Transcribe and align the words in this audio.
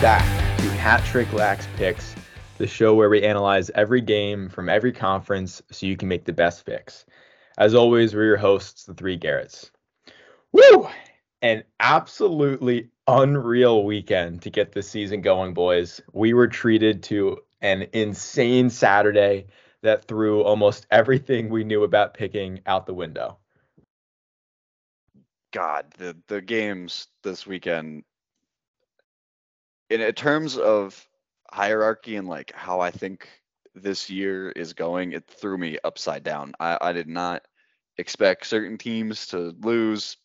Back 0.00 0.22
to 0.58 0.70
Hat 0.70 1.04
Trick 1.04 1.32
Lax 1.32 1.66
Picks, 1.74 2.14
the 2.56 2.68
show 2.68 2.94
where 2.94 3.10
we 3.10 3.24
analyze 3.24 3.68
every 3.70 4.00
game 4.00 4.48
from 4.48 4.68
every 4.68 4.92
conference 4.92 5.60
so 5.72 5.86
you 5.86 5.96
can 5.96 6.06
make 6.06 6.24
the 6.24 6.32
best 6.32 6.64
picks. 6.64 7.04
As 7.58 7.74
always, 7.74 8.14
we're 8.14 8.26
your 8.26 8.36
hosts, 8.36 8.84
the 8.84 8.94
three 8.94 9.16
Garrets. 9.16 9.72
Woo! 10.52 10.88
An 11.42 11.64
absolutely 11.80 12.90
unreal 13.08 13.82
weekend 13.82 14.42
to 14.42 14.50
get 14.50 14.70
this 14.70 14.88
season 14.88 15.20
going, 15.20 15.52
boys. 15.52 16.00
We 16.12 16.32
were 16.32 16.46
treated 16.46 17.02
to 17.04 17.38
an 17.60 17.88
insane 17.92 18.70
Saturday 18.70 19.46
that 19.82 20.04
threw 20.04 20.44
almost 20.44 20.86
everything 20.92 21.48
we 21.48 21.64
knew 21.64 21.82
about 21.82 22.14
picking 22.14 22.60
out 22.66 22.86
the 22.86 22.94
window. 22.94 23.38
God, 25.52 25.86
the 25.98 26.16
the 26.28 26.40
games 26.40 27.08
this 27.24 27.48
weekend 27.48 28.04
in, 29.90 30.12
terms 30.12 30.56
of 30.56 31.06
hierarchy 31.50 32.16
and 32.16 32.28
like 32.28 32.52
how 32.54 32.80
I 32.80 32.90
think 32.90 33.28
this 33.74 34.10
year 34.10 34.50
is 34.50 34.72
going, 34.72 35.12
it 35.12 35.26
threw 35.26 35.56
me 35.56 35.78
upside 35.84 36.22
down. 36.22 36.52
I, 36.60 36.78
I 36.80 36.92
did 36.92 37.08
not 37.08 37.42
expect 37.96 38.46
certain 38.46 38.78
teams 38.78 39.28
to 39.28 39.54
lose. 39.60 40.16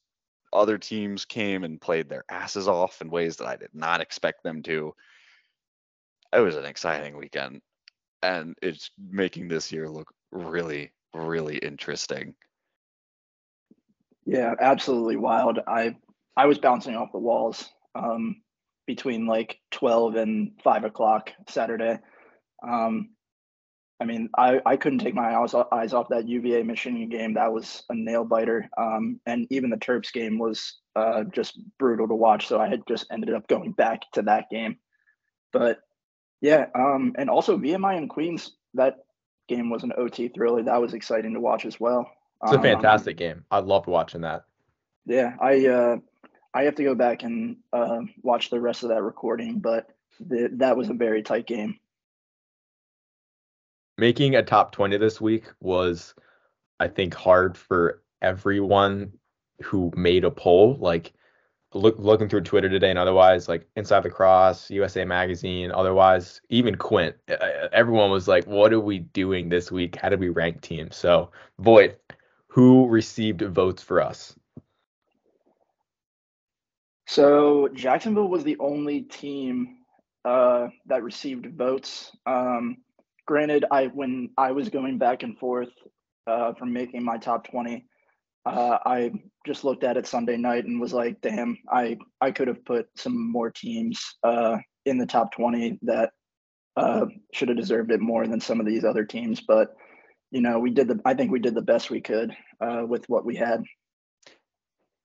Other 0.52 0.78
teams 0.78 1.26
came 1.26 1.64
and 1.64 1.82
played 1.82 2.10
their 2.10 2.24
asses 2.30 2.68
off 2.68 3.02
in 3.02 3.10
ways 3.10 3.38
that 3.38 3.48
I 3.48 3.56
did 3.56 3.74
not 3.74 4.02
expect 4.02 4.44
them 4.44 4.62
to. 4.64 4.94
It 6.32 6.40
was 6.40 6.56
an 6.56 6.66
exciting 6.66 7.16
weekend, 7.18 7.62
and 8.22 8.56
it's 8.62 8.92
making 8.98 9.48
this 9.48 9.72
year 9.72 9.88
look 9.90 10.12
really, 10.32 10.92
really 11.14 11.58
interesting. 11.58 12.34
Yeah, 14.26 14.56
absolutely 14.60 15.18
wild. 15.18 15.60
I 15.68 15.96
I 16.36 16.48
was 16.48 16.58
bouncing 16.58 16.96
off 16.96 17.12
the 17.12 17.20
walls 17.20 17.70
um, 17.94 18.42
between 18.86 19.26
like 19.26 19.60
twelve 19.72 20.16
and 20.16 20.52
five 20.64 20.84
o'clock 20.84 21.32
Saturday. 21.48 22.00
Um, 22.68 23.10
I 24.04 24.06
mean, 24.06 24.30
I, 24.38 24.60
I 24.66 24.76
couldn't 24.76 25.00
take 25.00 25.14
my 25.14 25.34
eyes, 25.34 25.54
eyes 25.72 25.94
off 25.94 26.10
that 26.10 26.28
UVA 26.28 26.64
Michigan 26.64 27.08
game. 27.08 27.36
That 27.36 27.54
was 27.54 27.84
a 27.90 27.96
nail 27.96 28.26
biter. 28.26 28.70
Um, 28.78 29.22
and 29.26 29.48
even 29.50 29.70
the 29.70 29.78
Terps 29.78 30.12
game 30.12 30.38
was 30.38 30.80
uh, 30.96 31.24
just 31.26 31.58
brutal 31.80 32.10
to 32.10 32.16
watch. 32.16 32.48
So 32.48 32.60
I 32.60 32.68
had 32.68 32.82
just 32.86 33.06
ended 33.12 33.34
up 33.34 33.48
going 33.48 33.72
back 33.72 34.02
to 34.14 34.22
that 34.24 34.50
game. 34.50 34.78
But 35.54 35.80
yeah, 36.42 36.66
um, 36.76 37.14
and 37.18 37.30
also 37.30 37.58
VMI 37.58 37.98
and 37.98 38.10
Queens, 38.10 38.52
that 38.74 38.98
game 39.48 39.70
was 39.70 39.84
an 39.84 39.94
OT 39.98 40.28
thriller. 40.28 40.64
That 40.64 40.82
was 40.82 40.94
exciting 40.94 41.34
to 41.34 41.40
watch 41.40 41.66
as 41.66 41.80
well. 41.80 42.12
It's 42.44 42.52
a 42.52 42.58
um, 42.58 42.62
fantastic 42.62 43.16
um, 43.16 43.20
game. 43.20 43.46
I 43.52 43.60
loved 43.60 43.88
watching 43.88 44.22
that. 44.22 44.44
Yeah, 45.06 45.36
I 45.40 45.68
uh, 45.68 45.98
I 46.54 46.64
have 46.64 46.76
to 46.76 46.84
go 46.84 46.96
back 46.96 47.24
and 47.24 47.58
uh, 47.72 48.02
watch 48.22 48.50
the 48.50 48.62
rest 48.62 48.84
of 48.84 48.90
that 48.90 49.02
recording, 49.02 49.60
but 49.60 49.90
that 50.20 50.78
was 50.78 50.90
a 50.90 50.94
very 50.94 51.24
tight 51.24 51.48
game. 51.48 51.80
Making 53.98 54.36
a 54.36 54.44
top 54.44 54.72
20 54.72 54.98
this 54.98 55.20
week 55.20 55.46
was, 55.60 56.14
I 56.80 56.88
think, 56.88 57.14
hard 57.14 57.58
for 57.58 58.02
everyone 58.22 59.14
who 59.64 59.92
made 59.96 60.24
a 60.24 60.32
poll. 60.32 60.78
Like, 60.80 61.14
look, 61.74 61.96
looking 61.98 62.30
through 62.30 62.42
Twitter 62.42 62.70
today 62.70 62.90
and 62.90 63.00
otherwise, 63.00 63.48
like 63.48 63.68
Inside 63.76 64.04
Lacrosse, 64.04 64.70
USA 64.70 65.06
Magazine, 65.06 65.72
otherwise, 65.72 66.42
even 66.50 66.76
Quint, 66.76 67.16
everyone 67.72 68.12
was 68.12 68.28
like, 68.28 68.46
what 68.46 68.74
are 68.74 68.80
we 68.80 69.00
doing 69.00 69.50
this 69.50 69.72
week? 69.72 69.96
How 69.96 70.10
did 70.10 70.20
we 70.20 70.30
rank 70.30 70.62
teams? 70.62 70.96
So, 70.96 71.32
Voigt, 71.60 72.00
who 72.48 72.88
received 72.88 73.42
votes 73.42 73.82
for 73.82 74.02
us? 74.02 74.36
So 77.14 77.70
Jacksonville 77.76 78.28
was 78.28 78.44
the 78.44 78.58
only 78.60 79.02
team 79.02 79.78
uh, 80.26 80.70
that 80.88 81.04
received 81.04 81.46
votes. 81.56 82.12
Um, 82.26 82.78
granted, 83.28 83.66
I 83.70 83.86
when 83.86 84.32
I 84.36 84.52
was 84.52 84.70
going 84.70 84.98
back 84.98 85.22
and 85.22 85.38
forth 85.38 85.70
uh, 86.26 86.56
from 86.56 86.74
making 86.74 87.04
my 87.04 87.20
top 87.20 87.48
twenty, 87.48 87.86
uh, 88.48 88.80
I 88.84 89.12
just 89.46 89.64
looked 89.64 89.84
at 89.84 89.96
it 89.96 90.08
Sunday 90.08 90.38
night 90.38 90.66
and 90.66 90.82
was 90.82 90.92
like, 90.92 91.22
"Damn, 91.22 91.56
I 91.72 92.00
I 92.20 92.32
could 92.32 92.48
have 92.48 92.66
put 92.66 92.88
some 92.98 93.32
more 93.32 93.52
teams 93.52 94.04
uh, 94.24 94.58
in 94.88 94.98
the 94.98 95.06
top 95.06 95.36
twenty 95.36 95.78
that 95.84 96.14
uh, 96.78 97.06
should 97.32 97.50
have 97.50 97.58
deserved 97.58 97.92
it 97.92 98.02
more 98.02 98.26
than 98.26 98.42
some 98.42 98.60
of 98.60 98.66
these 98.66 98.84
other 98.84 99.06
teams." 99.06 99.40
But 99.40 99.76
you 100.32 100.42
know, 100.42 100.58
we 100.58 100.72
did 100.72 100.88
the. 100.88 101.00
I 101.06 101.14
think 101.14 101.32
we 101.32 101.38
did 101.38 101.54
the 101.54 101.62
best 101.62 101.92
we 101.92 102.02
could 102.02 102.36
uh, 102.60 102.86
with 102.88 103.08
what 103.08 103.24
we 103.24 103.36
had. 103.36 103.62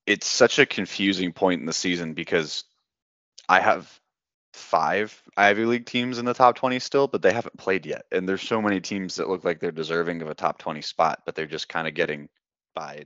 It's 0.09 0.27
such 0.27 0.59
a 0.59 0.65
confusing 0.65 1.33
point 1.33 1.61
in 1.61 1.67
the 1.67 1.73
season 1.75 2.15
because 2.15 2.65
I 3.47 3.61
have 3.61 4.01
five 4.55 5.23
Ivy 5.37 5.67
League 5.67 5.85
teams 5.85 6.19
in 6.19 6.25
the 6.25 6.33
top 6.33 6.57
20 6.57 6.79
still, 6.79 7.09
but 7.09 7.21
they 7.21 7.33
haven't 7.33 7.59
played 7.59 7.85
yet. 7.85 8.07
And 8.11 8.27
there's 8.27 8.41
so 8.41 8.63
many 8.63 8.81
teams 8.81 9.17
that 9.17 9.29
look 9.29 9.45
like 9.45 9.61
they're 9.61 9.71
deserving 9.71 10.23
of 10.23 10.31
a 10.31 10.35
top 10.35 10.59
20 10.59 10.81
spot, 10.81 11.21
but 11.27 11.35
they're 11.35 11.47
just 11.47 11.69
kind 11.69 11.87
of 11.87 11.93
getting 11.93 12.31
by 12.75 13.05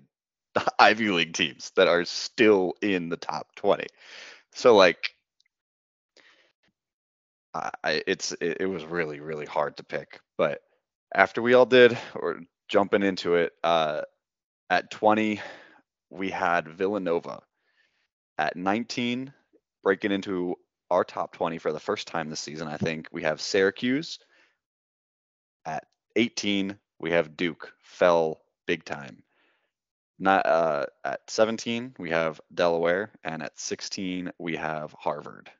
the 0.54 0.64
Ivy 0.78 1.10
League 1.10 1.34
teams 1.34 1.72
that 1.74 1.88
are 1.88 2.04
still 2.04 2.74
in 2.80 3.08
the 3.08 3.16
top 3.16 3.48
20. 3.56 3.84
So 4.52 4.76
like 4.76 5.16
I 7.54 8.02
it's 8.06 8.32
it, 8.40 8.58
it 8.60 8.66
was 8.66 8.84
really 8.84 9.20
really 9.20 9.44
hard 9.44 9.76
to 9.76 9.84
pick, 9.84 10.20
but 10.38 10.62
after 11.14 11.42
we 11.42 11.54
all 11.54 11.66
did, 11.66 11.98
or 12.14 12.40
jumping 12.68 13.02
into 13.02 13.34
it, 13.34 13.52
uh, 13.62 14.02
at 14.70 14.90
20, 14.90 15.40
we 16.12 16.30
had 16.30 16.68
Villanova. 16.68 17.42
At 18.38 18.56
19, 18.56 19.32
breaking 19.82 20.12
into 20.12 20.56
our 20.90 21.04
top 21.04 21.32
20 21.32 21.58
for 21.58 21.72
the 21.72 21.80
first 21.80 22.06
time 22.06 22.28
this 22.28 22.40
season, 22.40 22.68
I 22.68 22.76
think, 22.76 23.08
we 23.12 23.22
have 23.22 23.40
Syracuse. 23.40 24.18
At 25.64 25.86
18, 26.16 26.76
we 27.00 27.12
have 27.12 27.36
Duke, 27.36 27.72
fell 27.80 28.42
big 28.66 28.84
time. 28.84 29.22
Not, 30.18 30.46
uh, 30.46 30.86
at 31.04 31.20
17, 31.28 31.96
we 31.98 32.10
have 32.10 32.40
Delaware, 32.54 33.10
and 33.24 33.42
at 33.42 33.58
16, 33.58 34.32
we 34.38 34.56
have 34.56 34.94
Harvard. 34.98 35.50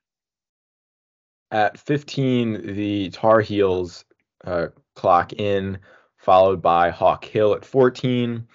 At 1.51 1.79
15, 1.79 2.75
the 2.75 3.11
Tar 3.11 3.41
Heels 3.41 4.05
uh, 4.45 4.69
clock 4.95 5.33
in, 5.33 5.79
followed 6.19 6.62
by 6.62 6.91
Hawk 6.91 7.25
Hill 7.25 7.55
at 7.55 7.65
14. 7.65 8.47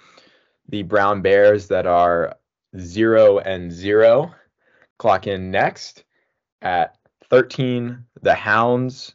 The 0.70 0.84
Brown 0.84 1.22
Bears 1.22 1.68
that 1.68 1.88
are 1.88 2.36
zero 2.78 3.40
and 3.40 3.72
zero 3.72 4.34
clock 4.98 5.28
in 5.28 5.52
next 5.52 6.04
at 6.62 6.98
13. 7.30 8.06
The 8.22 8.34
Hounds 8.34 9.14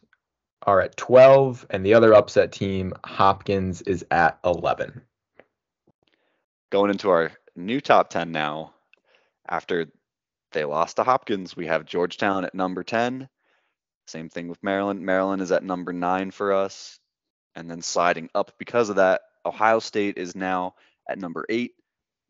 are 0.65 0.81
at 0.81 0.95
12, 0.95 1.65
and 1.69 1.85
the 1.85 1.93
other 1.93 2.13
upset 2.13 2.51
team, 2.51 2.93
Hopkins, 3.03 3.81
is 3.81 4.05
at 4.11 4.39
11. 4.45 5.01
Going 6.71 6.89
into 6.89 7.09
our 7.09 7.31
new 7.55 7.81
top 7.81 8.09
10 8.09 8.31
now, 8.31 8.73
after 9.47 9.87
they 10.53 10.63
lost 10.63 10.95
to 10.95 11.03
Hopkins, 11.03 11.55
we 11.55 11.67
have 11.67 11.85
Georgetown 11.85 12.45
at 12.45 12.55
number 12.55 12.83
10. 12.83 13.27
Same 14.07 14.29
thing 14.29 14.47
with 14.47 14.63
Maryland. 14.63 15.01
Maryland 15.01 15.41
is 15.41 15.51
at 15.51 15.63
number 15.63 15.93
nine 15.93 16.31
for 16.31 16.53
us 16.53 16.99
and 17.55 17.69
then 17.69 17.81
sliding 17.81 18.29
up 18.33 18.53
because 18.57 18.89
of 18.89 18.97
that. 18.97 19.21
Ohio 19.45 19.79
State 19.79 20.17
is 20.17 20.35
now 20.35 20.75
at 21.09 21.19
number 21.19 21.45
eight, 21.49 21.73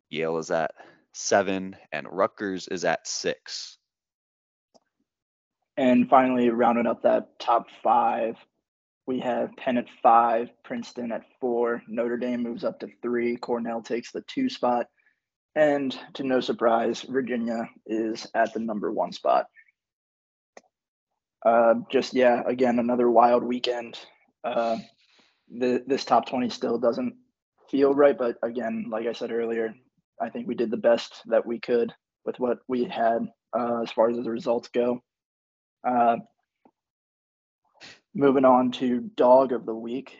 Yale 0.10 0.38
is 0.38 0.52
at 0.52 0.72
seven, 1.14 1.76
and 1.92 2.08
Rutgers 2.10 2.68
is 2.68 2.86
at 2.86 3.08
six. 3.08 3.78
And 5.78 6.08
finally, 6.10 6.50
rounding 6.50 6.88
up 6.88 7.04
that 7.04 7.40
top 7.40 7.68
five, 7.84 8.36
we 9.08 9.20
have 9.20 9.56
Penn 9.58 9.78
at 9.78 9.88
five, 10.02 10.50
Princeton 10.64 11.12
at 11.12 11.24
four, 11.42 11.82
Notre 11.88 12.18
Dame 12.18 12.44
moves 12.44 12.64
up 12.64 12.80
to 12.80 12.88
three, 13.02 13.36
Cornell 13.38 13.82
takes 13.82 14.12
the 14.12 14.22
two 14.22 14.50
spot, 14.50 14.88
and 15.56 15.98
to 16.14 16.24
no 16.24 16.40
surprise, 16.40 17.02
Virginia 17.02 17.70
is 17.86 18.28
at 18.34 18.54
the 18.54 18.60
number 18.60 18.92
one 18.92 19.12
spot. 19.12 19.48
Uh, 21.46 21.76
just 21.92 22.14
yeah, 22.14 22.42
again 22.48 22.80
another 22.80 23.10
wild 23.10 23.44
weekend. 23.44 24.00
Uh, 24.44 24.78
the, 25.50 25.84
this 25.86 26.06
top 26.06 26.28
20 26.28 26.50
still 26.50 26.78
doesn't 26.78 27.16
feel 27.74 27.94
right. 27.96 28.16
But 28.16 28.38
again, 28.44 28.86
like 28.90 29.08
I 29.08 29.14
said 29.14 29.32
earlier, 29.32 29.74
I 30.22 30.30
think 30.30 30.48
we 30.48 30.54
did 30.54 30.70
the 30.70 30.78
best 30.78 31.24
that 31.26 31.46
we 31.46 31.60
could 31.60 31.92
with 32.24 32.40
what 32.40 32.60
we 32.68 32.84
had 32.84 33.28
uh, 33.58 33.82
as 33.82 33.92
far 33.92 34.12
as 34.12 34.16
the 34.16 34.30
results 34.30 34.70
go. 34.70 35.02
Uh, 35.86 36.18
moving 38.14 38.46
on 38.46 38.72
to 38.74 39.10
DAWG 39.18 39.56
of 39.56 39.66
the 39.66 39.74
week. 39.74 40.16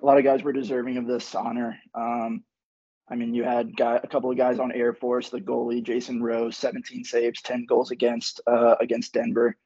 A 0.00 0.06
lot 0.06 0.16
of 0.16 0.22
guys 0.22 0.44
were 0.44 0.52
deserving 0.52 0.96
of 0.96 1.08
this 1.08 1.34
honor. 1.34 1.76
Um, 1.92 2.44
I 3.10 3.16
mean, 3.16 3.34
you 3.34 3.42
had 3.42 3.76
guy, 3.76 3.98
a 4.02 4.06
couple 4.06 4.30
of 4.30 4.36
guys 4.36 4.60
on 4.60 4.70
Air 4.70 4.94
Force, 4.94 5.28
the 5.28 5.40
goalie 5.40 5.82
Jason 5.82 6.22
Rose, 6.22 6.56
17 6.56 7.02
saves, 7.02 7.42
10 7.42 7.66
goals 7.68 7.90
against 7.90 8.40
uh, 8.46 8.76
against 8.80 9.12
Denver. 9.12 9.56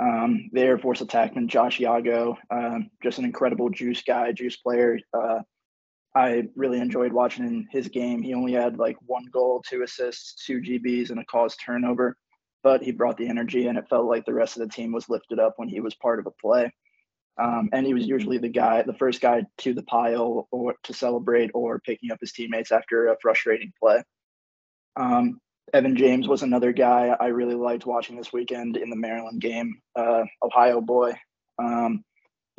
Um, 0.00 0.50
the 0.52 0.62
Air 0.62 0.78
Force 0.78 1.00
attackman 1.00 1.46
Josh 1.46 1.78
Yago, 1.78 2.36
um, 2.50 2.90
just 3.04 3.18
an 3.18 3.24
incredible 3.24 3.70
juice 3.70 4.02
guy, 4.02 4.32
juice 4.32 4.56
player. 4.56 4.98
Uh, 5.14 5.38
I 6.14 6.44
really 6.56 6.78
enjoyed 6.78 7.12
watching 7.12 7.66
his 7.70 7.88
game. 7.88 8.22
He 8.22 8.34
only 8.34 8.52
had 8.52 8.78
like 8.78 8.96
one 9.06 9.24
goal, 9.32 9.62
two 9.66 9.82
assists, 9.82 10.44
two 10.44 10.60
GBs, 10.60 11.10
and 11.10 11.18
a 11.20 11.24
caused 11.24 11.60
turnover. 11.64 12.16
but 12.62 12.82
he 12.82 12.92
brought 12.92 13.16
the 13.16 13.28
energy, 13.28 13.66
and 13.66 13.76
it 13.78 13.88
felt 13.88 14.06
like 14.06 14.24
the 14.24 14.34
rest 14.34 14.56
of 14.56 14.62
the 14.62 14.72
team 14.72 14.92
was 14.92 15.08
lifted 15.08 15.38
up 15.40 15.54
when 15.56 15.68
he 15.68 15.80
was 15.80 15.94
part 15.96 16.20
of 16.20 16.26
a 16.26 16.30
play. 16.40 16.70
Um, 17.40 17.70
and 17.72 17.86
he 17.86 17.94
was 17.94 18.06
usually 18.06 18.38
the 18.38 18.48
guy, 18.48 18.82
the 18.82 18.94
first 18.94 19.20
guy 19.20 19.44
to 19.58 19.74
the 19.74 19.82
pile 19.84 20.46
or 20.52 20.74
to 20.84 20.92
celebrate 20.92 21.50
or 21.54 21.80
picking 21.80 22.10
up 22.12 22.18
his 22.20 22.32
teammates 22.32 22.70
after 22.72 23.08
a 23.08 23.16
frustrating 23.20 23.72
play. 23.80 24.02
Um, 24.96 25.40
Evan 25.72 25.96
James 25.96 26.28
was 26.28 26.42
another 26.42 26.72
guy 26.72 27.16
I 27.18 27.28
really 27.28 27.54
liked 27.54 27.86
watching 27.86 28.16
this 28.16 28.32
weekend 28.32 28.76
in 28.76 28.90
the 28.90 28.96
Maryland 28.96 29.40
game. 29.40 29.80
Uh, 29.96 30.24
Ohio 30.42 30.80
boy. 30.80 31.14
Um, 31.58 32.04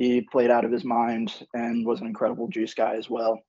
he 0.03 0.21
played 0.21 0.51
out 0.51 0.65
of 0.65 0.71
his 0.71 0.83
mind 0.83 1.33
and 1.53 1.85
was 1.85 2.01
an 2.01 2.07
incredible 2.07 2.47
juice 2.47 2.73
guy 2.73 2.95
as 2.95 3.09
well. 3.09 3.39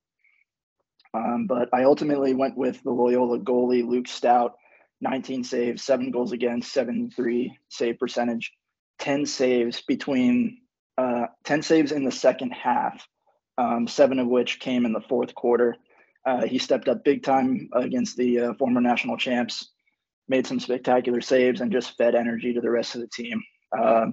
Um, 1.12 1.46
but 1.46 1.68
I 1.72 1.84
ultimately 1.84 2.34
went 2.34 2.56
with 2.56 2.82
the 2.82 2.90
Loyola 2.90 3.38
goalie, 3.38 3.86
Luke 3.86 4.08
Stout, 4.08 4.54
19 5.00 5.44
saves, 5.44 5.82
seven 5.82 6.10
goals 6.10 6.32
against, 6.32 6.72
73 6.72 7.56
save 7.68 7.98
percentage, 7.98 8.52
10 8.98 9.26
saves 9.26 9.82
between 9.82 10.58
uh, 10.96 11.26
10 11.44 11.62
saves 11.62 11.92
in 11.92 12.04
the 12.04 12.12
second 12.12 12.50
half, 12.50 13.06
um, 13.58 13.86
seven 13.86 14.18
of 14.18 14.28
which 14.28 14.60
came 14.60 14.84
in 14.86 14.92
the 14.92 15.00
fourth 15.00 15.34
quarter. 15.34 15.76
Uh, 16.26 16.46
he 16.46 16.58
stepped 16.58 16.88
up 16.88 17.04
big 17.04 17.22
time 17.22 17.68
against 17.74 18.16
the 18.16 18.40
uh, 18.40 18.54
former 18.54 18.80
national 18.80 19.16
champs, 19.16 19.70
made 20.28 20.46
some 20.46 20.58
spectacular 20.58 21.20
saves, 21.20 21.60
and 21.60 21.70
just 21.70 21.96
fed 21.96 22.14
energy 22.14 22.54
to 22.54 22.60
the 22.60 22.70
rest 22.70 22.94
of 22.94 23.00
the 23.00 23.08
team. 23.08 23.42
Uh, 23.76 24.06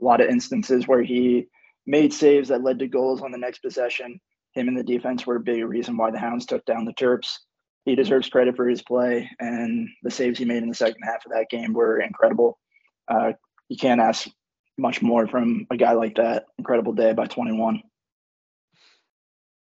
a 0.00 0.04
lot 0.04 0.20
of 0.20 0.28
instances 0.28 0.88
where 0.88 1.02
he 1.02 1.46
made 1.86 2.12
saves 2.12 2.48
that 2.48 2.62
led 2.62 2.78
to 2.78 2.88
goals 2.88 3.22
on 3.22 3.32
the 3.32 3.38
next 3.38 3.58
possession. 3.58 4.20
Him 4.52 4.68
and 4.68 4.78
the 4.78 4.84
defense 4.84 5.26
were 5.26 5.36
a 5.36 5.40
big 5.40 5.64
reason 5.64 5.96
why 5.96 6.10
the 6.10 6.18
Hounds 6.18 6.46
took 6.46 6.64
down 6.64 6.84
the 6.84 6.94
Terps. 6.94 7.38
He 7.84 7.94
deserves 7.94 8.28
credit 8.28 8.56
for 8.56 8.68
his 8.68 8.82
play, 8.82 9.28
and 9.40 9.88
the 10.02 10.10
saves 10.10 10.38
he 10.38 10.44
made 10.44 10.62
in 10.62 10.68
the 10.68 10.74
second 10.74 11.02
half 11.02 11.26
of 11.26 11.32
that 11.32 11.50
game 11.50 11.74
were 11.74 12.00
incredible. 12.00 12.58
Uh, 13.08 13.32
you 13.68 13.76
can't 13.76 14.00
ask 14.00 14.28
much 14.78 15.02
more 15.02 15.26
from 15.26 15.66
a 15.70 15.76
guy 15.76 15.92
like 15.92 16.16
that. 16.16 16.46
Incredible 16.58 16.92
day 16.94 17.12
by 17.12 17.26
21. 17.26 17.82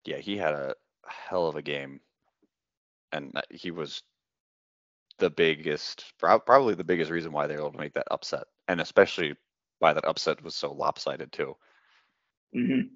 Yeah, 0.05 0.17
he 0.17 0.37
had 0.37 0.55
a 0.55 0.75
hell 1.07 1.47
of 1.47 1.57
a 1.57 1.63
game, 1.63 2.01
and 3.13 3.33
he 3.51 3.71
was 3.71 4.03
the 5.19 5.31
biggest, 5.31 6.13
probably 6.19 6.75
the 6.75 6.85
biggest 6.85 7.11
reason 7.11 7.33
why 7.33 7.47
they 7.47 7.55
were 7.55 7.61
able 7.61 7.73
to 7.73 7.79
make 7.79 7.95
that 7.95 8.09
upset, 8.11 8.45
and 8.69 8.81
especially 8.81 9.35
why 9.81 9.93
that 9.93 10.05
upset 10.05 10.43
was 10.43 10.57
so 10.57 10.73
lopsided 10.73 11.31
too. 11.31 11.57
Mm-hmm. 12.57 12.95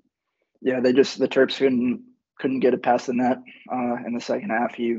Yeah, 0.60 0.80
they 0.80 0.92
just 0.92 1.18
the 1.18 1.28
Terps 1.28 1.58
couldn't 1.58 2.02
couldn't 2.38 2.60
get 2.60 2.74
it 2.74 2.82
past 2.82 3.06
the 3.06 3.14
net 3.14 3.38
uh, 3.72 3.96
in 4.06 4.14
the 4.14 4.20
second 4.20 4.50
half. 4.50 4.74
He 4.74 4.98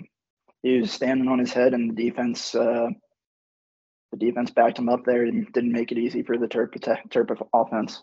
he 0.61 0.79
was 0.79 0.91
standing 0.91 1.27
on 1.27 1.39
his 1.39 1.53
head, 1.53 1.73
and 1.73 1.89
the 1.89 2.09
defense 2.09 2.53
uh, 2.53 2.87
the 4.11 4.17
defense 4.17 4.51
backed 4.51 4.79
him 4.79 4.89
up 4.89 5.05
there 5.05 5.23
and 5.25 5.51
didn't 5.53 5.71
make 5.71 5.91
it 5.91 5.97
easy 5.97 6.23
for 6.23 6.37
the 6.37 6.47
Terp 6.47 6.73
Terp 7.09 7.47
offense. 7.53 8.01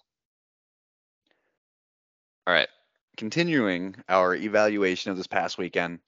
All 2.47 2.55
right, 2.55 2.69
continuing 3.17 3.96
our 4.08 4.35
evaluation 4.35 5.11
of 5.11 5.17
this 5.17 5.26
past 5.26 5.58
weekend. 5.58 6.00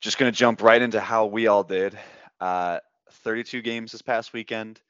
Just 0.00 0.18
going 0.18 0.30
to 0.30 0.38
jump 0.38 0.62
right 0.62 0.80
into 0.80 1.00
how 1.00 1.26
we 1.26 1.46
all 1.46 1.64
did. 1.64 1.98
Uh, 2.38 2.78
32 3.10 3.62
games 3.62 3.92
this 3.92 4.02
past 4.02 4.32
weekend, 4.32 4.80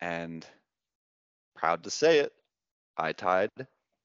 and 0.00 0.46
proud 1.56 1.84
to 1.84 1.90
say 1.90 2.20
it, 2.20 2.32
I 2.96 3.12
tied 3.12 3.50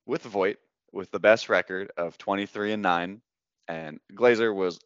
with 0.09 0.23
Voigt 0.23 0.57
with 0.91 1.11
the 1.11 1.19
best 1.19 1.49
record 1.49 1.91
of 1.95 2.17
23 2.17 2.73
and 2.73 2.81
9 2.81 3.21
and 3.67 3.99
Glazer 4.11 4.53
was 4.53 4.79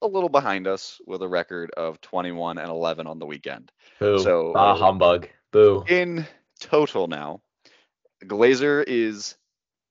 a 0.00 0.06
little 0.06 0.30
behind 0.30 0.66
us 0.66 0.98
with 1.06 1.20
a 1.22 1.28
record 1.28 1.70
of 1.76 2.00
21 2.00 2.56
and 2.56 2.70
11 2.70 3.06
on 3.06 3.18
the 3.18 3.26
weekend. 3.26 3.70
Boo. 4.00 4.18
So 4.18 4.54
ah, 4.56 4.74
humbug. 4.74 5.28
Boo. 5.52 5.84
In 5.86 6.26
total 6.60 7.08
now, 7.08 7.42
Glazer 8.24 8.82
is 8.86 9.36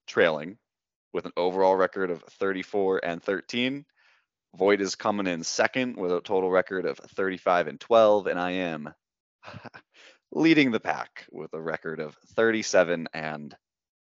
trailing 0.07 0.57
with 1.13 1.25
an 1.25 1.33
overall 1.37 1.75
record 1.75 2.09
of 2.09 2.23
34 2.23 3.05
and 3.05 3.21
13. 3.21 3.85
Voigt 4.55 4.81
is 4.81 4.95
coming 4.95 5.27
in 5.27 5.43
second 5.43 5.97
with 5.97 6.11
a 6.11 6.21
total 6.21 6.49
record 6.49 6.87
of 6.87 6.97
35 6.97 7.67
and 7.67 7.79
12, 7.79 8.25
and 8.25 8.39
I 8.39 8.51
am 8.51 8.93
leading 10.31 10.71
the 10.71 10.79
pack 10.79 11.27
with 11.31 11.53
a 11.53 11.61
record 11.61 11.99
of 11.99 12.15
37 12.35 13.07
and 13.13 13.55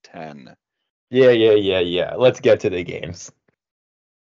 10. 0.05 0.55
Yeah, 1.11 1.31
yeah, 1.31 1.53
yeah, 1.53 1.81
yeah. 1.81 2.15
Let's 2.17 2.41
get 2.41 2.61
to 2.61 2.71
the 2.71 2.83
games. 2.83 3.31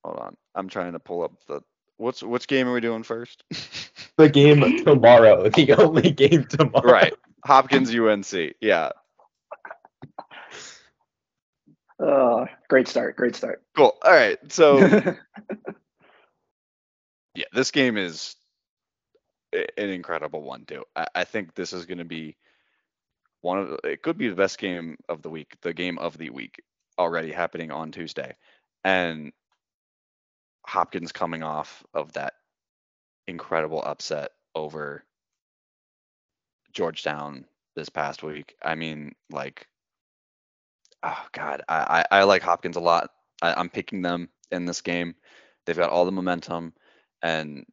Hold 0.05 0.19
on. 0.19 0.37
I'm 0.55 0.69
trying 0.69 0.93
to 0.93 1.01
pull 1.01 1.23
up 1.23 1.33
the 1.49 1.61
what's 1.97 2.23
which 2.23 2.47
game 2.47 2.69
are 2.69 2.73
we 2.73 2.81
doing 2.81 3.03
first? 3.03 3.43
the 4.17 4.29
game 4.29 4.85
tomorrow. 4.85 5.51
The 5.55 5.75
only 5.75 6.11
game 6.11 6.45
tomorrow. 6.45 6.91
Right. 6.91 7.15
Hopkins 7.45 7.95
UNC. 7.95 8.55
Yeah. 8.61 8.91
Uh, 11.99 12.45
great 12.69 12.89
start. 12.89 13.17
Great 13.17 13.35
start. 13.35 13.63
Cool. 13.75 13.97
All 14.03 14.13
right. 14.13 14.39
So 14.53 14.79
yeah, 17.35 17.45
this 17.53 17.71
game 17.71 17.97
is 17.97 18.37
an 19.53 19.89
incredible 19.89 20.43
one 20.43 20.65
too. 20.67 20.85
I, 20.95 21.07
I 21.15 21.25
think 21.25 21.55
this 21.55 21.73
is 21.73 21.87
going 21.87 21.99
to 21.99 22.05
be 22.05 22.37
one 23.43 23.59
of 23.59 23.81
it 23.85 24.03
could 24.03 24.19
be 24.19 24.29
the 24.29 24.35
best 24.35 24.59
game 24.59 24.97
of 25.09 25.23
the 25.23 25.31
week, 25.31 25.57
the 25.63 25.75
game 25.75 25.99
of 25.99 26.17
the 26.19 26.31
week 26.31 26.63
already 26.99 27.33
happening 27.33 27.71
on 27.71 27.93
Tuesday, 27.93 28.37
and 28.85 29.33
Hopkins 30.67 31.13
coming 31.13 31.43
off 31.43 31.85
of 31.95 32.13
that 32.15 32.35
incredible 33.27 33.83
upset 33.83 34.31
over 34.55 35.05
Georgetown 36.73 37.45
this 37.75 37.89
past 37.89 38.23
week. 38.23 38.57
I 38.63 38.75
mean, 38.75 39.15
like, 39.31 39.67
oh 41.03 41.27
god, 41.33 41.63
I 41.69 42.05
I, 42.11 42.21
I 42.21 42.23
like 42.25 42.43
Hopkins 42.43 42.77
a 42.77 42.81
lot. 42.81 43.11
I, 43.43 43.55
I'm 43.55 43.69
picking 43.69 44.03
them 44.03 44.29
in 44.51 44.65
this 44.65 44.81
game. 44.81 45.15
They've 45.65 45.77
got 45.77 45.91
all 45.91 46.05
the 46.05 46.13
momentum, 46.13 46.73
and 47.23 47.65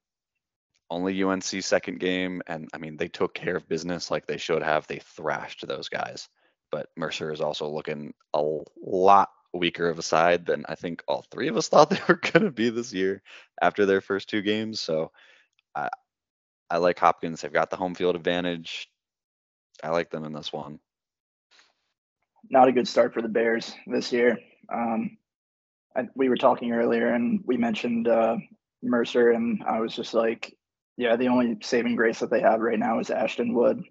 only 0.93 1.23
UNC 1.23 1.43
second 1.43 1.99
game, 1.99 2.41
and 2.47 2.69
I 2.73 2.77
mean 2.77 2.97
they 2.97 3.07
took 3.07 3.33
care 3.33 3.57
of 3.57 3.67
business 3.67 4.11
like 4.11 4.27
they 4.27 4.37
should 4.37 4.61
have. 4.61 4.85
They 4.87 4.99
thrashed 4.99 5.67
those 5.67 5.89
guys, 5.89 6.29
but 6.71 6.89
Mercer 6.95 7.31
is 7.31 7.41
also 7.41 7.67
looking 7.67 8.13
a 8.33 8.43
lot 8.81 9.29
weaker 9.53 9.89
of 9.89 9.99
a 9.99 10.03
side 10.03 10.45
than 10.45 10.65
I 10.69 10.75
think 10.75 11.03
all 11.07 11.25
three 11.31 11.47
of 11.47 11.57
us 11.57 11.67
thought 11.69 11.89
they 11.89 11.99
were 12.07 12.19
going 12.21 12.43
to 12.45 12.51
be 12.51 12.69
this 12.69 12.93
year 12.93 13.21
after 13.61 13.85
their 13.85 14.01
first 14.01 14.29
two 14.29 14.41
games. 14.41 14.79
So 14.79 15.11
I 15.75 15.89
I 16.69 16.77
like 16.77 16.99
Hopkins. 16.99 17.41
They've 17.41 17.51
got 17.51 17.71
the 17.71 17.75
home 17.75 17.95
field 17.95 18.15
advantage. 18.15 18.87
I 19.83 19.89
like 19.89 20.11
them 20.11 20.25
in 20.25 20.33
this 20.33 20.53
one. 20.53 20.79
Not 22.49 22.67
a 22.67 22.71
good 22.71 22.87
start 22.87 23.13
for 23.13 23.21
the 23.21 23.27
Bears 23.27 23.73
this 23.87 24.11
year. 24.11 24.37
Um, 24.71 25.17
I, 25.95 26.07
we 26.15 26.29
were 26.29 26.37
talking 26.37 26.71
earlier, 26.71 27.13
and 27.13 27.41
we 27.45 27.57
mentioned 27.57 28.07
uh, 28.07 28.37
Mercer, 28.81 29.31
and 29.31 29.63
I 29.67 29.79
was 29.79 29.95
just 29.95 30.13
like, 30.13 30.55
yeah, 30.97 31.15
the 31.15 31.27
only 31.27 31.57
saving 31.61 31.95
grace 31.95 32.19
that 32.19 32.29
they 32.29 32.41
have 32.41 32.59
right 32.59 32.79
now 32.79 32.99
is 32.99 33.09
Ashton 33.09 33.53
Wood. 33.53 33.83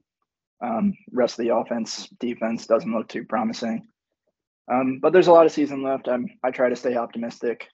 Um, 0.63 0.95
rest 1.11 1.39
of 1.39 1.45
the 1.45 1.57
offense, 1.57 2.09
defense 2.21 2.67
doesn't 2.67 2.93
look 2.93 3.09
too 3.09 3.25
promising. 3.25 3.89
Um, 4.71 5.01
but 5.01 5.13
there's 5.13 5.27
a 5.27 5.33
lot 5.33 5.47
of 5.47 5.53
season 5.53 5.83
left. 5.83 6.09
I'm 6.09 6.27
I 6.45 6.51
try 6.51 6.69
to 6.69 6.77
stay 6.77 6.97
optimistic, 6.97 7.69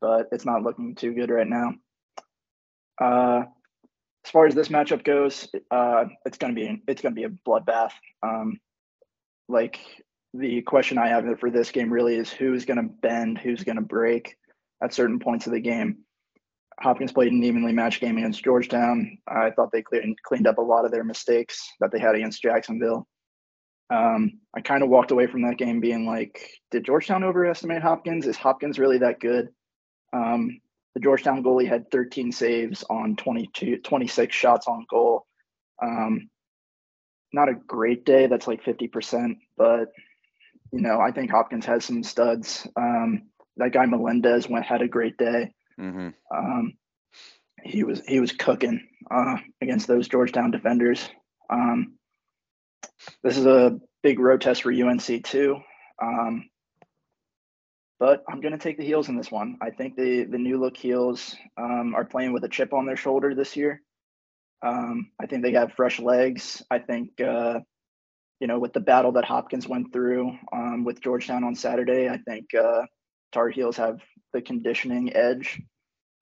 but 0.00 0.26
it's 0.32 0.44
not 0.44 0.62
looking 0.62 0.94
too 0.94 1.14
good 1.14 1.30
right 1.30 1.46
now. 1.46 1.74
Uh, 3.00 3.44
as 4.24 4.30
far 4.30 4.46
as 4.46 4.54
this 4.54 4.68
matchup 4.68 5.04
goes, 5.04 5.48
uh, 5.70 6.04
it's 6.26 6.38
gonna 6.38 6.54
be 6.54 6.82
it's 6.88 7.00
gonna 7.00 7.14
be 7.14 7.24
a 7.24 7.28
bloodbath. 7.28 7.92
Um, 8.24 8.58
like 9.48 9.78
the 10.34 10.62
question 10.62 10.98
I 10.98 11.08
have 11.08 11.38
for 11.38 11.50
this 11.50 11.70
game 11.70 11.92
really 11.92 12.16
is 12.16 12.30
who's 12.30 12.64
gonna 12.64 12.82
bend, 12.82 13.38
who's 13.38 13.62
gonna 13.62 13.80
break 13.80 14.36
at 14.82 14.92
certain 14.92 15.20
points 15.20 15.46
of 15.46 15.52
the 15.52 15.60
game. 15.60 15.98
Hopkins 16.80 17.12
played 17.12 17.32
an 17.32 17.44
evenly 17.44 17.72
matched 17.72 18.00
game 18.00 18.18
against 18.18 18.44
Georgetown. 18.44 19.18
I 19.26 19.50
thought 19.50 19.70
they 19.72 19.82
cleared, 19.82 20.06
cleaned 20.24 20.46
up 20.46 20.58
a 20.58 20.62
lot 20.62 20.84
of 20.84 20.90
their 20.90 21.04
mistakes 21.04 21.70
that 21.80 21.90
they 21.92 21.98
had 21.98 22.14
against 22.14 22.42
Jacksonville. 22.42 23.06
Um, 23.90 24.40
I 24.56 24.60
kind 24.60 24.82
of 24.82 24.88
walked 24.88 25.10
away 25.10 25.26
from 25.26 25.42
that 25.42 25.58
game 25.58 25.80
being 25.80 26.06
like, 26.06 26.50
did 26.70 26.84
Georgetown 26.84 27.24
overestimate 27.24 27.82
Hopkins? 27.82 28.26
Is 28.26 28.36
Hopkins 28.36 28.78
really 28.78 28.98
that 28.98 29.20
good? 29.20 29.48
Um, 30.12 30.60
the 30.94 31.00
Georgetown 31.00 31.42
goalie 31.42 31.68
had 31.68 31.90
13 31.90 32.32
saves 32.32 32.84
on 32.88 33.16
22, 33.16 33.78
26 33.78 34.34
shots 34.34 34.66
on 34.66 34.86
goal. 34.90 35.26
Um, 35.82 36.30
not 37.32 37.48
a 37.48 37.54
great 37.54 38.04
day. 38.04 38.26
That's 38.26 38.46
like 38.46 38.62
50%, 38.64 39.36
but 39.56 39.88
you 40.72 40.80
know, 40.80 41.00
I 41.00 41.12
think 41.12 41.30
Hopkins 41.30 41.66
has 41.66 41.84
some 41.84 42.02
studs. 42.02 42.66
Um, 42.76 43.24
that 43.58 43.72
guy 43.72 43.84
Melendez 43.86 44.48
went 44.48 44.64
had 44.64 44.82
a 44.82 44.88
great 44.88 45.16
day. 45.18 45.52
Mm-hmm. 45.80 46.08
Um, 46.34 46.74
he 47.64 47.84
was 47.84 48.02
he 48.06 48.20
was 48.20 48.32
cooking 48.32 48.86
uh, 49.10 49.36
against 49.60 49.86
those 49.86 50.08
Georgetown 50.08 50.50
defenders. 50.50 51.08
Um, 51.50 51.94
this 53.22 53.36
is 53.36 53.46
a 53.46 53.78
big 54.02 54.18
road 54.18 54.40
test 54.40 54.62
for 54.62 54.72
UNC 54.72 55.24
too. 55.24 55.58
Um, 56.02 56.48
but 58.00 58.24
I'm 58.28 58.40
going 58.40 58.52
to 58.52 58.58
take 58.58 58.78
the 58.78 58.84
heels 58.84 59.08
in 59.08 59.16
this 59.16 59.30
one. 59.30 59.58
I 59.62 59.70
think 59.70 59.94
the 59.94 60.24
the 60.24 60.38
new 60.38 60.58
look 60.58 60.76
heels 60.76 61.36
um, 61.56 61.94
are 61.94 62.04
playing 62.04 62.32
with 62.32 62.44
a 62.44 62.48
chip 62.48 62.72
on 62.72 62.86
their 62.86 62.96
shoulder 62.96 63.34
this 63.34 63.56
year. 63.56 63.80
Um, 64.62 65.10
I 65.20 65.26
think 65.26 65.42
they 65.42 65.52
have 65.52 65.72
fresh 65.72 65.98
legs. 65.98 66.62
I 66.70 66.78
think, 66.78 67.20
uh, 67.20 67.60
you 68.40 68.46
know, 68.46 68.58
with 68.58 68.72
the 68.72 68.80
battle 68.80 69.12
that 69.12 69.24
Hopkins 69.24 69.68
went 69.68 69.92
through 69.92 70.36
um, 70.52 70.84
with 70.84 71.00
Georgetown 71.00 71.44
on 71.44 71.54
Saturday, 71.54 72.08
I 72.08 72.18
think 72.18 72.54
uh, 72.54 72.82
Tar 73.32 73.48
Heels 73.48 73.76
have 73.76 74.00
the 74.32 74.42
conditioning 74.42 75.14
edge. 75.14 75.60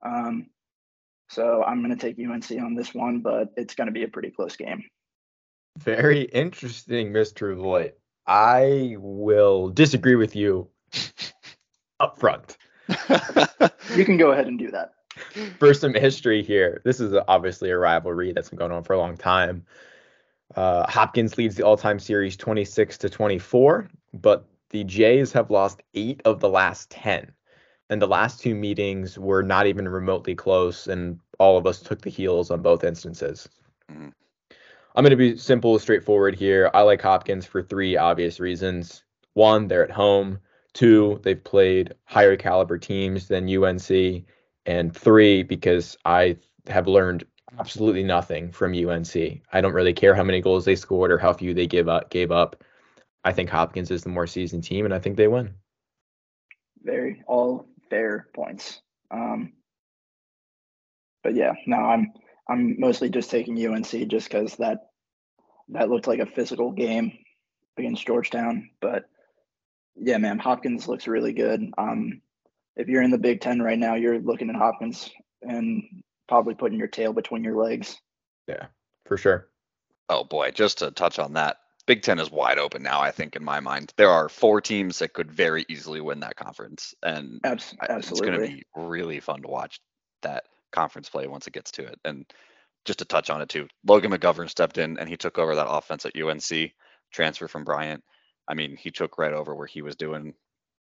Um, 0.05 0.47
so 1.29 1.62
I'm 1.62 1.83
going 1.83 1.97
to 1.97 2.00
take 2.00 2.19
UNC 2.19 2.50
on 2.62 2.75
this 2.75 2.93
one, 2.93 3.21
but 3.21 3.52
it's 3.57 3.75
going 3.75 3.87
to 3.87 3.93
be 3.93 4.02
a 4.02 4.09
pretty 4.09 4.31
close 4.31 4.57
game. 4.57 4.85
Very 5.79 6.23
interesting, 6.23 7.12
Mr. 7.12 7.57
Voigt. 7.57 7.97
I 8.26 8.97
will 8.99 9.69
disagree 9.69 10.17
with 10.17 10.35
you 10.35 10.69
up 12.00 12.19
front. 12.19 12.57
you 13.97 14.05
can 14.05 14.17
go 14.17 14.33
ahead 14.33 14.47
and 14.47 14.59
do 14.59 14.71
that. 14.73 14.93
For 15.59 15.75
some 15.75 15.95
history 15.95 16.43
here, 16.43 16.81
this 16.85 16.99
is 16.99 17.14
obviously 17.29 17.71
a 17.71 17.79
rivalry 17.79 18.33
that's 18.33 18.49
been 18.49 18.59
going 18.59 18.73
on 18.73 18.83
for 18.83 18.95
a 18.95 18.99
long 18.99 19.17
time. 19.17 19.64
Uh, 20.57 20.90
Hopkins 20.90 21.38
leads 21.38 21.55
the 21.55 21.64
all-time 21.64 21.99
series 21.99 22.37
26 22.37 22.99
to 22.99 23.09
24, 23.09 23.88
but 24.14 24.47
the 24.71 24.85
Jays 24.85 25.33
have 25.33 25.50
lost 25.50 25.83
eight 25.95 26.23
of 26.25 26.40
the 26.40 26.49
last 26.49 26.90
10. 26.90 27.33
And 27.90 28.00
the 28.00 28.06
last 28.06 28.40
two 28.40 28.54
meetings 28.54 29.18
were 29.18 29.42
not 29.42 29.66
even 29.66 29.88
remotely 29.88 30.35
close, 30.35 30.87
and 30.87 31.18
all 31.38 31.59
of 31.59 31.66
us 31.66 31.82
took 31.82 32.00
the 32.00 32.11
heels 32.11 32.50
on 32.50 32.62
both 32.62 32.85
instances. 32.85 33.49
Mm-hmm. 33.90 34.09
I'm 34.94 35.04
going 35.04 35.11
to 35.11 35.16
be 35.16 35.37
simple, 35.37 35.78
straightforward 35.78 36.37
here. 36.37 36.70
I 36.73 36.82
like 36.82 37.02
Hopkins 37.02 37.47
for 37.47 37.62
three 37.62 37.97
obvious 37.97 38.40
reasons. 38.40 39.02
One, 39.35 39.68
they're 39.68 39.85
at 39.85 39.90
home. 39.90 40.38
Two, 40.73 41.20
they've 41.23 41.42
played 41.42 41.94
higher 42.04 42.37
caliber 42.37 42.78
teams 42.78 43.28
than 43.28 43.49
UNC. 43.49 44.25
And 44.66 44.97
three, 44.97 45.42
because 45.42 45.99
I 46.04 46.37
have 46.68 46.87
learned 46.87 47.25
absolutely 47.59 48.04
nothing 48.04 48.52
from 48.52 48.75
UNC. 48.75 49.16
I 49.52 49.61
don't 49.61 49.73
really 49.73 49.92
care 49.92 50.14
how 50.14 50.23
many 50.23 50.40
goals 50.40 50.64
they 50.64 50.76
scored 50.76 51.11
or 51.11 51.18
how 51.18 51.32
few 51.32 51.54
they 51.54 51.66
give 51.66 51.88
up 51.88 52.11
gave 52.11 52.30
up. 52.30 52.62
I 53.25 53.32
think 53.32 53.50
Hopkins 53.50 53.90
is 53.90 54.02
the 54.02 54.11
more 54.11 54.26
seasoned 54.26 54.64
team, 54.64 54.85
and 54.85 54.94
I 54.94 54.99
think 54.99 55.16
they 55.16 55.28
win. 55.28 55.54
Very 56.82 57.23
all 57.26 57.66
fair 57.90 58.28
points. 58.35 58.80
Um, 59.11 59.52
but 61.23 61.35
yeah, 61.35 61.52
no, 61.66 61.76
I'm 61.76 62.12
I'm 62.49 62.80
mostly 62.80 63.11
just 63.11 63.30
taking 63.30 63.64
UNC 63.64 64.09
just 64.09 64.30
because 64.30 64.56
that 64.56 64.90
that 65.68 65.90
looked 65.90 66.06
like 66.06 66.20
a 66.20 66.26
physical 66.26 66.73
game 66.73 67.12
against 67.76 68.06
Georgetown. 68.06 68.70
But 68.80 69.04
yeah, 69.97 70.18
man, 70.18 70.38
Hopkins 70.38 70.88
looks 70.88 71.06
really 71.06 71.32
good. 71.32 71.62
Um, 71.76 72.23
if 72.76 72.88
you're 72.88 73.02
in 73.02 73.11
the 73.11 73.18
Big 73.18 73.40
Ten 73.40 73.61
right 73.61 73.78
now, 73.78 73.94
you're 73.94 74.20
looking 74.20 74.49
at 74.49 74.56
Hopkins 74.56 75.11
and 75.42 76.02
probably 76.28 76.54
putting 76.54 76.78
your 76.78 76.88
tail 76.88 77.12
between 77.12 77.44
your 77.44 77.56
legs. 77.56 77.99
Yeah, 78.49 78.66
for 79.06 79.16
sure. 79.16 79.49
Oh 80.09 80.25
boy, 80.25 80.50
just 80.50 80.78
to 80.78 80.90
touch 80.90 81.18
on 81.18 81.35
that, 81.35 81.59
Big 81.90 82.02
Ten 82.02 82.20
is 82.20 82.30
wide 82.30 82.59
open 82.59 82.85
now. 82.85 83.00
I 83.00 83.11
think 83.11 83.35
in 83.35 83.42
my 83.42 83.59
mind, 83.59 83.92
there 83.97 84.11
are 84.11 84.28
four 84.28 84.61
teams 84.61 85.00
that 85.00 85.12
could 85.12 85.28
very 85.28 85.66
easily 85.68 86.00
win 86.00 86.20
that 86.20 86.37
conference, 86.37 86.94
and 87.02 87.40
absolutely, 87.42 87.97
it's 87.97 88.20
going 88.20 88.40
to 88.40 88.47
be 88.47 88.62
really 88.76 89.18
fun 89.18 89.42
to 89.42 89.49
watch 89.49 89.80
that 90.23 90.44
conference 90.70 91.09
play 91.09 91.26
once 91.26 91.49
it 91.49 91.52
gets 91.52 91.73
to 91.73 91.82
it. 91.82 91.99
And 92.04 92.25
just 92.85 93.00
to 93.00 93.04
touch 93.04 93.28
on 93.28 93.42
it 93.42 93.49
too, 93.49 93.66
Logan 93.85 94.12
McGovern 94.12 94.49
stepped 94.49 94.78
in 94.78 95.00
and 95.00 95.09
he 95.09 95.16
took 95.16 95.37
over 95.37 95.56
that 95.56 95.68
offense 95.68 96.06
at 96.06 96.14
UNC, 96.16 96.70
transfer 97.11 97.49
from 97.49 97.64
Bryant. 97.64 98.04
I 98.47 98.54
mean, 98.54 98.76
he 98.76 98.92
took 98.92 99.18
right 99.18 99.32
over 99.32 99.56
where 99.56 99.66
he 99.66 99.82
was 99.82 99.97
doing 99.97 100.35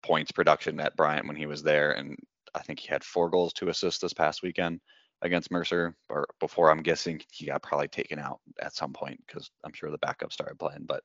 points 0.03 0.31
production 0.31 0.79
at 0.79 0.95
Bryant 0.95 1.25
when 1.25 1.37
he 1.37 1.47
was 1.47 1.63
there, 1.63 1.93
and 1.93 2.19
I 2.53 2.59
think 2.59 2.79
he 2.79 2.87
had 2.87 3.03
four 3.03 3.31
goals 3.31 3.53
to 3.53 3.69
assist 3.69 4.01
this 4.01 4.13
past 4.13 4.43
weekend 4.43 4.79
against 5.21 5.51
Mercer. 5.51 5.95
Or 6.09 6.27
before, 6.39 6.71
I'm 6.71 6.83
guessing 6.83 7.21
he 7.31 7.47
got 7.47 7.63
probably 7.63 7.87
taken 7.87 8.19
out 8.19 8.39
at 8.61 8.75
some 8.75 8.93
point 8.93 9.21
because 9.25 9.49
I'm 9.63 9.73
sure 9.73 9.91
the 9.91 9.97
backup 9.97 10.31
started 10.31 10.59
playing. 10.59 10.85
But 10.85 11.03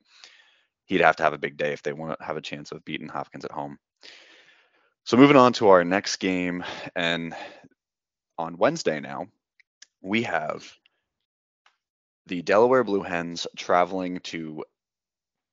he'd 0.86 1.00
have 1.00 1.16
to 1.16 1.22
have 1.22 1.32
a 1.32 1.38
big 1.38 1.56
day 1.56 1.72
if 1.72 1.82
they 1.82 1.92
want 1.92 2.18
to 2.18 2.24
have 2.24 2.36
a 2.36 2.42
chance 2.42 2.72
of 2.72 2.84
beating 2.84 3.08
Hopkins 3.08 3.44
at 3.44 3.52
home. 3.52 3.78
So 5.04 5.16
moving 5.16 5.36
on 5.36 5.52
to 5.54 5.68
our 5.68 5.84
next 5.84 6.16
game, 6.16 6.64
and 6.96 7.34
on 8.38 8.56
Wednesday 8.56 9.00
now, 9.00 9.26
we 10.00 10.22
have 10.22 10.64
the 12.26 12.42
Delaware 12.42 12.84
Blue 12.84 13.02
Hens 13.02 13.46
traveling 13.56 14.20
to 14.20 14.64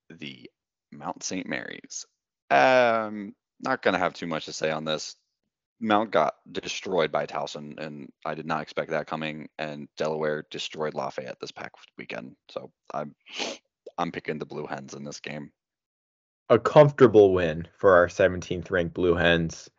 the 0.10 0.50
Mount 0.91 1.24
St. 1.24 1.48
Mary's. 1.48 2.06
Um, 2.50 3.34
not 3.62 3.82
going 3.82 3.94
to 3.94 4.00
have 4.00 4.13
too 4.13 4.27
much 4.27 4.46
to 4.46 4.53
say 4.53 4.72
on 4.72 4.86
this. 4.86 5.15
Mount 5.82 6.12
got 6.12 6.36
destroyed 6.52 7.12
by 7.12 7.26
Towson, 7.26 7.80
and 7.80 8.12
I 8.26 8.36
did 8.36 8.46
not 8.46 8.62
expect 8.62 8.92
that 8.92 9.08
coming. 9.08 9.50
And 9.58 9.88
Delaware 9.98 10.46
destroyed 10.52 10.94
Lafayette 10.94 11.40
this 11.42 11.52
past 11.52 11.76
weekend, 11.98 12.36
so 12.50 12.72
I'm 12.94 13.16
I'm 13.98 14.12
picking 14.12 14.40
the 14.40 14.46
Blue 14.46 14.68
Hens 14.68 14.94
in 14.94 15.04
this 15.04 15.20
game. 15.20 15.52
A 16.50 16.60
comfortable 16.60 17.34
win 17.34 17.68
for 17.78 17.96
our 17.96 18.08
17th 18.08 18.70
ranked 18.72 18.94
Blue 18.94 19.16
Hens 19.16 19.70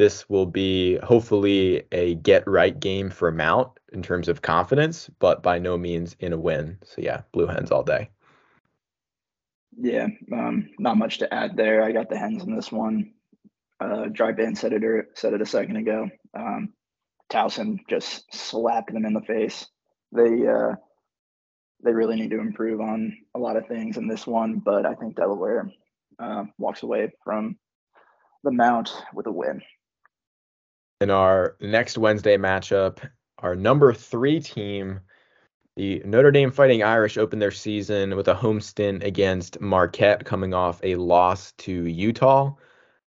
this 0.00 0.30
will 0.30 0.46
be 0.46 0.96
hopefully 1.02 1.82
a 1.92 2.14
get 2.14 2.48
right 2.48 2.80
game 2.80 3.10
for 3.10 3.30
Mount 3.30 3.68
in 3.92 4.02
terms 4.02 4.28
of 4.28 4.40
confidence, 4.40 5.10
but 5.18 5.42
by 5.42 5.58
no 5.58 5.76
means 5.76 6.16
in 6.20 6.32
a 6.32 6.38
win. 6.38 6.78
So 6.84 7.02
yeah, 7.02 7.20
blue 7.32 7.46
hens 7.46 7.70
all 7.70 7.82
day. 7.82 8.08
Yeah, 9.78 10.06
um, 10.32 10.70
not 10.78 10.96
much 10.96 11.18
to 11.18 11.34
add 11.34 11.54
there. 11.54 11.82
I 11.82 11.92
got 11.92 12.08
the 12.08 12.16
hens 12.16 12.42
in 12.42 12.56
this 12.56 12.72
one. 12.72 13.12
Uh, 13.80 14.06
Dry 14.12 14.34
said 14.54 14.72
it 14.72 14.84
or 14.84 15.08
said 15.14 15.32
it 15.32 15.40
a 15.40 15.46
second 15.46 15.76
ago. 15.76 16.08
Um, 16.36 16.74
Towson 17.32 17.78
just 17.88 18.24
slapped 18.34 18.92
them 18.92 19.06
in 19.06 19.14
the 19.14 19.22
face. 19.22 19.66
They 20.12 20.46
uh, 20.46 20.74
they 21.82 21.92
really 21.92 22.16
need 22.16 22.30
to 22.30 22.40
improve 22.40 22.80
on 22.80 23.16
a 23.34 23.38
lot 23.38 23.56
of 23.56 23.66
things 23.66 23.96
in 23.96 24.06
this 24.06 24.26
one, 24.26 24.58
but 24.58 24.84
I 24.84 24.94
think 24.94 25.16
Delaware 25.16 25.70
uh, 26.18 26.44
walks 26.58 26.82
away 26.82 27.12
from 27.24 27.56
the 28.44 28.50
Mount 28.50 28.92
with 29.14 29.26
a 29.26 29.32
win 29.32 29.62
in 31.00 31.10
our 31.10 31.56
next 31.60 31.96
Wednesday 31.96 32.36
matchup, 32.36 32.98
our 33.38 33.56
number 33.56 33.94
three 33.94 34.38
team, 34.38 35.00
the 35.76 36.02
Notre 36.04 36.30
Dame 36.30 36.50
Fighting 36.50 36.82
Irish, 36.82 37.16
opened 37.16 37.40
their 37.40 37.50
season 37.50 38.16
with 38.16 38.28
a 38.28 38.34
home 38.34 38.60
stint 38.60 39.02
against 39.02 39.60
Marquette, 39.60 40.24
coming 40.24 40.52
off 40.52 40.80
a 40.82 40.96
loss 40.96 41.52
to 41.52 41.86
Utah. 41.86 42.54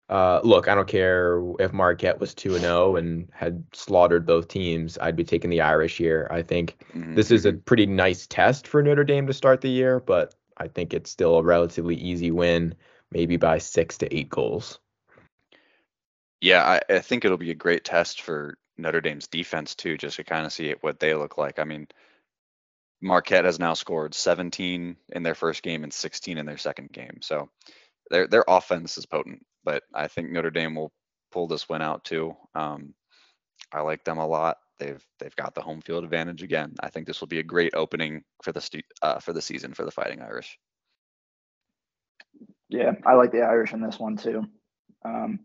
Uh, 0.09 0.41
look, 0.45 0.69
I 0.69 0.75
don't 0.75 0.89
care 0.89 1.43
if 1.59 1.73
Marquette 1.73 2.21
was 2.21 2.35
2 2.35 2.59
0 2.59 2.97
and 2.97 3.29
had 3.33 3.65
slaughtered 3.73 4.27
both 4.27 4.49
teams. 4.49 4.99
I'd 4.99 5.17
be 5.17 5.25
taking 5.25 5.51
the 5.51 5.61
Irish 5.61 5.97
here. 5.97 6.29
I 6.31 6.43
think 6.43 6.77
mm-hmm. 6.95 7.15
this 7.15 7.31
is 7.31 7.47
a 7.47 7.53
pretty 7.53 7.87
nice 7.87 8.27
test 8.27 8.67
for 8.67 8.83
Notre 8.83 9.05
Dame 9.05 9.27
to 9.27 9.33
start 9.33 9.61
the 9.61 9.71
year, 9.71 10.01
but 10.01 10.35
I 10.57 10.69
think 10.69 10.93
it's 10.93 11.11
still 11.11 11.37
a 11.37 11.43
relatively 11.43 11.97
easy 11.97 12.31
win, 12.31 12.75
maybe 13.11 13.37
by 13.37 13.59
six 13.59 13.99
to 13.99 14.15
eight 14.15 14.29
goals. 14.29 14.79
Yeah, 16.41 16.63
I, 16.63 16.95
I 16.95 16.99
think 16.99 17.25
it'll 17.25 17.39
be 17.39 17.53
a 17.53 17.55
great 17.55 17.85
test 17.85 18.21
for 18.21 18.59
Notre 18.77 19.01
Dame's 19.01 19.29
defense 19.29 19.75
too, 19.75 19.97
just 19.97 20.17
to 20.17 20.25
kind 20.25 20.45
of 20.45 20.53
see 20.53 20.75
what 20.81 20.99
they 20.99 21.15
look 21.15 21.39
like. 21.39 21.59
I 21.59 21.65
mean, 21.65 21.87
Marquette 23.01 23.45
has 23.45 23.59
now 23.59 23.75
scored 23.75 24.15
17 24.15 24.97
in 25.11 25.23
their 25.23 25.35
first 25.35 25.63
game 25.63 25.85
and 25.85 25.93
16 25.93 26.39
in 26.39 26.47
their 26.47 26.59
second 26.59 26.93
game, 26.93 27.19
so 27.23 27.49
their 28.11 28.27
their 28.27 28.45
offense 28.47 28.99
is 28.99 29.07
potent. 29.07 29.45
But 29.65 29.83
I 29.95 30.09
think 30.09 30.31
Notre 30.31 30.51
Dame 30.51 30.75
will 30.75 30.93
pull 31.31 31.47
this 31.47 31.69
win 31.69 31.83
out 31.83 32.05
too. 32.05 32.37
Um, 32.55 32.95
I 33.73 33.81
like 33.81 34.05
them 34.05 34.19
a 34.19 34.27
lot. 34.27 34.59
They've 34.79 35.05
they've 35.19 35.37
got 35.37 35.55
the 35.55 35.63
home 35.63 35.81
field 35.81 36.05
advantage 36.05 36.43
again. 36.43 36.75
I 36.81 36.89
think 36.89 37.07
this 37.07 37.21
will 37.21 37.29
be 37.29 37.39
a 37.39 37.45
great 37.45 37.75
opening 37.75 38.23
for 38.43 38.53
the 38.53 38.61
stu- 38.61 38.83
uh, 39.03 39.21
for 39.21 39.33
the 39.33 39.43
season 39.43 39.75
for 39.75 39.85
the 39.85 39.91
Fighting 39.91 40.23
Irish. 40.23 40.59
Yeah, 42.69 42.93
I 43.07 43.15
like 43.15 43.33
the 43.33 43.43
Irish 43.43 43.73
in 43.73 43.83
this 43.83 43.99
one 43.99 44.17
too. 44.17 44.45
Um, 45.05 45.41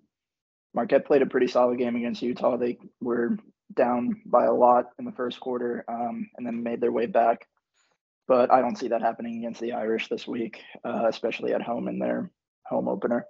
Marquette 0.74 1.06
played 1.06 1.22
a 1.22 1.28
pretty 1.28 1.48
solid 1.48 1.78
game 1.78 1.96
against 1.96 2.22
Utah. 2.22 2.58
They 2.58 2.78
were 3.02 3.38
down 3.76 4.22
by 4.26 4.46
a 4.46 4.54
lot 4.54 4.86
in 4.98 5.06
the 5.06 5.12
first 5.12 5.40
quarter 5.40 5.84
um, 5.88 6.30
and 6.38 6.46
then 6.46 6.64
made 6.64 6.82
their 6.82 6.92
way 6.92 7.06
back. 7.06 7.48
But 8.28 8.52
I 8.52 8.62
don't 8.62 8.78
see 8.78 8.90
that 8.90 9.02
happening 9.02 9.38
against 9.38 9.62
the 9.62 9.74
Irish 9.74 10.08
this 10.08 10.28
week, 10.28 10.62
uh, 10.84 11.06
especially 11.08 11.54
at 11.54 11.62
home 11.62 11.88
in 11.88 12.00
their 12.00 12.32
home 12.66 12.88
opener. 12.88 13.26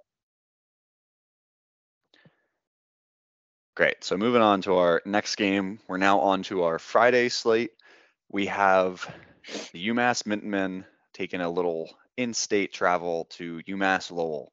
Great. 3.78 4.04
So 4.04 4.18
moving 4.18 4.42
on 4.42 4.60
to 4.62 4.74
our 4.74 5.00
next 5.06 5.36
game, 5.36 5.78
we're 5.88 5.96
now 5.96 6.20
on 6.20 6.42
to 6.44 6.64
our 6.64 6.78
Friday 6.78 7.30
slate. 7.30 7.70
We 8.30 8.46
have 8.46 9.08
the 9.72 9.88
UMass 9.88 10.26
Minutemen 10.26 10.84
taking 11.14 11.40
a 11.40 11.48
little 11.48 11.88
in-state 12.18 12.74
travel 12.74 13.26
to 13.30 13.62
UMass 13.66 14.10
Lowell 14.10 14.52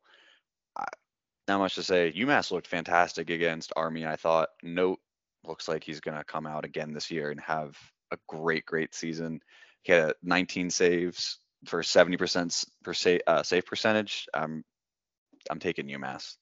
not 1.47 1.59
much 1.59 1.75
to 1.75 1.83
say. 1.83 2.11
UMass 2.11 2.51
looked 2.51 2.67
fantastic 2.67 3.29
against 3.29 3.73
Army. 3.75 4.05
I 4.05 4.15
thought 4.15 4.49
Knote 4.63 4.99
looks 5.43 5.67
like 5.67 5.83
he's 5.83 5.99
going 5.99 6.17
to 6.17 6.23
come 6.23 6.47
out 6.47 6.65
again 6.65 6.93
this 6.93 7.11
year 7.11 7.31
and 7.31 7.39
have 7.41 7.77
a 8.11 8.17
great, 8.27 8.65
great 8.65 8.95
season. 8.95 9.39
He 9.83 9.91
had 9.91 10.13
19 10.23 10.69
saves 10.71 11.37
for 11.65 11.81
70% 11.81 12.65
per 12.83 12.93
sa- 12.93 13.17
uh, 13.27 13.43
save 13.43 13.65
percentage. 13.65 14.27
I'm 14.33 14.63
I'm 15.49 15.59
taking 15.59 15.87
UMass. 15.87 16.37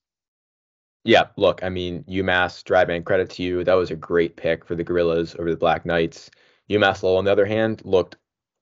Yeah, 1.04 1.26
look, 1.36 1.64
I 1.64 1.70
mean, 1.70 2.04
UMass, 2.04 2.64
Dryban, 2.64 3.04
credit 3.04 3.30
to 3.32 3.44
you. 3.44 3.64
That 3.64 3.74
was 3.74 3.92
a 3.92 3.96
great 3.96 4.38
pick 4.38 4.64
for 4.66 4.76
the 4.76 4.84
Gorillas 4.84 5.36
over 5.38 5.50
the 5.50 5.58
Black 5.58 5.86
Knights. 5.86 6.32
UMass 6.70 7.04
Lowell, 7.04 7.18
on 7.18 7.26
the 7.26 7.32
other 7.32 7.46
hand, 7.46 7.82
looked 7.84 8.16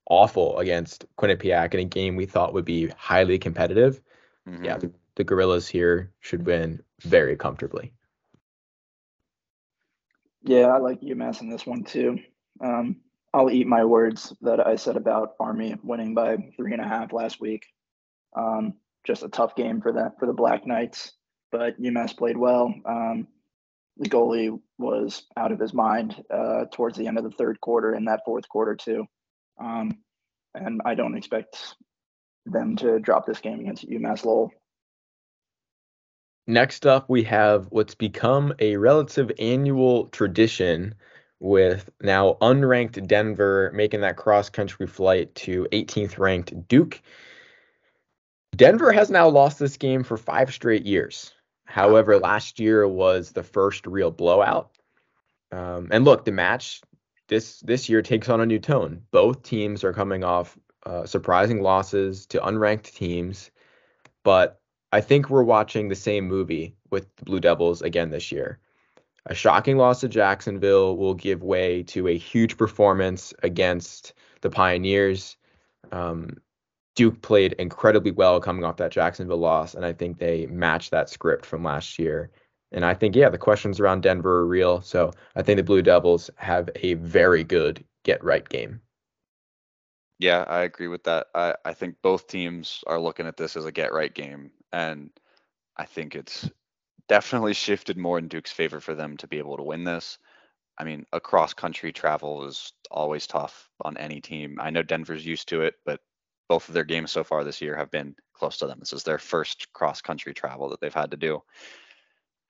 awful 0.10 0.57
against 0.57 1.05
Quinnipiac 1.17 1.74
in 1.74 1.81
a 1.81 1.86
game 1.86 2.15
we 2.15 2.25
thought 2.25 2.53
would 2.53 2.65
be 2.65 2.88
highly 2.98 3.38
competitive. 3.38 4.01
Mm-hmm. 4.50 4.65
Yeah, 4.65 4.77
the, 4.77 4.91
the 5.15 5.24
Gorillas 5.24 5.67
here 5.67 6.12
should 6.19 6.45
win 6.45 6.81
very 7.01 7.36
comfortably. 7.36 7.93
Yeah, 10.43 10.67
I 10.67 10.79
like 10.79 11.01
UMass 11.01 11.41
in 11.41 11.50
this 11.50 11.67
one 11.67 11.83
too. 11.83 12.17
Um, 12.60 12.98
I'll 13.33 13.51
eat 13.51 13.67
my 13.67 13.86
words 13.86 14.33
that 14.41 14.65
I 14.65 14.75
said 14.75 14.98
about 14.98 15.36
Army 15.39 15.75
winning 15.83 16.13
by 16.13 16.38
three 16.57 16.74
and 16.74 16.81
a 16.81 16.88
half 16.88 17.13
last 17.13 17.39
week. 17.39 17.67
Um, 18.36 18.74
just 19.05 19.24
a 19.24 19.29
tough 19.29 19.55
game 19.55 19.81
for 19.81 19.93
that 19.93 20.19
for 20.19 20.25
the 20.25 20.33
Black 20.33 20.65
Knights, 20.65 21.13
but 21.51 21.81
UMass 21.81 22.15
played 22.15 22.38
well. 22.38 22.74
Um, 22.86 23.27
the 23.98 24.10
goalie 24.10 24.60
was 24.77 25.24
out 25.38 25.51
of 25.51 25.60
his 25.60 25.74
mind 25.74 26.24
uh, 26.34 26.65
towards 26.72 26.98
the 26.98 27.08
end 27.08 27.17
of 27.17 27.24
the 27.24 27.31
third 27.31 27.60
quarter 27.62 27.93
and 27.93 28.08
that 28.08 28.22
fourth 28.25 28.48
quarter 28.50 28.75
too. 28.75 29.05
Um, 29.60 30.00
and 30.55 30.81
I 30.86 30.96
don't 30.96 31.17
expect 31.17 31.75
them 32.46 32.75
to 32.77 33.00
drop 33.00 33.25
this 33.25 33.39
game 33.39 33.60
against 33.60 33.88
UMass 33.88 34.25
Lowell. 34.25 34.51
Next 36.48 36.88
up, 36.88 37.10
we 37.10 37.24
have 37.24 37.67
what's 37.70 37.96
become 37.96 38.53
a 38.60 38.77
relative 38.77 39.31
annual 39.38 40.08
tradition 40.08 40.96
with 41.39 41.89
now 42.01 42.38
unranked 42.41 43.08
Denver 43.08 43.72
making 43.74 44.01
that 44.01 44.17
cross 44.17 44.50
country 44.50 44.88
flight 44.88 45.34
to 45.36 45.67
18th 45.72 46.17
ranked 46.17 46.67
Duke. 46.67 47.01
Denver 48.55 48.91
has 48.91 49.10
now 49.10 49.29
lost 49.29 49.60
this 49.60 49.77
game 49.77 50.03
for 50.03 50.17
five 50.17 50.53
straight 50.53 50.86
years. 50.86 51.34
However, 51.71 52.19
last 52.19 52.59
year 52.59 52.85
was 52.87 53.31
the 53.31 53.43
first 53.43 53.87
real 53.87 54.11
blowout. 54.11 54.71
Um, 55.51 55.87
and 55.91 56.03
look, 56.03 56.25
the 56.25 56.31
match 56.31 56.81
this 57.29 57.61
this 57.61 57.87
year 57.87 58.01
takes 58.01 58.27
on 58.27 58.41
a 58.41 58.45
new 58.45 58.59
tone. 58.59 59.03
Both 59.11 59.43
teams 59.43 59.83
are 59.85 59.93
coming 59.93 60.23
off 60.23 60.57
uh, 60.85 61.05
surprising 61.05 61.61
losses 61.61 62.25
to 62.27 62.39
unranked 62.39 62.93
teams, 62.93 63.51
but 64.23 64.59
I 64.91 64.99
think 64.99 65.29
we're 65.29 65.43
watching 65.43 65.87
the 65.87 65.95
same 65.95 66.27
movie 66.27 66.75
with 66.89 67.07
the 67.15 67.23
Blue 67.23 67.39
Devils 67.39 67.81
again 67.81 68.09
this 68.09 68.31
year. 68.31 68.59
A 69.27 69.33
shocking 69.33 69.77
loss 69.77 70.01
to 70.01 70.09
Jacksonville 70.09 70.97
will 70.97 71.13
give 71.13 71.41
way 71.41 71.83
to 71.83 72.07
a 72.07 72.17
huge 72.17 72.57
performance 72.57 73.33
against 73.43 74.13
the 74.41 74.49
Pioneers. 74.49 75.37
Um, 75.91 76.37
Duke 76.95 77.21
played 77.21 77.53
incredibly 77.53 78.12
well 78.12 78.39
coming 78.39 78.63
off 78.63 78.77
that 78.77 78.91
Jacksonville 78.91 79.38
loss, 79.38 79.75
and 79.75 79.86
I 79.86 79.93
think 79.93 80.17
they 80.17 80.45
matched 80.48 80.91
that 80.91 81.10
script 81.10 81.45
from 81.45 81.63
last 81.63 81.98
year. 81.98 82.31
And 82.74 82.86
I 82.86 82.93
think, 82.93 83.15
yeah, 83.15 83.29
the 83.29 83.38
questions 83.38 83.79
around 83.79 84.01
Denver 84.01 84.39
are 84.39 84.48
real. 84.48 84.81
So 84.81 85.12
I 85.36 85.41
think 85.41 85.57
the 85.57 85.63
Blue 85.63 85.81
Devils 85.81 86.29
have 86.38 86.69
a 86.75 86.93
very 86.95 87.43
good 87.43 87.83
get 88.03 88.24
right 88.24 88.48
game. 88.48 88.81
Yeah, 90.19 90.45
I 90.48 90.62
agree 90.62 90.88
with 90.88 91.03
that. 91.05 91.27
I, 91.33 91.55
I 91.65 91.74
think 91.74 91.95
both 92.01 92.27
teams 92.27 92.83
are 92.88 93.00
looking 93.00 93.25
at 93.25 93.38
this 93.38 93.57
as 93.57 93.65
a 93.65 93.71
get 93.71 93.91
right 93.91 94.13
game. 94.13 94.51
And 94.71 95.10
I 95.75 95.86
think 95.86 96.15
it's 96.15 96.50
definitely 97.10 97.53
shifted 97.53 97.98
more 97.98 98.19
in 98.19 98.27
Duke's 98.27 98.51
favor 98.51 98.79
for 98.79 98.95
them 98.95 99.17
to 99.17 99.27
be 99.27 99.39
able 99.39 99.57
to 99.57 99.63
win 99.63 99.83
this. 99.83 100.17
I 100.77 100.83
mean, 100.83 101.05
across 101.12 101.53
country 101.53 101.91
travel 101.91 102.45
is 102.45 102.71
always 102.89 103.27
tough 103.27 103.69
on 103.81 103.98
any 103.98 104.21
team. 104.21 104.57
I 104.62 104.69
know 104.69 104.83
Denver's 104.83 105.25
used 105.25 105.50
to 105.50 105.62
it, 105.62 105.75
but 105.86 106.00
both 106.51 106.67
of 106.67 106.74
their 106.74 106.84
games 106.84 107.13
so 107.13 107.24
far 107.24 107.46
this 107.46 107.62
year 107.62 107.77
have 107.77 107.89
been 107.91 108.13
close 108.34 108.58
to 108.58 108.67
them. 108.67 108.77
This 108.77 108.91
is 108.91 109.03
their 109.03 109.17
first 109.17 109.72
cross 109.72 110.01
country 110.01 110.34
travel 110.34 110.67
that 110.67 110.81
they've 110.81 110.93
had 110.93 111.12
to 111.12 111.17
do. 111.17 111.41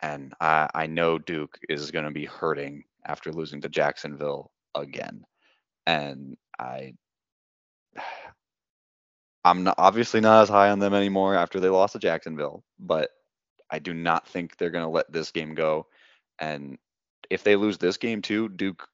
And 0.02 0.34
I, 0.42 0.68
I 0.74 0.88
know 0.88 1.20
Duke 1.20 1.60
is 1.70 1.92
going 1.92 2.06
to 2.06 2.12
be 2.12 2.26
hurting 2.26 2.86
after 3.06 3.32
losing 3.32 3.62
to 3.62 3.70
Jacksonville 3.70 4.50
again. 4.74 5.24
And 5.86 6.36
I, 6.58 6.96
I'm 9.46 9.66
not, 9.66 9.76
obviously 9.78 10.20
not 10.20 10.42
as 10.42 10.50
high 10.50 10.72
on 10.72 10.80
them 10.80 10.96
anymore 10.96 11.36
after 11.36 11.60
they 11.60 11.70
lost 11.70 11.94
to 11.94 12.00
Jacksonville, 12.00 12.64
but 12.80 13.12
I 13.70 13.78
do 13.78 13.94
not 13.94 14.28
think 14.28 14.58
they're 14.58 14.72
going 14.72 14.84
to 14.84 14.90
let 14.90 15.14
this 15.14 15.30
game 15.30 15.54
go. 15.54 15.86
And 16.40 16.80
if 17.30 17.44
they 17.44 17.56
lose 17.56 17.78
this 17.78 17.98
game 17.98 18.24
too, 18.24 18.50
Duke 18.50 18.88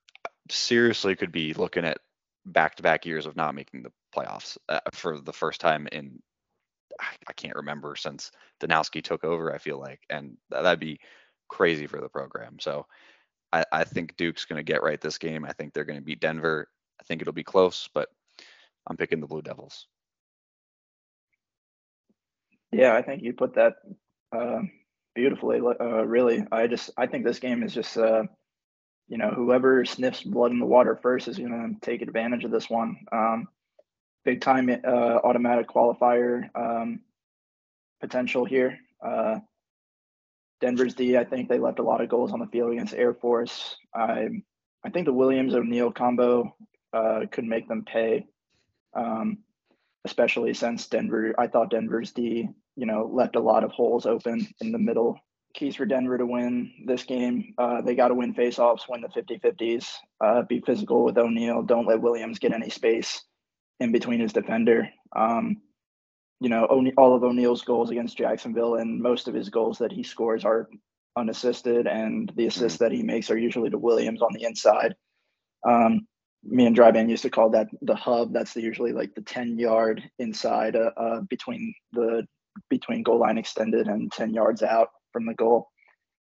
seriously 0.50 1.15
could 1.15 1.32
be 1.32 1.54
looking 1.54 1.86
at 1.86 2.00
back-to-back 2.47 3.05
years 3.05 3.25
of 3.25 3.36
not 3.36 3.55
making 3.55 3.83
the 3.83 3.91
playoffs 4.15 4.57
uh, 4.69 4.79
for 4.93 5.19
the 5.19 5.33
first 5.33 5.62
time 5.62 5.88
in 5.91 6.19
I 6.99 7.33
can't 7.33 7.55
remember 7.55 7.95
since 7.95 8.31
Danowski 8.60 9.03
took 9.03 9.23
over. 9.23 9.53
I 9.53 9.60
feel 9.60 9.79
like, 9.79 9.99
and 10.10 10.36
that'd 10.49 10.79
be 10.79 10.99
crazy 11.47 11.86
for 11.86 12.01
the 12.01 12.10
program. 12.10 12.57
So 12.60 12.88
I, 13.53 13.63
I 13.71 13.83
think 13.83 14.17
Duke's 14.17 14.45
going 14.45 14.57
to 14.57 14.63
get 14.63 14.83
right 14.83 14.99
this 14.99 15.17
game. 15.17 15.45
I 15.45 15.51
think 15.53 15.73
they're 15.73 15.86
going 15.86 15.99
to 15.99 16.05
beat 16.05 16.19
Denver. 16.19 16.67
I 16.99 17.03
think 17.03 17.21
it'll 17.21 17.33
be 17.33 17.43
close, 17.43 17.88
but 17.93 18.10
I'm 18.88 18.97
picking 18.97 19.19
the 19.19 19.27
Blue 19.27 19.41
Devils. 19.41 19.88
Yeah, 22.71 22.95
I 22.95 23.01
think 23.01 23.21
you 23.23 23.33
put 23.33 23.55
that 23.55 23.75
uh, 24.36 24.62
beautifully. 25.15 25.60
Uh, 25.60 26.05
really, 26.05 26.45
I 26.51 26.67
just 26.67 26.89
I 26.97 27.05
think 27.07 27.25
this 27.25 27.39
game 27.39 27.63
is 27.63 27.73
just 27.73 27.97
uh, 27.97 28.23
you 29.08 29.17
know 29.17 29.30
whoever 29.30 29.86
sniffs 29.86 30.24
blood 30.24 30.52
in 30.52 30.60
the 30.60 30.65
water 30.65 30.98
first 31.02 31.28
is 31.28 31.38
going 31.38 31.52
to 31.80 31.86
take 31.86 32.02
advantage 32.02 32.43
of 32.43 32.52
this 32.52 32.70
one. 32.70 32.98
Um, 33.12 33.48
big 34.26 34.41
time 34.41 34.70
uh, 34.70 35.20
automatic 35.24 35.67
qualifier 35.67 36.50
um, 36.56 37.00
potential 38.02 38.46
here. 38.46 38.78
Uh, 39.04 39.39
Denver's 40.60 40.96
D, 40.96 41.17
I 41.17 41.24
think 41.24 41.48
they 41.48 41.60
left 41.60 41.80
a 41.80 41.84
lot 41.84 42.02
of 42.02 42.10
goals 42.10 42.32
on 42.32 42.39
the 42.39 42.48
field 42.48 42.74
against 42.74 42.93
Air 42.93 43.13
Force. 43.13 43.76
I 43.93 44.30
I 44.84 44.89
think 44.89 45.06
the 45.06 45.13
Williams 45.13 45.54
O'Neill 45.54 45.91
combo 45.91 46.56
uh, 46.93 47.22
could 47.32 47.46
make 47.46 47.67
them 47.67 47.86
pay, 47.86 48.26
um, 48.93 49.39
especially 50.06 50.54
since 50.54 50.88
Denver. 50.88 51.36
I 51.38 51.48
thought 51.48 51.70
Denver's 51.70 52.12
D, 52.12 52.50
you 52.76 52.86
know, 52.86 53.10
left 53.12 53.36
a 53.36 53.41
lot 53.41 53.63
of 53.63 53.72
holes 53.72 54.06
open 54.06 54.48
in 54.62 54.72
the 54.72 54.80
middle. 54.80 55.20
Keys 55.58 55.76
for 55.76 55.86
Denver 55.86 56.17
to 56.17 56.26
win 56.26 56.72
this 56.86 57.04
game. 57.04 57.54
Uh, 57.58 57.82
they 57.82 57.96
got 57.96 58.10
to 58.10 58.13
win 58.13 58.34
faceoffs, 58.34 58.88
win 58.88 59.02
the 59.02 59.08
50-50s, 59.10 59.86
uh, 60.24 60.43
be 60.43 60.62
physical 60.62 61.04
with 61.04 61.17
O'Neill. 61.17 61.63
Don't 61.63 61.88
let 61.88 62.00
Williams 62.00 62.39
get 62.39 62.54
any 62.54 62.70
space 62.70 63.24
in 63.80 63.91
between 63.91 64.20
his 64.20 64.32
defender. 64.32 64.88
Um, 65.15 65.58
you 66.39 66.50
know, 66.50 66.65
all 66.98 67.15
of 67.15 67.24
O'Neill's 67.24 67.63
goals 67.63 67.89
against 67.89 68.17
Jacksonville 68.17 68.76
and 68.76 69.02
most 69.02 69.28
of 69.28 69.34
his 69.34 69.50
goals 69.50 69.80
that 69.80 69.91
he 69.91 70.04
scores 70.04 70.46
are 70.46 70.70
unassisted, 71.17 71.88
and 71.88 72.32
the 72.36 72.46
assists 72.46 72.78
mm-hmm. 72.78 72.86
that 72.86 72.91
he 72.96 73.02
makes 73.02 73.32
are 73.32 73.38
usually 73.38 73.72
to 73.72 73.78
Williams 73.80 74.22
on 74.22 74.34
the 74.34 74.43
inside. 74.43 74.96
Um, 75.67 76.08
me 76.43 76.67
and 76.67 76.78
Dryban 76.78 77.10
used 77.10 77.24
to 77.24 77.32
call 77.32 77.50
that 77.50 77.67
the 77.82 77.96
hub. 77.96 78.32
That's 78.32 78.54
the, 78.54 78.62
usually 78.62 78.93
like 78.93 79.15
the 79.15 79.24
ten 79.24 79.58
yard 79.58 80.04
inside 80.20 80.76
uh, 80.76 80.91
uh, 80.96 81.22
between 81.22 81.74
the 81.93 82.28
between 82.70 83.02
goal 83.02 83.20
line 83.20 83.39
extended 83.39 83.88
and 83.88 84.12
ten 84.12 84.32
yards 84.34 84.62
out 84.62 84.89
from 85.17 85.25
the 85.25 85.34
goal. 85.34 85.67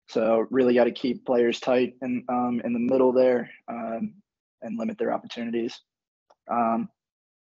So 0.09 0.45
really 0.51 0.75
got 0.75 0.83
to 0.83 0.91
keep 0.91 1.25
players 1.25 1.59
tight 1.59 1.95
and 2.01 2.23
um, 2.29 2.61
in 2.63 2.71
the 2.71 2.79
middle 2.79 3.11
there 3.11 3.49
um, 3.67 4.13
and 4.61 4.77
limit 4.77 4.99
their 4.99 5.11
opportunities. 5.11 5.81
Um, 6.49 6.89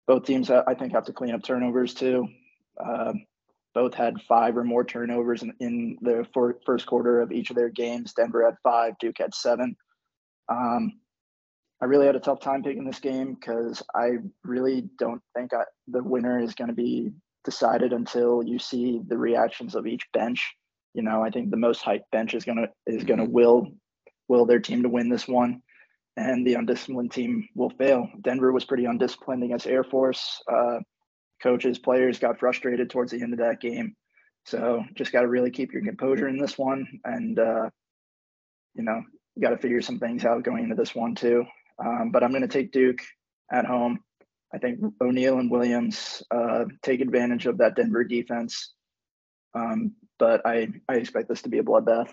both 0.08 0.24
teams, 0.24 0.50
I 0.50 0.74
think, 0.74 0.92
have 0.92 1.04
to 1.04 1.12
clean 1.12 1.34
up 1.34 1.44
turnovers 1.44 1.94
too. 1.94 2.26
Uh, 2.84 3.12
both 3.74 3.94
had 3.94 4.20
five 4.22 4.56
or 4.56 4.64
more 4.64 4.82
turnovers 4.82 5.42
in, 5.42 5.52
in 5.60 5.98
the 6.00 6.26
for, 6.34 6.58
first 6.66 6.86
quarter 6.86 7.20
of 7.20 7.30
each 7.30 7.50
of 7.50 7.56
their 7.56 7.68
games. 7.68 8.14
Denver 8.14 8.44
had 8.44 8.56
five, 8.64 8.94
Duke 8.98 9.18
had 9.18 9.34
seven. 9.34 9.76
Um, 10.48 10.94
I 11.80 11.84
really 11.84 12.06
had 12.06 12.16
a 12.16 12.20
tough 12.20 12.40
time 12.40 12.64
picking 12.64 12.84
this 12.84 12.98
game 12.98 13.34
because 13.34 13.80
I 13.94 14.14
really 14.42 14.88
don't 14.98 15.22
think 15.36 15.54
I, 15.54 15.62
the 15.86 16.02
winner 16.02 16.40
is 16.40 16.54
going 16.54 16.68
to 16.68 16.74
be 16.74 17.12
decided 17.44 17.92
until 17.92 18.42
you 18.42 18.58
see 18.58 19.00
the 19.06 19.16
reactions 19.16 19.76
of 19.76 19.86
each 19.86 20.02
bench. 20.12 20.54
You 20.98 21.04
know, 21.04 21.22
I 21.22 21.30
think 21.30 21.52
the 21.52 21.56
most 21.56 21.84
hyped 21.84 22.10
bench 22.10 22.34
is 22.34 22.44
gonna 22.44 22.66
is 22.84 23.04
gonna 23.04 23.22
mm-hmm. 23.22 23.32
will 23.32 23.68
will 24.26 24.46
their 24.46 24.58
team 24.58 24.82
to 24.82 24.88
win 24.88 25.08
this 25.08 25.28
one 25.28 25.62
and 26.16 26.44
the 26.44 26.54
undisciplined 26.54 27.12
team 27.12 27.48
will 27.54 27.70
fail. 27.70 28.08
Denver 28.20 28.50
was 28.50 28.64
pretty 28.64 28.84
undisciplined 28.84 29.44
against 29.44 29.68
Air 29.68 29.84
Force. 29.84 30.42
Uh, 30.52 30.80
coaches, 31.40 31.78
players 31.78 32.18
got 32.18 32.40
frustrated 32.40 32.90
towards 32.90 33.12
the 33.12 33.22
end 33.22 33.32
of 33.32 33.38
that 33.38 33.60
game. 33.60 33.94
So 34.44 34.82
just 34.96 35.12
got 35.12 35.20
to 35.20 35.28
really 35.28 35.52
keep 35.52 35.72
your 35.72 35.84
composure 35.84 36.26
in 36.26 36.36
this 36.36 36.58
one, 36.58 36.84
and 37.04 37.38
uh, 37.38 37.70
you 38.74 38.82
know, 38.82 39.00
you 39.36 39.42
got 39.42 39.50
to 39.50 39.58
figure 39.58 39.80
some 39.80 40.00
things 40.00 40.24
out 40.24 40.42
going 40.42 40.64
into 40.64 40.74
this 40.74 40.96
one 40.96 41.14
too. 41.14 41.44
Um, 41.78 42.10
but 42.10 42.24
I'm 42.24 42.32
going 42.32 42.42
to 42.42 42.48
take 42.48 42.72
Duke 42.72 43.00
at 43.52 43.66
home. 43.66 44.00
I 44.52 44.58
think 44.58 44.80
O'Neill 45.00 45.38
and 45.38 45.50
Williams 45.50 46.24
uh, 46.32 46.64
take 46.82 47.00
advantage 47.00 47.46
of 47.46 47.58
that 47.58 47.76
Denver 47.76 48.02
defense. 48.02 48.72
Um, 49.54 49.92
but 50.18 50.46
I, 50.46 50.68
I 50.88 50.94
expect 50.94 51.28
this 51.28 51.42
to 51.42 51.48
be 51.48 51.58
a 51.58 51.62
bloodbath. 51.62 52.12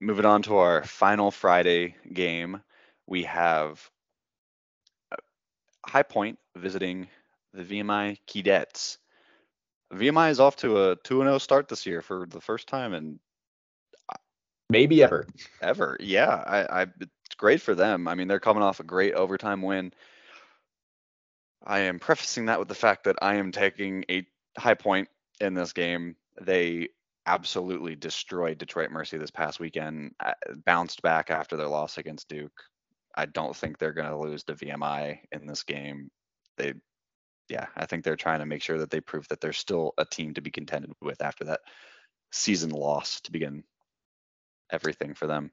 Moving 0.00 0.24
on 0.24 0.42
to 0.42 0.56
our 0.56 0.82
final 0.84 1.30
Friday 1.30 1.96
game, 2.12 2.60
we 3.06 3.24
have 3.24 3.90
uh, 5.12 5.16
High 5.86 6.02
Point 6.02 6.38
visiting 6.56 7.08
the 7.52 7.62
VMI 7.62 8.18
Keydets. 8.26 8.98
VMI 9.92 10.30
is 10.30 10.40
off 10.40 10.56
to 10.56 10.90
a 10.90 10.96
2 10.96 11.20
0 11.20 11.38
start 11.38 11.68
this 11.68 11.86
year 11.86 12.02
for 12.02 12.26
the 12.26 12.40
first 12.40 12.66
time 12.66 12.92
in 12.94 13.20
maybe 14.68 15.02
ever. 15.02 15.26
Ever. 15.62 15.96
Yeah. 16.00 16.42
I, 16.46 16.82
I 16.82 16.86
it's 17.00 17.36
great 17.36 17.60
for 17.60 17.74
them. 17.74 18.08
I 18.08 18.14
mean, 18.14 18.28
they're 18.28 18.40
coming 18.40 18.62
off 18.62 18.80
a 18.80 18.84
great 18.84 19.14
overtime 19.14 19.62
win. 19.62 19.92
I 21.64 21.80
am 21.80 21.98
prefacing 21.98 22.46
that 22.46 22.58
with 22.58 22.68
the 22.68 22.74
fact 22.74 23.04
that 23.04 23.16
I 23.22 23.36
am 23.36 23.52
taking 23.52 24.04
a 24.10 24.26
high 24.58 24.74
point 24.74 25.08
in 25.40 25.54
this 25.54 25.72
game. 25.72 26.16
They 26.40 26.88
absolutely 27.26 27.96
destroyed 27.96 28.58
Detroit 28.58 28.90
Mercy 28.90 29.16
this 29.16 29.30
past 29.30 29.60
weekend, 29.60 30.12
uh, 30.20 30.32
bounced 30.64 31.02
back 31.02 31.30
after 31.30 31.56
their 31.56 31.68
loss 31.68 31.98
against 31.98 32.28
Duke. 32.28 32.52
I 33.16 33.26
don't 33.26 33.56
think 33.56 33.78
they're 33.78 33.92
going 33.92 34.08
to 34.08 34.18
lose 34.18 34.44
to 34.44 34.54
VMI 34.54 35.18
in 35.32 35.46
this 35.46 35.62
game. 35.62 36.10
They, 36.56 36.74
yeah, 37.48 37.66
I 37.76 37.86
think 37.86 38.04
they're 38.04 38.16
trying 38.16 38.40
to 38.40 38.46
make 38.46 38.62
sure 38.62 38.78
that 38.78 38.90
they 38.90 39.00
prove 39.00 39.28
that 39.28 39.40
they're 39.40 39.52
still 39.52 39.94
a 39.96 40.04
team 40.04 40.34
to 40.34 40.40
be 40.40 40.50
contended 40.50 40.92
with 41.00 41.22
after 41.22 41.44
that 41.44 41.60
season 42.32 42.70
loss 42.70 43.20
to 43.22 43.32
begin 43.32 43.62
everything 44.70 45.14
for 45.14 45.26
them. 45.26 45.52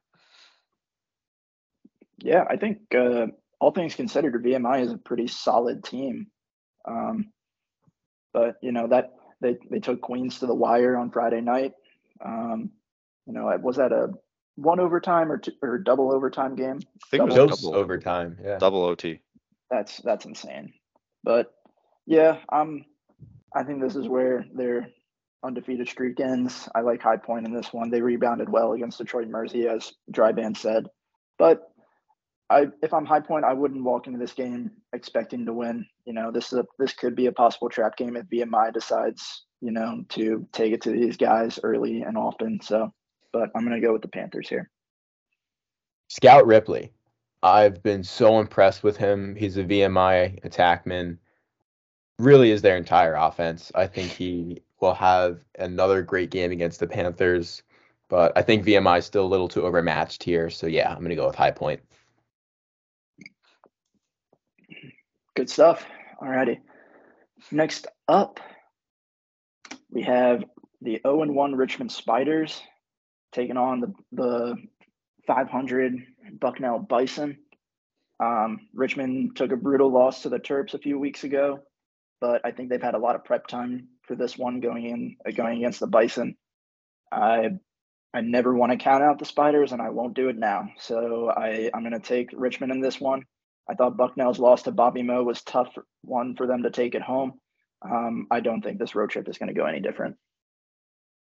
Yeah, 2.17 2.43
I 2.49 2.57
think 2.57 2.79
uh, 2.95 3.27
all 3.59 3.71
things 3.71 3.95
considered, 3.95 4.43
VMI 4.43 4.81
is 4.81 4.91
a 4.91 4.97
pretty 4.97 5.27
solid 5.27 5.83
team. 5.83 6.27
Um, 6.85 7.31
but 8.33 8.55
you 8.61 8.71
know 8.71 8.87
that 8.87 9.11
they 9.41 9.57
they 9.69 9.79
took 9.79 10.01
Queens 10.01 10.39
to 10.39 10.45
the 10.47 10.53
wire 10.53 10.95
on 10.97 11.11
Friday 11.11 11.41
night. 11.41 11.73
Um, 12.23 12.71
you 13.25 13.33
know, 13.33 13.51
was 13.61 13.77
that 13.77 13.91
a 13.91 14.09
one 14.55 14.79
overtime 14.79 15.31
or 15.31 15.37
two, 15.37 15.51
or 15.61 15.77
double 15.77 16.13
overtime 16.13 16.55
game? 16.55 16.79
I 16.79 17.07
think 17.09 17.29
double, 17.29 17.35
it 17.35 17.49
was 17.49 17.61
double 17.61 17.75
overtime. 17.75 18.37
Yeah, 18.43 18.57
double 18.57 18.83
OT. 18.83 19.19
That's 19.69 19.97
that's 19.97 20.25
insane. 20.25 20.73
But 21.23 21.53
yeah, 22.05 22.39
um, 22.51 22.85
I 23.55 23.63
think 23.63 23.81
this 23.81 23.95
is 23.95 24.07
where 24.07 24.45
their 24.53 24.89
undefeated 25.43 25.87
streak 25.87 26.19
ends. 26.19 26.69
I 26.75 26.81
like 26.81 27.01
High 27.01 27.17
Point 27.17 27.47
in 27.47 27.53
this 27.53 27.73
one. 27.73 27.89
They 27.89 28.01
rebounded 28.01 28.49
well 28.49 28.73
against 28.73 28.97
Detroit 28.97 29.27
Mercy, 29.27 29.67
as 29.67 29.91
Dryban 30.11 30.55
said. 30.55 30.87
But 31.37 31.70
I, 32.51 32.67
if 32.83 32.93
I'm 32.93 33.05
High 33.05 33.21
Point, 33.21 33.45
I 33.45 33.53
wouldn't 33.53 33.83
walk 33.83 34.07
into 34.07 34.19
this 34.19 34.33
game 34.33 34.71
expecting 34.93 35.45
to 35.45 35.53
win. 35.53 35.85
You 36.05 36.13
know, 36.13 36.31
this 36.31 36.51
is 36.51 36.59
a 36.59 36.65
this 36.77 36.93
could 36.93 37.15
be 37.15 37.27
a 37.27 37.31
possible 37.31 37.69
trap 37.69 37.95
game 37.95 38.17
if 38.17 38.25
VMI 38.25 38.73
decides, 38.73 39.45
you 39.61 39.71
know, 39.71 40.03
to 40.09 40.45
take 40.51 40.73
it 40.73 40.81
to 40.81 40.91
these 40.91 41.15
guys 41.15 41.59
early 41.63 42.01
and 42.01 42.17
often. 42.17 42.59
So, 42.61 42.93
but 43.31 43.49
I'm 43.55 43.63
gonna 43.63 43.79
go 43.79 43.93
with 43.93 44.01
the 44.01 44.09
Panthers 44.09 44.49
here. 44.49 44.69
Scout 46.09 46.45
Ripley. 46.45 46.91
I've 47.41 47.81
been 47.81 48.03
so 48.03 48.39
impressed 48.39 48.83
with 48.83 48.97
him. 48.97 49.35
He's 49.35 49.57
a 49.57 49.63
VMI 49.63 50.41
attackman. 50.43 51.17
Really 52.19 52.51
is 52.51 52.61
their 52.61 52.77
entire 52.77 53.15
offense. 53.15 53.71
I 53.73 53.87
think 53.87 54.11
he 54.11 54.61
will 54.79 54.93
have 54.93 55.39
another 55.57 56.01
great 56.01 56.29
game 56.29 56.51
against 56.51 56.81
the 56.81 56.87
Panthers, 56.87 57.63
but 58.09 58.33
I 58.35 58.41
think 58.41 58.65
VMI 58.65 58.99
is 58.99 59.05
still 59.05 59.25
a 59.25 59.27
little 59.27 59.47
too 59.47 59.63
overmatched 59.63 60.21
here. 60.21 60.49
So 60.49 60.67
yeah, 60.67 60.93
I'm 60.93 61.01
gonna 61.01 61.15
go 61.15 61.27
with 61.27 61.35
High 61.35 61.51
Point. 61.51 61.81
Good 65.35 65.49
stuff. 65.49 65.85
Alrighty. 66.21 66.59
Next 67.51 67.87
up, 68.07 68.39
we 69.89 70.03
have 70.03 70.43
the 70.81 70.99
0 71.03 71.21
and 71.21 71.35
1 71.35 71.55
Richmond 71.55 71.91
Spiders 71.91 72.61
taking 73.31 73.55
on 73.55 73.79
the, 73.79 73.93
the 74.11 74.55
500 75.27 75.95
Bucknell 76.39 76.79
Bison. 76.79 77.37
Um, 78.19 78.67
Richmond 78.73 79.37
took 79.37 79.51
a 79.53 79.55
brutal 79.55 79.89
loss 79.89 80.23
to 80.23 80.29
the 80.29 80.39
Terps 80.39 80.73
a 80.73 80.79
few 80.79 80.99
weeks 80.99 81.23
ago, 81.23 81.61
but 82.19 82.41
I 82.45 82.51
think 82.51 82.69
they've 82.69 82.81
had 82.81 82.93
a 82.95 82.99
lot 82.99 83.15
of 83.15 83.23
prep 83.23 83.47
time 83.47 83.87
for 84.03 84.15
this 84.15 84.37
one 84.37 84.59
going 84.59 84.85
in 84.85 85.15
uh, 85.25 85.31
going 85.31 85.57
against 85.57 85.79
the 85.79 85.87
Bison. 85.87 86.35
I 87.11 87.51
I 88.13 88.19
never 88.19 88.53
want 88.53 88.73
to 88.73 88.77
count 88.77 89.01
out 89.01 89.17
the 89.17 89.25
Spiders, 89.25 89.71
and 89.71 89.81
I 89.81 89.89
won't 89.89 90.13
do 90.13 90.27
it 90.27 90.37
now. 90.37 90.69
So 90.77 91.29
I 91.29 91.71
I'm 91.73 91.81
going 91.81 91.93
to 91.93 91.99
take 91.99 92.29
Richmond 92.33 92.73
in 92.73 92.81
this 92.81 92.99
one. 92.99 93.23
I 93.69 93.75
thought 93.75 93.97
Bucknell's 93.97 94.39
loss 94.39 94.63
to 94.63 94.71
Bobby 94.71 95.03
Mo 95.03 95.23
was 95.23 95.41
tough 95.41 95.73
one 96.01 96.35
for 96.35 96.47
them 96.47 96.63
to 96.63 96.71
take 96.71 96.95
at 96.95 97.01
home. 97.01 97.33
Um, 97.81 98.27
I 98.29 98.39
don't 98.39 98.61
think 98.61 98.79
this 98.79 98.95
road 98.95 99.09
trip 99.09 99.27
is 99.27 99.37
going 99.37 99.47
to 99.47 99.59
go 99.59 99.65
any 99.65 99.79
different. 99.79 100.17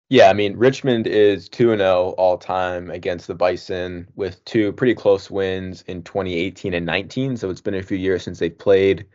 Yeah, 0.09 0.29
I 0.29 0.33
mean 0.33 0.57
Richmond 0.57 1.07
is 1.07 1.47
two 1.47 1.71
and 1.71 1.79
zero 1.79 1.89
oh 1.89 2.09
all 2.17 2.37
time 2.37 2.91
against 2.91 3.27
the 3.27 3.35
Bison 3.35 4.09
with 4.15 4.43
two 4.43 4.73
pretty 4.73 4.93
close 4.93 5.31
wins 5.31 5.83
in 5.87 6.03
2018 6.03 6.73
and 6.73 6.85
19. 6.85 7.37
So 7.37 7.49
it's 7.49 7.61
been 7.61 7.75
a 7.75 7.81
few 7.81 7.97
years 7.97 8.23
since 8.23 8.39
they've 8.39 8.57
played. 8.57 9.05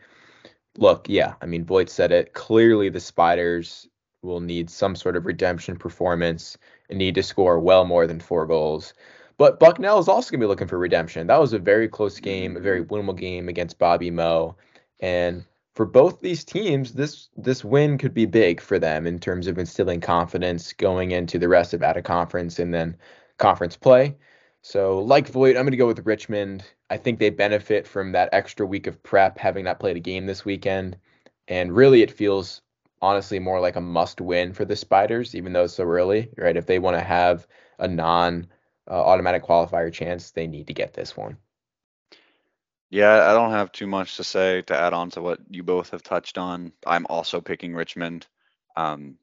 Look, 0.75 1.07
yeah, 1.07 1.35
I 1.39 1.45
mean 1.45 1.65
Voigt 1.65 1.89
said 1.89 2.11
it 2.11 2.33
clearly. 2.33 2.89
The 2.89 2.99
Spiders 2.99 3.87
will 4.23 4.39
need 4.39 4.71
some 4.71 4.95
sort 4.95 5.15
of 5.15 5.27
redemption 5.27 5.77
performance 5.77 6.57
and 6.89 6.97
need 6.97 7.13
to 7.15 7.23
score 7.23 7.59
well 7.59 7.85
more 7.85 8.07
than 8.07 8.19
four 8.19 8.47
goals. 8.47 8.95
But 9.37 9.59
Bucknell 9.59 9.99
is 9.99 10.07
also 10.07 10.31
going 10.31 10.39
to 10.39 10.45
be 10.45 10.49
looking 10.49 10.67
for 10.67 10.79
redemption. 10.79 11.27
That 11.27 11.39
was 11.39 11.53
a 11.53 11.59
very 11.59 11.87
close 11.87 12.15
mm-hmm. 12.15 12.23
game, 12.23 12.57
a 12.57 12.59
very 12.59 12.83
winnable 12.83 13.17
game 13.17 13.49
against 13.49 13.77
Bobby 13.77 14.09
Mo. 14.09 14.55
And 14.99 15.45
for 15.75 15.85
both 15.85 16.21
these 16.21 16.43
teams, 16.43 16.93
this 16.93 17.29
this 17.37 17.63
win 17.63 17.99
could 17.99 18.13
be 18.13 18.25
big 18.25 18.59
for 18.59 18.79
them 18.79 19.05
in 19.05 19.19
terms 19.19 19.45
of 19.45 19.59
instilling 19.59 20.01
confidence 20.01 20.73
going 20.73 21.11
into 21.11 21.37
the 21.37 21.47
rest 21.47 21.73
of 21.73 21.83
out 21.83 21.97
of 21.97 22.03
conference 22.03 22.57
and 22.57 22.73
then 22.73 22.97
conference 23.37 23.77
play. 23.77 24.15
So, 24.63 24.99
like 24.99 25.27
Voigt, 25.29 25.55
I'm 25.55 25.63
going 25.63 25.71
to 25.71 25.77
go 25.77 25.87
with 25.87 26.05
Richmond. 26.05 26.63
I 26.89 26.97
think 26.97 27.19
they 27.19 27.29
benefit 27.29 27.87
from 27.87 28.11
that 28.13 28.29
extra 28.33 28.65
week 28.65 28.87
of 28.87 29.01
prep, 29.03 29.37
having 29.37 29.65
not 29.65 29.79
played 29.79 29.97
a 29.97 30.01
game 30.01 30.25
this 30.25 30.43
weekend. 30.43 30.97
And 31.47 31.75
really, 31.75 32.01
it 32.01 32.11
feels 32.11 32.61
honestly 33.01 33.39
more 33.39 33.59
like 33.59 33.75
a 33.75 33.81
must 33.81 34.19
win 34.19 34.53
for 34.53 34.65
the 34.65 34.75
Spiders, 34.75 35.35
even 35.35 35.53
though 35.53 35.65
it's 35.65 35.75
so 35.75 35.83
early, 35.83 36.29
right? 36.37 36.57
If 36.57 36.65
they 36.65 36.79
want 36.79 36.97
to 36.97 37.03
have 37.03 37.47
a 37.79 37.87
non 37.87 38.47
uh, 38.89 38.93
automatic 38.93 39.43
qualifier 39.43 39.91
chance, 39.91 40.31
they 40.31 40.47
need 40.47 40.67
to 40.67 40.73
get 40.73 40.93
this 40.93 41.15
one. 41.15 41.37
Yeah, 42.89 43.29
I 43.29 43.33
don't 43.33 43.51
have 43.51 43.71
too 43.71 43.87
much 43.87 44.15
to 44.17 44.23
say 44.23 44.61
to 44.63 44.77
add 44.77 44.93
on 44.93 45.09
to 45.11 45.21
what 45.21 45.39
you 45.49 45.63
both 45.63 45.89
have 45.89 46.03
touched 46.03 46.37
on. 46.37 46.71
I'm 46.85 47.05
also 47.09 47.41
picking 47.41 47.75
Richmond. 47.75 48.27
Um, 48.77 49.17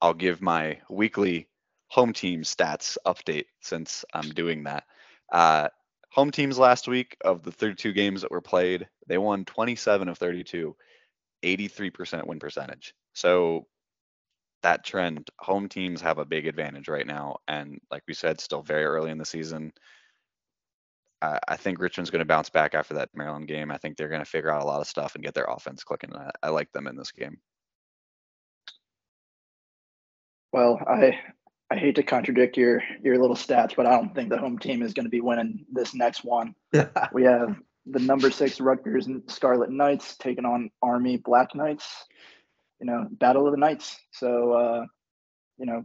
I'll 0.00 0.14
give 0.14 0.42
my 0.42 0.80
weekly 0.90 1.48
home 1.88 2.12
team 2.12 2.42
stats 2.42 2.96
update 3.06 3.46
since 3.60 4.04
I'm 4.12 4.30
doing 4.30 4.64
that. 4.64 4.84
Uh, 5.32 5.68
home 6.10 6.30
teams 6.30 6.58
last 6.58 6.88
week 6.88 7.16
of 7.24 7.42
the 7.42 7.52
32 7.52 7.92
games 7.92 8.22
that 8.22 8.30
were 8.30 8.40
played, 8.40 8.88
they 9.06 9.18
won 9.18 9.44
27 9.44 10.08
of 10.08 10.18
32, 10.18 10.74
83% 11.44 12.26
win 12.26 12.38
percentage. 12.40 12.94
So 13.14 13.66
that 14.66 14.84
trend, 14.84 15.30
home 15.38 15.68
teams 15.68 16.00
have 16.00 16.18
a 16.18 16.24
big 16.24 16.48
advantage 16.48 16.88
right 16.88 17.06
now. 17.06 17.36
And 17.46 17.80
like 17.88 18.02
we 18.08 18.14
said, 18.14 18.40
still 18.40 18.62
very 18.62 18.84
early 18.84 19.12
in 19.12 19.18
the 19.18 19.24
season. 19.24 19.72
I, 21.22 21.38
I 21.46 21.56
think 21.56 21.78
Richmond's 21.78 22.10
going 22.10 22.18
to 22.18 22.24
bounce 22.24 22.50
back 22.50 22.74
after 22.74 22.94
that 22.94 23.10
Maryland 23.14 23.46
game. 23.46 23.70
I 23.70 23.78
think 23.78 23.96
they're 23.96 24.08
going 24.08 24.24
to 24.24 24.28
figure 24.28 24.50
out 24.50 24.62
a 24.62 24.66
lot 24.66 24.80
of 24.80 24.88
stuff 24.88 25.14
and 25.14 25.22
get 25.22 25.34
their 25.34 25.46
offense 25.48 25.84
clicking. 25.84 26.16
I, 26.16 26.32
I 26.42 26.48
like 26.48 26.72
them 26.72 26.88
in 26.88 26.96
this 26.96 27.12
game. 27.12 27.38
Well, 30.52 30.80
I 30.84 31.16
I 31.70 31.76
hate 31.76 31.94
to 31.96 32.02
contradict 32.02 32.56
your 32.56 32.82
your 33.04 33.18
little 33.18 33.36
stats, 33.36 33.76
but 33.76 33.86
I 33.86 33.90
don't 33.90 34.14
think 34.16 34.30
the 34.30 34.38
home 34.38 34.58
team 34.58 34.82
is 34.82 34.94
going 34.94 35.06
to 35.06 35.10
be 35.10 35.20
winning 35.20 35.64
this 35.70 35.94
next 35.94 36.24
one. 36.24 36.56
we 37.12 37.22
have 37.22 37.56
the 37.86 38.00
number 38.00 38.32
six 38.32 38.60
Rutgers 38.60 39.06
and 39.06 39.22
Scarlet 39.28 39.70
Knights 39.70 40.16
taking 40.16 40.44
on 40.44 40.70
Army 40.82 41.18
Black 41.18 41.54
Knights. 41.54 42.06
You 42.80 42.86
know, 42.86 43.06
Battle 43.10 43.46
of 43.46 43.52
the 43.52 43.58
Knights. 43.58 43.96
So, 44.12 44.52
uh, 44.52 44.84
you 45.58 45.66
know, 45.66 45.84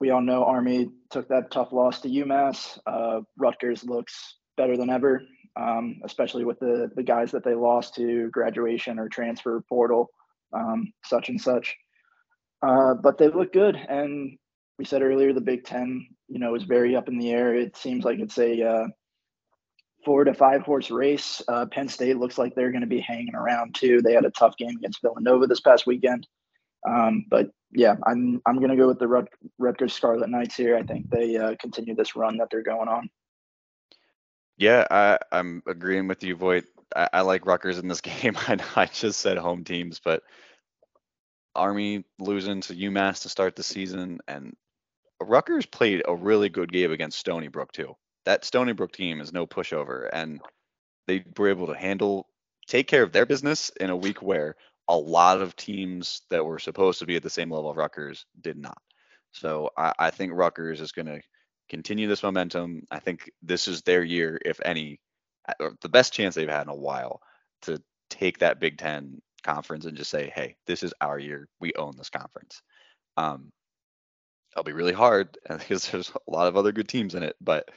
we 0.00 0.10
all 0.10 0.20
know 0.20 0.44
Army 0.44 0.90
took 1.10 1.28
that 1.28 1.50
tough 1.50 1.72
loss 1.72 2.00
to 2.00 2.08
UMass. 2.08 2.78
Uh, 2.86 3.20
Rutgers 3.38 3.84
looks 3.84 4.36
better 4.56 4.76
than 4.76 4.90
ever, 4.90 5.22
um, 5.56 6.00
especially 6.04 6.44
with 6.44 6.58
the 6.60 6.90
the 6.94 7.02
guys 7.02 7.30
that 7.32 7.44
they 7.44 7.54
lost 7.54 7.94
to 7.94 8.28
graduation 8.30 8.98
or 8.98 9.08
transfer 9.08 9.62
portal, 9.68 10.08
um, 10.52 10.92
such 11.04 11.28
and 11.28 11.40
such. 11.40 11.74
Uh, 12.62 12.94
but 12.94 13.18
they 13.18 13.28
look 13.28 13.52
good, 13.52 13.76
and 13.76 14.36
we 14.78 14.84
said 14.84 15.02
earlier 15.02 15.32
the 15.32 15.40
Big 15.40 15.64
Ten, 15.64 16.06
you 16.28 16.38
know, 16.38 16.54
is 16.54 16.64
very 16.64 16.94
up 16.96 17.08
in 17.08 17.18
the 17.18 17.30
air. 17.30 17.54
It 17.54 17.76
seems 17.76 18.04
like 18.04 18.18
it's 18.18 18.38
a 18.38 18.62
uh, 18.62 18.86
four 20.04 20.24
to 20.24 20.34
five 20.34 20.62
horse 20.62 20.90
race. 20.90 21.42
Uh, 21.48 21.66
Penn 21.66 21.88
State 21.88 22.18
looks 22.18 22.38
like 22.38 22.54
they're 22.54 22.70
going 22.70 22.82
to 22.82 22.86
be 22.86 23.00
hanging 23.00 23.34
around 23.34 23.74
too. 23.74 24.00
They 24.02 24.14
had 24.14 24.24
a 24.24 24.30
tough 24.30 24.56
game 24.56 24.76
against 24.76 25.02
Villanova 25.02 25.46
this 25.46 25.60
past 25.60 25.86
weekend. 25.86 26.26
Um, 26.88 27.26
but 27.30 27.50
yeah, 27.72 27.94
I'm 28.06 28.40
I'm 28.46 28.58
going 28.58 28.70
to 28.70 28.76
go 28.76 28.88
with 28.88 28.98
the 28.98 29.08
Rut- 29.08 29.28
Rutgers 29.58 29.92
Scarlet 29.92 30.28
Knights 30.28 30.56
here. 30.56 30.76
I 30.76 30.82
think 30.82 31.10
they 31.10 31.36
uh, 31.36 31.54
continue 31.60 31.94
this 31.94 32.16
run 32.16 32.38
that 32.38 32.48
they're 32.50 32.62
going 32.62 32.88
on. 32.88 33.08
Yeah, 34.58 34.86
I, 34.90 35.18
I'm 35.30 35.62
agreeing 35.66 36.08
with 36.08 36.22
you, 36.22 36.36
Voigt. 36.36 36.64
I, 36.94 37.08
I 37.12 37.20
like 37.22 37.46
Rutgers 37.46 37.78
in 37.78 37.88
this 37.88 38.00
game. 38.02 38.36
I, 38.36 38.58
I 38.76 38.86
just 38.86 39.20
said 39.20 39.38
home 39.38 39.64
teams, 39.64 40.00
but 40.04 40.22
Army 41.54 42.04
losing 42.18 42.60
to 42.62 42.74
UMass 42.74 43.22
to 43.22 43.28
start 43.28 43.56
the 43.56 43.62
season, 43.62 44.20
and 44.26 44.54
Rutgers 45.20 45.66
played 45.66 46.02
a 46.06 46.14
really 46.14 46.48
good 46.48 46.72
game 46.72 46.92
against 46.92 47.18
Stony 47.18 47.48
Brook 47.48 47.72
too. 47.72 47.96
That 48.24 48.44
Stony 48.44 48.72
Brook 48.72 48.92
team 48.92 49.20
is 49.20 49.32
no 49.32 49.46
pushover, 49.46 50.08
and 50.12 50.40
they 51.06 51.24
were 51.36 51.48
able 51.48 51.66
to 51.66 51.74
handle, 51.74 52.28
take 52.66 52.86
care 52.86 53.02
of 53.02 53.12
their 53.12 53.26
business 53.26 53.70
in 53.80 53.90
a 53.90 53.96
week 53.96 54.22
where 54.22 54.56
a 54.88 54.96
lot 54.96 55.40
of 55.40 55.56
teams 55.56 56.22
that 56.30 56.44
were 56.44 56.58
supposed 56.58 56.98
to 57.00 57.06
be 57.06 57.16
at 57.16 57.22
the 57.22 57.30
same 57.30 57.50
level 57.50 57.70
of 57.70 57.76
Rutgers 57.76 58.26
did 58.40 58.56
not. 58.56 58.78
So 59.32 59.70
I, 59.76 59.92
I 59.98 60.10
think 60.10 60.32
Rutgers 60.34 60.80
is 60.80 60.92
going 60.92 61.06
to 61.06 61.20
continue 61.68 62.08
this 62.08 62.22
momentum. 62.22 62.82
I 62.90 62.98
think 62.98 63.30
this 63.42 63.68
is 63.68 63.82
their 63.82 64.02
year, 64.02 64.38
if 64.44 64.60
any, 64.64 65.00
the 65.80 65.88
best 65.88 66.12
chance 66.12 66.34
they've 66.34 66.48
had 66.48 66.62
in 66.62 66.68
a 66.68 66.76
while 66.76 67.20
to 67.62 67.82
take 68.10 68.38
that 68.38 68.60
Big 68.60 68.78
Ten 68.78 69.20
conference 69.42 69.86
and 69.86 69.96
just 69.96 70.10
say, 70.10 70.30
hey, 70.34 70.56
this 70.66 70.82
is 70.82 70.94
our 71.00 71.18
year. 71.18 71.48
We 71.60 71.72
own 71.74 71.94
this 71.96 72.10
conference. 72.10 72.62
Um, 73.16 73.50
it'll 74.52 74.64
be 74.64 74.72
really 74.72 74.92
hard 74.92 75.36
because 75.48 75.88
there's 75.90 76.10
a 76.10 76.30
lot 76.30 76.48
of 76.48 76.56
other 76.56 76.72
good 76.72 76.88
teams 76.88 77.14
in 77.14 77.22
it, 77.22 77.36
but 77.40 77.70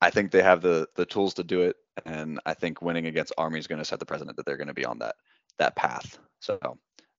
I 0.00 0.10
think 0.10 0.30
they 0.30 0.42
have 0.42 0.62
the 0.62 0.88
the 0.94 1.06
tools 1.06 1.34
to 1.34 1.44
do 1.44 1.62
it, 1.62 1.76
and 2.04 2.40
I 2.46 2.54
think 2.54 2.82
winning 2.82 3.06
against 3.06 3.32
Army 3.38 3.58
is 3.58 3.66
going 3.66 3.80
to 3.80 3.84
set 3.84 3.98
the 3.98 4.06
precedent 4.06 4.36
that 4.36 4.46
they're 4.46 4.56
going 4.56 4.68
to 4.68 4.74
be 4.74 4.84
on 4.84 4.98
that 5.00 5.16
that 5.58 5.76
path. 5.76 6.18
So 6.40 6.58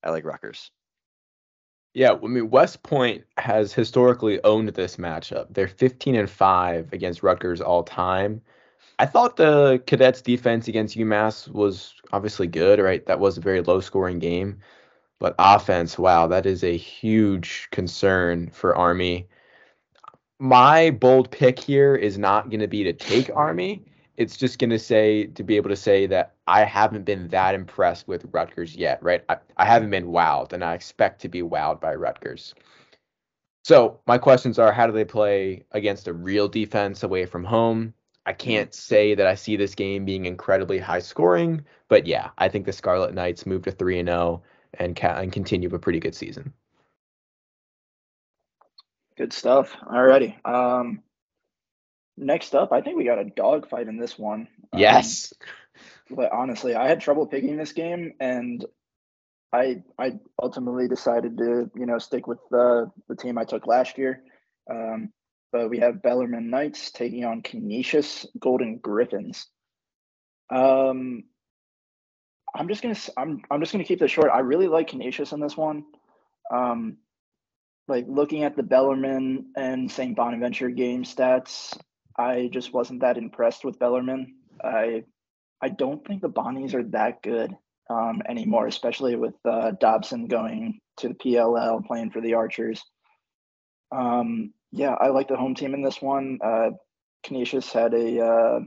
I 0.04 0.10
like 0.12 0.26
Rutgers. 0.26 0.72
Yeah, 1.94 2.14
I 2.14 2.28
mean 2.28 2.50
West 2.50 2.84
Point 2.84 3.24
has 3.38 3.74
historically 3.74 4.42
owned 4.44 4.70
this 4.70 4.98
matchup. 4.98 5.48
They're 5.50 5.68
15 5.68 6.16
and 6.16 6.30
5 6.30 6.94
against 6.94 7.24
Rutgers 7.24 7.62
all 7.62 7.84
time. 7.84 8.42
I 9.00 9.06
thought 9.06 9.38
the 9.38 9.82
Cadets 9.88 10.22
defense 10.22 10.68
against 10.68 10.98
UMass 10.98 11.50
was 11.50 11.94
obviously 12.12 12.48
good, 12.48 12.80
right? 12.80 13.06
That 13.06 13.20
was 13.20 13.38
a 13.38 13.42
very 13.42 13.62
low 13.62 13.80
scoring 13.80 14.20
game. 14.20 14.60
But 15.20 15.36
offense, 15.40 15.98
wow, 15.98 16.28
that 16.28 16.46
is 16.46 16.64
a 16.64 16.78
huge 16.78 17.68
concern 17.72 18.50
for 18.52 18.76
Army. 18.76 19.28
My 20.40 20.92
bold 20.92 21.32
pick 21.32 21.60
here 21.60 21.96
is 21.96 22.18
not 22.18 22.50
going 22.50 22.62
to 22.62 22.68
be 22.68 22.84
to 22.86 22.94
take 22.94 23.30
Army. 23.36 23.84
It's 24.16 24.38
just 24.38 24.58
going 24.58 24.70
to 24.70 24.80
say 24.80 25.26
to 25.26 25.44
be 25.44 25.58
able 25.58 25.70
to 25.70 25.76
say 25.76 26.06
that 26.08 26.36
I 26.48 26.64
haven't 26.64 27.04
been 27.04 27.28
that 27.30 27.56
impressed 27.56 28.08
with 28.08 28.26
Rutgers 28.32 28.76
yet, 28.76 29.04
right? 29.04 29.24
I, 29.28 29.38
I 29.58 29.66
haven't 29.66 29.90
been 29.90 30.08
wowed, 30.08 30.54
and 30.54 30.64
I 30.64 30.76
expect 30.76 31.22
to 31.22 31.30
be 31.30 31.42
wowed 31.42 31.82
by 31.82 31.94
Rutgers. 31.96 32.56
So 33.66 34.00
my 34.08 34.18
questions 34.18 34.58
are: 34.60 34.72
How 34.72 34.88
do 34.88 34.94
they 34.94 35.06
play 35.06 35.66
against 35.72 36.08
a 36.08 36.14
real 36.14 36.48
defense 36.48 37.04
away 37.04 37.26
from 37.26 37.44
home? 37.44 37.94
I 38.26 38.34
can't 38.34 38.74
say 38.74 39.16
that 39.16 39.28
I 39.28 39.36
see 39.36 39.58
this 39.58 39.76
game 39.76 40.06
being 40.06 40.26
incredibly 40.26 40.80
high 40.80 41.00
scoring, 41.00 41.66
but 41.90 42.08
yeah, 42.08 42.30
I 42.38 42.48
think 42.48 42.66
the 42.66 42.74
Scarlet 42.74 43.14
Knights 43.14 43.46
move 43.46 43.64
to 43.64 43.72
three 43.72 44.00
and 44.00 44.08
zero 44.08 44.44
and 44.76 44.96
ca- 44.96 45.20
and 45.20 45.34
continue 45.34 45.74
a 45.74 45.80
pretty 45.80 46.00
good 46.00 46.16
season. 46.16 46.54
Good 49.20 49.34
stuff. 49.34 49.76
Alrighty. 49.84 50.34
Um, 50.48 51.02
next 52.16 52.56
up, 52.56 52.72
I 52.72 52.80
think 52.80 52.96
we 52.98 53.04
got 53.04 53.20
a 53.20 53.26
dogfight 53.26 53.90
in 53.90 54.00
this 54.00 54.18
one. 54.18 54.48
Um, 54.72 54.80
Yes. 54.80 55.34
but 56.10 56.32
honestly, 56.32 56.74
I 56.74 56.88
had 56.88 57.02
trouble 57.02 57.28
picking 57.28 57.58
this 57.58 57.74
game, 57.74 58.14
and 58.22 58.66
I 59.52 59.84
I 59.98 60.20
ultimately 60.42 60.88
decided 60.88 61.38
to 61.38 61.70
you 61.76 61.86
know 61.86 61.98
stick 62.00 62.28
with 62.28 62.40
the 62.50 62.90
the 63.10 63.16
team 63.18 63.38
I 63.38 63.44
took 63.44 63.68
last 63.68 63.98
year. 63.98 64.24
Um, 64.72 65.12
but 65.52 65.70
we 65.70 65.80
have 65.80 66.02
Bellarmine 66.02 66.50
Knights 66.50 66.92
taking 66.92 67.26
on 67.26 67.42
Canisius 67.42 68.26
Golden 68.40 68.78
Griffins. 68.78 69.48
Um, 70.50 71.24
I'm 72.56 72.70
just 72.70 72.82
gonna 72.82 72.96
I'm 73.18 73.42
I'm 73.52 73.60
just 73.60 73.74
gonna 73.74 73.84
keep 73.84 74.00
this 74.00 74.12
short. 74.12 74.30
I 74.32 74.40
really 74.40 74.68
like 74.68 74.88
Canisius 74.90 75.34
in 75.34 75.42
this 75.42 75.58
one. 75.58 75.84
Um, 76.54 76.98
like 77.90 78.06
looking 78.08 78.44
at 78.44 78.56
the 78.56 78.64
Bellarmine 78.64 79.48
and 79.58 79.92
St. 79.92 80.16
Bonaventure 80.16 80.70
game 80.70 81.04
stats, 81.04 81.78
I 82.18 82.50
just 82.52 82.74
wasn't 82.74 83.02
that 83.02 83.18
impressed 83.18 83.66
with 83.66 83.80
Bellarmine. 83.80 84.36
I 84.64 85.04
I 85.62 85.70
don't 85.70 86.06
think 86.06 86.22
the 86.22 86.30
Bonnies 86.30 86.74
are 86.74 86.84
that 86.84 87.22
good 87.22 87.56
um, 87.90 88.22
anymore, 88.28 88.68
especially 88.68 89.16
with 89.16 89.36
uh, 89.46 89.72
Dobson 89.80 90.28
going 90.28 90.80
to 90.98 91.10
the 91.10 91.14
PLL, 91.16 91.86
playing 91.86 92.12
for 92.12 92.22
the 92.22 92.36
Archers. 92.36 92.82
Um, 93.92 94.54
yeah, 94.72 94.94
I 94.94 95.08
like 95.08 95.28
the 95.28 95.36
home 95.36 95.56
team 95.56 95.74
in 95.74 95.82
this 95.82 96.02
one. 96.02 96.40
Uh, 96.44 96.70
Canisius 97.24 97.72
had 97.74 97.94
a, 97.94 98.24
uh, 98.24 98.60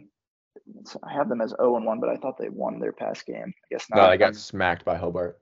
I 1.03 1.13
have 1.13 1.29
them 1.29 1.41
as 1.41 1.51
0 1.51 1.77
and 1.77 1.87
1, 1.87 2.01
but 2.01 2.11
I 2.11 2.17
thought 2.17 2.37
they 2.39 2.49
won 2.49 2.79
their 2.79 2.93
past 2.93 3.25
game. 3.25 3.55
I 3.57 3.67
guess 3.71 3.87
not. 3.89 3.97
No, 3.97 4.03
I 4.03 4.17
got 4.17 4.35
smacked 4.37 4.85
by 4.85 4.97
Hobart. 4.97 5.41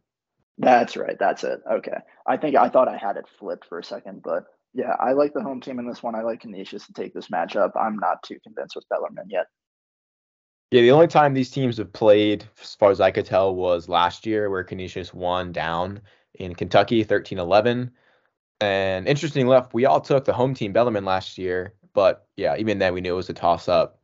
That's 0.61 0.97
right. 0.97 1.19
That's 1.19 1.45
it. 1.45 1.61
Okay. 1.71 1.97
I 2.27 2.37
think 2.37 2.57
I 2.57 2.69
thought 2.69 2.89
I 2.89 2.97
had 2.97 3.17
it 3.17 3.27
flipped 3.39 3.67
for 3.67 3.79
a 3.79 3.85
second, 3.85 4.23
but 4.23 4.45
yeah, 4.75 4.95
I 5.01 5.13
like 5.13 5.33
the 5.33 5.43
home 5.43 5.61
team 5.61 5.79
in 5.79 5.89
this 5.89 6.03
one. 6.03 6.15
I 6.15 6.23
like 6.23 6.41
Canisius 6.41 6.87
to 6.87 6.93
take 6.93 7.13
this 7.15 7.29
matchup. 7.29 7.73
I'm 7.75 7.97
not 7.97 8.23
too 8.23 8.39
convinced 8.45 8.77
with 8.77 8.89
Bellarmine 8.89 9.29
yet. 9.29 9.47
Yeah, 10.71 10.83
the 10.83 10.93
only 10.93 11.09
time 11.09 11.35
these 11.35 11.51
teams 11.51 11.79
have 11.79 11.93
played, 11.93 12.45
as 12.63 12.77
far 12.77 12.93
as 12.93 13.01
I 13.01 13.11
could 13.11 13.27
tell, 13.27 13.55
was 13.55 13.89
last 13.89 14.25
year 14.25 14.49
where 14.51 14.63
Canisius 14.63 15.13
won 15.13 15.51
down 15.51 16.01
in 16.35 16.55
Kentucky 16.55 17.03
13 17.03 17.39
11. 17.39 17.91
And 18.61 19.09
interesting 19.09 19.47
enough, 19.47 19.75
we 19.75 19.87
all 19.87 20.01
took 20.01 20.25
the 20.25 20.33
home 20.33 20.55
team 20.55 20.73
Bellarmine 20.73 21.05
last 21.05 21.39
year, 21.39 21.75
but 21.93 22.27
yeah, 22.37 22.57
even 22.57 22.79
then 22.79 22.95
we 22.95 23.01
knew 23.01 23.15
it 23.15 23.17
was 23.17 23.31
a 23.31 23.35
toss 23.35 23.69
up. 23.69 23.99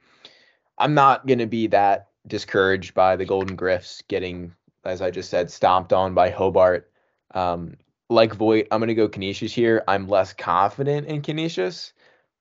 I'm 0.79 0.95
not 0.95 1.27
going 1.27 1.39
to 1.39 1.47
be 1.47 1.69
that 1.69 2.09
discouraged 2.27 2.95
by 2.95 3.17
the 3.17 3.25
Golden 3.25 3.55
Griffs 3.55 4.03
getting, 4.09 4.53
as 4.87 5.03
I 5.03 5.11
just 5.11 5.31
said, 5.31 5.51
stomped 5.51 5.93
on 5.93 6.15
by 6.15 6.31
Hobart. 6.31 6.91
Um, 7.35 7.77
like 8.09 8.35
Voigt, 8.35 8.69
I'm 8.71 8.81
going 8.81 8.89
to 8.89 8.95
go 8.95 9.09
Canisius 9.09 9.53
here. 9.53 9.83
I'm 9.89 10.09
less 10.09 10.33
confident 10.33 11.09
in 11.09 11.23
Canisius, 11.23 11.93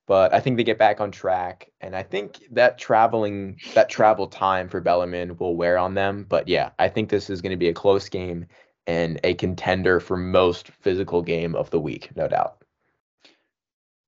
but 0.06 0.34
I 0.34 0.40
think 0.40 0.58
they 0.58 0.64
get 0.64 0.78
back 0.78 1.02
on 1.02 1.12
track. 1.12 1.72
And 1.82 1.96
I 1.96 2.04
think 2.04 2.40
that 2.52 2.78
traveling, 2.78 3.60
that 3.74 3.90
travel 3.90 4.28
time 4.28 4.70
for 4.70 4.80
Bellarmine 4.80 5.38
will 5.38 5.56
wear 5.56 5.78
on 5.78 5.96
them. 5.96 6.26
But 6.28 6.48
yeah, 6.48 6.70
I 6.78 6.90
think 6.90 7.10
this 7.10 7.30
is 7.30 7.42
going 7.42 7.52
to 7.52 7.58
be 7.58 7.70
a 7.70 7.74
close 7.74 8.10
game 8.10 8.46
and 8.88 9.20
a 9.24 9.34
contender 9.34 10.00
for 10.00 10.16
most 10.16 10.70
physical 10.70 11.22
game 11.22 11.56
of 11.56 11.72
the 11.72 11.80
week, 11.80 12.16
no 12.16 12.28
doubt. 12.28 12.64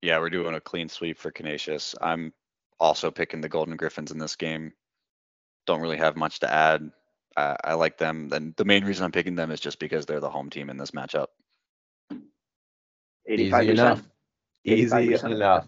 Yeah, 0.02 0.20
we're 0.20 0.30
doing 0.30 0.54
a 0.54 0.62
clean 0.62 0.90
sweep 0.90 1.18
for 1.18 1.32
Canisius. 1.32 1.96
I'm 2.00 2.32
also 2.80 3.10
picking 3.10 3.42
the 3.42 3.50
Golden 3.50 3.76
Griffins 3.76 4.12
in 4.12 4.20
this 4.20 4.36
game. 4.36 4.74
Don't 5.66 5.82
really 5.82 5.98
have 5.98 6.16
much 6.16 6.40
to 6.42 6.54
add. 6.54 6.92
I, 7.38 7.56
I 7.64 7.74
like 7.76 7.98
them. 7.98 8.30
And 8.34 8.56
the 8.56 8.66
main 8.66 8.84
reason 8.84 9.06
I'm 9.06 9.12
picking 9.12 9.36
them 9.36 9.52
is 9.52 9.60
just 9.60 9.80
because 9.80 10.06
they're 10.06 10.20
the 10.20 10.30
home 10.30 10.50
team 10.50 10.70
in 10.70 10.78
this 10.78 10.92
matchup. 10.92 11.28
85%. 12.12 12.18
Easy 13.30 13.70
enough. 13.70 14.04
Easy 14.66 14.96
85%. 14.96 15.32
enough. 15.32 15.68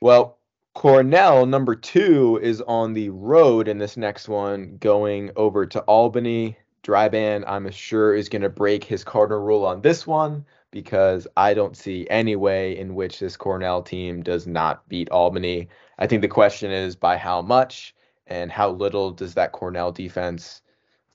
well, 0.00 0.38
Cornell, 0.74 1.46
number 1.46 1.74
two, 1.74 2.38
is 2.42 2.60
on 2.62 2.92
the 2.92 3.10
road 3.10 3.68
in 3.68 3.78
this 3.78 3.96
next 3.96 4.28
one, 4.28 4.76
going 4.78 5.30
over 5.36 5.66
to 5.66 5.80
Albany. 5.80 6.56
Dryban, 6.82 7.44
I'm 7.46 7.70
sure, 7.70 8.14
is 8.14 8.28
going 8.28 8.42
to 8.42 8.48
break 8.48 8.82
his 8.82 9.04
cardinal 9.04 9.40
rule 9.40 9.64
on 9.64 9.82
this 9.82 10.06
one 10.06 10.44
because 10.72 11.28
I 11.36 11.54
don't 11.54 11.76
see 11.76 12.06
any 12.10 12.34
way 12.34 12.76
in 12.76 12.94
which 12.94 13.20
this 13.20 13.36
Cornell 13.36 13.82
team 13.82 14.22
does 14.22 14.46
not 14.46 14.88
beat 14.88 15.10
Albany. 15.10 15.68
I 15.98 16.06
think 16.06 16.22
the 16.22 16.28
question 16.28 16.72
is 16.72 16.96
by 16.96 17.16
how 17.16 17.42
much 17.42 17.94
and 18.26 18.50
how 18.50 18.70
little 18.70 19.10
does 19.10 19.34
that 19.34 19.52
Cornell 19.52 19.92
defense 19.92 20.62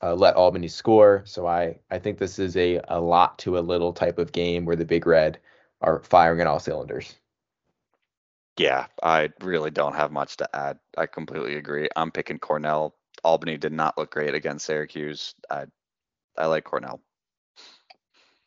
uh, 0.02 0.13
let 0.13 0.36
Albany 0.36 0.67
score. 0.67 1.24
So 1.26 1.48
I, 1.48 1.80
I 1.89 2.00
think 2.00 2.17
this 2.17 2.39
is 2.39 2.56
a, 2.56 2.82
a 2.88 3.00
lot 3.00 3.38
to 3.39 3.58
a 3.58 3.60
little 3.60 3.93
type 3.93 4.17
of 4.17 4.32
game 4.32 4.65
where 4.65 4.76
the 4.76 4.86
Big 4.86 5.06
Red 5.06 5.39
are 5.82 6.02
firing 6.04 6.41
on 6.41 6.48
all 6.48 6.60
cylinders. 6.60 7.15
Yeah, 8.58 8.88
I 9.04 9.30
really 9.41 9.70
don't 9.70 9.96
have 9.96 10.12
much 10.12 10.38
to 10.38 10.56
add. 10.56 10.80
I 10.98 11.06
completely 11.06 11.56
agree. 11.56 11.89
I'm 11.96 12.12
picking 12.12 12.39
Cornell. 12.39 12.96
Albany 13.24 13.58
did 13.58 13.74
not 13.74 13.98
look 13.98 14.12
great 14.12 14.34
against 14.34 14.65
Syracuse. 14.65 15.36
I 15.50 15.65
I 16.38 16.46
like 16.48 16.63
Cornell. 16.63 17.02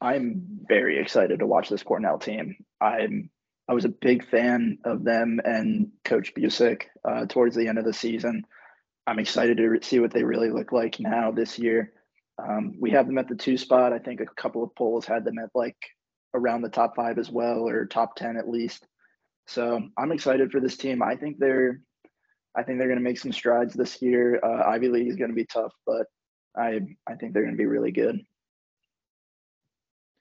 I'm 0.01 0.43
very 0.69 0.99
excited 0.99 1.41
to 1.41 1.47
watch 1.47 1.69
this 1.69 1.83
Cornell 1.83 2.19
team. 2.19 2.57
I'm 2.81 3.31
I 3.71 3.73
was 3.73 3.85
a 3.85 3.89
big 3.89 4.29
fan 4.29 4.79
of 4.85 5.05
them 5.05 5.41
and 5.45 5.93
Coach 6.05 6.35
Buczek 6.35 6.87
uh, 7.05 7.27
towards 7.27 7.55
the 7.55 7.69
end 7.69 7.79
of 7.79 7.85
the 7.85 7.93
season. 7.93 8.45
I'm 9.07 9.21
excited 9.21 9.59
to 9.59 9.79
see 9.81 10.01
what 10.01 10.11
they 10.11 10.25
really 10.25 10.51
look 10.51 10.73
like 10.73 10.99
now 10.99 11.31
this 11.31 11.57
year. 11.57 11.93
Um, 12.37 12.75
we 12.81 12.91
have 12.91 13.07
them 13.07 13.17
at 13.17 13.29
the 13.29 13.37
two 13.37 13.57
spot. 13.57 13.93
I 13.93 14.01
think 14.01 14.21
a 14.21 14.27
couple 14.27 14.65
of 14.65 14.75
polls 14.75 15.07
had 15.07 15.25
them 15.25 15.39
at 15.39 15.51
like 15.55 15.77
around 16.35 16.63
the 16.63 16.69
top 16.69 16.97
five 16.97 17.17
as 17.17 17.31
well, 17.31 17.69
or 17.69 17.87
top 17.87 18.17
ten 18.17 18.37
at 18.37 18.49
least. 18.49 18.85
So 19.47 19.81
I'm 19.97 20.11
excited 20.11 20.51
for 20.51 20.59
this 20.59 20.77
team. 20.77 21.01
I 21.01 21.15
think 21.15 21.39
they're 21.39 21.81
I 22.57 22.65
think 22.65 22.79
they're 22.79 22.89
going 22.89 22.99
to 22.99 23.05
make 23.05 23.21
some 23.21 23.33
strides 23.33 23.75
this 23.75 24.03
year. 24.03 24.41
Uh, 24.43 24.69
Ivy 24.69 24.89
League 24.89 25.09
is 25.09 25.17
going 25.17 25.31
to 25.31 25.37
be 25.37 25.47
tough, 25.47 25.73
but 25.87 26.07
I 26.57 26.81
I 27.07 27.15
think 27.15 27.35
they're 27.35 27.45
going 27.45 27.55
to 27.55 27.63
be 27.63 27.67
really 27.67 27.93
good. 27.93 28.21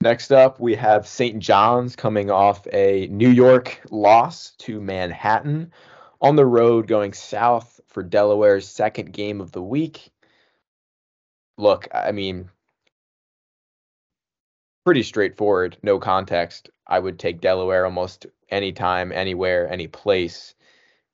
Next 0.01 0.31
up, 0.31 0.61
we 0.61 0.75
have 0.75 1.05
St. 1.05 1.39
John's 1.39 1.97
coming 1.97 2.31
off 2.31 2.65
a 2.71 3.07
New 3.07 3.29
York 3.29 3.81
loss 3.91 4.51
to 4.59 4.79
Manhattan 4.79 5.73
on 6.21 6.37
the 6.37 6.45
road 6.45 6.87
going 6.87 7.11
south 7.11 7.81
for 7.87 8.01
Delaware's 8.01 8.65
second 8.65 9.11
game 9.11 9.41
of 9.41 9.51
the 9.51 9.61
week. 9.61 10.09
Look, 11.57 11.89
I 11.93 12.13
mean, 12.13 12.49
pretty 14.85 15.03
straightforward, 15.03 15.75
no 15.83 15.99
context. 15.99 16.69
I 16.87 16.99
would 16.99 17.19
take 17.19 17.41
Delaware 17.41 17.83
almost 17.83 18.25
anytime, 18.47 19.11
anywhere, 19.11 19.69
any 19.69 19.87
place, 19.87 20.55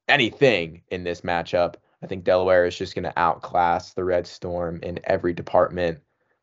anything 0.08 0.84
in 0.89 1.04
this 1.04 1.21
matchup. 1.21 1.74
I 2.04 2.06
think 2.06 2.24
Delaware 2.24 2.67
is 2.67 2.78
just 2.78 2.93
going 2.93 3.06
to 3.06 3.19
outclass 3.19 3.93
the 3.93 4.04
Red 4.04 4.28
Storm 4.28 4.80
in 4.84 5.00
every 5.06 5.34
department. 5.34 6.02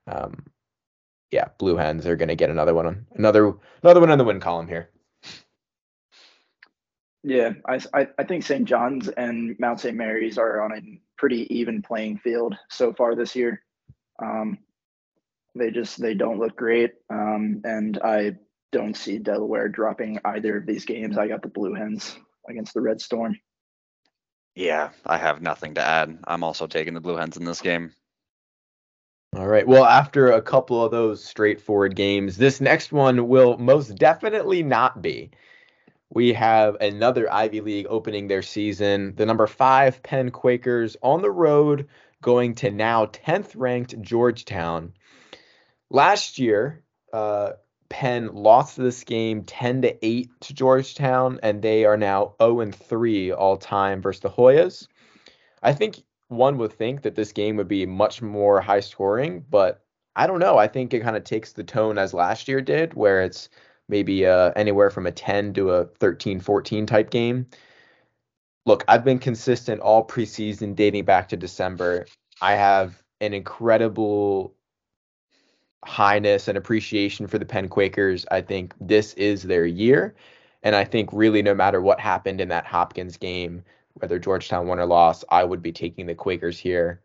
Um, 0.08 0.44
yeah, 1.32 1.48
Blue 1.58 1.76
Hens 1.76 2.06
are 2.06 2.14
going 2.14 2.28
to 2.28 2.36
get 2.36 2.50
another 2.50 2.74
one, 2.74 2.86
on 2.86 3.06
another 3.16 3.54
another 3.82 4.00
one 4.00 4.10
in 4.10 4.18
the 4.18 4.24
win 4.24 4.38
column 4.38 4.68
here. 4.68 4.90
Yeah, 7.24 7.52
I, 7.66 7.80
I, 7.94 8.08
I 8.18 8.24
think 8.24 8.44
St. 8.44 8.64
John's 8.64 9.08
and 9.08 9.56
Mount 9.58 9.80
St. 9.80 9.96
Mary's 9.96 10.38
are 10.38 10.60
on 10.60 10.72
a 10.72 11.00
pretty 11.16 11.52
even 11.56 11.80
playing 11.80 12.18
field 12.18 12.56
so 12.68 12.92
far 12.92 13.14
this 13.14 13.34
year. 13.34 13.62
Um, 14.20 14.58
they 15.54 15.70
just 15.70 16.00
they 16.00 16.14
don't 16.14 16.38
look 16.38 16.56
great, 16.56 16.92
um, 17.10 17.62
and 17.64 17.98
I 18.02 18.36
don't 18.70 18.96
see 18.96 19.18
Delaware 19.18 19.68
dropping 19.68 20.18
either 20.24 20.58
of 20.58 20.66
these 20.66 20.84
games. 20.84 21.16
I 21.16 21.28
got 21.28 21.42
the 21.42 21.48
Blue 21.48 21.74
Hens 21.74 22.16
against 22.48 22.74
the 22.74 22.80
Red 22.80 23.00
Storm. 23.00 23.38
Yeah, 24.54 24.90
I 25.06 25.16
have 25.16 25.40
nothing 25.40 25.74
to 25.74 25.82
add. 25.82 26.18
I'm 26.24 26.44
also 26.44 26.66
taking 26.66 26.92
the 26.92 27.00
Blue 27.00 27.16
Hens 27.16 27.38
in 27.38 27.44
this 27.44 27.62
game. 27.62 27.94
All 29.34 29.48
right. 29.48 29.66
Well, 29.66 29.86
after 29.86 30.30
a 30.30 30.42
couple 30.42 30.84
of 30.84 30.90
those 30.90 31.24
straightforward 31.24 31.96
games, 31.96 32.36
this 32.36 32.60
next 32.60 32.92
one 32.92 33.28
will 33.28 33.56
most 33.56 33.94
definitely 33.96 34.62
not 34.62 35.00
be. 35.00 35.30
We 36.10 36.34
have 36.34 36.76
another 36.82 37.32
Ivy 37.32 37.62
League 37.62 37.86
opening 37.88 38.28
their 38.28 38.42
season. 38.42 39.14
The 39.16 39.24
number 39.24 39.46
five 39.46 40.02
Penn 40.02 40.30
Quakers 40.30 40.98
on 41.02 41.22
the 41.22 41.30
road 41.30 41.88
going 42.20 42.56
to 42.56 42.70
now 42.70 43.06
10th 43.06 43.52
ranked 43.56 44.00
Georgetown. 44.02 44.92
Last 45.88 46.38
year, 46.38 46.84
uh, 47.14 47.52
Penn 47.88 48.34
lost 48.34 48.76
this 48.76 49.04
game 49.04 49.44
10 49.44 49.82
to 49.82 50.06
8 50.06 50.30
to 50.40 50.54
Georgetown, 50.54 51.40
and 51.42 51.62
they 51.62 51.86
are 51.86 51.96
now 51.96 52.34
0 52.42 52.60
and 52.60 52.74
3 52.74 53.32
all 53.32 53.56
time 53.56 54.02
versus 54.02 54.20
the 54.20 54.30
Hoyas. 54.30 54.88
I 55.62 55.72
think 55.72 56.02
one 56.32 56.58
would 56.58 56.72
think 56.72 57.02
that 57.02 57.14
this 57.14 57.32
game 57.32 57.56
would 57.56 57.68
be 57.68 57.86
much 57.86 58.22
more 58.22 58.60
high 58.60 58.80
scoring, 58.80 59.44
but 59.50 59.84
I 60.16 60.26
don't 60.26 60.40
know. 60.40 60.58
I 60.58 60.68
think 60.68 60.92
it 60.92 61.02
kind 61.02 61.16
of 61.16 61.24
takes 61.24 61.52
the 61.52 61.64
tone 61.64 61.98
as 61.98 62.12
last 62.14 62.48
year 62.48 62.60
did, 62.60 62.94
where 62.94 63.22
it's 63.22 63.48
maybe 63.88 64.26
uh, 64.26 64.52
anywhere 64.56 64.90
from 64.90 65.06
a 65.06 65.12
10 65.12 65.54
to 65.54 65.70
a 65.70 65.84
13 65.84 66.40
14 66.40 66.86
type 66.86 67.10
game. 67.10 67.46
Look, 68.64 68.84
I've 68.88 69.04
been 69.04 69.18
consistent 69.18 69.80
all 69.80 70.06
preseason 70.06 70.76
dating 70.76 71.04
back 71.04 71.28
to 71.28 71.36
December. 71.36 72.06
I 72.40 72.54
have 72.54 73.02
an 73.20 73.34
incredible 73.34 74.54
highness 75.84 76.48
and 76.48 76.56
appreciation 76.56 77.26
for 77.26 77.38
the 77.38 77.44
Penn 77.44 77.68
Quakers. 77.68 78.24
I 78.30 78.40
think 78.40 78.74
this 78.80 79.14
is 79.14 79.42
their 79.42 79.66
year. 79.66 80.14
And 80.62 80.76
I 80.76 80.84
think 80.84 81.10
really 81.12 81.42
no 81.42 81.54
matter 81.54 81.80
what 81.80 81.98
happened 81.98 82.40
in 82.40 82.48
that 82.48 82.66
Hopkins 82.66 83.16
game, 83.16 83.64
whether 83.94 84.18
Georgetown 84.18 84.66
won 84.66 84.78
or 84.78 84.86
lost, 84.86 85.24
I 85.30 85.44
would 85.44 85.62
be 85.62 85.72
taking 85.72 86.06
the 86.06 86.14
Quakers 86.14 86.58
here. 86.58 87.00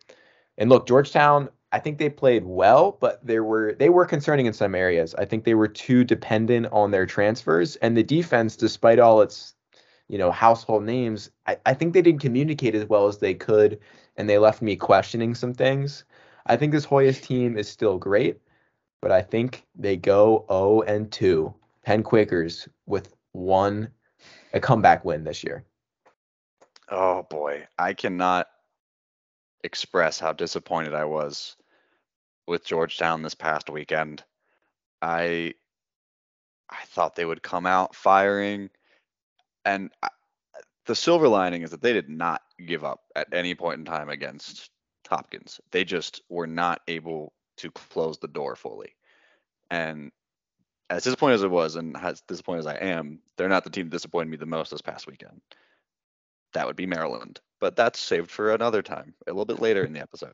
And 0.57 0.69
look, 0.69 0.87
Georgetown, 0.87 1.49
I 1.71 1.79
think 1.79 1.97
they 1.97 2.09
played 2.09 2.45
well, 2.45 2.97
but 2.99 3.25
there 3.25 3.43
were 3.43 3.75
they 3.77 3.89
were 3.89 4.05
concerning 4.05 4.45
in 4.45 4.53
some 4.53 4.75
areas. 4.75 5.13
I 5.15 5.25
think 5.25 5.43
they 5.43 5.55
were 5.55 5.67
too 5.67 6.03
dependent 6.03 6.67
on 6.71 6.91
their 6.91 7.05
transfers 7.05 7.75
and 7.77 7.95
the 7.95 8.03
defense, 8.03 8.55
despite 8.55 8.99
all 8.99 9.21
its, 9.21 9.53
you 10.07 10.17
know, 10.17 10.31
household 10.31 10.83
names, 10.83 11.29
I, 11.45 11.57
I 11.65 11.73
think 11.73 11.93
they 11.93 12.01
didn't 12.01 12.21
communicate 12.21 12.75
as 12.75 12.85
well 12.87 13.07
as 13.07 13.17
they 13.17 13.33
could, 13.33 13.79
and 14.15 14.29
they 14.29 14.37
left 14.37 14.61
me 14.61 14.75
questioning 14.75 15.35
some 15.35 15.53
things. 15.53 16.05
I 16.45 16.55
think 16.55 16.71
this 16.71 16.85
Hoyas 16.85 17.21
team 17.21 17.57
is 17.57 17.67
still 17.67 17.97
great 17.97 18.39
but 19.01 19.11
I 19.11 19.21
think 19.21 19.65
they 19.75 19.95
go 19.95 20.45
0 20.49 20.81
and 20.81 21.11
2. 21.11 21.53
Penn 21.83 22.03
Quakers 22.03 22.67
with 22.85 23.13
one 23.31 23.89
a 24.53 24.59
comeback 24.59 25.05
win 25.05 25.23
this 25.23 25.43
year. 25.43 25.63
Oh 26.89 27.23
boy, 27.23 27.67
I 27.77 27.93
cannot 27.93 28.47
express 29.63 30.19
how 30.19 30.33
disappointed 30.33 30.93
I 30.93 31.05
was 31.05 31.55
with 32.47 32.65
Georgetown 32.65 33.21
this 33.21 33.35
past 33.35 33.69
weekend. 33.69 34.23
I 35.01 35.55
I 36.69 36.83
thought 36.87 37.15
they 37.15 37.25
would 37.25 37.43
come 37.43 37.65
out 37.65 37.95
firing 37.95 38.69
and 39.65 39.91
I, 40.03 40.09
the 40.85 40.95
silver 40.95 41.27
lining 41.27 41.63
is 41.63 41.71
that 41.71 41.81
they 41.81 41.93
did 41.93 42.09
not 42.09 42.41
give 42.65 42.83
up 42.83 43.01
at 43.15 43.33
any 43.33 43.55
point 43.55 43.79
in 43.79 43.85
time 43.85 44.09
against 44.09 44.71
Hopkins. 45.09 45.59
They 45.71 45.83
just 45.85 46.21
were 46.29 46.47
not 46.47 46.81
able 46.87 47.33
to 47.57 47.71
close 47.71 48.17
the 48.19 48.27
door 48.27 48.55
fully. 48.55 48.95
And 49.71 50.11
as 50.89 51.03
disappointed 51.03 51.35
as 51.35 51.43
it 51.43 51.51
was, 51.51 51.75
and 51.75 51.97
as 51.97 52.21
disappointed 52.21 52.59
as 52.61 52.67
I 52.67 52.75
am, 52.75 53.19
they're 53.37 53.49
not 53.49 53.63
the 53.63 53.69
team 53.69 53.87
that 53.87 53.91
disappointed 53.95 54.29
me 54.29 54.37
the 54.37 54.45
most 54.45 54.71
this 54.71 54.81
past 54.81 55.07
weekend. 55.07 55.41
That 56.57 56.65
would 56.65 56.75
be 56.75 56.87
Maryland, 56.87 57.39
but 57.61 57.75
that's 57.75 57.99
saved 57.99 58.31
for 58.31 58.51
another 58.51 58.81
time, 58.81 59.13
a 59.27 59.29
little 59.29 59.45
bit 59.45 59.61
later 59.61 59.83
in 59.83 59.93
the 59.93 60.01
episode. 60.01 60.33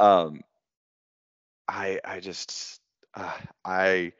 Um, 0.00 0.40
I 1.68 2.00
I 2.04 2.18
just 2.18 2.80
uh, 3.14 3.32
I 3.64 4.12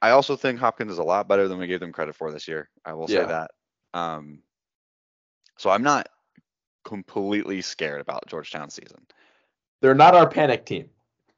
I 0.00 0.10
also 0.10 0.36
think 0.36 0.60
Hopkins 0.60 0.92
is 0.92 0.98
a 0.98 1.02
lot 1.02 1.26
better 1.26 1.48
than 1.48 1.58
we 1.58 1.66
gave 1.66 1.80
them 1.80 1.90
credit 1.90 2.14
for 2.14 2.30
this 2.30 2.46
year. 2.46 2.70
I 2.84 2.92
will 2.92 3.10
yeah. 3.10 3.22
say 3.22 3.26
that. 3.26 3.50
Um, 3.92 4.38
so 5.56 5.68
I'm 5.68 5.82
not 5.82 6.08
completely 6.84 7.60
scared 7.60 8.00
about 8.00 8.28
Georgetown 8.28 8.70
season. 8.70 9.04
They're 9.82 9.96
not 9.96 10.14
our 10.14 10.28
panic 10.28 10.64
team. 10.64 10.90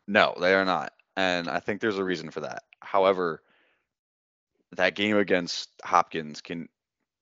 No, 0.07 0.35
they 0.38 0.53
are 0.53 0.66
not. 0.66 0.92
And 1.16 1.49
I 1.49 1.61
think 1.61 1.81
there's 1.81 1.96
a 1.96 2.05
reason 2.05 2.31
for 2.31 2.40
that. 2.40 2.64
However, 2.81 3.42
that 4.73 4.96
game 4.96 5.16
against 5.16 5.70
Hopkins 5.83 6.42
can 6.42 6.68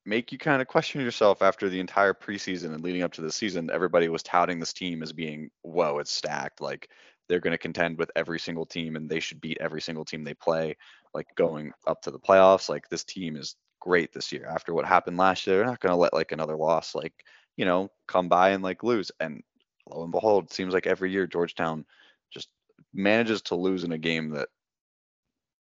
make 0.09 0.33
you 0.33 0.39
kind 0.39 0.63
of 0.63 0.69
question 0.69 1.03
yourself 1.03 1.43
after 1.43 1.69
the 1.69 1.79
entire 1.79 2.15
preseason 2.15 2.73
and 2.73 2.83
leading 2.83 3.03
up 3.03 3.13
to 3.13 3.21
the 3.21 3.31
season. 3.31 3.71
Everybody 3.71 4.09
was 4.09 4.23
touting 4.23 4.59
this 4.59 4.73
team 4.73 5.03
as 5.03 5.13
being, 5.13 5.51
whoa, 5.63 5.99
it's 5.99 6.11
stacked. 6.11 6.63
Like 6.63 6.89
they're 7.29 7.41
going 7.41 7.53
to 7.53 7.59
contend 7.59 7.99
with 7.99 8.11
every 8.17 8.41
single 8.41 8.65
team 8.65 8.97
and 8.97 9.09
they 9.09 9.21
should 9.21 9.41
beat 9.41 9.59
every 9.61 9.83
single 9.83 10.07
team 10.07 10.25
they 10.25 10.33
play. 10.33 10.77
Like 11.13 11.27
going 11.37 11.73
up 11.87 12.01
to 12.03 12.11
the 12.11 12.19
playoffs, 12.19 12.71
like 12.71 12.89
this 12.89 13.05
team 13.05 13.37
is 13.37 13.57
great 13.81 14.13
this 14.15 14.33
year. 14.33 14.47
After 14.47 14.73
what 14.73 14.87
happened 14.87 15.19
last 15.19 15.47
year, 15.47 15.59
they're 15.59 15.67
not 15.67 15.81
going 15.81 15.93
to 15.93 16.01
let 16.01 16.15
like 16.15 16.33
another 16.33 16.57
loss, 16.57 16.95
like, 16.95 17.13
you 17.59 17.67
know, 17.67 17.91
come 18.07 18.31
by 18.31 18.51
and 18.51 18.63
like 18.63 18.83
lose. 18.83 19.13
And 19.21 19.43
lo 19.91 20.05
and 20.05 20.13
behold, 20.13 20.45
it 20.45 20.55
seems 20.55 20.73
like 20.73 20.87
every 20.87 21.13
year 21.13 21.27
Georgetown 21.27 21.85
just 22.33 22.49
manages 22.95 23.43
to 23.43 23.57
lose 23.57 23.85
in 23.85 23.93
a 23.93 23.99
game 23.99 24.31
that 24.31 24.49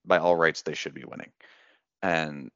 by 0.05 0.17
all 0.17 0.35
rights 0.35 0.63
they 0.63 0.73
should 0.73 0.93
be 0.93 1.05
winning. 1.05 1.31
And 2.01 2.51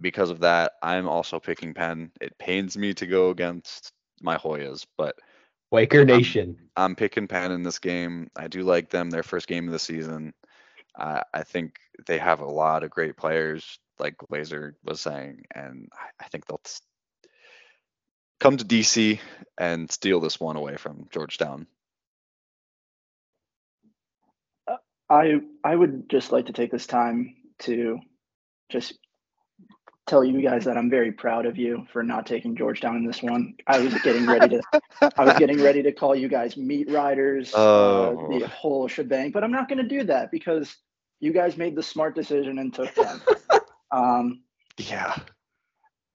because 0.00 0.30
of 0.30 0.40
that, 0.40 0.72
I'm 0.82 1.08
also 1.08 1.38
picking 1.38 1.74
Penn. 1.74 2.10
It 2.20 2.36
pains 2.38 2.76
me 2.76 2.94
to 2.94 3.06
go 3.06 3.30
against 3.30 3.92
my 4.20 4.36
Hoyas, 4.36 4.86
but 4.96 5.16
Quaker 5.70 6.04
Nation. 6.04 6.56
I'm, 6.76 6.90
I'm, 6.90 6.96
picking 6.96 7.28
Penn 7.28 7.52
in 7.52 7.62
this 7.62 7.78
game. 7.78 8.30
I 8.36 8.48
do 8.48 8.62
like 8.62 8.90
them. 8.90 9.10
Their 9.10 9.22
first 9.22 9.46
game 9.46 9.66
of 9.66 9.72
the 9.72 9.78
season. 9.78 10.34
Uh, 10.98 11.22
I 11.32 11.44
think 11.44 11.78
they 12.06 12.18
have 12.18 12.40
a 12.40 12.46
lot 12.46 12.82
of 12.82 12.90
great 12.90 13.16
players, 13.16 13.78
like 13.98 14.18
Glazer 14.18 14.74
was 14.84 15.00
saying, 15.00 15.44
and 15.54 15.88
I, 15.92 16.24
I 16.24 16.28
think 16.28 16.46
they'll 16.46 16.60
come 18.38 18.58
to 18.58 18.64
DC 18.64 19.18
and 19.56 19.90
steal 19.90 20.20
this 20.20 20.38
one 20.38 20.56
away 20.56 20.76
from 20.76 21.08
Georgetown. 21.10 21.66
I 25.08 25.40
I 25.62 25.76
would 25.76 26.08
just 26.08 26.32
like 26.32 26.46
to 26.46 26.52
take 26.52 26.70
this 26.70 26.86
time 26.86 27.36
to 27.60 27.98
just 28.70 28.98
tell 30.06 30.24
you 30.24 30.42
guys 30.42 30.64
that 30.64 30.76
I'm 30.76 30.90
very 30.90 31.12
proud 31.12 31.46
of 31.46 31.56
you 31.56 31.86
for 31.92 32.02
not 32.02 32.26
taking 32.26 32.56
Georgetown 32.56 32.96
in 32.96 33.06
this 33.06 33.22
one. 33.22 33.54
I 33.66 33.78
was 33.78 33.94
getting 34.02 34.26
ready 34.26 34.48
to 34.48 34.62
I 35.16 35.24
was 35.24 35.38
getting 35.38 35.62
ready 35.62 35.82
to 35.82 35.92
call 35.92 36.14
you 36.14 36.28
guys 36.28 36.56
meat 36.56 36.90
riders, 36.90 37.52
oh. 37.54 38.26
uh, 38.26 38.38
the 38.38 38.46
whole 38.48 38.88
shebang, 38.88 39.30
but 39.30 39.44
I'm 39.44 39.52
not 39.52 39.68
going 39.68 39.78
to 39.78 39.88
do 39.88 40.04
that 40.04 40.30
because 40.30 40.76
you 41.20 41.32
guys 41.32 41.56
made 41.56 41.76
the 41.76 41.82
smart 41.82 42.14
decision 42.14 42.58
and 42.58 42.74
took 42.74 42.94
them. 42.94 43.22
um, 43.92 44.42
yeah. 44.78 45.16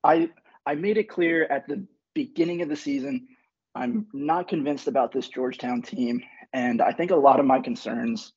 I 0.04 0.30
I 0.66 0.76
made 0.76 0.98
it 0.98 1.10
clear 1.10 1.46
at 1.46 1.68
the 1.68 1.88
beginning 2.14 2.62
of 2.64 2.70
the 2.70 2.76
season, 2.76 3.28
I'm 3.76 4.08
not 4.12 4.48
convinced 4.48 4.88
about 4.88 5.12
this 5.12 5.28
Georgetown 5.28 5.82
team. 5.82 6.24
And 6.52 6.82
I 6.82 6.92
think 6.92 7.12
a 7.12 7.16
lot 7.16 7.40
of 7.40 7.46
my 7.46 7.60
concerns 7.60 8.34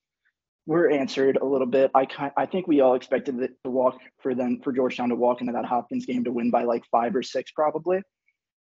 were 0.67 0.91
answered 0.91 1.39
a 1.41 1.45
little 1.45 1.67
bit. 1.67 1.91
I 1.95 2.07
kind, 2.07 2.33
I 2.37 2.47
think 2.47 2.67
we 2.67 2.81
all 2.81 2.95
expected 2.95 3.41
it 3.41 3.53
to 3.65 3.71
walk 3.71 3.99
for 4.23 4.35
them 4.35 4.61
for 4.63 4.73
Georgetown 4.73 5.09
to 5.09 5.17
walk 5.17 5.41
into 5.41 5.53
that 5.53 5.65
Hopkins 5.65 6.07
game 6.07 6.25
to 6.25 6.33
win 6.33 6.51
by 6.51 6.65
like 6.65 6.85
five 6.91 7.15
or 7.17 7.23
six 7.23 7.51
probably. 7.53 8.03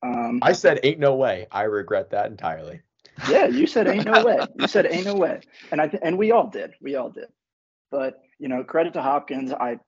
Um, 0.02 0.40
I 0.42 0.52
said 0.52 0.80
ain't 0.82 0.98
no 0.98 1.14
way. 1.14 1.46
I 1.52 1.64
regret 1.64 2.10
that 2.10 2.30
entirely. 2.30 2.80
Yeah, 3.28 3.46
you 3.46 3.66
said 3.66 3.86
ain't 3.86 4.06
no 4.06 4.24
way. 4.24 4.38
You 4.58 4.66
said 4.66 4.86
ain't 4.90 5.04
no 5.04 5.14
way, 5.14 5.40
and 5.72 5.80
I 5.80 5.88
th- 5.88 6.02
and 6.02 6.16
we 6.16 6.32
all 6.32 6.46
did. 6.46 6.72
We 6.80 6.96
all 6.96 7.10
did. 7.10 7.26
But 7.90 8.20
you 8.38 8.48
know, 8.48 8.64
credit 8.64 8.94
to 8.94 9.02
Hopkins. 9.02 9.52
I 9.52 9.78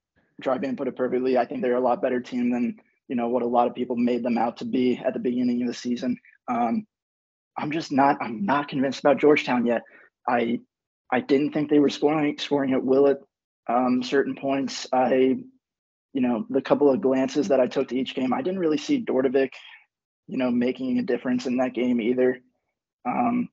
Dryban 0.42 0.76
put 0.76 0.88
it 0.88 0.96
perfectly. 0.96 1.38
I 1.38 1.46
think 1.46 1.62
they're 1.62 1.76
a 1.76 1.80
lot 1.80 2.03
better 2.03 2.20
team 2.20 2.50
than 2.50 2.76
you 3.09 3.16
know 3.16 3.28
what 3.28 3.42
a 3.42 3.46
lot 3.46 3.68
of 3.68 3.74
people 3.74 3.96
made 3.96 4.22
them 4.22 4.36
out 4.36 4.59
to 4.59 4.64
be 4.64 5.00
at 5.05 5.14
the 5.14 5.20
beginning 5.20 5.62
of 5.62 5.68
the 5.68 5.74
season. 5.74 6.18
Um, 6.48 6.86
I'm 7.57 7.70
just 7.70 7.92
not 7.92 8.18
I'm 8.20 8.44
not 8.44 8.68
convinced 8.68 9.00
about 9.00 9.18
Georgetown 9.18 9.64
yet. 9.64 9.82
I 10.28 10.61
I 11.13 11.21
didn't 11.21 11.53
think 11.53 11.71
they 11.71 11.79
were 11.79 11.91
scoring 11.91 12.39
scoring 12.39 12.73
at 12.73 12.83
will 12.83 13.07
at 13.07 13.21
um, 13.69 14.03
certain 14.03 14.35
points. 14.35 14.87
I 14.93 15.37
you 16.15 16.21
know 16.21 16.47
the 16.51 16.63
couple 16.63 16.91
of 16.91 17.01
glances 17.01 17.49
that 17.49 17.61
I 17.61 17.67
took 17.67 17.89
to 17.89 17.99
each 17.99 18.15
game, 18.15 18.33
I 18.33 18.43
didn't 18.43 18.61
really 18.61 18.79
see 18.79 19.05
Dordevic, 19.05 19.53
you 20.27 20.39
know, 20.39 20.51
making 20.51 20.99
a 20.99 21.03
difference 21.03 21.47
in 21.47 21.59
that 21.59 21.75
game 21.75 22.01
either. 22.01 22.41
Um, 23.05 23.49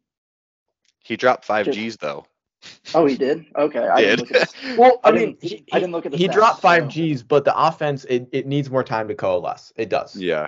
he 1.04 1.18
dropped 1.18 1.46
five 1.46 1.66
just, 1.66 1.78
G's 1.78 1.98
though. 1.98 2.26
Oh, 2.94 3.06
he 3.06 3.16
did. 3.16 3.46
Okay, 3.56 3.88
I 3.88 4.02
Did. 4.02 4.18
didn't 4.18 4.32
look 4.32 4.42
at 4.42 4.50
the, 4.50 4.76
Well, 4.78 5.00
I 5.04 5.10
I 5.10 5.12
mean, 5.14 5.38
he, 5.42 5.66
I 5.72 5.80
didn't 5.80 5.94
look 5.94 6.06
at 6.06 6.12
the 6.12 6.18
he 6.18 6.28
stats, 6.28 6.34
dropped 6.34 6.62
five 6.62 6.92
so- 6.92 7.14
Gs, 7.14 7.24
but 7.24 7.46
the 7.46 7.58
offense 7.58 8.06
it, 8.06 8.28
it 8.32 8.48
needs 8.48 8.70
more 8.70 8.84
time 8.84 9.08
to 9.08 9.16
coalesce. 9.16 9.72
It 9.76 9.90
does. 9.90 10.16
Yeah. 10.16 10.48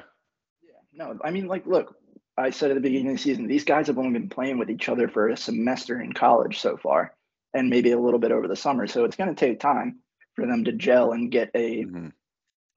yeah. 0.63 0.71
No, 0.93 1.17
I 1.23 1.31
mean, 1.31 1.47
like, 1.47 1.65
look, 1.65 1.95
I 2.41 2.49
said 2.49 2.71
at 2.71 2.75
the 2.75 2.81
beginning 2.81 3.07
of 3.11 3.17
the 3.17 3.21
season, 3.21 3.47
these 3.47 3.63
guys 3.63 3.87
have 3.87 3.97
only 3.97 4.17
been 4.19 4.29
playing 4.29 4.57
with 4.57 4.69
each 4.69 4.89
other 4.89 5.07
for 5.07 5.29
a 5.29 5.37
semester 5.37 6.01
in 6.01 6.13
college 6.13 6.59
so 6.59 6.77
far, 6.77 7.13
and 7.53 7.69
maybe 7.69 7.91
a 7.91 7.99
little 7.99 8.19
bit 8.19 8.31
over 8.31 8.47
the 8.47 8.55
summer. 8.55 8.87
So 8.87 9.05
it's 9.05 9.15
going 9.15 9.33
to 9.33 9.39
take 9.39 9.59
time 9.59 9.99
for 10.35 10.45
them 10.45 10.63
to 10.65 10.71
gel 10.71 11.11
and 11.13 11.31
get 11.31 11.51
a 11.55 11.83
Mhm. 11.85 12.11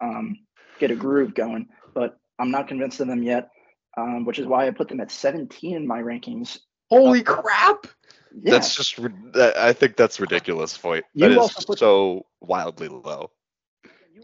um, 0.00 0.38
get 0.78 0.90
a 0.90 0.96
groove 0.96 1.34
going. 1.34 1.68
But 1.94 2.18
I'm 2.38 2.50
not 2.50 2.68
convinced 2.68 3.00
of 3.00 3.06
them 3.06 3.22
yet, 3.22 3.50
um, 3.96 4.24
which 4.24 4.38
is 4.38 4.46
why 4.46 4.66
I 4.66 4.70
put 4.72 4.88
them 4.88 5.00
at 5.00 5.10
17 5.10 5.76
in 5.76 5.86
my 5.86 6.02
rankings. 6.02 6.58
Holy 6.90 7.22
crap! 7.22 7.86
Yeah, 8.42 8.50
That's 8.52 8.74
just. 8.74 8.98
I 9.36 9.72
think 9.72 9.96
that's 9.96 10.18
ridiculous, 10.20 10.76
Voigt. 10.76 11.04
You 11.14 11.22
That 11.28 11.32
is 11.32 11.38
also 11.38 11.62
put- 11.64 11.78
so 11.78 12.26
wildly 12.40 12.88
low. 12.88 13.30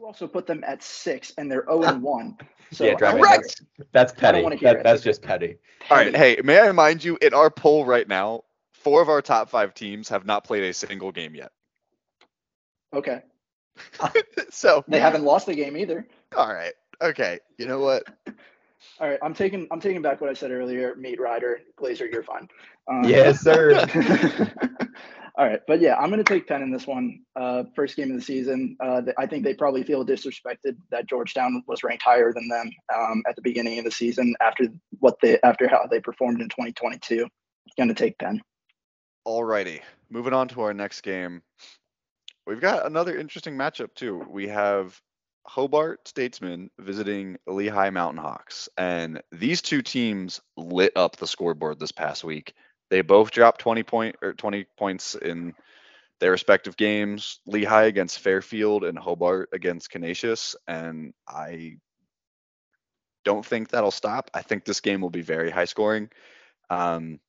You 0.01 0.07
also 0.07 0.27
put 0.27 0.47
them 0.47 0.65
at 0.67 0.83
six, 0.83 1.33
and 1.37 1.51
they're 1.51 1.65
0 1.67 1.83
and 1.83 2.03
1. 2.03 2.39
So 2.73 2.85
yeah, 2.85 2.93
I 2.93 2.95
Dragon, 2.95 3.21
that's, 3.23 3.63
that's 3.93 4.13
petty. 4.13 4.43
That, 4.63 4.83
that's 4.83 5.03
just 5.03 5.23
petty. 5.23 5.57
All 5.91 5.97
right. 5.97 6.15
Hey, 6.17 6.41
may 6.43 6.59
I 6.59 6.67
remind 6.69 7.03
you, 7.03 7.19
in 7.21 7.35
our 7.35 7.51
poll 7.51 7.85
right 7.85 8.07
now, 8.07 8.45
four 8.73 9.03
of 9.03 9.09
our 9.09 9.21
top 9.21 9.51
five 9.51 9.75
teams 9.75 10.09
have 10.09 10.25
not 10.25 10.45
played 10.45 10.63
a 10.63 10.73
single 10.73 11.11
game 11.13 11.35
yet. 11.35 11.51
Okay. 12.95 13.23
so 14.51 14.85
They 14.89 15.01
haven't 15.01 15.25
lost 15.25 15.49
a 15.49 15.55
game 15.55 15.77
either. 15.77 16.07
All 16.37 16.53
right. 16.53 16.73
Okay. 17.03 17.41
You 17.59 17.67
know 17.67 17.81
what? 17.81 18.05
All 18.99 19.09
right, 19.09 19.19
I'm 19.23 19.35
taking 19.35 19.67
I'm 19.71 19.81
taking 19.81 20.01
back 20.01 20.21
what 20.21 20.31
I 20.31 20.35
said 20.35 20.51
earlier. 20.51 20.95
Meat 20.95 21.21
Rider, 21.21 21.61
Glazer, 21.79 22.11
you're 22.11 22.23
fine. 22.23 22.49
Um, 22.89 23.05
Yes, 23.05 23.41
sir. 23.41 23.87
All 25.41 25.47
right, 25.47 25.63
but 25.67 25.81
yeah, 25.81 25.97
I'm 25.97 26.11
going 26.11 26.23
to 26.23 26.35
take 26.35 26.47
Penn 26.47 26.61
in 26.61 26.71
this 26.71 26.87
one. 26.87 27.21
Uh, 27.35 27.63
first 27.75 27.97
game 27.97 28.11
of 28.11 28.17
the 28.17 28.23
season. 28.23 28.77
Uh, 28.79 29.01
I 29.17 29.25
think 29.25 29.43
they 29.43 29.55
probably 29.55 29.83
feel 29.83 30.05
disrespected 30.05 30.77
that 30.91 31.09
Georgetown 31.09 31.63
was 31.67 31.83
ranked 31.83 32.03
higher 32.03 32.31
than 32.31 32.47
them 32.47 32.71
um, 32.95 33.23
at 33.27 33.37
the 33.37 33.43
beginning 33.43 33.79
of 33.79 33.87
the 33.87 33.91
season 33.91 34.35
after 34.43 34.67
what 34.99 35.17
they 35.23 35.41
after 35.41 35.67
how 35.67 35.87
they 35.91 35.99
performed 35.99 36.43
in 36.43 36.51
2022. 36.51 37.27
Going 37.79 37.89
to 37.89 37.95
take 37.95 38.19
Penn. 38.19 38.43
Alrighty. 39.27 39.81
Moving 40.11 40.35
on 40.35 40.49
to 40.49 40.61
our 40.61 40.75
next 40.75 41.01
game. 41.01 41.41
We've 42.47 42.61
got 42.61 42.85
another 42.85 43.17
interesting 43.17 43.57
matchup 43.57 43.95
too. 43.95 44.23
We 44.29 44.49
have 44.49 45.01
Hobart 45.47 46.07
Statesmen 46.07 46.69
visiting 46.79 47.39
Lehigh 47.47 47.89
Mountain 47.89 48.23
Hawks, 48.23 48.69
and 48.77 49.23
these 49.33 49.63
two 49.63 49.81
teams 49.81 50.43
lit 50.59 50.93
up 50.97 51.17
the 51.17 51.27
scoreboard 51.27 51.81
this 51.81 51.93
past 51.93 52.25
week. 52.25 52.53
They 52.91 53.03
both 53.03 53.31
dropped 53.31 53.61
20 53.61 53.83
point 53.85 54.17
or 54.21 54.35
20 54.35 54.67
points 54.77 55.15
in 55.15 55.55
their 56.19 56.33
respective 56.33 56.77
games. 56.77 57.41
Lehigh 57.47 57.85
against 57.85 58.19
Fairfield 58.19 58.85
and 58.85 58.99
Hobart 58.99 59.49
against 59.53 59.91
Canisius, 59.91 60.57
and 60.67 61.15
I 61.27 61.77
don't 63.25 63.45
think 63.45 63.69
that'll 63.69 63.91
stop. 63.91 64.31
I 64.35 64.43
think 64.43 64.65
this 64.65 64.81
game 64.81 65.01
will 65.01 65.11
be 65.11 65.23
very 65.23 65.51
high 65.51 65.65
scoring. 65.65 66.11
Um, 66.69 67.21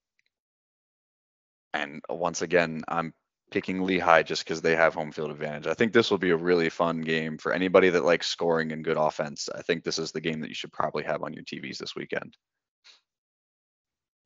and 1.74 2.02
once 2.10 2.42
again, 2.42 2.82
I'm 2.88 3.14
picking 3.52 3.84
Lehigh 3.84 4.24
just 4.24 4.44
because 4.44 4.62
they 4.62 4.76
have 4.76 4.94
home 4.94 5.12
field 5.12 5.32
advantage. 5.32 5.68
I 5.68 5.74
think 5.74 5.94
this 5.94 6.10
will 6.10 6.18
be 6.18 6.32
a 6.32 6.38
really 6.38 6.70
fun 6.70 7.02
game 7.02 7.38
for 7.38 7.54
anybody 7.54 7.90
that 7.90 8.06
likes 8.06 8.28
scoring 8.28 8.72
and 8.72 8.84
good 8.84 8.98
offense. 8.98 9.50
I 9.54 9.62
think 9.62 9.84
this 9.84 10.00
is 10.00 10.12
the 10.12 10.22
game 10.22 10.42
that 10.42 10.50
you 10.50 10.56
should 10.56 10.72
probably 10.72 11.04
have 11.04 11.24
on 11.24 11.34
your 11.34 11.44
TVs 11.44 11.78
this 11.78 11.96
weekend. 11.96 12.36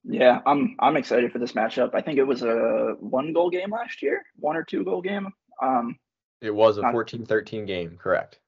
Yeah, 0.07 0.39
I'm 0.45 0.75
I'm 0.79 0.97
excited 0.97 1.31
for 1.31 1.39
this 1.39 1.53
matchup. 1.53 1.95
I 1.95 2.01
think 2.01 2.19
it 2.19 2.23
was 2.23 2.43
a 2.43 2.95
one 2.99 3.33
goal 3.33 3.49
game 3.49 3.71
last 3.71 4.01
year, 4.03 4.23
one 4.37 4.55
or 4.55 4.63
two 4.63 4.83
goal 4.83 5.01
game. 5.01 5.27
Um, 5.61 5.97
It 6.41 6.53
was 6.53 6.77
a 6.77 6.81
Not- 6.83 6.93
14-13 6.93 7.65
game, 7.65 7.97
correct? 7.97 8.39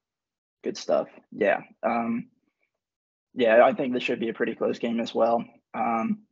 good 0.64 0.76
stuff. 0.78 1.08
Yeah. 1.32 1.62
Um, 1.84 2.28
yeah, 3.34 3.64
I 3.64 3.74
think 3.74 3.94
this 3.94 4.04
should 4.04 4.20
be 4.20 4.30
a 4.30 4.34
pretty 4.34 4.54
close 4.56 4.80
game 4.80 5.00
as 5.00 5.16
well. 5.16 5.46
Um, 5.74 6.24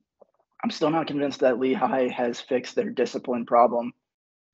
I'm 0.64 0.72
still 0.72 0.90
not 0.90 1.08
convinced 1.08 1.40
that 1.42 1.60
Lehigh 1.60 2.10
has 2.10 2.42
fixed 2.42 2.76
their 2.76 2.90
discipline 2.90 3.46
problem. 3.46 3.94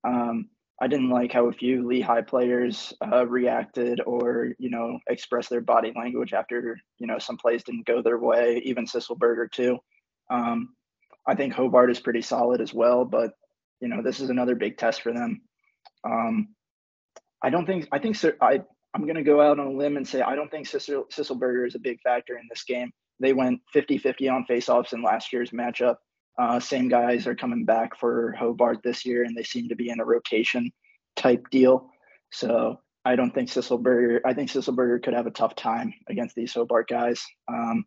Um, 0.04 0.50
I 0.82 0.88
didn't 0.88 1.10
like 1.10 1.32
how 1.32 1.48
a 1.48 1.54
few 1.54 1.88
Lehigh 1.88 2.22
players 2.22 2.94
uh, 3.02 3.26
reacted 3.26 4.02
or, 4.06 4.54
you 4.60 4.70
know, 4.70 5.00
expressed 5.08 5.50
their 5.50 5.62
body 5.62 5.94
language 5.96 6.34
after, 6.34 6.78
you 7.00 7.08
know, 7.08 7.18
some 7.18 7.38
plays 7.38 7.64
didn't 7.64 7.86
go 7.88 8.02
their 8.02 8.20
way, 8.20 8.62
even 8.66 8.86
Sisselberger 8.86 9.50
too. 9.50 9.80
Um, 10.32 10.70
I 11.28 11.36
think 11.36 11.54
Hobart 11.54 11.92
is 11.92 12.00
pretty 12.00 12.22
solid 12.22 12.62
as 12.62 12.74
well, 12.74 13.06
but, 13.06 13.34
you 13.80 13.88
know, 13.88 14.02
this 14.02 14.20
is 14.20 14.30
another 14.30 14.56
big 14.56 14.78
test 14.78 15.02
for 15.02 15.14
them. 15.14 15.42
Um, 16.04 16.50
I 17.44 17.50
don't 17.50 17.66
think, 17.66 17.88
I 17.92 18.00
think, 18.00 18.16
Sir- 18.16 18.38
I, 18.42 18.62
I'm 18.94 19.04
going 19.04 19.16
to 19.16 19.24
go 19.24 19.42
out 19.42 19.60
on 19.60 19.68
a 19.68 19.72
limb 19.72 19.98
and 19.98 20.08
say 20.08 20.22
I 20.22 20.36
don't 20.36 20.50
think 20.50 20.68
Sissel, 20.68 21.06
Sisselberger 21.12 21.68
is 21.68 21.76
a 21.76 21.80
big 21.80 22.02
factor 22.02 22.38
in 22.38 22.48
this 22.50 22.64
game. 22.64 22.92
They 23.20 23.34
went 23.34 23.62
50 23.72 24.00
50 24.00 24.30
on 24.30 24.46
faceoffs 24.50 24.94
in 24.94 25.04
last 25.04 25.32
year's 25.32 25.52
matchup. 25.52 25.96
Uh, 26.40 26.60
same 26.60 26.90
guys 26.90 27.28
are 27.28 27.36
coming 27.36 27.66
back 27.66 27.98
for 28.00 28.34
Hobart 28.34 28.80
this 28.84 29.06
year, 29.06 29.24
and 29.24 29.36
they 29.36 29.44
seem 29.44 29.70
to 29.70 29.76
be 29.76 29.90
in 29.90 30.00
a 30.00 30.06
rotation 30.06 30.72
type 31.16 31.50
deal. 31.52 31.90
So 32.32 32.80
I 33.06 33.16
don't 33.16 33.34
think 33.34 33.50
Sisselberger, 33.50 34.22
I 34.26 34.34
think 34.34 34.50
Sisselberger 34.50 35.04
could 35.04 35.14
have 35.14 35.28
a 35.28 35.32
tough 35.32 35.56
time 35.56 35.94
against 36.10 36.36
these 36.36 36.54
Hobart 36.54 36.90
guys. 36.90 37.24
Um, 37.48 37.86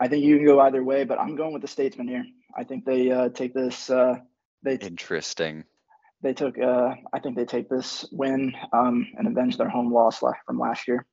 I 0.00 0.08
think 0.08 0.24
you 0.24 0.36
can 0.36 0.46
go 0.46 0.60
either 0.60 0.82
way, 0.82 1.04
but 1.04 1.20
I'm 1.20 1.36
going 1.36 1.52
with 1.52 1.62
the 1.62 1.68
Statesman 1.68 2.08
here. 2.08 2.24
I 2.56 2.64
think 2.64 2.84
they 2.84 3.10
uh, 3.10 3.28
take 3.28 3.52
this. 3.54 3.90
Uh, 3.90 4.16
they 4.62 4.74
Interesting. 4.74 5.64
they 6.22 6.34
took 6.34 6.58
uh 6.58 6.94
I 7.12 7.18
think 7.20 7.36
they 7.36 7.44
take 7.44 7.68
this 7.68 8.04
win 8.12 8.54
um 8.72 9.06
and 9.16 9.26
avenge 9.26 9.56
their 9.56 9.68
home 9.68 9.92
loss 9.92 10.22
la- 10.22 10.32
from 10.46 10.58
last 10.58 10.86
year. 10.86 11.06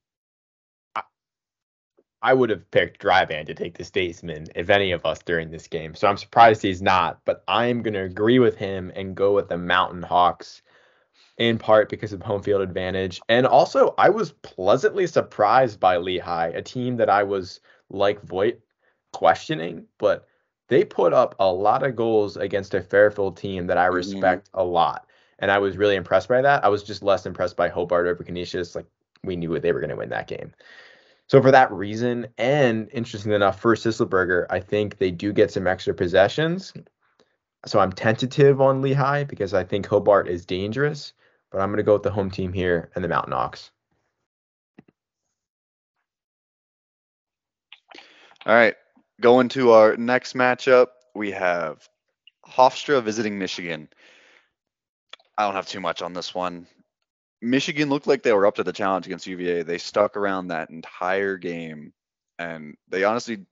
I 2.22 2.34
would 2.34 2.50
have 2.50 2.70
picked 2.72 3.02
Dryban 3.02 3.46
to 3.46 3.54
take 3.54 3.78
the 3.78 3.84
Statesman 3.84 4.48
if 4.56 4.70
any 4.70 4.92
of 4.92 5.06
us 5.06 5.20
during 5.20 5.52
this 5.52 5.68
game. 5.68 5.94
So 5.94 6.08
I'm 6.08 6.18
surprised 6.18 6.62
he's 6.64 6.82
not, 6.82 7.20
but 7.26 7.44
I'm 7.48 7.84
going 7.84 7.94
to 7.94 8.02
agree 8.02 8.40
with 8.40 8.58
him 8.58 8.92
and 8.96 9.16
go 9.16 9.36
with 9.36 9.50
the 9.50 9.58
Mountain 9.58 10.02
Hawks 10.02 10.64
in 11.38 11.60
part 11.60 11.90
because 11.90 12.14
of 12.14 12.24
home 12.24 12.42
field 12.42 12.62
advantage. 12.62 13.22
And 13.30 13.46
also, 13.46 13.94
I 14.00 14.10
was 14.10 14.32
pleasantly 14.32 15.06
surprised 15.06 15.80
by 15.80 15.98
Lehigh, 15.98 16.48
a 16.48 16.62
team 16.64 16.98
that 16.98 17.10
I 17.10 17.22
was 17.22 17.60
like 17.90 18.24
Voigt 18.24 18.60
questioning, 19.14 19.86
but 19.98 20.28
they 20.70 20.84
put 20.84 21.14
up 21.14 21.36
a 21.40 21.52
lot 21.52 21.84
of 21.84 21.96
goals 21.96 22.38
against 22.38 22.74
a 22.74 22.82
Fairfield 22.82 23.38
team 23.38 23.68
that 23.68 23.78
I 23.78 23.86
mm-hmm. 23.86 23.96
respect 23.96 24.50
a 24.54 24.64
lot. 24.64 25.08
And 25.40 25.52
I 25.52 25.60
was 25.60 25.78
really 25.78 25.96
impressed 25.96 26.28
by 26.28 26.42
that. 26.42 26.64
I 26.66 26.68
was 26.68 26.84
just 26.84 27.04
less 27.04 27.26
impressed 27.26 27.56
by 27.56 27.70
Hobart 27.70 28.08
over 28.08 28.24
Canisius. 28.24 28.76
Like, 28.76 28.86
we 29.24 29.36
knew 29.36 29.58
they 29.60 29.72
were 29.72 29.80
going 29.80 29.92
to 29.92 29.96
win 29.96 30.10
that 30.10 30.28
game. 30.28 30.52
So 31.28 31.42
for 31.42 31.52
that 31.52 31.72
reason, 31.72 32.28
and 32.38 32.90
interesting 32.92 33.34
enough, 33.34 33.60
for 33.60 33.76
Sisselberger, 33.76 34.46
I 34.50 34.60
think 34.60 34.98
they 34.98 35.12
do 35.12 35.34
get 35.34 35.52
some 35.52 35.68
extra 35.68 35.94
possessions. 35.94 36.74
So 37.66 37.80
I'm 37.80 37.92
tentative 37.92 38.62
on 38.62 38.82
Lehigh 38.82 39.26
because 39.26 39.54
I 39.54 39.64
think 39.64 39.86
Hobart 39.86 40.30
is 40.30 40.46
dangerous, 40.46 41.14
but 41.52 41.60
I'm 41.60 41.70
going 41.70 41.78
to 41.78 41.84
go 41.84 41.94
with 41.94 42.04
the 42.04 42.12
home 42.12 42.32
team 42.32 42.54
here 42.54 42.90
and 42.96 43.04
the 43.04 43.10
Mountain 43.10 43.34
Hawks. 43.34 43.72
All 48.46 48.56
right. 48.56 48.76
Going 49.20 49.50
to 49.50 49.72
our 49.72 49.98
next 49.98 50.36
matchup, 50.36 50.88
we 51.16 51.32
have 51.32 51.88
Hofstra 52.48 53.02
visiting 53.02 53.40
Michigan. 53.40 53.90
I 55.38 55.46
don't 55.46 55.56
have 55.56 55.68
too 55.68 55.80
much 55.80 56.02
on 56.02 56.14
this 56.14 56.36
one. 56.36 56.68
Michigan 57.42 57.90
looked 57.90 58.08
like 58.08 58.24
they 58.24 58.34
were 58.34 58.46
up 58.46 58.56
to 58.56 58.64
the 58.64 58.74
challenge 58.74 59.06
against 59.06 59.28
UVA. 59.28 59.64
They 59.64 59.78
stuck 59.78 60.18
around 60.18 60.48
that 60.48 60.70
entire 60.70 61.38
game, 61.38 61.94
and 62.40 62.76
they 62.90 63.04
honestly 63.04 63.46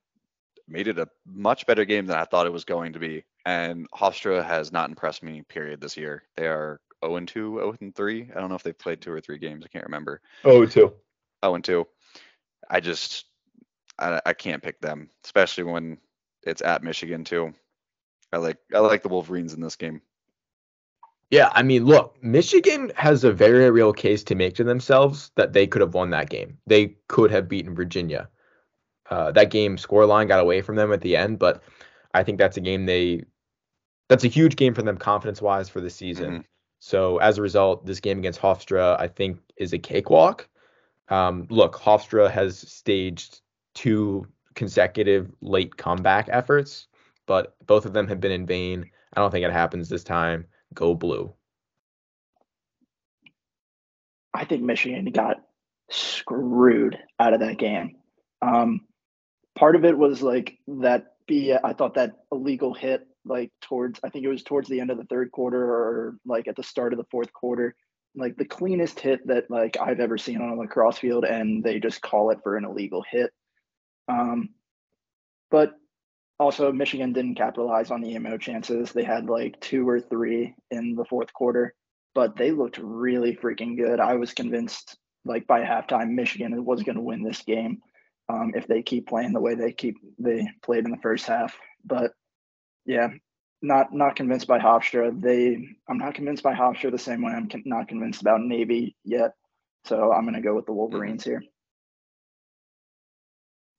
made 0.68 0.88
it 0.88 0.98
a 0.98 1.08
much 1.24 1.66
better 1.66 1.84
game 1.84 2.06
than 2.06 2.16
I 2.16 2.24
thought 2.24 2.46
it 2.46 2.52
was 2.52 2.64
going 2.64 2.94
to 2.94 2.98
be. 2.98 3.24
And 3.44 3.88
Hofstra 3.90 4.44
has 4.44 4.72
not 4.72 4.88
impressed 4.88 5.22
me, 5.22 5.42
period, 5.48 5.80
this 5.80 5.96
year. 5.96 6.24
They 6.36 6.46
are 6.46 6.80
0 7.04 7.16
and 7.16 7.28
2, 7.28 7.58
0 7.58 7.76
and 7.80 7.94
3. 7.94 8.30
I 8.34 8.40
don't 8.40 8.48
know 8.48 8.56
if 8.56 8.62
they've 8.62 8.76
played 8.76 9.00
two 9.00 9.12
or 9.12 9.20
three 9.20 9.38
games. 9.38 9.64
I 9.64 9.68
can't 9.68 9.84
remember. 9.84 10.20
Oh, 10.44 10.66
two. 10.66 10.92
0 11.44 11.54
and 11.54 11.64
2. 11.64 11.86
I 12.68 12.80
just 12.80 13.26
I, 13.98 14.20
I 14.26 14.32
can't 14.32 14.62
pick 14.62 14.80
them, 14.80 15.10
especially 15.24 15.64
when 15.64 15.98
it's 16.42 16.62
at 16.62 16.82
Michigan 16.82 17.24
too. 17.24 17.54
I 18.32 18.38
like 18.38 18.58
I 18.74 18.78
like 18.80 19.02
the 19.02 19.08
Wolverines 19.08 19.54
in 19.54 19.60
this 19.60 19.76
game. 19.76 20.02
Yeah, 21.30 21.50
I 21.52 21.62
mean, 21.64 21.84
look, 21.84 22.22
Michigan 22.22 22.92
has 22.94 23.24
a 23.24 23.32
very 23.32 23.68
real 23.70 23.92
case 23.92 24.22
to 24.24 24.36
make 24.36 24.54
to 24.56 24.64
themselves 24.64 25.32
that 25.34 25.52
they 25.52 25.66
could 25.66 25.80
have 25.80 25.94
won 25.94 26.10
that 26.10 26.30
game. 26.30 26.58
They 26.66 26.96
could 27.08 27.32
have 27.32 27.48
beaten 27.48 27.74
Virginia. 27.74 28.28
Uh, 29.10 29.32
that 29.32 29.50
game 29.50 29.76
scoreline 29.76 30.28
got 30.28 30.40
away 30.40 30.62
from 30.62 30.76
them 30.76 30.92
at 30.92 31.00
the 31.00 31.16
end, 31.16 31.38
but 31.38 31.62
I 32.14 32.22
think 32.22 32.38
that's 32.38 32.56
a 32.56 32.60
game 32.60 32.86
they 32.86 33.24
that's 34.08 34.24
a 34.24 34.28
huge 34.28 34.56
game 34.56 34.74
for 34.74 34.82
them 34.82 34.96
confidence 34.96 35.42
wise 35.42 35.68
for 35.68 35.80
the 35.80 35.90
season. 35.90 36.40
Mhm. 36.40 36.44
So 36.78 37.18
as 37.18 37.38
a 37.38 37.42
result, 37.42 37.86
this 37.86 38.00
game 38.00 38.18
against 38.18 38.40
Hofstra, 38.40 38.98
I 39.00 39.08
think, 39.08 39.40
is 39.56 39.72
a 39.72 39.78
cakewalk. 39.78 40.48
Um, 41.08 41.46
look, 41.50 41.74
Hofstra 41.74 42.30
has 42.30 42.58
staged 42.58 43.40
two 43.76 44.26
consecutive 44.54 45.30
late 45.40 45.76
comeback 45.76 46.28
efforts, 46.32 46.88
but 47.26 47.54
both 47.66 47.86
of 47.86 47.92
them 47.92 48.08
have 48.08 48.20
been 48.20 48.32
in 48.32 48.46
vain. 48.46 48.90
I 49.14 49.20
don't 49.20 49.30
think 49.30 49.44
it 49.44 49.52
happens 49.52 49.88
this 49.88 50.02
time. 50.02 50.46
Go 50.74 50.94
blue. 50.94 51.32
I 54.34 54.44
think 54.44 54.62
Michigan 54.62 55.04
got 55.12 55.36
screwed 55.90 56.98
out 57.20 57.34
of 57.34 57.40
that 57.40 57.58
game. 57.58 57.96
Um, 58.42 58.80
part 59.54 59.76
of 59.76 59.84
it 59.84 59.96
was 59.96 60.22
like 60.22 60.58
that 60.66 61.14
be 61.26 61.54
I 61.54 61.72
thought 61.72 61.94
that 61.94 62.12
illegal 62.32 62.74
hit 62.74 63.06
like 63.24 63.50
towards 63.60 63.98
I 64.04 64.10
think 64.10 64.24
it 64.24 64.28
was 64.28 64.42
towards 64.42 64.68
the 64.68 64.80
end 64.80 64.90
of 64.90 64.98
the 64.98 65.04
third 65.04 65.32
quarter 65.32 65.62
or 65.62 66.16
like 66.24 66.48
at 66.48 66.56
the 66.56 66.62
start 66.62 66.92
of 66.92 66.98
the 66.98 67.06
fourth 67.10 67.32
quarter, 67.32 67.74
like 68.14 68.36
the 68.36 68.44
cleanest 68.44 69.00
hit 69.00 69.26
that 69.26 69.50
like 69.50 69.76
I've 69.80 70.00
ever 70.00 70.18
seen 70.18 70.40
on 70.40 70.50
a 70.50 70.56
lacrosse 70.56 70.98
field, 70.98 71.24
and 71.24 71.62
they 71.62 71.80
just 71.80 72.02
call 72.02 72.30
it 72.30 72.38
for 72.42 72.56
an 72.56 72.64
illegal 72.64 73.04
hit. 73.10 73.30
Um, 74.08 74.50
but 75.50 75.74
also 76.38 76.72
Michigan 76.72 77.12
didn't 77.12 77.36
capitalize 77.36 77.90
on 77.90 78.00
the 78.00 78.12
EMO 78.14 78.38
chances. 78.38 78.92
They 78.92 79.04
had 79.04 79.26
like 79.26 79.60
two 79.60 79.88
or 79.88 80.00
three 80.00 80.54
in 80.70 80.94
the 80.94 81.04
fourth 81.04 81.32
quarter, 81.32 81.74
but 82.14 82.36
they 82.36 82.50
looked 82.50 82.78
really 82.78 83.36
freaking 83.36 83.76
good. 83.76 84.00
I 84.00 84.14
was 84.14 84.32
convinced 84.32 84.96
like 85.24 85.46
by 85.46 85.62
halftime 85.62 86.10
Michigan 86.10 86.64
was 86.64 86.82
going 86.82 86.96
to 86.96 87.02
win 87.02 87.22
this 87.22 87.42
game 87.42 87.80
um, 88.28 88.52
if 88.54 88.66
they 88.66 88.82
keep 88.82 89.08
playing 89.08 89.32
the 89.32 89.40
way 89.40 89.54
they 89.54 89.72
keep 89.72 89.96
they 90.18 90.46
played 90.62 90.84
in 90.84 90.90
the 90.90 90.98
first 90.98 91.26
half. 91.26 91.56
But 91.84 92.12
yeah, 92.84 93.08
not 93.62 93.92
not 93.92 94.16
convinced 94.16 94.46
by 94.46 94.58
Hofstra. 94.58 95.18
They 95.20 95.66
I'm 95.88 95.98
not 95.98 96.14
convinced 96.14 96.42
by 96.42 96.54
Hofstra 96.54 96.90
the 96.90 96.98
same 96.98 97.22
way 97.22 97.32
I'm 97.32 97.48
con- 97.48 97.62
not 97.64 97.88
convinced 97.88 98.20
about 98.20 98.40
Navy 98.40 98.96
yet. 99.04 99.32
So 99.84 100.12
I'm 100.12 100.22
going 100.22 100.34
to 100.34 100.40
go 100.40 100.54
with 100.54 100.66
the 100.66 100.72
Wolverines 100.72 101.24
here. 101.24 101.42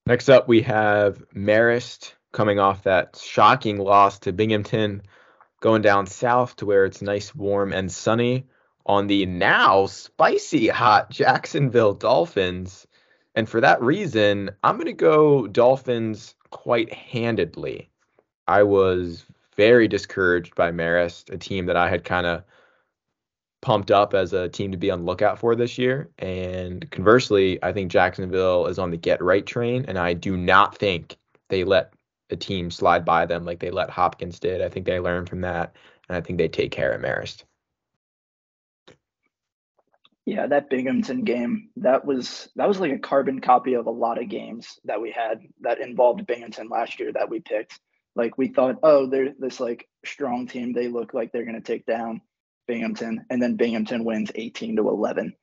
Next 0.07 0.29
up, 0.29 0.47
we 0.47 0.61
have 0.61 1.21
Marist 1.35 2.13
coming 2.31 2.59
off 2.59 2.83
that 2.83 3.21
shocking 3.21 3.77
loss 3.77 4.19
to 4.19 4.31
Binghamton, 4.31 5.01
going 5.59 5.81
down 5.81 6.07
south 6.07 6.55
to 6.55 6.65
where 6.65 6.85
it's 6.85 7.01
nice, 7.01 7.35
warm, 7.35 7.73
and 7.73 7.91
sunny 7.91 8.47
on 8.85 9.07
the 9.07 9.25
now 9.25 9.85
spicy 9.87 10.69
hot 10.69 11.09
Jacksonville 11.09 11.93
Dolphins. 11.93 12.87
And 13.35 13.49
for 13.49 13.59
that 13.59 13.81
reason, 13.81 14.51
I'm 14.63 14.77
going 14.77 14.85
to 14.85 14.93
go 14.93 15.45
Dolphins 15.45 16.35
quite 16.51 16.93
handedly. 16.93 17.89
I 18.47 18.63
was 18.63 19.25
very 19.57 19.89
discouraged 19.89 20.55
by 20.55 20.71
Marist, 20.71 21.33
a 21.33 21.37
team 21.37 21.65
that 21.65 21.75
I 21.75 21.89
had 21.89 22.05
kind 22.05 22.25
of 22.25 22.43
pumped 23.61 23.91
up 23.91 24.13
as 24.13 24.33
a 24.33 24.49
team 24.49 24.71
to 24.71 24.77
be 24.77 24.91
on 24.91 24.99
the 24.99 25.05
lookout 25.05 25.39
for 25.39 25.55
this 25.55 25.77
year. 25.77 26.09
And 26.19 26.89
conversely, 26.91 27.61
I 27.63 27.73
think 27.73 27.91
Jacksonville 27.91 28.67
is 28.67 28.79
on 28.79 28.91
the 28.91 28.97
get 28.97 29.21
right 29.21 29.45
train, 29.45 29.85
and 29.87 29.97
I 29.97 30.13
do 30.13 30.37
not 30.37 30.77
think 30.77 31.17
they 31.49 31.63
let 31.63 31.93
a 32.29 32.35
team 32.35 32.69
slide 32.69 33.05
by 33.05 33.25
them 33.25 33.45
like 33.45 33.59
they 33.59 33.71
let 33.71 33.89
Hopkins 33.89 34.39
did. 34.39 34.61
I 34.61 34.69
think 34.69 34.85
they 34.85 34.99
learned 34.99 35.29
from 35.29 35.41
that, 35.41 35.75
and 36.07 36.17
I 36.17 36.21
think 36.21 36.37
they 36.37 36.47
take 36.47 36.71
care 36.71 36.91
of 36.91 37.01
Marist. 37.01 37.43
Yeah, 40.25 40.45
that 40.47 40.69
Binghamton 40.69 41.23
game, 41.23 41.69
that 41.77 42.03
was 42.03 42.49
that 42.57 42.67
was 42.67 42.81
like 42.81 42.91
a 42.91 42.99
carbon 42.99 43.39
copy 43.39 43.75
of 43.75 43.85
a 43.85 43.91
lot 43.91 44.21
of 44.21 44.27
games 44.27 44.77
that 44.83 45.01
we 45.01 45.09
had 45.09 45.39
that 45.61 45.79
involved 45.79 46.27
Binghamton 46.27 46.67
last 46.67 46.99
year 46.99 47.13
that 47.13 47.29
we 47.29 47.39
picked. 47.39 47.79
Like 48.13 48.37
we 48.37 48.49
thought, 48.49 48.75
oh, 48.83 49.07
they're 49.07 49.33
this 49.39 49.61
like 49.61 49.87
strong 50.03 50.45
team. 50.47 50.73
They 50.73 50.89
look 50.89 51.13
like 51.13 51.31
they're 51.31 51.45
gonna 51.45 51.61
take 51.61 51.85
down 51.85 52.21
Binghamton, 52.67 53.25
and 53.29 53.41
then 53.41 53.55
Binghamton 53.55 54.03
wins 54.03 54.31
18 54.35 54.77
to 54.77 54.89
11. 54.89 55.33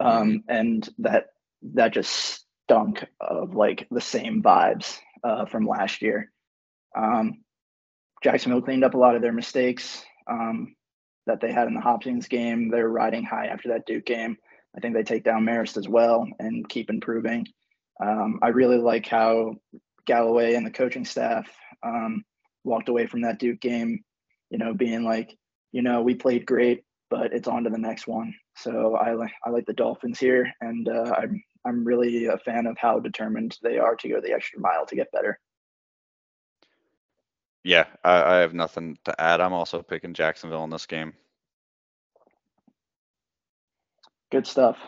Um, 0.00 0.10
mm-hmm. 0.10 0.36
and 0.48 0.88
that 0.98 1.26
that 1.74 1.92
just 1.92 2.44
stunk 2.64 3.04
of 3.20 3.54
like 3.54 3.88
the 3.90 4.00
same 4.00 4.42
vibes 4.42 4.98
uh, 5.24 5.46
from 5.46 5.66
last 5.66 6.02
year. 6.02 6.30
Um, 6.96 7.42
Jacksonville 8.22 8.62
cleaned 8.62 8.84
up 8.84 8.94
a 8.94 8.98
lot 8.98 9.16
of 9.16 9.22
their 9.22 9.32
mistakes. 9.32 10.04
Um, 10.30 10.76
that 11.28 11.40
they 11.40 11.52
had 11.52 11.68
in 11.68 11.74
the 11.74 11.80
Hopkins 11.80 12.26
game. 12.26 12.70
They're 12.70 12.88
riding 12.88 13.22
high 13.22 13.46
after 13.46 13.68
that 13.68 13.86
Duke 13.86 14.06
game. 14.06 14.36
I 14.76 14.80
think 14.80 14.94
they 14.94 15.02
take 15.02 15.24
down 15.24 15.44
Marist 15.44 15.76
as 15.76 15.88
well 15.88 16.26
and 16.38 16.68
keep 16.68 16.90
improving. 16.90 17.46
Um, 18.02 18.40
I 18.42 18.48
really 18.48 18.78
like 18.78 19.06
how 19.06 19.56
Galloway 20.06 20.54
and 20.54 20.66
the 20.66 20.70
coaching 20.70 21.04
staff 21.04 21.46
um, 21.82 22.24
walked 22.64 22.88
away 22.88 23.06
from 23.06 23.22
that 23.22 23.38
Duke 23.38 23.60
game, 23.60 24.04
you 24.50 24.58
know, 24.58 24.72
being 24.74 25.04
like, 25.04 25.36
you 25.72 25.82
know, 25.82 26.02
we 26.02 26.14
played 26.14 26.46
great, 26.46 26.84
but 27.10 27.32
it's 27.32 27.48
on 27.48 27.64
to 27.64 27.70
the 27.70 27.78
next 27.78 28.06
one. 28.06 28.34
So 28.56 28.96
I 28.96 29.14
like 29.14 29.32
I 29.44 29.50
like 29.50 29.66
the 29.66 29.72
Dolphins 29.72 30.18
here, 30.18 30.50
and 30.60 30.88
uh, 30.88 31.14
I'm 31.16 31.42
I'm 31.64 31.84
really 31.84 32.26
a 32.26 32.38
fan 32.38 32.66
of 32.66 32.78
how 32.78 32.98
determined 33.00 33.56
they 33.62 33.78
are 33.78 33.96
to 33.96 34.08
go 34.08 34.20
the 34.20 34.32
extra 34.32 34.60
mile 34.60 34.86
to 34.86 34.96
get 34.96 35.12
better. 35.12 35.38
Yeah, 37.64 37.84
I, 38.04 38.22
I 38.22 38.36
have 38.36 38.54
nothing 38.54 38.98
to 39.04 39.20
add. 39.20 39.40
I'm 39.40 39.52
also 39.52 39.82
picking 39.82 40.14
Jacksonville 40.14 40.64
in 40.64 40.70
this 40.70 40.86
game. 40.86 41.12
Good 44.30 44.46
stuff. 44.46 44.78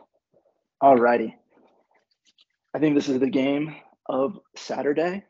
All 0.81 0.97
righty. 0.97 1.37
I 2.75 2.79
think 2.79 2.95
this 2.95 3.09
is 3.09 3.19
the 3.19 3.29
game 3.29 3.75
of 4.07 4.39
Saturday. 4.57 5.25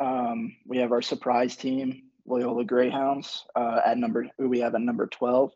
Um, 0.00 0.56
we 0.66 0.78
have 0.78 0.92
our 0.92 1.02
surprise 1.02 1.56
team, 1.56 2.02
Loyola 2.26 2.64
Greyhounds, 2.64 3.44
uh, 3.54 3.80
at 3.84 3.98
number 3.98 4.28
who 4.38 4.48
we 4.48 4.60
have 4.60 4.74
at 4.74 4.80
number 4.80 5.06
12, 5.06 5.50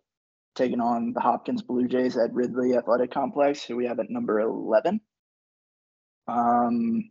taking 0.55 0.81
on 0.81 1.13
the 1.13 1.21
Hopkins 1.21 1.63
Blue 1.63 1.89
Jays 1.89 2.17
at 2.17 2.35
Ridley 2.35 2.77
Athletic 2.77 3.11
Complex, 3.11 3.65
who 3.65 3.77
we 3.77 3.87
have 3.87 4.01
at 4.01 4.11
number 4.11 4.41
11. 4.41 5.01
Um, 6.27 7.11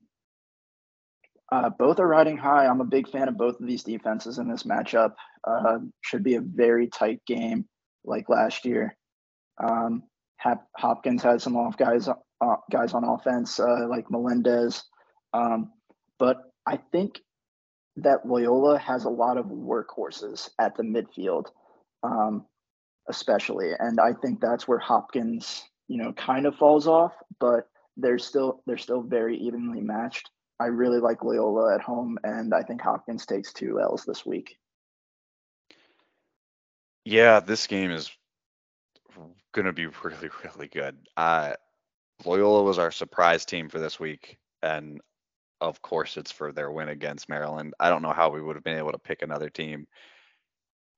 uh, 1.52 1.70
both 1.70 2.00
are 2.00 2.08
riding 2.08 2.38
high. 2.38 2.68
I'm 2.68 2.82
a 2.82 2.86
big 2.86 3.10
fan 3.10 3.30
of 3.30 3.38
both 3.38 3.60
of 3.60 3.68
these 3.68 3.84
defenses 3.84 4.38
in 4.38 4.50
this 4.50 4.64
matchup. 4.64 5.14
Uh, 5.44 5.80
should 6.02 6.24
be 6.24 6.36
a 6.36 6.42
very 6.42 6.88
tight 6.88 7.22
game 7.26 7.66
like 8.04 8.28
last 8.30 8.66
year. 8.66 8.96
Um, 9.64 10.04
Hap- 10.38 10.68
Hopkins 10.76 11.24
has 11.24 11.44
some 11.44 11.56
off 11.56 11.78
guys 11.78 12.08
uh, 12.08 12.56
guys 12.72 12.94
on 12.94 13.04
offense 13.04 13.60
uh, 13.60 13.88
like 13.90 14.12
Melendez, 14.12 14.84
um, 15.34 15.72
but 16.20 16.38
I 16.68 16.80
think 16.92 17.20
that 17.98 18.28
Loyola 18.28 18.78
has 18.78 19.06
a 19.06 19.10
lot 19.10 19.38
of 19.38 19.46
workhorses 19.48 20.50
at 20.60 20.76
the 20.76 20.84
midfield, 20.84 21.48
um, 22.04 22.46
especially, 23.10 23.72
and 23.78 24.00
I 24.00 24.14
think 24.14 24.40
that's 24.40 24.68
where 24.68 24.80
Hopkins, 24.80 25.64
you 25.88 25.98
know, 25.98 26.14
kind 26.14 26.46
of 26.46 26.56
falls 26.56 26.88
off. 26.88 27.14
But 27.40 27.68
they're 27.98 28.20
still 28.20 28.62
they're 28.66 28.78
still 28.78 29.02
very 29.02 29.38
evenly 29.38 29.82
matched. 29.82 30.30
I 30.60 30.66
really 30.66 31.00
like 31.00 31.24
Loyola 31.24 31.76
at 31.76 31.82
home, 31.82 32.18
and 32.24 32.54
I 32.54 32.64
think 32.64 32.82
Hopkins 32.82 33.26
takes 33.26 33.54
two 33.54 33.80
L's 33.80 34.06
this 34.06 34.26
week. 34.26 34.58
Yeah, 37.06 37.40
this 37.40 37.68
game 37.68 37.92
is 37.92 38.12
going 39.54 39.66
to 39.66 39.74
be 39.74 39.88
really, 40.04 40.30
really 40.44 40.68
good. 40.68 40.98
Uh, 41.16 41.54
Loyola 42.26 42.64
was 42.64 42.80
our 42.80 42.92
surprise 42.92 43.46
team 43.46 43.70
for 43.70 43.80
this 43.80 44.00
week, 44.00 44.38
and 44.62 45.00
of 45.62 45.82
course, 45.82 46.18
it's 46.18 46.32
for 46.32 46.52
their 46.52 46.72
win 46.72 46.90
against 46.90 47.30
Maryland. 47.30 47.74
I 47.80 47.90
don't 47.90 48.02
know 48.02 48.14
how 48.14 48.30
we 48.30 48.42
would 48.42 48.56
have 48.56 48.64
been 48.64 48.78
able 48.78 48.92
to 48.92 49.00
pick 49.00 49.22
another 49.22 49.50
team. 49.50 49.88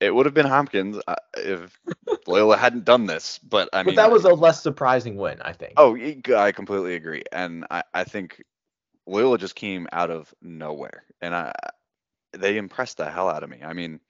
It 0.00 0.14
would 0.14 0.26
have 0.26 0.34
been 0.34 0.46
Hopkins 0.46 0.98
uh, 1.06 1.14
if 1.36 1.78
Loyola 2.26 2.56
hadn't 2.56 2.86
done 2.86 3.04
this, 3.06 3.38
but 3.38 3.68
I 3.72 3.82
mean, 3.82 3.94
but 3.94 4.02
that 4.02 4.10
was 4.10 4.24
a 4.24 4.32
less 4.32 4.62
surprising 4.62 5.16
win, 5.16 5.42
I 5.42 5.52
think. 5.52 5.74
Oh, 5.76 5.96
I 6.34 6.52
completely 6.52 6.94
agree, 6.94 7.22
and 7.32 7.66
I, 7.70 7.82
I 7.92 8.04
think 8.04 8.42
Loyola 9.06 9.36
just 9.36 9.54
came 9.54 9.86
out 9.92 10.10
of 10.10 10.32
nowhere, 10.40 11.04
and 11.20 11.34
I 11.34 11.52
they 12.32 12.56
impressed 12.56 12.96
the 12.96 13.10
hell 13.10 13.28
out 13.28 13.42
of 13.42 13.50
me. 13.50 13.58
I 13.62 13.74
mean, 13.74 14.00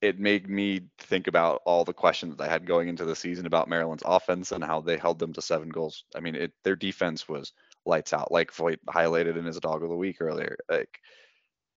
it 0.00 0.18
made 0.18 0.48
me 0.48 0.82
think 0.98 1.26
about 1.26 1.62
all 1.64 1.84
the 1.84 1.92
questions 1.92 2.36
I 2.38 2.48
had 2.48 2.66
going 2.66 2.88
into 2.88 3.04
the 3.04 3.16
season 3.16 3.46
about 3.46 3.68
Maryland's 3.68 4.04
offense 4.06 4.52
and 4.52 4.62
how 4.62 4.80
they 4.80 4.96
held 4.96 5.18
them 5.18 5.32
to 5.34 5.42
seven 5.42 5.68
goals. 5.68 6.04
I 6.14 6.20
mean, 6.20 6.36
it, 6.36 6.52
their 6.62 6.76
defense 6.76 7.28
was 7.28 7.52
lights 7.88 8.12
out, 8.12 8.30
like 8.30 8.52
Floyd 8.52 8.78
highlighted 8.88 9.36
in 9.36 9.44
his 9.44 9.58
DAWG 9.58 9.82
of 9.82 9.88
the 9.88 9.96
week 9.96 10.18
earlier. 10.20 10.56
Like 10.68 11.00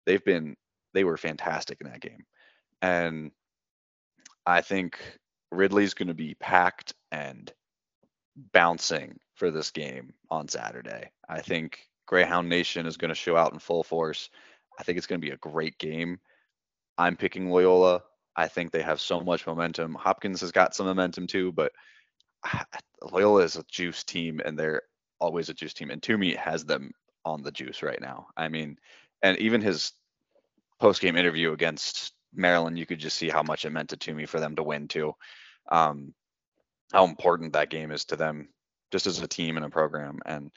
they've 0.06 0.24
been, 0.24 0.56
they 0.92 1.04
were 1.04 1.16
fantastic 1.16 1.80
in 1.80 1.88
that 1.88 2.00
game, 2.00 2.24
and 2.82 3.30
I 4.44 4.60
think 4.60 4.98
Ridley's 5.50 5.94
going 5.94 6.08
to 6.08 6.14
be 6.14 6.34
packed 6.34 6.94
and 7.12 7.50
bouncing 8.52 9.18
for 9.34 9.50
this 9.50 9.70
game 9.70 10.12
on 10.30 10.48
Saturday. 10.48 11.10
I 11.28 11.40
think 11.40 11.78
Greyhound 12.06 12.48
Nation 12.48 12.86
is 12.86 12.96
going 12.96 13.10
to 13.10 13.14
show 13.14 13.36
out 13.36 13.52
in 13.52 13.58
full 13.58 13.82
force. 13.82 14.30
I 14.78 14.82
think 14.82 14.98
it's 14.98 15.06
going 15.06 15.20
to 15.20 15.26
be 15.26 15.32
a 15.32 15.38
great 15.38 15.78
game. 15.78 16.18
I'm 16.98 17.16
picking 17.16 17.50
Loyola. 17.50 18.02
I 18.36 18.48
think 18.48 18.70
they 18.70 18.82
have 18.82 19.00
so 19.00 19.20
much 19.20 19.46
momentum. 19.46 19.94
Hopkins 19.94 20.40
has 20.40 20.52
got 20.52 20.74
some 20.74 20.86
momentum 20.86 21.26
too, 21.26 21.52
but 21.52 21.72
ah, 22.44 22.64
Loyola 23.10 23.42
is 23.42 23.56
a 23.56 23.64
juice 23.70 24.04
team 24.04 24.40
and 24.44 24.58
they're 24.58 24.82
always 25.20 25.48
a 25.48 25.54
juice 25.54 25.74
team. 25.74 25.90
And 25.90 26.02
Toomey 26.02 26.34
has 26.34 26.64
them 26.64 26.92
on 27.24 27.42
the 27.42 27.52
juice 27.52 27.82
right 27.82 28.00
now. 28.00 28.28
I 28.36 28.48
mean, 28.48 28.78
and 29.22 29.38
even 29.38 29.60
his 29.60 29.92
post 30.80 31.00
game 31.00 31.16
interview 31.16 31.52
against 31.52 32.12
Maryland, 32.34 32.78
you 32.78 32.86
could 32.86 32.98
just 32.98 33.16
see 33.16 33.28
how 33.28 33.42
much 33.42 33.64
it 33.64 33.70
meant 33.70 33.90
to 33.90 33.96
Toomey 33.96 34.26
for 34.26 34.40
them 34.40 34.56
to 34.56 34.62
win 34.62 34.88
too. 34.88 35.14
Um, 35.70 36.14
how 36.92 37.04
important 37.04 37.52
that 37.52 37.70
game 37.70 37.90
is 37.90 38.04
to 38.06 38.16
them 38.16 38.48
just 38.90 39.06
as 39.06 39.20
a 39.20 39.28
team 39.28 39.56
and 39.56 39.66
a 39.66 39.70
program. 39.70 40.20
And 40.26 40.50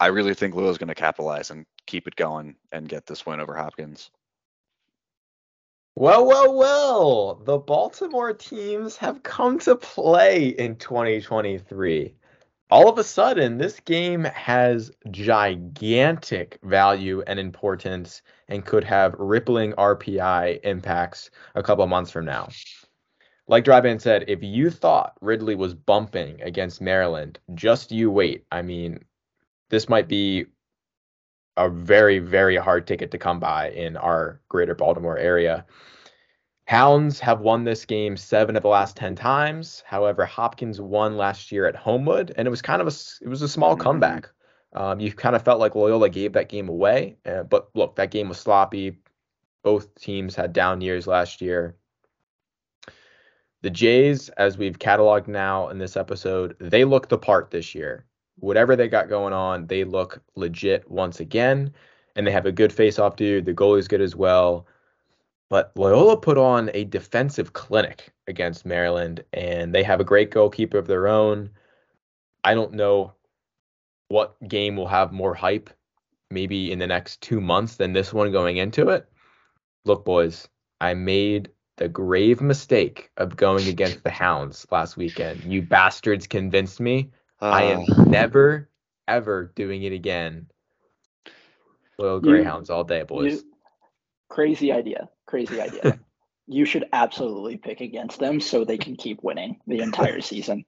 I 0.00 0.06
really 0.06 0.34
think 0.34 0.56
is 0.56 0.78
going 0.78 0.88
to 0.88 0.94
capitalize 0.94 1.50
and 1.50 1.66
keep 1.86 2.06
it 2.06 2.16
going 2.16 2.56
and 2.72 2.88
get 2.88 3.06
this 3.06 3.26
win 3.26 3.40
over 3.40 3.54
Hopkins. 3.54 4.10
Well, 5.94 6.26
well, 6.26 6.56
well. 6.56 7.34
The 7.44 7.58
Baltimore 7.58 8.32
teams 8.32 8.96
have 8.96 9.22
come 9.22 9.58
to 9.60 9.76
play 9.76 10.48
in 10.48 10.76
2023. 10.76 12.14
All 12.72 12.88
of 12.88 12.96
a 12.96 13.04
sudden, 13.04 13.58
this 13.58 13.80
game 13.80 14.24
has 14.24 14.90
gigantic 15.10 16.58
value 16.62 17.22
and 17.26 17.38
importance 17.38 18.22
and 18.48 18.64
could 18.64 18.82
have 18.82 19.14
rippling 19.18 19.74
RPI 19.74 20.60
impacts 20.64 21.30
a 21.54 21.62
couple 21.62 21.84
of 21.84 21.90
months 21.90 22.10
from 22.10 22.24
now. 22.24 22.48
Like 23.46 23.66
Dryban 23.66 24.00
said, 24.00 24.24
if 24.26 24.42
you 24.42 24.70
thought 24.70 25.18
Ridley 25.20 25.54
was 25.54 25.74
bumping 25.74 26.40
against 26.40 26.80
Maryland, 26.80 27.38
just 27.52 27.92
you 27.92 28.10
wait. 28.10 28.46
I 28.50 28.62
mean, 28.62 29.00
this 29.68 29.90
might 29.90 30.08
be 30.08 30.46
a 31.58 31.68
very, 31.68 32.20
very 32.20 32.56
hard 32.56 32.86
ticket 32.86 33.10
to 33.10 33.18
come 33.18 33.38
by 33.38 33.68
in 33.72 33.98
our 33.98 34.40
greater 34.48 34.74
Baltimore 34.74 35.18
area. 35.18 35.66
Hounds 36.72 37.20
have 37.20 37.42
won 37.42 37.64
this 37.64 37.84
game 37.84 38.16
seven 38.16 38.56
of 38.56 38.62
the 38.62 38.68
last 38.70 38.96
10 38.96 39.14
times. 39.14 39.82
However, 39.84 40.24
Hopkins 40.24 40.80
won 40.80 41.18
last 41.18 41.52
year 41.52 41.66
at 41.66 41.76
Homewood, 41.76 42.32
and 42.34 42.48
it 42.48 42.50
was 42.50 42.62
kind 42.62 42.80
of 42.80 42.88
a, 42.88 42.92
it 43.20 43.28
was 43.28 43.42
a 43.42 43.48
small 43.48 43.74
mm-hmm. 43.74 43.82
comeback. 43.82 44.30
Um, 44.72 44.98
you 44.98 45.12
kind 45.12 45.36
of 45.36 45.42
felt 45.42 45.60
like 45.60 45.74
Loyola 45.74 46.08
gave 46.08 46.32
that 46.32 46.48
game 46.48 46.70
away. 46.70 47.18
Uh, 47.26 47.42
but 47.42 47.68
look, 47.74 47.96
that 47.96 48.10
game 48.10 48.30
was 48.30 48.38
sloppy. 48.38 48.96
Both 49.62 49.94
teams 49.96 50.34
had 50.34 50.54
down 50.54 50.80
years 50.80 51.06
last 51.06 51.42
year. 51.42 51.76
The 53.60 53.68
Jays, 53.68 54.30
as 54.30 54.56
we've 54.56 54.78
cataloged 54.78 55.28
now 55.28 55.68
in 55.68 55.76
this 55.76 55.98
episode, 55.98 56.56
they 56.58 56.86
look 56.86 57.10
the 57.10 57.18
part 57.18 57.50
this 57.50 57.74
year 57.74 58.06
whatever 58.38 58.76
they 58.76 58.88
got 58.88 59.10
going 59.10 59.34
on, 59.34 59.66
they 59.66 59.84
look 59.84 60.22
legit 60.36 60.90
once 60.90 61.20
again. 61.20 61.74
And 62.16 62.26
they 62.26 62.30
have 62.30 62.46
a 62.46 62.52
good 62.52 62.72
face-off 62.72 63.16
dude. 63.16 63.44
The 63.44 63.52
goalie's 63.52 63.88
good 63.88 64.00
as 64.00 64.16
well. 64.16 64.66
But 65.52 65.70
Loyola 65.76 66.16
put 66.16 66.38
on 66.38 66.70
a 66.72 66.84
defensive 66.84 67.52
clinic 67.52 68.10
against 68.26 68.64
Maryland, 68.64 69.22
and 69.34 69.74
they 69.74 69.82
have 69.82 70.00
a 70.00 70.04
great 70.04 70.30
goalkeeper 70.30 70.78
of 70.78 70.86
their 70.86 71.06
own. 71.06 71.50
I 72.42 72.54
don't 72.54 72.72
know 72.72 73.12
what 74.08 74.34
game 74.48 74.76
will 74.76 74.86
have 74.86 75.12
more 75.12 75.34
hype, 75.34 75.68
maybe 76.30 76.72
in 76.72 76.78
the 76.78 76.86
next 76.86 77.20
two 77.20 77.38
months 77.38 77.76
than 77.76 77.92
this 77.92 78.14
one 78.14 78.32
going 78.32 78.56
into 78.56 78.88
it. 78.88 79.06
Look, 79.84 80.06
boys, 80.06 80.48
I 80.80 80.94
made 80.94 81.50
the 81.76 81.86
grave 81.86 82.40
mistake 82.40 83.10
of 83.18 83.36
going 83.36 83.68
against 83.68 84.04
the 84.04 84.10
Hounds 84.10 84.66
last 84.70 84.96
weekend. 84.96 85.44
You 85.44 85.60
bastards 85.60 86.26
convinced 86.26 86.80
me 86.80 87.10
uh, 87.42 87.50
I 87.50 87.64
am 87.64 87.80
uh. 87.80 88.04
never 88.04 88.70
ever 89.06 89.52
doing 89.54 89.82
it 89.82 89.92
again. 89.92 90.46
Loyal 91.98 92.20
Greyhounds 92.20 92.70
you, 92.70 92.74
all 92.74 92.84
day, 92.84 93.02
boys. 93.02 93.34
You, 93.34 93.52
crazy 94.30 94.72
idea. 94.72 95.10
Crazy 95.32 95.62
idea. 95.62 95.98
you 96.46 96.66
should 96.66 96.84
absolutely 96.92 97.56
pick 97.56 97.80
against 97.80 98.18
them 98.18 98.38
so 98.38 98.66
they 98.66 98.76
can 98.76 98.96
keep 98.96 99.22
winning 99.22 99.58
the 99.66 99.80
entire 99.80 100.20
season. 100.32 100.62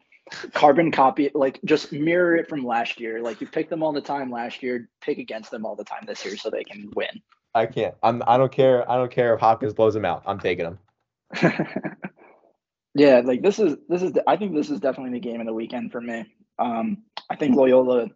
Carbon 0.55 0.91
copy, 0.91 1.31
like 1.35 1.61
just 1.67 1.93
mirror 1.93 2.35
it 2.35 2.49
from 2.49 2.65
last 2.65 2.99
year. 2.99 3.21
Like 3.21 3.43
you 3.43 3.47
pick 3.47 3.69
them 3.69 3.83
all 3.83 3.93
the 3.93 4.01
time 4.01 4.31
last 4.31 4.62
year, 4.62 4.89
pick 5.03 5.19
against 5.19 5.51
them 5.51 5.67
all 5.67 5.77
the 5.77 5.85
time 5.85 6.05
this 6.07 6.25
year 6.25 6.39
so 6.39 6.49
they 6.49 6.65
can 6.65 6.91
win. 6.97 7.21
I 7.55 7.67
can't. 7.67 7.95
I'm. 8.03 8.23
I 8.27 8.39
don't 8.39 8.51
care. 8.51 8.91
I 8.91 8.97
don't 8.97 9.11
care 9.11 9.35
if 9.35 9.41
Hopkins 9.41 9.75
blows 9.75 9.93
them 9.93 10.07
out. 10.07 10.23
I'm 10.25 10.41
taking 10.41 10.65
them. 10.65 10.79
yeah, 12.95 13.21
like 13.23 13.43
this 13.43 13.59
is 13.59 13.77
this 13.91 14.01
is. 14.01 14.15
I 14.27 14.39
think 14.39 14.55
this 14.55 14.71
is 14.71 14.81
definitely 14.81 15.12
the 15.12 15.29
game 15.29 15.43
of 15.43 15.47
the 15.47 15.53
weekend 15.53 15.93
for 15.93 16.01
me. 16.01 16.25
Um, 16.59 17.03
I 17.29 17.37
think 17.37 17.55
Loyola, 17.55 18.09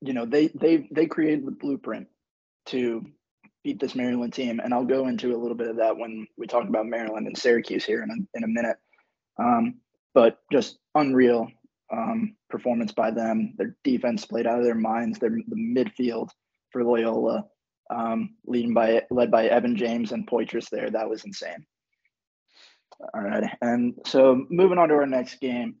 you 0.00 0.12
know, 0.12 0.26
they 0.26 0.46
they 0.54 0.86
they 0.92 1.06
created 1.06 1.44
the 1.44 1.50
blueprint 1.50 2.06
to 2.66 3.04
beat 3.68 3.78
this 3.78 3.94
Maryland 3.94 4.32
team, 4.32 4.60
and 4.64 4.72
I'll 4.72 4.82
go 4.82 5.08
into 5.08 5.36
a 5.36 5.36
little 5.36 5.54
bit 5.54 5.68
of 5.68 5.76
that 5.76 5.94
when 5.94 6.26
we 6.38 6.46
talk 6.46 6.66
about 6.66 6.86
Maryland 6.86 7.26
and 7.26 7.36
Syracuse 7.36 7.84
here 7.84 8.02
in 8.02 8.10
a, 8.10 8.38
in 8.38 8.44
a 8.44 8.48
minute. 8.48 8.78
Um, 9.38 9.74
but 10.14 10.38
just 10.50 10.78
unreal 10.94 11.48
um, 11.92 12.34
performance 12.48 12.92
by 12.92 13.10
them. 13.10 13.52
Their 13.58 13.76
defense 13.84 14.24
played 14.24 14.46
out 14.46 14.58
of 14.58 14.64
their 14.64 14.74
minds. 14.74 15.18
Their 15.18 15.28
the 15.28 15.54
midfield 15.54 16.30
for 16.70 16.82
Loyola, 16.82 17.44
um, 17.94 18.36
leading 18.46 18.72
by 18.72 19.02
led 19.10 19.30
by 19.30 19.48
Evan 19.48 19.76
James 19.76 20.12
and 20.12 20.26
Poitras 20.26 20.70
there. 20.70 20.88
That 20.88 21.10
was 21.10 21.26
insane. 21.26 21.66
All 23.12 23.20
right, 23.20 23.44
and 23.60 23.94
so 24.06 24.46
moving 24.48 24.78
on 24.78 24.88
to 24.88 24.94
our 24.94 25.06
next 25.06 25.40
game. 25.40 25.76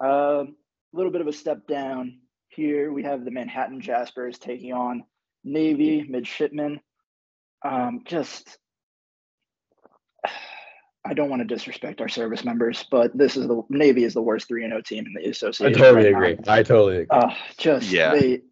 A 0.00 0.04
uh, 0.04 0.44
little 0.92 1.12
bit 1.12 1.20
of 1.20 1.28
a 1.28 1.32
step 1.32 1.68
down 1.68 2.18
here. 2.48 2.92
We 2.92 3.04
have 3.04 3.24
the 3.24 3.30
Manhattan 3.30 3.80
Jaspers 3.80 4.40
taking 4.40 4.72
on 4.72 5.04
Navy 5.44 6.04
Midshipmen. 6.08 6.80
Um, 7.64 8.02
just, 8.04 8.58
I 11.04 11.14
don't 11.14 11.28
want 11.28 11.40
to 11.40 11.46
disrespect 11.46 12.00
our 12.00 12.08
service 12.08 12.44
members, 12.44 12.86
but 12.90 13.16
this 13.16 13.36
is 13.36 13.48
the 13.48 13.62
Navy 13.68 14.04
is 14.04 14.14
the 14.14 14.22
worst 14.22 14.46
three 14.48 14.64
and 14.64 14.72
O 14.72 14.80
team 14.80 15.04
in 15.06 15.14
the 15.14 15.30
association. 15.30 15.74
I 15.74 15.78
totally 15.78 16.12
right 16.12 16.34
agree. 16.34 16.44
Now. 16.46 16.52
I 16.52 16.62
totally 16.62 16.96
agree. 16.98 17.18
Uh, 17.18 17.34
just 17.58 17.90
yeah. 17.90 18.14
they 18.14 18.42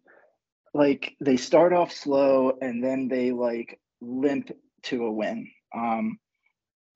like 0.73 1.15
they 1.21 1.37
start 1.37 1.71
off 1.71 1.93
slow 1.93 2.57
and 2.61 2.83
then 2.83 3.07
they 3.07 3.31
like 3.31 3.79
limp 4.01 4.51
to 4.83 5.05
a 5.05 5.11
win. 5.11 5.49
Um, 5.73 6.17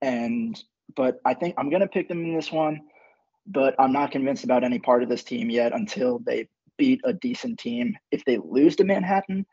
and 0.01 0.61
but 0.95 1.19
I 1.23 1.35
think 1.35 1.55
I'm 1.57 1.69
gonna 1.69 1.87
pick 1.87 2.09
them 2.09 2.23
in 2.25 2.35
this 2.35 2.51
one 2.51 2.81
but 3.47 3.75
I'm 3.79 3.91
not 3.91 4.11
convinced 4.11 4.43
about 4.43 4.63
any 4.63 4.79
part 4.79 5.03
of 5.03 5.09
this 5.09 5.23
team 5.23 5.49
yet 5.49 5.73
until 5.73 6.19
they 6.19 6.47
beat 6.77 7.01
a 7.03 7.13
decent 7.13 7.59
team. 7.59 7.95
If 8.11 8.25
they 8.25 8.37
lose 8.37 8.75
to 8.77 8.83
Manhattan, 8.83 9.45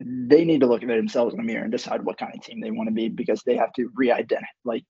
they 0.00 0.44
need 0.44 0.60
to 0.60 0.66
look 0.66 0.82
at 0.82 0.88
themselves 0.88 1.34
in 1.34 1.38
the 1.38 1.44
mirror 1.44 1.62
and 1.62 1.72
decide 1.72 2.04
what 2.04 2.18
kind 2.18 2.32
of 2.34 2.42
team 2.42 2.60
they 2.60 2.70
want 2.70 2.88
to 2.88 2.94
be 2.94 3.08
because 3.08 3.42
they 3.42 3.56
have 3.56 3.72
to 3.74 3.90
re-identify, 3.94 4.46
like 4.64 4.84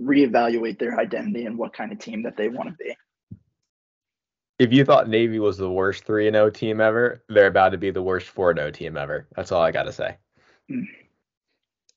reevaluate 0.00 0.78
their 0.78 0.98
identity 0.98 1.46
and 1.46 1.58
what 1.58 1.72
kind 1.72 1.92
of 1.92 1.98
team 1.98 2.22
that 2.22 2.36
they 2.36 2.48
want 2.48 2.68
to 2.68 2.74
be. 2.76 2.94
If 4.58 4.72
you 4.72 4.84
thought 4.84 5.08
Navy 5.08 5.40
was 5.40 5.56
the 5.56 5.70
worst 5.70 6.04
3 6.04 6.30
0 6.30 6.50
team 6.50 6.80
ever, 6.80 7.24
they're 7.28 7.48
about 7.48 7.70
to 7.70 7.78
be 7.78 7.90
the 7.90 8.02
worst 8.02 8.28
4 8.28 8.54
0 8.54 8.70
team 8.70 8.96
ever. 8.96 9.26
That's 9.34 9.50
all 9.50 9.62
I 9.62 9.72
got 9.72 9.84
to 9.84 9.92
say. 9.92 10.16
Hmm. 10.68 10.82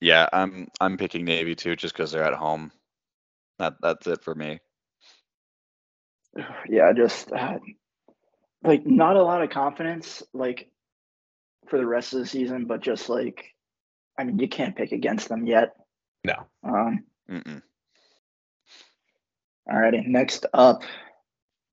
Yeah, 0.02 0.28
I'm 0.34 0.68
I'm 0.80 0.98
picking 0.98 1.26
Navy 1.26 1.56
too 1.56 1.76
just 1.76 1.95
cuz 1.95 2.12
they're 2.12 2.24
at 2.24 2.34
home. 2.34 2.72
That 3.60 3.76
that's 3.82 4.08
it 4.08 4.24
for 4.24 4.36
me 4.36 4.60
yeah, 6.70 6.93
just 6.93 7.32
uh, 7.32 7.60
like 8.64 8.86
not 8.86 9.16
a 9.16 9.24
lot 9.24 9.43
of 9.43 9.50
confidence, 9.50 10.24
like 10.34 10.70
for 11.70 11.78
the 11.78 11.86
rest 11.86 12.13
of 12.13 12.20
the 12.20 12.26
season, 12.26 12.65
but 12.65 12.82
just 12.82 13.09
like, 13.09 13.53
I 14.18 14.24
mean, 14.24 14.39
you 14.39 14.47
can't 14.47 14.76
pick 14.76 14.91
against 14.91 15.30
them 15.30 15.45
yet. 15.45 15.76
No. 16.24 16.47
Um. 16.63 17.03
Mm-mm. 17.30 17.61
Alrighty, 19.70 20.07
next 20.07 20.45
up, 20.53 20.84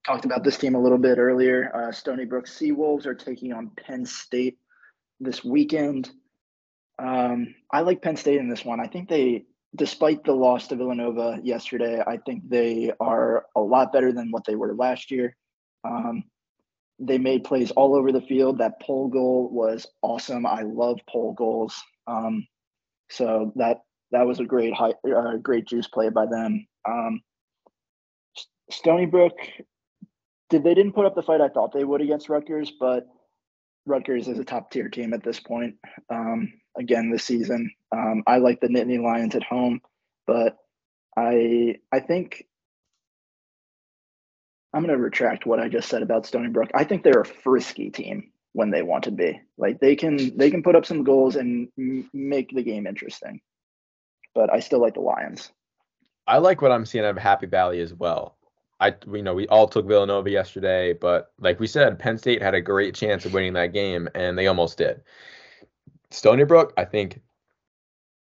talked 0.05 0.25
about 0.25 0.43
this 0.43 0.59
team 0.59 0.75
a 0.75 0.81
little 0.81 0.99
bit 0.99 1.19
earlier. 1.19 1.71
Uh, 1.75 1.93
Stony 1.93 2.25
Brook 2.25 2.47
Seawolves 2.47 3.07
are 3.07 3.15
taking 3.15 3.53
on 3.53 3.71
Penn 3.77 4.05
State 4.05 4.59
this 5.21 5.45
weekend. 5.45 6.11
Um, 6.99 7.55
I 7.73 7.83
like 7.83 8.03
Penn 8.03 8.17
State 8.17 8.41
in 8.41 8.49
this 8.49 8.65
one. 8.65 8.81
I 8.81 8.89
think 8.89 9.09
they 9.09 9.47
despite 9.77 10.25
the 10.25 10.33
loss 10.33 10.69
to 10.69 10.77
Villanova 10.77 11.41
yesterday, 11.43 12.03
I 12.07 12.19
think 12.19 12.49
they 12.49 12.93
are 13.01 13.47
a 13.57 13.61
lot 13.61 13.93
better 13.93 14.13
than 14.13 14.31
what 14.31 14.45
they 14.45 14.55
were 14.55 14.75
last 14.75 15.11
year. 15.11 15.37
Um, 15.85 16.25
they 16.99 17.19
made 17.19 17.45
plays 17.45 17.71
all 17.73 17.95
over 17.97 18.13
the 18.13 18.21
field. 18.21 18.59
That 18.59 18.81
pole 18.81 19.09
goal 19.09 19.49
was 19.51 19.87
awesome. 20.03 20.47
I 20.47 20.63
love 20.63 20.99
pole 21.09 21.33
goals. 21.33 21.83
Um, 22.07 22.47
so 23.11 23.53
that 23.57 23.79
that 24.13 24.27
was 24.27 24.41
a 24.41 24.45
great 24.45 24.73
high, 24.75 24.95
uh, 25.05 25.37
great 25.37 25.67
juice 25.67 25.89
play 25.89 26.09
by 26.09 26.27
them. 26.27 26.67
Um, 26.89 27.21
Stony 28.71 29.07
Brook 29.07 29.37
did 30.51 30.65
they 30.65 30.75
didn't 30.75 30.93
put 30.93 31.07
up 31.07 31.15
the 31.15 31.23
fight 31.23 31.41
I 31.41 31.49
thought 31.49 31.73
they 31.73 31.85
would 31.85 32.01
against 32.01 32.29
Rutgers, 32.29 32.73
but 32.79 33.07
Rutgers 33.87 34.29
is 34.29 34.39
a 34.39 34.45
top 34.45 34.71
tier 34.71 34.89
team 34.89 35.13
at 35.13 35.25
this 35.25 35.41
point. 35.41 35.77
Um, 36.11 36.53
again 36.77 37.11
this 37.11 37.25
season. 37.25 37.71
Um, 37.93 38.23
I 38.27 38.39
like 38.39 38.61
the 38.61 38.69
Nittany 38.69 39.03
Lions 39.03 39.35
at 39.35 39.43
home, 39.43 39.81
but 40.27 40.57
I 41.17 41.77
I 41.93 42.01
think 42.01 42.45
I'm 44.75 44.83
going 44.85 44.97
to 44.97 45.03
retract 45.03 45.47
what 45.47 45.61
I 45.61 45.69
just 45.69 45.89
said 45.89 46.03
about 46.03 46.27
Stony 46.27 46.49
Brook. 46.49 46.69
I 46.75 46.83
think 46.83 47.05
they're 47.05 47.21
a 47.21 47.25
frisky 47.25 47.91
team 47.91 48.33
when 48.55 48.71
they 48.71 48.83
want 48.83 49.05
to 49.05 49.13
be. 49.13 49.41
Like 49.57 49.79
they 49.79 49.95
can 49.95 50.37
they 50.37 50.51
can 50.51 50.65
put 50.65 50.75
up 50.75 50.85
some 50.85 51.05
goals 51.05 51.37
and 51.37 51.69
m- 51.79 52.11
make 52.13 52.53
the 52.53 52.63
game 52.63 52.87
interesting. 52.89 53.41
But 54.35 54.53
I 54.53 54.59
still 54.59 54.81
like 54.81 54.95
the 54.95 55.01
Lions. 55.01 55.53
I 56.27 56.39
like 56.39 56.61
what 56.61 56.73
I'm 56.73 56.87
seeing 56.87 57.05
out 57.05 57.17
of 57.17 57.19
Happy 57.19 57.47
Valley 57.47 57.81
as 57.81 57.95
well. 57.95 58.37
I 58.81 58.95
you 59.13 59.23
know 59.23 59.35
we 59.35 59.47
all 59.47 59.69
took 59.69 59.87
Villanova 59.87 60.29
yesterday, 60.29 60.93
but 60.93 61.33
like 61.39 61.61
we 61.61 61.69
said, 61.69 61.97
Penn 61.97 62.19
State 62.19 62.43
had 62.43 62.55
a 62.55 62.61
great 62.61 62.97
chance 62.97 63.25
of 63.25 63.33
winning 63.33 63.53
that 63.53 63.73
game, 63.73 64.09
and 64.17 64.37
they 64.37 64.49
almost 64.49 64.77
did. 64.77 65.03
Stony 66.11 66.45
Brook, 66.45 66.73
I 66.77 66.85
think, 66.85 67.21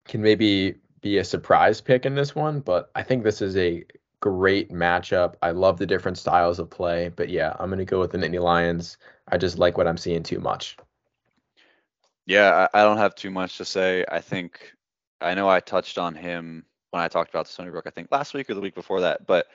can 0.04 0.22
maybe 0.22 0.76
be 1.00 1.18
a 1.18 1.24
surprise 1.24 1.80
pick 1.80 2.06
in 2.06 2.14
this 2.14 2.34
one, 2.36 2.60
but 2.60 2.92
I 2.94 3.02
think 3.02 3.24
this 3.24 3.42
is 3.42 3.56
a 3.56 3.84
great 4.24 4.70
matchup. 4.70 5.34
I 5.42 5.50
love 5.50 5.76
the 5.76 5.86
different 5.86 6.16
styles 6.16 6.58
of 6.58 6.70
play, 6.70 7.10
but 7.14 7.28
yeah, 7.28 7.54
I'm 7.60 7.68
gonna 7.68 7.84
go 7.84 8.00
with 8.00 8.10
the 8.10 8.16
Nittany 8.16 8.40
Lions. 8.40 8.96
I 9.28 9.36
just 9.36 9.58
like 9.58 9.76
what 9.76 9.86
I'm 9.86 9.98
seeing 9.98 10.22
too 10.22 10.40
much. 10.40 10.78
Yeah, 12.24 12.68
I, 12.72 12.80
I 12.80 12.84
don't 12.84 12.96
have 12.96 13.14
too 13.14 13.30
much 13.30 13.58
to 13.58 13.66
say. 13.66 14.02
I 14.10 14.22
think 14.22 14.72
I 15.20 15.34
know 15.34 15.46
I 15.46 15.60
touched 15.60 15.98
on 15.98 16.14
him 16.14 16.64
when 16.90 17.02
I 17.02 17.08
talked 17.08 17.28
about 17.28 17.48
Stony 17.48 17.70
Brook, 17.70 17.84
I 17.86 17.90
think 17.90 18.08
last 18.10 18.32
week 18.32 18.48
or 18.48 18.54
the 18.54 18.62
week 18.62 18.74
before 18.74 19.02
that, 19.02 19.26
but 19.26 19.46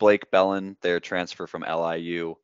Blake 0.00 0.28
Bellin, 0.32 0.76
their 0.82 0.98
transfer 0.98 1.46
from 1.46 1.62
LIU 1.62 2.34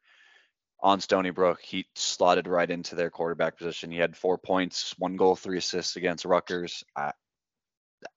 on 0.80 1.00
Stony 1.00 1.30
Brook, 1.30 1.60
he 1.62 1.86
slotted 1.96 2.46
right 2.46 2.70
into 2.70 2.94
their 2.94 3.10
quarterback 3.10 3.58
position. 3.58 3.90
He 3.90 3.98
had 3.98 4.16
four 4.16 4.38
points, 4.38 4.94
one 4.98 5.16
goal, 5.16 5.34
three 5.34 5.58
assists 5.58 5.96
against 5.96 6.24
Rutgers. 6.24 6.84
I, 6.94 7.10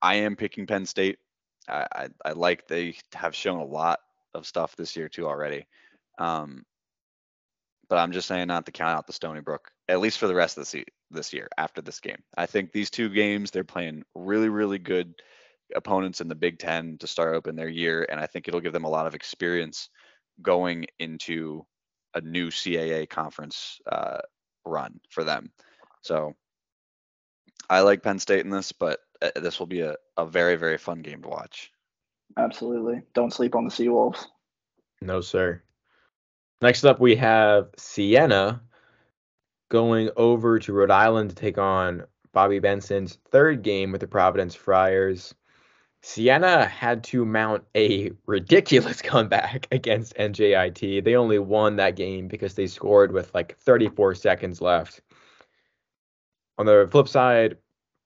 I 0.04 0.16
am 0.16 0.36
picking 0.36 0.68
Penn 0.68 0.86
State. 0.86 1.18
I, 1.68 2.10
I, 2.24 2.32
like 2.34 2.68
they 2.68 2.96
have 3.14 3.36
shown 3.36 3.60
a 3.60 3.66
lot 3.66 4.00
of 4.34 4.46
stuff 4.46 4.76
this 4.76 4.96
year 4.96 5.10
too 5.10 5.28
already. 5.28 5.68
Um, 6.20 6.64
but 7.90 7.98
I'm 7.98 8.12
just 8.12 8.28
saying 8.28 8.48
not 8.48 8.66
to 8.66 8.72
count 8.72 8.98
out 8.98 9.08
the 9.08 9.14
Stony 9.14 9.42
Brook, 9.42 9.70
at 9.88 10.00
least 10.00 10.18
for 10.18 10.28
the 10.28 10.36
rest 10.36 10.58
of 10.58 10.62
the 10.62 10.66
se- 10.66 10.86
this 11.12 11.34
year 11.34 11.48
after 11.58 11.82
this 11.82 12.00
game. 12.00 12.22
I 12.38 12.46
think 12.46 12.72
these 12.72 12.90
two 12.90 13.10
games 13.10 13.52
they're 13.52 13.64
playing 13.64 14.04
really, 14.16 14.50
really 14.50 14.80
good 14.80 15.14
opponents 15.76 16.22
in 16.22 16.28
the 16.28 16.36
Big 16.36 16.60
Ten 16.60 16.98
to 17.00 17.08
start 17.08 17.36
open 17.36 17.56
their 17.56 17.70
year, 17.70 18.06
and 18.10 18.20
I 18.20 18.28
think 18.28 18.48
it'll 18.48 18.62
give 18.62 18.74
them 18.74 18.86
a 18.86 18.90
lot 18.90 19.08
of 19.08 19.16
experience 19.16 19.90
going 20.42 20.86
into 21.00 21.66
a 22.14 22.22
new 22.22 22.50
CAA 22.50 23.10
conference 23.10 23.80
uh, 23.92 24.20
run 24.66 25.00
for 25.10 25.24
them. 25.24 25.52
So 26.02 26.34
I 27.70 27.82
like 27.82 28.04
Penn 28.04 28.20
State 28.20 28.46
in 28.46 28.52
this, 28.52 28.72
but 28.72 29.00
Uh, 29.22 29.32
this 29.36 29.60
will 29.60 29.68
be 29.68 29.82
a, 29.82 29.96
a 30.18 30.26
very, 30.26 30.56
very 30.56 30.78
fun 30.78 31.02
game 31.02 31.22
to 31.22 31.30
watch. 31.30 31.72
Absolutely. 32.38 33.02
Don't 33.14 33.34
sleep 33.34 33.56
on 33.56 33.66
the 33.66 33.72
Seawolves. 33.72 34.26
No, 35.02 35.22
sir. 35.22 35.62
Next 36.62 36.84
up, 36.84 37.00
we 37.00 37.16
have 37.18 37.70
Siena 37.78 38.62
going 39.70 40.10
over 40.16 40.60
to 40.60 40.74
Rhode 40.74 40.92
Island 40.92 41.30
to 41.30 41.36
take 41.36 41.58
on 41.58 42.04
Bobby 42.34 42.60
Benson's 42.60 43.18
third 43.32 43.62
game 43.62 43.92
with 43.92 44.02
the 44.02 44.08
Providence 44.08 44.56
Friars. 44.56 45.34
Siena 46.02 46.66
had 46.66 47.04
to 47.06 47.26
mount 47.26 47.64
a 47.76 48.12
ridiculous 48.28 49.02
comeback 49.02 49.68
against 49.72 50.16
NJIT. 50.16 51.04
They 51.04 51.16
only 51.16 51.40
won 51.40 51.78
that 51.78 51.96
game 51.96 52.28
because 52.28 52.54
they 52.54 52.68
scored 52.68 53.12
with 53.12 53.34
like 53.34 53.58
34 53.58 54.16
seconds 54.16 54.62
left. 54.62 55.02
On 56.58 56.66
the 56.66 56.88
flip 56.92 57.08
side, 57.08 57.58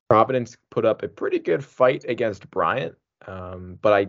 Providence 0.10 0.57
put 0.72 0.86
up 0.86 1.03
a 1.03 1.07
pretty 1.07 1.39
good 1.39 1.64
fight 1.64 2.03
against 2.07 2.49
Bryant, 2.49 2.95
um, 3.28 3.78
but 3.82 3.93
I 3.93 4.07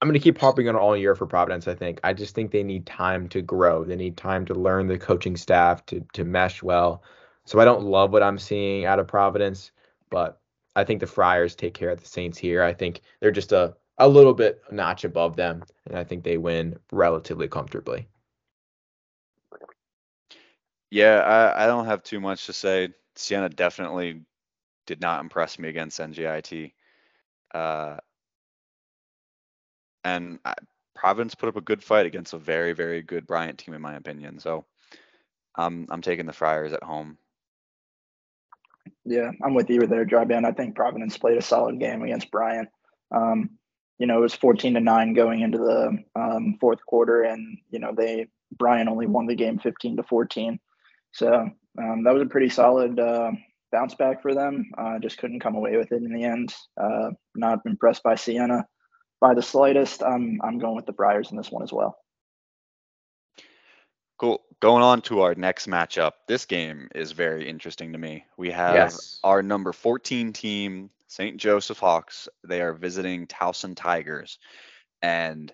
I'm 0.00 0.08
going 0.08 0.20
to 0.20 0.22
keep 0.22 0.36
harping 0.36 0.68
on 0.68 0.76
all 0.76 0.96
year 0.96 1.14
for 1.14 1.26
Providence. 1.26 1.68
I 1.68 1.74
think 1.74 2.00
I 2.04 2.12
just 2.12 2.34
think 2.34 2.50
they 2.50 2.62
need 2.62 2.86
time 2.86 3.28
to 3.28 3.40
grow. 3.40 3.84
They 3.84 3.96
need 3.96 4.16
time 4.16 4.44
to 4.46 4.54
learn 4.54 4.88
the 4.88 4.98
coaching 4.98 5.36
staff 5.36 5.86
to 5.86 6.04
to 6.12 6.24
mesh 6.24 6.62
well. 6.62 7.02
So 7.44 7.60
I 7.60 7.64
don't 7.64 7.84
love 7.84 8.12
what 8.12 8.22
I'm 8.22 8.38
seeing 8.38 8.84
out 8.84 8.98
of 8.98 9.06
Providence, 9.06 9.70
but 10.10 10.40
I 10.76 10.84
think 10.84 11.00
the 11.00 11.06
Friars 11.06 11.54
take 11.54 11.74
care 11.74 11.90
of 11.90 12.00
the 12.00 12.06
Saints 12.06 12.36
here. 12.36 12.62
I 12.62 12.72
think 12.72 13.00
they're 13.20 13.30
just 13.30 13.52
a, 13.52 13.76
a 13.98 14.08
little 14.08 14.34
bit 14.34 14.60
notch 14.72 15.04
above 15.04 15.36
them, 15.36 15.62
and 15.86 15.96
I 15.96 16.04
think 16.04 16.24
they 16.24 16.36
win 16.36 16.76
relatively 16.90 17.46
comfortably. 17.48 18.08
Yeah, 20.90 21.20
I, 21.20 21.64
I 21.64 21.66
don't 21.66 21.86
have 21.86 22.02
too 22.02 22.20
much 22.20 22.46
to 22.46 22.52
say. 22.52 22.88
Siena 23.16 23.48
definitely 23.48 24.22
did 24.86 25.00
not 25.00 25.20
impress 25.20 25.58
me 25.58 25.68
against 25.68 26.00
NJIT. 26.00 26.72
Uh, 27.52 27.96
and 30.04 30.38
I, 30.44 30.54
Providence 30.94 31.34
put 31.34 31.48
up 31.48 31.56
a 31.56 31.60
good 31.60 31.82
fight 31.82 32.06
against 32.06 32.34
a 32.34 32.38
very, 32.38 32.72
very 32.72 33.02
good 33.02 33.26
Bryant 33.26 33.58
team, 33.58 33.74
in 33.74 33.82
my 33.82 33.94
opinion. 33.94 34.38
So 34.38 34.64
I'm 35.54 35.86
I'm 35.90 36.02
taking 36.02 36.26
the 36.26 36.32
Friars 36.32 36.72
at 36.72 36.82
home. 36.82 37.18
Yeah, 39.04 39.30
I'm 39.42 39.54
with 39.54 39.70
you 39.70 39.80
there, 39.86 40.04
Dry 40.04 40.22
I 40.22 40.52
think 40.52 40.76
Providence 40.76 41.18
played 41.18 41.38
a 41.38 41.42
solid 41.42 41.78
game 41.78 42.02
against 42.02 42.30
Bryant. 42.30 42.68
Um, 43.10 43.50
you 43.98 44.06
know, 44.06 44.18
it 44.18 44.22
was 44.22 44.34
14 44.34 44.74
to 44.74 44.80
nine 44.80 45.14
going 45.14 45.40
into 45.40 45.58
the 45.58 45.98
um, 46.16 46.56
fourth 46.60 46.84
quarter, 46.86 47.22
and 47.22 47.58
you 47.70 47.78
know 47.78 47.92
they 47.96 48.28
Bryant 48.56 48.88
only 48.88 49.06
won 49.06 49.26
the 49.26 49.34
game 49.34 49.58
15 49.58 49.98
to 49.98 50.02
14. 50.02 50.58
So 51.12 51.50
um, 51.78 52.04
that 52.04 52.14
was 52.14 52.22
a 52.22 52.26
pretty 52.26 52.48
solid 52.48 52.98
uh, 52.98 53.32
bounce 53.72 53.94
back 53.94 54.22
for 54.22 54.34
them. 54.34 54.70
Uh, 54.76 54.98
just 54.98 55.18
couldn't 55.18 55.40
come 55.40 55.54
away 55.56 55.76
with 55.76 55.92
it 55.92 56.02
in 56.02 56.12
the 56.12 56.24
end. 56.24 56.54
Uh, 56.80 57.10
not 57.34 57.60
impressed 57.66 58.02
by 58.02 58.14
Siena 58.14 58.64
by 59.20 59.34
the 59.34 59.42
slightest. 59.42 60.02
I'm 60.02 60.40
I'm 60.42 60.58
going 60.58 60.76
with 60.76 60.86
the 60.86 60.92
Friars 60.92 61.30
in 61.30 61.36
this 61.36 61.50
one 61.50 61.62
as 61.62 61.72
well. 61.72 61.96
Cool. 64.18 64.40
Going 64.60 64.82
on 64.82 65.02
to 65.02 65.22
our 65.22 65.34
next 65.34 65.66
matchup. 65.66 66.12
This 66.28 66.44
game 66.46 66.88
is 66.94 67.12
very 67.12 67.48
interesting 67.48 67.92
to 67.92 67.98
me. 67.98 68.24
We 68.36 68.50
have 68.52 68.74
Yes. 68.74 69.18
our 69.24 69.42
number 69.42 69.72
14 69.72 70.32
team, 70.32 70.90
St. 71.08 71.36
Joseph 71.36 71.78
Hawks. 71.78 72.28
They 72.46 72.60
are 72.62 72.72
visiting 72.72 73.26
Towson 73.26 73.74
Tigers. 73.74 74.38
And 75.02 75.52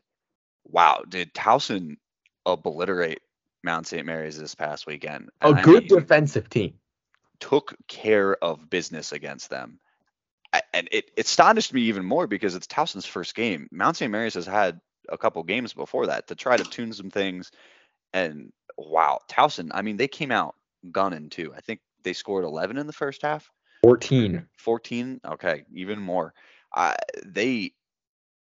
wow, 0.64 1.02
did 1.08 1.32
Towson 1.32 1.96
obliterate 2.44 3.20
Mount 3.62 3.86
St. 3.86 4.06
Mary's 4.06 4.38
this 4.38 4.54
past 4.54 4.86
weekend? 4.86 5.30
A 5.40 5.54
good 5.54 5.90
mean, 5.90 6.00
defensive 6.00 6.48
team. 6.48 6.74
took 7.38 7.76
care 7.88 8.34
of 8.36 8.68
business 8.70 9.12
against 9.12 9.50
them. 9.50 9.80
And 10.72 10.88
it, 10.90 11.10
it 11.16 11.26
astonished 11.26 11.72
me 11.72 11.82
even 11.82 12.04
more 12.04 12.26
because 12.26 12.56
it's 12.56 12.66
Towson's 12.66 13.06
first 13.06 13.34
game. 13.34 13.68
Mount 13.70 13.96
St. 13.96 14.10
Mary's 14.10 14.34
has 14.34 14.46
had 14.46 14.80
a 15.08 15.16
couple 15.16 15.42
games 15.44 15.72
before 15.74 16.06
that 16.06 16.28
to 16.28 16.34
try 16.34 16.56
to 16.56 16.64
tune 16.64 16.92
some 16.92 17.10
things. 17.10 17.52
And 18.12 18.52
wow, 18.76 19.20
Towson, 19.28 19.70
I 19.72 19.82
mean, 19.82 19.96
they 19.96 20.08
came 20.08 20.32
out 20.32 20.56
gunning 20.90 21.28
too. 21.28 21.52
I 21.56 21.60
think 21.60 21.80
they 22.02 22.14
scored 22.14 22.44
11 22.44 22.78
in 22.78 22.86
the 22.88 22.92
first 22.92 23.22
half. 23.22 23.50
14. 23.82 24.46
14 24.58 25.20
okay 25.26 25.64
even 25.74 25.98
more 25.98 26.34
uh, 26.76 26.94
they 27.24 27.72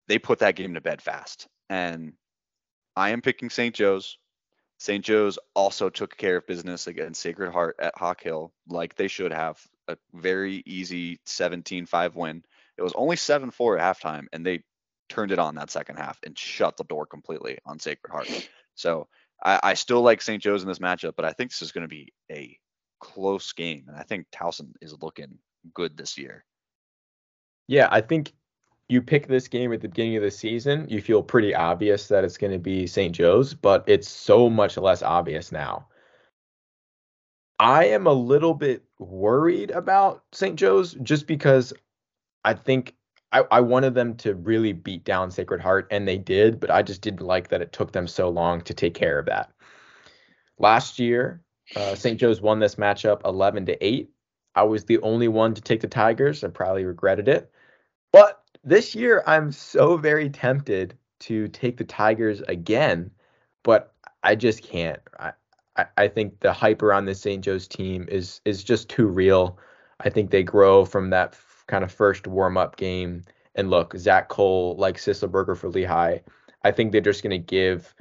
they 0.08 0.18
put 0.18 0.38
that 0.38 0.54
game 0.56 0.74
to 0.74 0.80
bed 0.80 1.02
fast 1.02 1.48
and 1.68 2.12
i 2.94 3.10
am 3.10 3.20
picking 3.20 3.50
st 3.50 3.74
joe's 3.74 4.18
st 4.78 5.04
joe's 5.04 5.38
also 5.54 5.88
took 5.88 6.16
care 6.16 6.36
of 6.36 6.46
business 6.46 6.86
against 6.86 7.20
sacred 7.20 7.52
heart 7.52 7.76
at 7.78 7.96
hawk 7.96 8.22
hill 8.22 8.52
like 8.68 8.94
they 8.94 9.08
should 9.08 9.32
have 9.32 9.60
a 9.88 9.96
very 10.14 10.64
easy 10.66 11.20
17-5 11.26 12.16
win. 12.16 12.42
It 12.76 12.82
was 12.82 12.92
only 12.94 13.14
7-4 13.14 13.78
at 13.78 13.96
halftime 13.96 14.26
and 14.32 14.44
they 14.44 14.62
turned 15.08 15.30
it 15.30 15.38
on 15.38 15.54
that 15.54 15.70
second 15.70 15.96
half 15.96 16.18
and 16.26 16.36
shut 16.36 16.76
the 16.76 16.84
door 16.84 17.06
completely 17.06 17.58
on 17.64 17.78
sacred 17.78 18.10
heart. 18.10 18.48
So 18.74 19.08
i, 19.44 19.60
I 19.62 19.74
still 19.74 20.02
like 20.02 20.22
st 20.22 20.42
joe's 20.42 20.62
in 20.62 20.68
this 20.68 20.78
matchup 20.78 21.14
but 21.16 21.24
i 21.24 21.32
think 21.32 21.50
this 21.50 21.62
is 21.62 21.72
going 21.72 21.82
to 21.84 21.88
be 21.88 22.12
a 22.30 22.58
close 23.00 23.52
game 23.52 23.84
and 23.88 23.96
i 23.96 24.02
think 24.02 24.26
towson 24.32 24.72
is 24.80 24.96
looking 25.00 25.38
good 25.74 25.96
this 25.96 26.18
year. 26.18 26.44
Yeah, 27.68 27.88
I 27.90 28.00
think 28.00 28.32
you 28.88 29.02
pick 29.02 29.26
this 29.26 29.48
game 29.48 29.72
at 29.72 29.80
the 29.80 29.88
beginning 29.88 30.16
of 30.16 30.22
the 30.22 30.30
season, 30.30 30.86
you 30.88 31.00
feel 31.00 31.22
pretty 31.22 31.54
obvious 31.54 32.08
that 32.08 32.24
it's 32.24 32.38
going 32.38 32.52
to 32.52 32.58
be 32.58 32.86
St. 32.86 33.14
Joe's, 33.14 33.52
but 33.54 33.84
it's 33.86 34.08
so 34.08 34.48
much 34.48 34.76
less 34.76 35.02
obvious 35.02 35.50
now. 35.50 35.86
I 37.58 37.86
am 37.86 38.06
a 38.06 38.12
little 38.12 38.54
bit 38.54 38.84
worried 38.98 39.70
about 39.70 40.22
St. 40.32 40.56
Joe's 40.56 40.94
just 41.02 41.26
because 41.26 41.72
I 42.44 42.54
think 42.54 42.94
I, 43.32 43.44
I 43.50 43.60
wanted 43.60 43.94
them 43.94 44.14
to 44.18 44.34
really 44.34 44.72
beat 44.72 45.04
down 45.04 45.30
Sacred 45.30 45.60
Heart, 45.60 45.88
and 45.90 46.06
they 46.06 46.18
did, 46.18 46.60
but 46.60 46.70
I 46.70 46.82
just 46.82 47.00
didn't 47.00 47.22
like 47.22 47.48
that 47.48 47.62
it 47.62 47.72
took 47.72 47.92
them 47.92 48.06
so 48.06 48.28
long 48.28 48.60
to 48.62 48.74
take 48.74 48.94
care 48.94 49.18
of 49.18 49.26
that. 49.26 49.50
Last 50.58 50.98
year, 50.98 51.42
uh, 51.74 51.94
St. 51.96 52.20
Joe's 52.20 52.40
won 52.40 52.60
this 52.60 52.76
matchup 52.76 53.22
11 53.24 53.66
to 53.66 53.84
8. 53.84 54.10
I 54.54 54.62
was 54.62 54.84
the 54.84 55.00
only 55.00 55.28
one 55.28 55.54
to 55.54 55.60
take 55.60 55.80
the 55.80 55.88
Tigers. 55.88 56.44
I 56.44 56.48
probably 56.48 56.84
regretted 56.84 57.28
it. 57.28 57.50
But 58.12 58.42
this 58.66 58.96
year, 58.96 59.22
I'm 59.26 59.52
so 59.52 59.96
very 59.96 60.28
tempted 60.28 60.98
to 61.20 61.46
take 61.48 61.76
the 61.76 61.84
Tigers 61.84 62.40
again, 62.42 63.12
but 63.62 63.94
I 64.24 64.34
just 64.34 64.62
can't. 64.64 65.00
I, 65.20 65.32
I, 65.76 65.86
I 65.96 66.08
think 66.08 66.40
the 66.40 66.52
hype 66.52 66.82
around 66.82 67.04
this 67.04 67.20
St. 67.20 67.42
Joe's 67.44 67.68
team 67.68 68.06
is 68.10 68.40
is 68.44 68.64
just 68.64 68.88
too 68.88 69.06
real. 69.06 69.58
I 70.00 70.10
think 70.10 70.30
they 70.30 70.42
grow 70.42 70.84
from 70.84 71.10
that 71.10 71.30
f- 71.34 71.64
kind 71.68 71.84
of 71.84 71.92
first 71.92 72.26
warm 72.26 72.56
up 72.56 72.76
game. 72.76 73.22
And 73.54 73.70
look, 73.70 73.96
Zach 73.96 74.28
Cole, 74.28 74.74
like 74.76 74.96
Sisselberger 74.96 75.56
for 75.56 75.68
Lehigh, 75.68 76.18
I 76.64 76.72
think 76.72 76.92
they're 76.92 77.00
just 77.00 77.22
going 77.22 77.30
to 77.30 77.38
give 77.38 77.94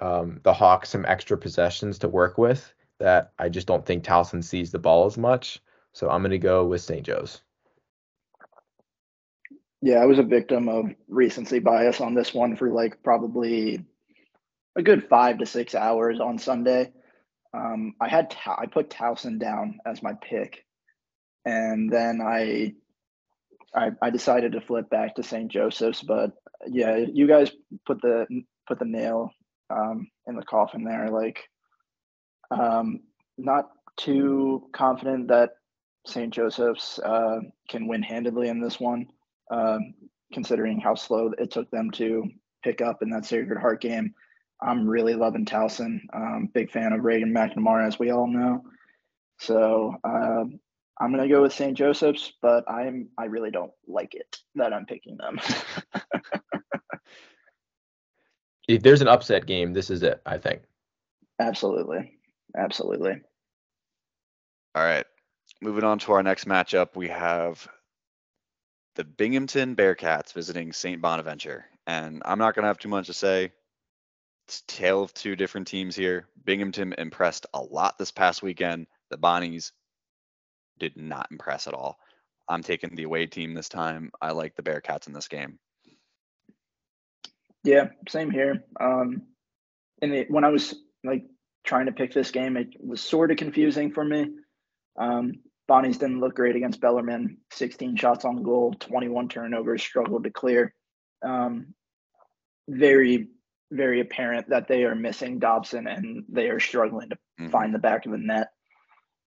um, 0.00 0.40
the 0.42 0.52
Hawks 0.54 0.88
some 0.90 1.04
extra 1.06 1.36
possessions 1.36 1.98
to 2.00 2.08
work 2.08 2.38
with 2.38 2.72
that 2.98 3.32
I 3.38 3.50
just 3.50 3.66
don't 3.66 3.84
think 3.84 4.02
Towson 4.02 4.42
sees 4.42 4.72
the 4.72 4.78
ball 4.78 5.04
as 5.04 5.18
much. 5.18 5.62
So 5.92 6.08
I'm 6.10 6.22
going 6.22 6.30
to 6.30 6.38
go 6.38 6.64
with 6.64 6.80
St. 6.80 7.04
Joe's. 7.04 7.42
Yeah, 9.82 9.96
I 9.98 10.06
was 10.06 10.18
a 10.18 10.22
victim 10.24 10.68
of 10.68 10.86
recency 11.08 11.58
bias 11.60 12.00
on 12.00 12.14
this 12.14 12.34
one 12.34 12.56
for 12.56 12.70
like 12.70 13.02
probably 13.02 13.84
a 14.76 14.82
good 14.82 15.08
five 15.08 15.38
to 15.38 15.46
six 15.46 15.74
hours 15.74 16.20
on 16.20 16.38
Sunday. 16.38 16.92
Um, 17.54 17.94
I 18.00 18.08
had 18.08 18.30
Ta- 18.30 18.58
I 18.58 18.66
put 18.66 18.90
Towson 18.90 19.38
down 19.38 19.78
as 19.86 20.02
my 20.02 20.14
pick, 20.22 20.64
and 21.44 21.90
then 21.92 22.20
I, 22.22 22.74
I 23.74 23.90
I 24.02 24.10
decided 24.10 24.52
to 24.52 24.60
flip 24.60 24.90
back 24.90 25.16
to 25.16 25.22
St. 25.22 25.50
Joseph's. 25.50 26.02
But 26.02 26.32
yeah, 26.66 26.96
you 26.96 27.26
guys 27.28 27.52
put 27.86 28.00
the 28.02 28.26
put 28.68 28.78
the 28.78 28.84
nail 28.86 29.30
um, 29.70 30.08
in 30.26 30.36
the 30.36 30.44
coffin 30.44 30.84
there. 30.84 31.08
Like, 31.10 31.40
um, 32.50 33.00
not 33.38 33.70
too 33.96 34.68
confident 34.72 35.28
that 35.28 35.50
St. 36.06 36.32
Joseph's 36.32 36.98
uh, 36.98 37.40
can 37.68 37.88
win 37.88 38.02
handedly 38.02 38.48
in 38.48 38.60
this 38.60 38.78
one, 38.80 39.06
um, 39.50 39.94
considering 40.32 40.80
how 40.80 40.94
slow 40.94 41.32
it 41.38 41.50
took 41.50 41.70
them 41.70 41.90
to 41.92 42.28
pick 42.62 42.80
up 42.80 43.02
in 43.02 43.10
that 43.10 43.24
Sacred 43.24 43.58
Heart 43.58 43.80
game. 43.80 44.14
I'm 44.60 44.88
really 44.88 45.14
loving 45.14 45.44
Towson. 45.44 46.00
Um, 46.14 46.48
big 46.52 46.70
fan 46.70 46.92
of 46.92 47.04
Reagan 47.04 47.32
McNamara, 47.32 47.86
as 47.86 47.98
we 47.98 48.10
all 48.10 48.26
know. 48.26 48.64
So 49.38 49.94
uh, 50.02 50.44
I'm 50.98 51.10
gonna 51.10 51.28
go 51.28 51.42
with 51.42 51.52
St. 51.52 51.76
Joseph's, 51.76 52.32
but 52.40 52.68
I'm 52.70 53.08
I 53.18 53.26
really 53.26 53.50
don't 53.50 53.72
like 53.86 54.14
it 54.14 54.38
that 54.54 54.72
I'm 54.72 54.86
picking 54.86 55.18
them. 55.18 55.38
if 58.68 58.82
there's 58.82 59.02
an 59.02 59.08
upset 59.08 59.46
game, 59.46 59.74
this 59.74 59.90
is 59.90 60.02
it. 60.02 60.22
I 60.24 60.38
think. 60.38 60.62
Absolutely, 61.38 62.14
absolutely. 62.56 63.20
All 64.74 64.84
right, 64.84 65.04
moving 65.60 65.84
on 65.84 65.98
to 66.00 66.12
our 66.12 66.22
next 66.22 66.46
matchup, 66.46 66.96
we 66.96 67.08
have 67.08 67.68
the 68.96 69.04
Binghamton 69.04 69.76
Bearcats 69.76 70.32
visiting 70.32 70.72
St. 70.72 71.00
Bonaventure, 71.00 71.66
and 71.86 72.22
I'm 72.24 72.38
not 72.38 72.54
gonna 72.54 72.66
have 72.66 72.78
too 72.78 72.88
much 72.88 73.06
to 73.06 73.12
say. 73.12 73.52
It's 74.48 74.62
tale 74.66 75.02
of 75.02 75.12
two 75.12 75.36
different 75.36 75.66
teams 75.66 75.94
here. 75.94 76.28
Binghamton 76.44 76.94
impressed 76.98 77.46
a 77.52 77.60
lot 77.60 77.98
this 77.98 78.10
past 78.10 78.42
weekend. 78.42 78.86
The 79.10 79.18
Bonnies 79.18 79.72
did 80.78 80.96
not 80.96 81.28
impress 81.30 81.66
at 81.66 81.74
all. 81.74 81.98
I'm 82.48 82.62
taking 82.62 82.94
the 82.94 83.02
away 83.02 83.26
team 83.26 83.54
this 83.54 83.68
time. 83.68 84.10
I 84.20 84.32
like 84.32 84.54
the 84.54 84.62
Bearcats 84.62 85.08
in 85.08 85.12
this 85.12 85.28
game. 85.28 85.58
Yeah, 87.64 87.88
same 88.08 88.30
here. 88.30 88.64
Um, 88.80 89.22
and 90.00 90.12
it, 90.12 90.30
when 90.30 90.44
I 90.44 90.48
was 90.48 90.74
like 91.02 91.24
trying 91.64 91.86
to 91.86 91.92
pick 91.92 92.14
this 92.14 92.30
game, 92.30 92.56
it 92.56 92.68
was 92.78 93.00
sort 93.00 93.32
of 93.32 93.36
confusing 93.36 93.92
for 93.92 94.04
me. 94.04 94.30
Um, 94.96 95.32
Bonnie's 95.68 95.98
didn't 95.98 96.20
look 96.20 96.36
great 96.36 96.56
against 96.56 96.80
Bellarmine. 96.80 97.38
16 97.52 97.96
shots 97.96 98.24
on 98.24 98.42
goal, 98.42 98.74
21 98.78 99.28
turnovers, 99.28 99.82
struggled 99.82 100.24
to 100.24 100.30
clear. 100.30 100.74
Um, 101.24 101.74
very, 102.68 103.28
very 103.72 104.00
apparent 104.00 104.48
that 104.50 104.68
they 104.68 104.84
are 104.84 104.94
missing 104.94 105.38
Dobson 105.38 105.86
and 105.86 106.24
they 106.28 106.48
are 106.48 106.60
struggling 106.60 107.10
to 107.10 107.16
mm-hmm. 107.16 107.48
find 107.48 107.74
the 107.74 107.80
back 107.80 108.06
of 108.06 108.12
the 108.12 108.18
net. 108.18 108.48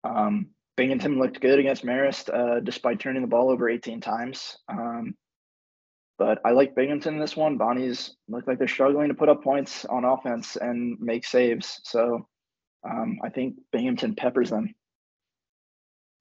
Um, 0.04 0.50
Binghamton 0.76 1.18
looked 1.18 1.40
good 1.40 1.58
against 1.58 1.84
Marist, 1.84 2.32
uh, 2.32 2.60
despite 2.60 3.00
turning 3.00 3.22
the 3.22 3.28
ball 3.28 3.50
over 3.50 3.68
18 3.68 4.00
times. 4.00 4.56
Um, 4.68 5.14
but 6.18 6.38
I 6.44 6.50
like 6.50 6.74
Binghamton 6.74 7.14
in 7.14 7.20
this 7.20 7.36
one. 7.36 7.56
Bonnie's 7.56 8.14
look 8.28 8.46
like 8.46 8.58
they're 8.58 8.68
struggling 8.68 9.08
to 9.08 9.14
put 9.14 9.28
up 9.28 9.42
points 9.42 9.84
on 9.86 10.04
offense 10.04 10.56
and 10.56 10.98
make 11.00 11.24
saves. 11.24 11.80
So 11.84 12.26
um, 12.88 13.18
I 13.24 13.30
think 13.30 13.56
Binghamton 13.72 14.14
peppers 14.14 14.50
them. 14.50 14.74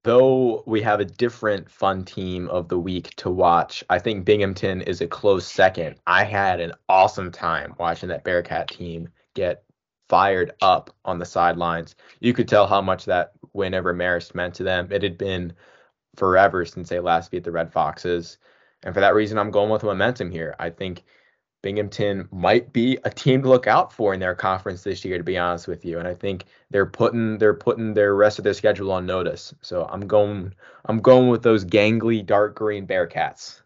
Though 0.03 0.63
we 0.65 0.81
have 0.81 1.01
a 1.01 1.05
different 1.05 1.69
fun 1.69 2.05
team 2.05 2.47
of 2.49 2.69
the 2.69 2.79
week 2.79 3.13
to 3.17 3.29
watch, 3.29 3.83
I 3.89 3.99
think 3.99 4.23
Binghamton 4.23 4.81
is 4.81 5.01
a 5.01 5.07
close 5.07 5.45
second. 5.45 5.97
I 6.07 6.23
had 6.23 6.61
an 6.61 6.71
awesome 6.87 7.31
time 7.31 7.75
watching 7.77 8.07
that 8.09 8.23
Bearcat 8.23 8.69
team 8.69 9.09
get 9.33 9.63
fired 10.07 10.53
up 10.61 10.95
on 11.03 11.19
the 11.19 11.25
sidelines. 11.25 11.95
You 12.21 12.33
could 12.33 12.47
tell 12.47 12.65
how 12.65 12.81
much 12.81 13.05
that 13.05 13.33
win 13.53 13.73
over 13.73 13.93
Marist 13.93 14.33
meant 14.33 14.55
to 14.55 14.63
them. 14.63 14.87
It 14.89 15.03
had 15.03 15.17
been 15.17 15.53
forever 16.15 16.65
since 16.65 16.89
they 16.89 16.99
last 16.99 17.29
beat 17.29 17.43
the 17.43 17.51
Red 17.51 17.71
Foxes. 17.71 18.37
And 18.83 18.93
for 18.93 19.01
that 19.01 19.15
reason, 19.15 19.37
I'm 19.37 19.51
going 19.51 19.69
with 19.69 19.83
momentum 19.83 20.31
here. 20.31 20.55
I 20.59 20.69
think 20.69 21.03
Binghamton 21.61 22.27
might 22.31 22.71
be 22.71 22.97
a 23.03 23.09
team 23.09 23.41
to 23.41 23.49
look 23.49 23.67
out 23.67 23.91
for 23.91 24.13
in 24.13 24.19
their 24.19 24.35
conference 24.35 24.83
this 24.83 25.03
year, 25.03 25.17
to 25.17 25.23
be 25.23 25.37
honest 25.37 25.67
with 25.67 25.83
you. 25.83 25.99
And 25.99 26.07
I 26.07 26.13
think 26.13 26.45
they're 26.69 26.85
putting 26.85 27.37
they're 27.37 27.53
putting 27.53 27.93
their 27.93 28.15
rest 28.15 28.37
of 28.37 28.43
their 28.43 28.53
schedule 28.53 28.91
on 28.91 29.05
notice. 29.05 29.53
So 29.61 29.85
I'm 29.91 30.07
going 30.07 30.53
I'm 30.85 30.99
going 30.99 31.27
with 31.27 31.43
those 31.43 31.65
gangly 31.65 32.25
dark 32.25 32.55
green 32.55 32.87
Bearcats. 32.87 33.61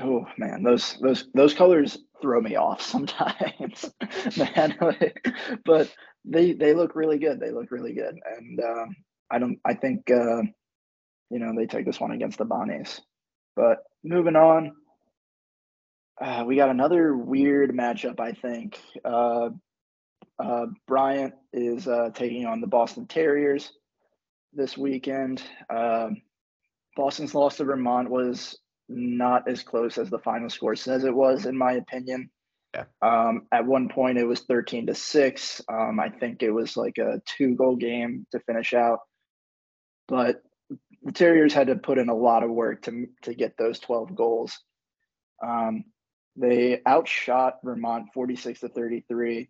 Oh 0.00 0.26
man, 0.38 0.62
those 0.62 0.96
those 1.00 1.28
those 1.34 1.52
colors 1.52 1.98
throw 2.22 2.40
me 2.40 2.56
off 2.56 2.80
sometimes, 2.82 3.92
man. 4.36 4.78
but 5.64 5.92
they 6.24 6.52
they 6.52 6.72
look 6.72 6.94
really 6.94 7.18
good. 7.18 7.40
They 7.40 7.50
look 7.50 7.70
really 7.70 7.92
good, 7.92 8.18
and 8.36 8.60
uh, 8.60 8.86
I 9.30 9.38
don't. 9.38 9.58
I 9.64 9.74
think 9.74 10.10
uh, 10.10 10.42
you 11.30 11.38
know 11.38 11.52
they 11.54 11.66
take 11.66 11.84
this 11.84 12.00
one 12.00 12.12
against 12.12 12.38
the 12.38 12.46
Bonnies. 12.46 13.00
But 13.54 13.82
moving 14.02 14.36
on, 14.36 14.72
uh, 16.22 16.44
we 16.44 16.56
got 16.56 16.70
another 16.70 17.16
weird 17.16 17.72
matchup. 17.72 18.20
I 18.20 18.32
think 18.32 18.78
uh, 19.04 19.50
uh, 20.38 20.66
Bryant 20.86 21.34
is 21.52 21.88
uh, 21.88 22.10
taking 22.14 22.46
on 22.46 22.60
the 22.60 22.66
Boston 22.66 23.06
Terriers 23.06 23.72
this 24.52 24.78
weekend. 24.78 25.42
Um, 25.68 26.22
Boston's 26.96 27.34
loss 27.34 27.56
to 27.56 27.64
Vermont 27.64 28.08
was 28.08 28.56
not 28.88 29.48
as 29.48 29.62
close 29.62 29.98
as 29.98 30.10
the 30.10 30.18
final 30.18 30.48
score 30.48 30.76
says 30.76 31.04
it 31.04 31.14
was, 31.14 31.46
in 31.46 31.56
my 31.56 31.72
opinion. 31.72 32.30
Yeah. 32.74 32.84
Um, 33.02 33.46
at 33.50 33.66
one 33.66 33.88
point, 33.88 34.18
it 34.18 34.24
was 34.24 34.40
13 34.40 34.86
to 34.86 34.94
6. 34.94 35.60
Um, 35.68 35.98
I 35.98 36.08
think 36.08 36.42
it 36.42 36.50
was 36.50 36.76
like 36.76 36.98
a 36.98 37.20
two 37.26 37.54
goal 37.56 37.76
game 37.76 38.26
to 38.30 38.40
finish 38.40 38.74
out. 38.74 39.00
But 40.06 40.42
the 41.02 41.12
Terriers 41.12 41.52
had 41.52 41.66
to 41.66 41.76
put 41.76 41.98
in 41.98 42.08
a 42.08 42.14
lot 42.14 42.44
of 42.44 42.50
work 42.50 42.82
to, 42.82 43.06
to 43.22 43.34
get 43.34 43.56
those 43.58 43.80
12 43.80 44.14
goals. 44.14 44.58
Um, 45.44 45.84
they 46.36 46.80
outshot 46.86 47.58
Vermont 47.62 48.08
46 48.14 48.60
to 48.60 48.68
33. 48.68 49.48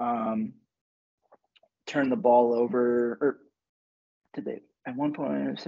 Um, 0.00 0.54
turned 1.86 2.12
the 2.12 2.16
ball 2.16 2.54
over, 2.54 3.18
or 3.20 3.38
did 4.34 4.44
they? 4.44 4.60
At 4.86 4.96
one 4.96 5.12
point, 5.12 5.58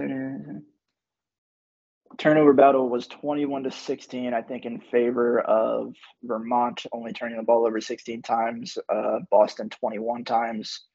turnover 2.17 2.53
battle 2.53 2.89
was 2.89 3.07
21 3.07 3.63
to 3.63 3.71
16 3.71 4.33
i 4.33 4.41
think 4.41 4.65
in 4.65 4.79
favor 4.79 5.39
of 5.41 5.93
vermont 6.23 6.85
only 6.91 7.13
turning 7.13 7.37
the 7.37 7.43
ball 7.43 7.65
over 7.67 7.81
16 7.81 8.21
times 8.21 8.77
uh, 8.89 9.19
boston 9.29 9.69
21 9.69 10.23
times 10.23 10.85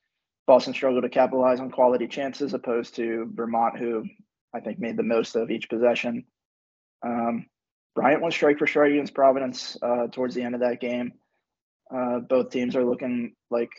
boston 0.46 0.72
struggled 0.72 1.02
to 1.02 1.08
capitalize 1.08 1.60
on 1.60 1.70
quality 1.70 2.08
chances 2.08 2.54
opposed 2.54 2.96
to 2.96 3.30
vermont 3.34 3.78
who 3.78 4.04
i 4.54 4.60
think 4.60 4.78
made 4.78 4.96
the 4.96 5.02
most 5.02 5.36
of 5.36 5.50
each 5.50 5.68
possession 5.68 6.24
um, 7.04 7.46
bryant 7.94 8.22
went 8.22 8.34
strike 8.34 8.58
for 8.58 8.66
strike 8.66 8.92
against 8.92 9.14
providence 9.14 9.76
uh, 9.82 10.06
towards 10.08 10.34
the 10.34 10.42
end 10.42 10.54
of 10.54 10.60
that 10.60 10.80
game 10.80 11.12
uh, 11.94 12.20
both 12.20 12.50
teams 12.50 12.74
are 12.74 12.84
looking 12.84 13.34
like 13.50 13.70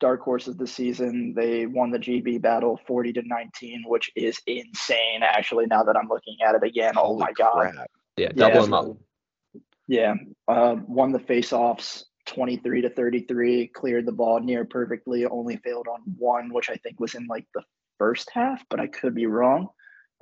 dark 0.00 0.20
horses 0.20 0.56
this 0.56 0.74
season. 0.74 1.34
They 1.34 1.66
won 1.66 1.90
the 1.90 1.98
GB 1.98 2.40
battle 2.40 2.80
40 2.86 3.12
to 3.14 3.22
19, 3.24 3.84
which 3.86 4.10
is 4.16 4.40
insane. 4.46 5.22
Actually, 5.22 5.66
now 5.66 5.82
that 5.84 5.96
I'm 5.96 6.08
looking 6.08 6.36
at 6.46 6.54
it 6.54 6.62
again, 6.62 6.94
oh 6.96 7.06
Holy 7.06 7.16
oh 7.16 7.18
my 7.18 7.32
crap. 7.32 7.74
god! 7.74 7.86
Yeah, 8.16 8.28
double 8.34 8.54
yeah, 8.54 8.60
them 8.62 8.74
up. 8.74 8.96
Yeah, 9.88 10.14
uh, 10.48 10.76
won 10.86 11.12
the 11.12 11.18
faceoffs 11.18 12.04
23 12.26 12.82
to 12.82 12.90
33. 12.90 13.68
Cleared 13.68 14.06
the 14.06 14.12
ball 14.12 14.40
near 14.40 14.64
perfectly. 14.64 15.26
Only 15.26 15.56
failed 15.58 15.86
on 15.88 16.00
one, 16.18 16.52
which 16.52 16.70
I 16.70 16.76
think 16.76 16.98
was 16.98 17.14
in 17.14 17.26
like 17.26 17.46
the 17.54 17.62
first 17.98 18.30
half, 18.32 18.64
but 18.70 18.80
I 18.80 18.86
could 18.86 19.14
be 19.14 19.26
wrong. 19.26 19.68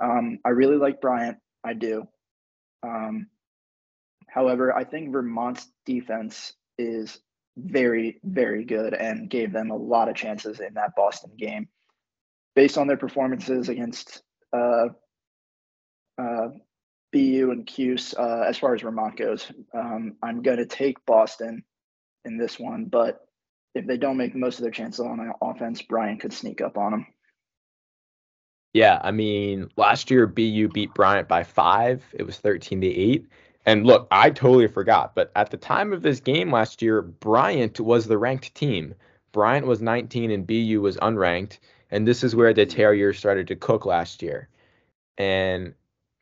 Um, 0.03 0.39
I 0.45 0.51
really 0.51 0.76
like 0.76 1.01
Bryant. 1.01 1.39
I 1.62 1.74
do. 1.74 2.09
Um, 2.83 3.28
however, 4.28 4.74
I 4.74 4.85
think 4.85 5.12
Vermont's 5.12 5.66
defense 5.85 6.53
is 6.78 7.18
very, 7.57 8.20
very 8.24 8.64
good 8.64 8.95
and 8.95 9.28
gave 9.28 9.53
them 9.53 9.70
a 9.70 9.76
lot 9.76 10.09
of 10.09 10.14
chances 10.14 10.61
in 10.61 10.74
that 10.74 10.95
Boston 10.97 11.33
game. 11.37 11.68
Based 12.55 12.78
on 12.78 12.87
their 12.87 12.97
performances 12.97 13.68
against 13.68 14.22
uh, 14.53 14.87
uh, 16.18 16.49
BU 17.12 17.51
and 17.51 17.66
Cuse, 17.66 18.14
uh, 18.14 18.45
as 18.47 18.59
far 18.59 18.74
as 18.74 18.83
Vermont 18.83 19.16
goes, 19.16 19.51
um, 19.74 20.16
I'm 20.22 20.43
going 20.43 20.59
to 20.59 20.66
take 20.66 21.05
Boston 21.07 21.64
in 22.24 22.39
this 22.39 22.59
one. 22.59 22.87
But 22.87 23.20
if 23.74 23.87
they 23.87 23.97
don't 23.97 24.16
make 24.16 24.35
most 24.35 24.59
of 24.59 24.62
their 24.62 24.72
chances 24.72 25.01
on 25.01 25.33
offense, 25.41 25.83
Bryant 25.83 26.20
could 26.20 26.33
sneak 26.33 26.61
up 26.61 26.76
on 26.76 26.93
them. 26.93 27.07
Yeah, 28.73 29.01
I 29.03 29.11
mean, 29.11 29.68
last 29.77 30.11
year 30.11 30.27
BU 30.27 30.68
beat 30.68 30.95
Bryant 30.95 31.27
by 31.27 31.43
five. 31.43 32.05
It 32.12 32.23
was 32.23 32.39
13 32.39 32.81
to 32.83 32.87
8. 32.87 33.27
And 33.66 33.87
look, 33.87 34.07
I 34.11 34.31
totally 34.31 34.68
forgot, 34.68 35.14
but 35.14 35.31
at 35.37 35.51
the 35.51 35.57
time 35.57 35.93
of 35.93 36.03
this 36.03 36.21
game 36.21 36.51
last 36.51 36.81
year, 36.81 37.03
Bryant 37.03 37.79
was 37.79 38.07
the 38.07 38.16
ranked 38.16 38.55
team. 38.55 38.95
Bryant 39.33 39.66
was 39.66 39.83
19 39.83 40.31
and 40.31 40.47
BU 40.47 40.81
was 40.81 40.97
unranked. 40.99 41.59
And 41.91 42.07
this 42.07 42.25
is 42.25 42.37
where 42.37 42.55
the 42.55 42.64
Terriers 42.64 43.18
started 43.18 43.49
to 43.49 43.57
cook 43.57 43.85
last 43.85 44.23
year. 44.23 44.49
And 45.18 45.75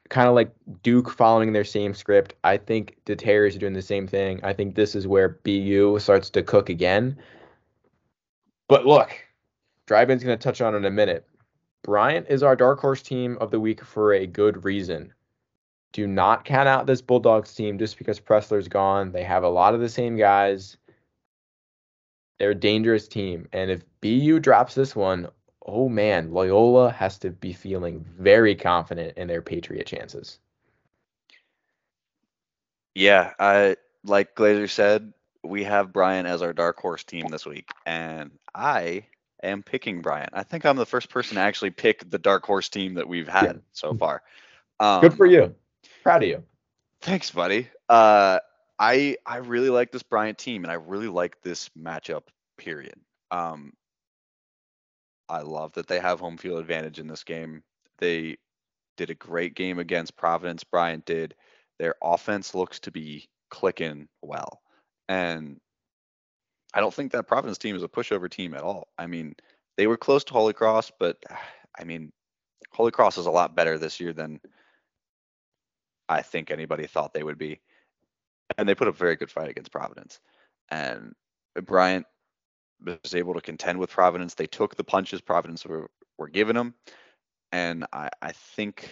kind 0.09 0.29
of 0.29 0.35
like 0.35 0.51
Duke 0.83 1.11
following 1.11 1.53
their 1.53 1.65
same 1.65 1.95
script, 1.95 2.35
I 2.43 2.57
think 2.57 2.97
the 3.05 3.15
Terriers 3.15 3.55
are 3.55 3.61
doing 3.61 3.75
the 3.75 3.83
same 3.83 4.09
thing. 4.09 4.41
I 4.43 4.55
think 4.55 4.75
this 4.75 4.95
is 4.95 5.07
where 5.07 5.29
BU 5.29 5.99
starts 6.01 6.31
to 6.31 6.43
cook 6.43 6.71
again. 6.71 7.19
But 8.69 8.87
look, 8.87 9.11
Dryban's 9.87 10.25
going 10.25 10.37
to 10.37 10.43
touch 10.43 10.61
on 10.61 10.75
in 10.75 10.85
a 10.85 10.91
minute. 10.91 11.28
Bryant 11.83 12.27
is 12.29 12.43
our 12.43 12.57
dark 12.57 12.81
horse 12.81 13.03
team 13.03 13.39
of 13.41 13.51
the 13.51 13.61
week 13.61 13.85
for 13.85 14.13
a 14.13 14.27
good 14.27 14.65
reason 14.65 15.13
do 15.93 16.07
not 16.07 16.45
count 16.45 16.69
out 16.69 16.87
this 16.87 17.03
Bulldogs 17.03 17.55
team 17.55 17.79
just 17.79 17.99
because 17.99 18.21
Pressler's 18.21 18.69
gone. 18.69 19.13
They 19.13 19.25
have 19.25 19.43
a 19.43 19.49
lot 19.49 19.75
of 19.75 19.81
the 19.81 19.89
same 19.89 20.17
guys. 20.17 20.77
They're 22.39 22.51
a 22.51 22.55
dangerous 22.55 23.09
team. 23.09 23.49
And 23.53 23.71
if 23.71 23.85
BU 24.01 24.41
drops 24.41 24.75
this 24.75 24.95
one, 24.95 25.29
oh 25.67 25.89
man, 25.89 26.33
Loyola 26.33 26.91
has 26.93 27.19
to 27.19 27.31
be 27.31 27.53
feeling 27.53 28.05
very 28.19 28.55
confident 28.55 29.17
in 29.17 29.29
their 29.29 29.43
Patriot 29.43 29.87
chances. 29.87 30.39
Yeah, 32.95 33.33
I 33.39 33.77
like 34.05 34.35
Glazer 34.35 34.69
said, 34.69 35.13
we 35.45 35.65
have 35.65 35.93
Bryant 35.93 36.29
as 36.29 36.43
our 36.43 36.53
dark 36.53 36.79
horse 36.79 37.05
team 37.05 37.29
this 37.29 37.47
week, 37.47 37.71
and 37.87 38.31
I 38.55 39.05
am 39.43 39.63
picking 39.63 40.03
Bryant. 40.03 40.31
I 40.33 40.43
think 40.43 40.65
I'm 40.67 40.77
the 40.77 40.87
first 40.87 41.11
person 41.11 41.37
to 41.37 41.41
actually 41.41 41.71
pick 41.71 42.09
the 42.11 42.19
dark 42.19 42.45
horse 42.45 42.69
team 42.69 42.95
that 42.95 43.09
we've 43.09 43.29
had 43.29 43.45
Yeah. 43.57 43.61
so 43.73 43.95
far. 43.95 44.23
Um, 44.81 45.01
Good 45.01 45.15
for 45.15 45.27
you. 45.27 45.55
Proud 46.03 46.23
of 46.23 46.29
you. 46.29 46.43
Thanks, 47.01 47.31
buddy. 47.31 47.69
Uh, 47.89 48.39
I 48.79 49.17
I 49.27 49.37
really 49.39 49.71
like 49.71 49.91
this 49.93 50.03
Bryant 50.03 50.39
team, 50.39 50.65
and 50.65 50.71
I 50.71 50.75
really 50.75 51.09
like 51.09 51.41
this 51.43 51.69
matchup. 51.79 52.23
Period. 52.57 52.99
Um, 53.31 53.73
I 55.29 55.43
love 55.43 55.73
that 55.75 55.87
they 55.87 56.01
have 56.01 56.21
home 56.21 56.37
field 56.39 56.61
advantage 56.61 56.99
in 56.99 57.07
this 57.07 57.25
game. 57.25 57.63
They 57.99 58.39
did 58.97 59.11
a 59.11 59.15
great 59.15 59.55
game 59.55 59.79
against 59.79 60.17
Providence. 60.17 60.65
Bryant 60.65 61.05
did. 61.05 61.35
Their 61.79 61.95
offense 62.03 62.55
looks 62.55 62.81
to 62.81 62.91
be 62.91 63.29
clicking 63.51 64.09
well, 64.23 64.61
and 65.09 65.61
I 66.75 66.81
don't 66.81 66.93
think 66.93 67.13
that 67.13 67.27
Providence 67.27 67.59
team 67.59 67.77
is 67.77 67.83
a 67.83 67.89
pushover 67.89 68.31
team 68.31 68.55
at 68.55 68.63
all. 68.63 68.89
I 68.99 69.07
mean, 69.07 69.35
they 69.77 69.87
were 69.87 69.97
close 69.97 70.25
to 70.25 70.33
Holy 70.33 70.53
Cross, 70.53 70.93
but 70.99 71.23
I 71.79 71.85
mean, 71.85 72.13
Holy 72.73 72.91
Cross 72.91 73.19
is 73.19 73.27
a 73.27 73.31
lot 73.31 73.57
better 73.57 73.79
this 73.79 74.01
year 74.01 74.13
than 74.13 74.41
I 76.09 76.23
think 76.23 76.51
anybody 76.51 76.87
thought 76.87 77.15
they 77.15 77.23
would 77.23 77.39
be. 77.39 77.61
And 78.57 78.69
they 78.69 78.75
put 78.75 78.89
up 78.89 78.95
a 78.95 78.99
very 78.99 79.17
good 79.17 79.31
fight 79.31 79.49
against 79.49 79.73
Providence. 79.73 80.21
And 80.71 81.15
Bryant 81.55 82.07
was 82.85 83.15
able 83.15 83.35
to 83.35 83.41
contend 83.41 83.79
with 83.79 83.91
Providence. 83.91 84.35
They 84.35 84.47
took 84.47 84.77
the 84.77 84.85
punches 84.85 85.21
Providence 85.21 85.65
were, 85.65 85.91
were 86.19 86.29
giving 86.29 86.55
them. 86.55 86.75
And 87.53 87.87
I, 87.93 88.11
I 88.21 88.33
think 88.33 88.89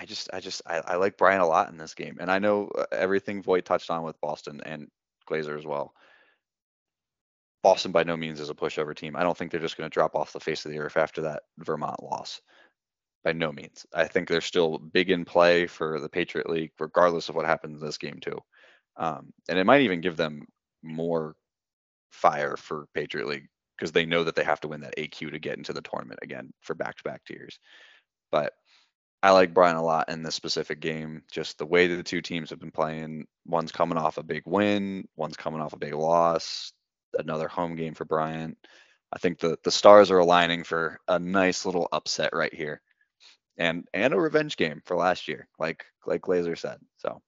I- 0.00 0.04
just 0.04 0.30
I 0.32 0.40
just 0.40 0.62
I, 0.66 0.78
I 0.78 0.96
like 0.96 1.16
Bryant 1.16 1.42
a 1.42 1.46
lot 1.46 1.70
in 1.70 1.76
this 1.76 1.94
game. 1.94 2.18
And 2.20 2.30
I 2.30 2.38
know 2.38 2.68
uh, 2.76 2.84
everything 2.92 3.42
Voigt 3.42 3.64
touched 3.64 3.90
on 3.90 4.02
with 4.02 4.20
Boston 4.20 4.60
and 4.64 4.88
Glazer 5.26 5.58
as 5.58 5.66
well. 5.66 5.94
Boston 7.62 7.92
by 7.92 8.02
no 8.02 8.16
means 8.16 8.40
is 8.40 8.50
a 8.50 8.54
pushover 8.54 8.94
team. 8.94 9.14
I 9.14 9.22
don't 9.22 9.36
think 9.36 9.50
they're 9.50 9.60
just 9.60 9.76
going 9.76 9.88
to 9.88 9.94
drop 9.94 10.16
off 10.16 10.32
the 10.32 10.40
face 10.40 10.64
of 10.64 10.72
the 10.72 10.80
earth 10.80 10.96
after 10.96 11.22
that 11.22 11.42
Vermont 11.58 12.02
loss. 12.02 12.40
By 13.22 13.32
no 13.32 13.52
means. 13.52 13.86
I 13.94 14.06
think 14.08 14.28
they're 14.28 14.40
still 14.40 14.78
big 14.78 15.10
in 15.10 15.24
play 15.24 15.68
for 15.68 16.00
the 16.00 16.08
Patriot 16.08 16.50
League, 16.50 16.72
regardless 16.80 17.28
of 17.28 17.36
what 17.36 17.46
happens 17.46 17.80
in 17.80 17.86
this 17.86 17.98
game 17.98 18.18
too. 18.20 18.38
Um, 18.96 19.32
and 19.48 19.58
it 19.58 19.64
might 19.64 19.82
even 19.82 20.00
give 20.00 20.16
them 20.16 20.46
more 20.82 21.36
fire 22.10 22.56
for 22.56 22.86
Patriot 22.94 23.28
League 23.28 23.48
because 23.78 23.92
they 23.92 24.04
know 24.04 24.24
that 24.24 24.34
they 24.34 24.44
have 24.44 24.60
to 24.60 24.68
win 24.68 24.80
that 24.80 24.96
AQ 24.96 25.30
to 25.30 25.38
get 25.38 25.56
into 25.56 25.72
the 25.72 25.82
tournament 25.82 26.20
again 26.22 26.52
for 26.60 26.74
back-to-back 26.74 27.24
tiers. 27.24 27.58
But 28.32 28.52
I 29.22 29.30
like 29.30 29.54
Bryant 29.54 29.78
a 29.78 29.82
lot 29.82 30.08
in 30.08 30.22
this 30.22 30.34
specific 30.34 30.80
game. 30.80 31.22
Just 31.30 31.58
the 31.58 31.66
way 31.66 31.86
that 31.86 31.96
the 31.96 32.02
two 32.02 32.20
teams 32.20 32.50
have 32.50 32.58
been 32.58 32.72
playing. 32.72 33.26
One's 33.46 33.70
coming 33.72 33.98
off 33.98 34.18
a 34.18 34.22
big 34.22 34.42
win, 34.46 35.06
one's 35.16 35.36
coming 35.36 35.60
off 35.60 35.72
a 35.72 35.78
big 35.78 35.94
loss. 35.94 36.72
Another 37.16 37.46
home 37.48 37.76
game 37.76 37.94
for 37.94 38.04
Bryant. 38.04 38.56
I 39.12 39.18
think 39.18 39.38
the 39.38 39.58
the 39.64 39.70
stars 39.70 40.10
are 40.10 40.18
aligning 40.18 40.64
for 40.64 40.98
a 41.06 41.18
nice 41.18 41.66
little 41.66 41.88
upset 41.92 42.30
right 42.34 42.52
here, 42.52 42.80
and 43.58 43.86
and 43.92 44.14
a 44.14 44.20
revenge 44.20 44.56
game 44.56 44.80
for 44.86 44.96
last 44.96 45.28
year, 45.28 45.46
like 45.58 45.84
like 46.06 46.22
Glazer 46.22 46.58
said. 46.58 46.78
So 46.96 47.20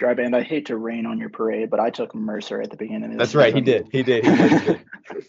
Dryban, 0.00 0.34
I 0.34 0.42
hate 0.42 0.66
to 0.66 0.76
rain 0.76 1.06
on 1.06 1.18
your 1.18 1.28
parade, 1.30 1.70
but 1.70 1.78
I 1.80 1.90
took 1.90 2.14
Mercer 2.14 2.60
at 2.60 2.70
the 2.70 2.76
beginning 2.76 3.04
of 3.04 3.12
the 3.12 3.18
That's 3.18 3.34
right. 3.34 3.54
He 3.54 3.60
season. 3.60 3.64
did. 3.64 3.88
He 3.92 4.02
did. 4.02 4.24
He 4.24 4.30
did. 4.36 4.80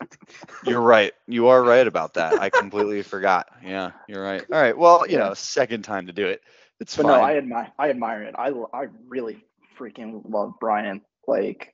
You're 0.66 0.82
right. 0.82 1.14
You 1.28 1.48
are 1.48 1.62
right 1.62 1.86
about 1.86 2.14
that. 2.16 2.40
I 2.40 2.50
completely 2.50 3.02
forgot. 3.04 3.48
Yeah, 3.64 3.92
you're 4.08 4.24
right. 4.24 4.44
All 4.52 4.62
right. 4.62 4.78
Well, 4.78 5.06
you 5.08 5.18
know, 5.18 5.34
second 5.34 5.84
time 5.84 6.08
to 6.08 6.14
do 6.14 6.28
it. 6.28 6.42
It's 6.80 6.96
But 6.96 7.04
fine. 7.04 7.12
no, 7.14 7.22
I 7.22 7.38
admire 7.38 7.72
I 7.78 7.90
admire 7.90 8.24
it. 8.24 8.36
i 8.38 8.50
i 8.74 8.86
really 9.08 9.44
freaking 9.78 10.22
love 10.30 10.54
Bryant. 10.60 11.04
Like, 11.28 11.74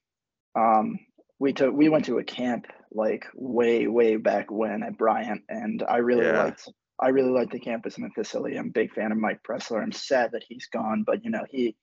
um, 0.55 0.99
we 1.39 1.53
took 1.53 1.73
we 1.73 1.89
went 1.89 2.05
to 2.05 2.17
a 2.17 2.23
camp 2.23 2.65
like 2.91 3.25
way 3.35 3.87
way 3.87 4.15
back 4.15 4.51
when 4.51 4.83
at 4.83 4.97
Bryant, 4.97 5.43
and 5.49 5.83
I 5.87 5.97
really 5.97 6.25
Yeah. 6.25 6.43
liked 6.43 6.67
I 6.99 7.09
really 7.09 7.31
liked 7.31 7.51
the 7.51 7.59
campus 7.59 7.97
and 7.97 8.05
the 8.05 8.09
facility. 8.13 8.57
I'm 8.57 8.67
a 8.67 8.71
big 8.71 8.93
fan 8.93 9.11
of 9.11 9.17
Mike 9.17 9.41
Pressler. 9.47 9.81
I'm 9.81 9.91
sad 9.91 10.31
that 10.33 10.43
he's 10.47 10.67
gone, 10.67 11.03
but 11.05 11.23
you 11.23 11.29
know 11.31 11.45
he, 11.49 11.57
he 11.57 11.75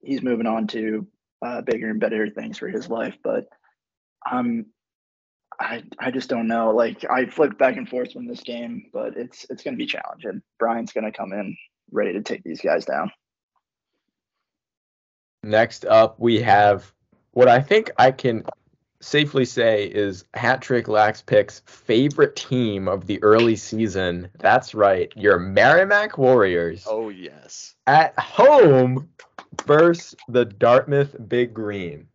he's 0.00 0.22
moving 0.22 0.46
on 0.46 0.66
to 0.68 1.06
uh, 1.44 1.60
bigger 1.62 1.88
and 1.90 2.00
better 2.00 2.28
things 2.30 2.58
for 2.58 2.68
his 2.68 2.88
life. 2.88 3.16
But 3.22 3.46
um, 4.30 4.66
I 5.60 5.82
I 5.98 6.10
just 6.10 6.28
don't 6.28 6.48
know. 6.48 6.70
Like 6.70 7.04
I 7.10 7.26
flipped 7.26 7.58
back 7.58 7.76
and 7.76 7.88
forth 7.88 8.12
from 8.12 8.26
this 8.26 8.42
game, 8.42 8.90
but 8.92 9.16
it's 9.16 9.46
it's 9.50 9.62
going 9.62 9.74
to 9.74 9.78
be 9.78 9.86
challenging. 9.86 10.42
Bryant's 10.58 10.92
going 10.92 11.04
to 11.04 11.16
come 11.16 11.32
in 11.32 11.56
ready 11.90 12.12
to 12.12 12.22
take 12.22 12.42
these 12.44 12.60
guys 12.60 12.84
down. 12.84 13.10
Next 15.42 15.84
up, 15.84 16.18
we 16.18 16.40
have 16.40 16.92
what 17.32 17.48
I 17.48 17.60
think 17.60 17.90
I 17.98 18.10
can 18.10 18.44
safely 19.00 19.44
say 19.44 19.84
is 19.86 20.24
Hat 20.34 20.60
Trick 20.60 20.88
Lax 20.88 21.22
Pick's 21.22 21.62
favorite 21.66 22.36
team 22.36 22.88
of 22.88 23.06
the 23.06 23.22
early 23.22 23.56
season. 23.56 24.28
That's 24.38 24.74
right, 24.74 25.12
your 25.16 25.38
Merrimack 25.38 26.18
Warriors 26.18 26.84
oh 26.88 27.08
yes. 27.08 27.74
at 27.86 28.18
home 28.18 29.08
versus 29.66 30.14
the 30.28 30.44
Dartmouth 30.44 31.16
Big 31.28 31.54
Green. 31.54 32.08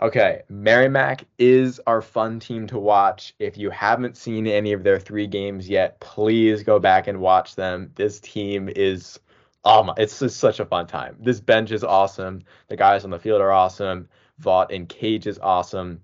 Okay, 0.00 0.42
Merrimack 0.48 1.24
is 1.38 1.80
our 1.88 2.00
fun 2.00 2.38
team 2.38 2.68
to 2.68 2.78
watch. 2.78 3.34
If 3.40 3.58
you 3.58 3.70
haven't 3.70 4.16
seen 4.16 4.46
any 4.46 4.72
of 4.72 4.84
their 4.84 5.00
three 5.00 5.26
games 5.26 5.68
yet, 5.68 5.98
please 5.98 6.62
go 6.62 6.78
back 6.78 7.08
and 7.08 7.20
watch 7.20 7.56
them. 7.56 7.90
This 7.96 8.20
team 8.20 8.68
is 8.68 9.18
oh 9.64 9.82
my, 9.82 9.94
it's 9.96 10.18
just 10.18 10.38
such 10.38 10.60
a 10.60 10.64
fun 10.64 10.86
time. 10.86 11.16
This 11.18 11.40
bench 11.40 11.72
is 11.72 11.82
awesome. 11.82 12.42
The 12.68 12.76
guys 12.76 13.04
on 13.04 13.10
the 13.10 13.18
field 13.18 13.40
are 13.40 13.52
awesome. 13.52 14.08
Vaught 14.40 14.72
and 14.72 14.88
Cage 14.88 15.26
is 15.26 15.38
awesome. 15.40 16.00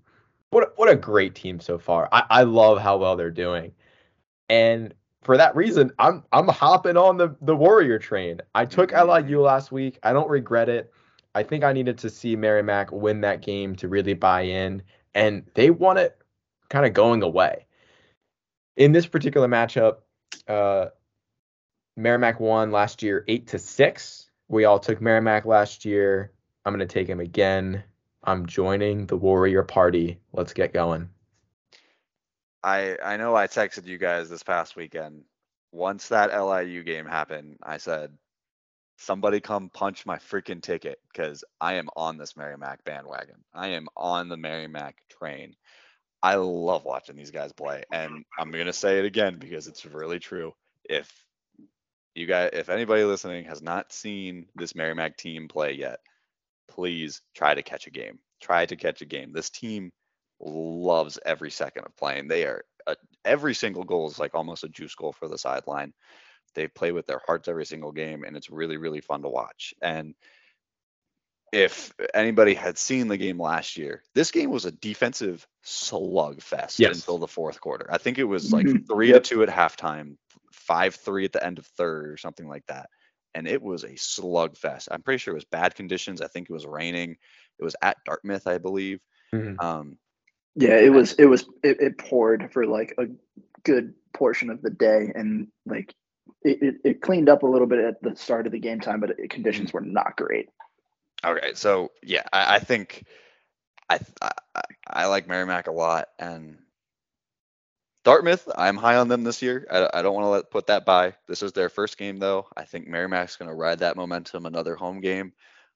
What 0.54 0.62
a, 0.62 0.72
what 0.76 0.88
a 0.88 0.94
great 0.94 1.34
team 1.34 1.58
so 1.58 1.78
far. 1.78 2.08
I, 2.12 2.22
I 2.30 2.42
love 2.44 2.78
how 2.78 2.96
well 2.96 3.16
they're 3.16 3.32
doing. 3.32 3.72
And 4.48 4.94
for 5.22 5.36
that 5.36 5.56
reason, 5.56 5.90
I'm 5.98 6.22
I'm 6.30 6.46
hopping 6.46 6.96
on 6.96 7.16
the 7.16 7.34
the 7.40 7.56
Warrior 7.56 7.98
train. 7.98 8.40
I 8.54 8.64
took 8.64 8.92
LIU 8.92 9.40
last 9.40 9.72
week. 9.72 9.98
I 10.04 10.12
don't 10.12 10.30
regret 10.30 10.68
it. 10.68 10.92
I 11.34 11.42
think 11.42 11.64
I 11.64 11.72
needed 11.72 11.98
to 11.98 12.08
see 12.08 12.36
Merrimack 12.36 12.92
win 12.92 13.20
that 13.22 13.42
game 13.42 13.74
to 13.76 13.88
really 13.88 14.14
buy 14.14 14.42
in, 14.42 14.80
and 15.12 15.42
they 15.54 15.70
won 15.70 15.96
it 15.96 16.16
kind 16.68 16.86
of 16.86 16.92
going 16.92 17.24
away. 17.24 17.66
In 18.76 18.92
this 18.92 19.08
particular 19.08 19.48
matchup, 19.48 19.96
uh, 20.46 20.86
Merrimack 21.96 22.38
won 22.38 22.70
last 22.70 23.02
year 23.02 23.24
eight 23.26 23.48
to 23.48 23.58
six. 23.58 24.30
We 24.46 24.66
all 24.66 24.78
took 24.78 25.00
Merrimack 25.00 25.46
last 25.46 25.84
year. 25.84 26.30
I'm 26.64 26.72
gonna 26.72 26.86
take 26.86 27.08
him 27.08 27.18
again. 27.18 27.82
I'm 28.24 28.46
joining 28.46 29.06
the 29.06 29.16
Warrior 29.16 29.62
party. 29.62 30.18
Let's 30.32 30.54
get 30.54 30.72
going. 30.72 31.10
I 32.62 32.96
I 33.02 33.16
know 33.18 33.36
I 33.36 33.46
texted 33.46 33.86
you 33.86 33.98
guys 33.98 34.30
this 34.30 34.42
past 34.42 34.74
weekend. 34.74 35.24
Once 35.72 36.08
that 36.08 36.30
LIU 36.32 36.82
game 36.82 37.04
happened, 37.04 37.58
I 37.62 37.76
said, 37.76 38.16
somebody 38.96 39.40
come 39.40 39.68
punch 39.68 40.06
my 40.06 40.16
freaking 40.16 40.62
ticket 40.62 40.98
because 41.12 41.44
I 41.60 41.74
am 41.74 41.88
on 41.96 42.16
this 42.16 42.36
Merrimack 42.36 42.84
bandwagon. 42.84 43.44
I 43.52 43.68
am 43.68 43.88
on 43.96 44.28
the 44.28 44.36
Merrimack 44.36 44.96
train. 45.10 45.54
I 46.22 46.36
love 46.36 46.84
watching 46.84 47.16
these 47.16 47.30
guys 47.30 47.52
play. 47.52 47.84
And 47.92 48.24
I'm 48.38 48.50
gonna 48.50 48.72
say 48.72 48.98
it 48.98 49.04
again 49.04 49.36
because 49.38 49.66
it's 49.66 49.84
really 49.84 50.18
true. 50.18 50.54
If 50.88 51.12
you 52.14 52.26
guys 52.26 52.50
if 52.54 52.70
anybody 52.70 53.04
listening 53.04 53.44
has 53.44 53.60
not 53.60 53.92
seen 53.92 54.46
this 54.54 54.74
Merrimack 54.74 55.18
team 55.18 55.48
play 55.48 55.72
yet, 55.72 56.00
please 56.68 57.20
try 57.34 57.54
to 57.54 57.62
catch 57.62 57.86
a 57.86 57.90
game. 57.90 58.18
Try 58.40 58.66
to 58.66 58.76
catch 58.76 59.00
a 59.02 59.06
game. 59.06 59.32
This 59.32 59.50
team 59.50 59.92
loves 60.40 61.18
every 61.24 61.50
second 61.50 61.84
of 61.86 61.96
playing. 61.96 62.28
They 62.28 62.44
are 62.44 62.64
uh, 62.86 62.94
every 63.24 63.54
single 63.54 63.84
goal 63.84 64.08
is 64.08 64.18
like 64.18 64.34
almost 64.34 64.64
a 64.64 64.68
juice 64.68 64.94
goal 64.94 65.12
for 65.12 65.28
the 65.28 65.38
sideline. 65.38 65.94
They 66.54 66.68
play 66.68 66.92
with 66.92 67.06
their 67.06 67.22
hearts 67.26 67.48
every 67.48 67.64
single 67.66 67.92
game, 67.92 68.24
and 68.24 68.36
it's 68.36 68.50
really 68.50 68.76
really 68.76 69.00
fun 69.00 69.22
to 69.22 69.28
watch. 69.28 69.74
And 69.80 70.14
if 71.52 71.94
anybody 72.12 72.54
had 72.54 72.76
seen 72.76 73.06
the 73.08 73.16
game 73.16 73.40
last 73.40 73.76
year, 73.76 74.02
this 74.14 74.32
game 74.32 74.50
was 74.50 74.64
a 74.64 74.72
defensive 74.72 75.46
slugfest 75.64 76.78
Yes. 76.80 76.96
until 76.96 77.18
the 77.18 77.28
fourth 77.28 77.60
quarter. 77.60 77.86
I 77.90 77.98
think 77.98 78.18
it 78.18 78.24
was 78.24 78.52
like 78.52 78.66
Mhm. 78.66 78.86
three 78.88 79.12
to 79.12 79.20
two 79.20 79.42
at 79.44 79.48
halftime, 79.48 80.16
five 80.52 80.96
three 80.96 81.24
at 81.24 81.32
the 81.32 81.44
end 81.44 81.58
of 81.58 81.66
third, 81.66 82.08
or 82.10 82.16
something 82.16 82.48
like 82.48 82.66
that. 82.66 82.90
And 83.34 83.48
it 83.48 83.60
was 83.62 83.84
a 83.84 83.90
slugfest. 83.90 84.88
I'm 84.90 85.02
pretty 85.02 85.18
sure 85.18 85.32
it 85.32 85.36
was 85.36 85.44
bad 85.44 85.74
conditions. 85.74 86.20
I 86.20 86.28
think 86.28 86.48
it 86.48 86.52
was 86.52 86.66
raining. 86.66 87.16
It 87.58 87.64
was 87.64 87.76
at 87.82 87.96
Dartmouth, 88.04 88.46
I 88.46 88.58
believe. 88.58 89.00
Mhm. 89.32 89.62
Um, 89.62 89.98
Yeah, 90.56 90.76
it 90.76 90.90
was 90.92 91.14
it 91.14 91.26
was 91.26 91.42
it, 91.62 91.80
it 91.80 91.98
poured 91.98 92.52
for 92.52 92.64
like 92.66 92.94
a 92.98 93.06
good 93.64 93.94
portion 94.12 94.50
of 94.50 94.62
the 94.62 94.70
day, 94.70 95.10
and 95.14 95.48
like 95.66 95.94
it, 96.42 96.62
it, 96.62 96.74
it 96.84 97.00
cleaned 97.02 97.28
up 97.28 97.42
a 97.42 97.46
little 97.46 97.66
bit 97.66 97.80
at 97.80 98.00
the 98.02 98.14
start 98.14 98.46
of 98.46 98.52
the 98.52 98.60
game 98.60 98.78
time, 98.80 99.00
but 99.00 99.10
it, 99.18 99.30
conditions 99.30 99.72
were 99.72 99.80
not 99.80 100.16
great. 100.16 100.48
Okay, 101.24 101.54
so 101.54 101.90
yeah, 102.02 102.22
I, 102.32 102.56
I 102.56 102.58
think 102.60 103.04
I, 103.90 103.98
I 104.22 104.30
I- 104.54 104.60
I 104.86 105.06
like 105.06 105.26
Merrimack 105.26 105.66
a 105.66 105.72
lot, 105.72 106.08
and 106.18 106.58
Dartmouth, 108.04 108.46
I'm 108.54 108.76
high 108.76 108.96
on 108.96 109.08
them 109.08 109.24
this 109.24 109.40
year. 109.40 109.66
I, 109.70 109.88
I 109.98 110.02
don't 110.02 110.14
want 110.14 110.26
to 110.26 110.30
let 110.30 110.50
put 110.50 110.66
that 110.66 110.84
by. 110.84 111.14
This 111.26 111.42
is 111.42 111.52
their 111.52 111.70
first 111.70 111.96
game 111.96 112.18
though. 112.18 112.46
I 112.54 112.64
think 112.64 112.86
Merrimack's 112.86 113.36
going 113.36 113.48
to 113.48 113.54
ride 113.54 113.78
that 113.78 113.96
momentum. 113.96 114.44
Another 114.44 114.76
home 114.76 115.00
game. 115.00 115.32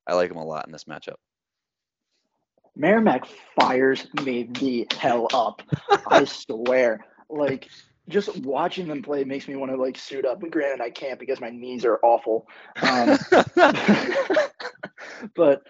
I 0.07 0.15
like 0.15 0.29
them 0.29 0.39
a 0.39 0.45
lot 0.45 0.67
in 0.67 0.73
this 0.73 0.85
matchup. 0.85 1.17
Merrimack 2.77 3.27
fires 3.59 4.07
me 4.23 4.45
the 4.45 4.87
hell 4.97 5.27
up. 5.33 5.63
I 6.07 6.25
swear. 6.25 7.05
Like 7.31 7.69
just 8.09 8.37
watching 8.39 8.89
them 8.89 9.03
play 9.03 9.25
makes 9.25 9.49
me 9.49 9.57
want 9.57 9.73
to 9.73 9.79
like 9.79 9.99
suit 9.99 10.27
up. 10.27 10.41
But 10.41 10.51
granted, 10.51 10.83
I 10.83 10.91
can't 10.91 11.19
because 11.19 11.41
my 11.41 11.51
knees 11.51 11.87
are 11.87 11.99
awful. 12.03 12.47
Um, 12.83 13.19
but 15.35 15.63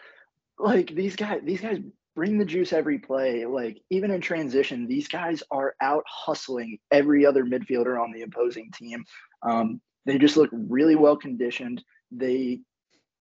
like 0.58 0.94
these 0.94 1.14
guys, 1.14 1.40
these 1.44 1.60
guys 1.60 1.78
bring 2.18 2.36
the 2.36 2.44
juice 2.44 2.72
every 2.72 2.98
play. 2.98 3.46
Like 3.46 3.80
even 3.90 4.10
in 4.10 4.20
transition, 4.20 4.88
these 4.88 5.06
guys 5.06 5.40
are 5.52 5.76
out 5.80 6.02
hustling 6.04 6.80
every 6.90 7.24
other 7.24 7.44
midfielder 7.44 8.02
on 8.02 8.10
the 8.10 8.22
opposing 8.22 8.72
team. 8.72 9.04
Um, 9.48 9.80
they 10.04 10.18
just 10.18 10.36
look 10.36 10.50
really 10.52 10.96
well 10.96 11.16
conditioned. 11.16 11.80
They 12.10 12.58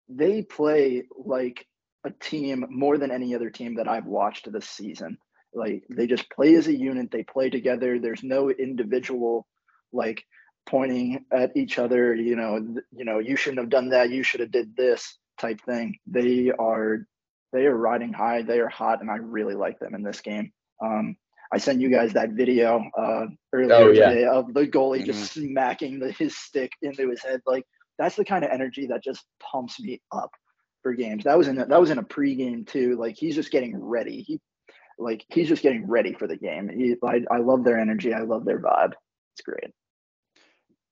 they 0.09 0.43
play 0.43 1.05
like 1.17 1.65
a 2.05 2.11
team 2.11 2.67
more 2.69 2.99
than 2.99 3.09
any 3.09 3.33
other 3.33 3.49
team 3.49 3.77
that 3.77 3.87
I've 3.87 4.05
watched 4.05 4.51
this 4.51 4.69
season. 4.69 5.17
Like 5.55 5.85
they 5.89 6.05
just 6.05 6.29
play 6.29 6.53
as 6.53 6.67
a 6.67 6.77
unit, 6.77 7.09
they 7.09 7.23
play 7.23 7.49
together. 7.49 7.97
There's 7.97 8.21
no 8.21 8.51
individual 8.51 9.47
like 9.91 10.23
pointing 10.69 11.25
at 11.31 11.57
each 11.57 11.79
other, 11.79 12.13
you 12.13 12.35
know, 12.35 12.57
you 12.91 13.05
know, 13.05 13.17
you 13.17 13.37
shouldn't 13.37 13.61
have 13.61 13.71
done 13.71 13.89
that, 13.89 14.11
you 14.11 14.21
should 14.21 14.41
have 14.41 14.51
did 14.51 14.75
this 14.77 15.17
type 15.39 15.61
thing. 15.61 15.97
They 16.05 16.51
are 16.51 17.07
they 17.53 17.65
are 17.67 17.75
riding 17.77 18.11
high, 18.11 18.41
they 18.41 18.59
are 18.59 18.67
hot, 18.69 19.01
and 19.01 19.09
I 19.09 19.15
really 19.17 19.55
like 19.55 19.79
them 19.79 19.95
in 19.95 20.03
this 20.03 20.21
game. 20.21 20.51
Um, 20.83 21.15
I 21.53 21.59
sent 21.59 21.79
you 21.79 21.89
guys 21.89 22.13
that 22.13 22.31
video 22.31 22.83
uh, 22.97 23.27
earlier 23.53 23.73
Oh, 23.75 23.91
yeah. 23.91 24.09
today 24.09 24.25
of 24.25 24.53
the 24.53 24.67
goalie 24.67 25.05
just 25.05 25.33
smacking 25.33 25.99
the, 25.99 26.11
his 26.11 26.35
stick 26.35 26.71
into 26.81 27.09
his 27.09 27.21
head. 27.23 27.41
Like 27.45 27.63
that's 27.99 28.15
the 28.15 28.25
kind 28.25 28.43
of 28.43 28.49
energy 28.51 28.87
that 28.87 29.03
just 29.03 29.23
pumps 29.39 29.79
me 29.79 30.01
up 30.11 30.31
for 30.81 30.93
games. 30.93 31.25
That 31.25 31.37
was 31.37 31.47
in 31.47 31.59
a, 31.59 31.65
that 31.67 31.79
was 31.79 31.91
in 31.91 31.99
a 31.99 32.03
pregame 32.03 32.65
too. 32.67 32.97
Like 32.97 33.15
he's 33.17 33.35
just 33.35 33.51
getting 33.51 33.77
ready. 33.77 34.21
He 34.21 34.41
like 34.97 35.23
he's 35.29 35.47
just 35.47 35.61
getting 35.61 35.87
ready 35.87 36.13
for 36.13 36.27
the 36.27 36.37
game. 36.37 36.69
He, 36.69 36.95
I 37.03 37.21
I 37.31 37.37
love 37.37 37.63
their 37.63 37.79
energy. 37.79 38.13
I 38.13 38.21
love 38.21 38.45
their 38.45 38.59
vibe. 38.59 38.93
It's 39.35 39.41
great. 39.45 39.71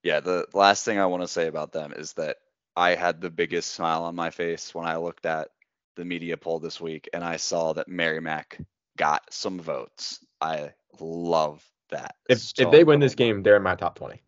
Yeah, 0.04 0.20
the 0.20 0.46
last 0.54 0.86
thing 0.86 1.00
I 1.00 1.06
want 1.08 1.24
to 1.24 1.28
say 1.28 1.48
about 1.48 1.72
them 1.72 1.94
is 1.96 2.14
that 2.14 2.38
I 2.76 2.96
had 2.96 3.20
the 3.20 3.30
biggest 3.30 3.72
smile 3.74 4.04
on 4.04 4.16
my 4.16 4.30
face 4.30 4.74
when 4.74 4.86
I 4.86 4.98
looked 4.98 5.26
at 5.26 5.50
the 6.02 6.06
media 6.06 6.36
poll 6.36 6.60
this 6.60 6.82
week 6.82 7.08
and 7.14 7.24
I 7.24 7.38
saw 7.38 7.74
that 7.74 7.88
Merrimack 7.88 8.58
got 8.98 9.32
some 9.32 9.60
votes. 9.60 10.20
I 10.42 10.72
love 11.00 11.64
that. 11.92 12.16
If 12.28 12.40
so 12.40 12.64
if 12.64 12.72
they 12.72 12.84
win 12.84 13.00
this 13.00 13.14
game, 13.14 13.44
they're 13.44 13.58
in 13.58 13.64
my 13.64 13.76
top 13.76 13.96
twenty. 13.96 14.22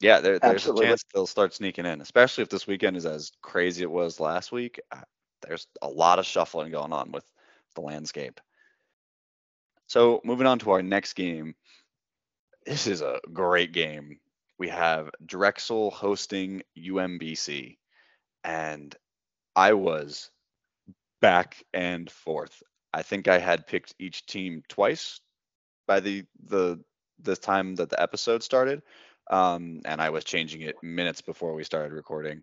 Yeah, 0.00 0.20
there, 0.20 0.38
there's 0.38 0.56
Absolutely. 0.56 0.84
a 0.84 0.88
chance 0.88 1.04
they'll 1.14 1.26
start 1.26 1.54
sneaking 1.54 1.86
in, 1.86 2.02
especially 2.02 2.42
if 2.42 2.50
this 2.50 2.66
weekend 2.66 2.98
is 2.98 3.06
as 3.06 3.32
crazy 3.40 3.82
it 3.82 3.90
was 3.90 4.20
last 4.20 4.52
week. 4.52 4.78
Uh, 4.92 5.00
There's 5.40 5.66
a 5.80 5.88
lot 5.88 6.18
of 6.18 6.26
shuffling 6.26 6.72
going 6.72 6.92
on 6.92 7.10
with 7.10 7.24
the 7.74 7.80
landscape. 7.80 8.38
So 9.86 10.20
moving 10.22 10.46
on 10.46 10.58
to 10.58 10.72
our 10.72 10.82
next 10.82 11.14
game. 11.14 11.54
This 12.66 12.86
is 12.86 13.00
a 13.00 13.20
great 13.32 13.72
game. 13.72 14.18
We 14.58 14.68
have 14.68 15.10
Drexel 15.24 15.90
hosting 15.90 16.62
UMBC, 16.76 17.78
and 18.42 18.94
I 19.56 19.72
was 19.72 20.30
back 21.24 21.64
and 21.72 22.10
forth. 22.10 22.62
I 22.92 23.02
think 23.02 23.28
I 23.28 23.38
had 23.38 23.66
picked 23.66 23.94
each 23.98 24.26
team 24.26 24.62
twice 24.68 25.20
by 25.86 26.00
the 26.00 26.24
the 26.48 26.80
the 27.20 27.36
time 27.36 27.76
that 27.76 27.90
the 27.90 28.02
episode 28.02 28.42
started 28.42 28.82
um, 29.30 29.80
and 29.84 30.00
I 30.00 30.10
was 30.10 30.24
changing 30.24 30.62
it 30.62 30.76
minutes 30.82 31.20
before 31.20 31.54
we 31.54 31.64
started 31.64 31.92
recording. 31.92 32.42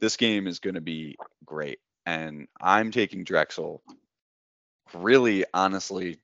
This 0.00 0.16
game 0.16 0.46
is 0.46 0.58
going 0.58 0.74
to 0.74 0.80
be 0.80 1.16
great, 1.44 1.78
and 2.04 2.48
I'm 2.60 2.90
taking 2.90 3.24
Drexel. 3.24 3.82
Really, 4.94 5.44
honestly, 5.54 6.18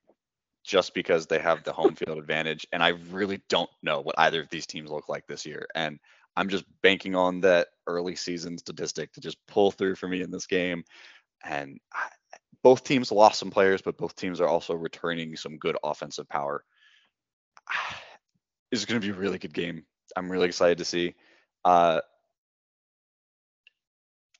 just 0.65 0.95
because 0.95 1.27
they 1.27 1.39
have 1.39 1.65
the 1.65 1.73
home 1.73 1.95
field 1.95 2.19
advantage, 2.19 2.67
and 2.73 2.83
I 2.83 2.89
really 3.11 3.41
don't 3.49 3.71
know 3.83 4.01
what 4.01 4.19
either 4.19 4.41
of 4.43 4.51
these 4.51 4.67
teams 4.67 4.91
look 4.91 5.09
like 5.09 5.27
this 5.27 5.47
year, 5.47 5.67
and 5.75 5.99
I'm 6.37 6.49
just 6.49 6.65
banking 6.83 7.15
on 7.15 7.41
that 7.43 7.69
early 7.87 8.17
season 8.17 8.59
statistic 8.59 9.13
to 9.13 9.21
just 9.21 9.39
pull 9.47 9.71
through 9.71 9.97
for 9.97 10.09
me 10.09 10.23
in 10.23 10.31
this 10.31 10.47
game. 10.47 10.85
And 11.45 11.81
both 12.63 12.85
teams 12.85 13.11
lost 13.11 13.39
some 13.39 13.51
players, 13.51 13.83
but 13.83 13.97
both 13.99 14.15
teams 14.15 14.41
are 14.41 14.49
also 14.49 14.75
returning 14.75 15.37
some 15.37 15.59
good 15.59 15.77
offensive 15.83 16.29
power. 16.29 16.65
It's 18.71 18.87
going 18.87 19.01
to 19.01 19.07
be 19.07 19.13
a 19.13 19.21
really 19.21 19.39
good 19.39 19.53
game. 19.53 19.85
I'm 20.17 20.31
really 20.31 20.47
excited 20.47 20.79
to 20.79 20.85
see. 20.85 21.15
Uh, 21.65 22.01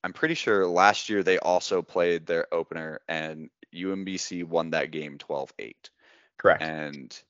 I'm 0.05 0.13
pretty 0.13 0.35
sure 0.35 0.67
last 0.67 1.09
year 1.09 1.23
they 1.23 1.39
also 1.39 1.83
played 1.83 2.27
their 2.27 2.53
opener, 2.53 3.01
and 3.09 3.51
UMBC 3.75 4.45
won 4.45 4.71
that 4.71 4.91
game 4.91 5.19
12 5.19 5.53
8. 5.59 5.91
Correct. 6.39 6.63
And 6.63 7.23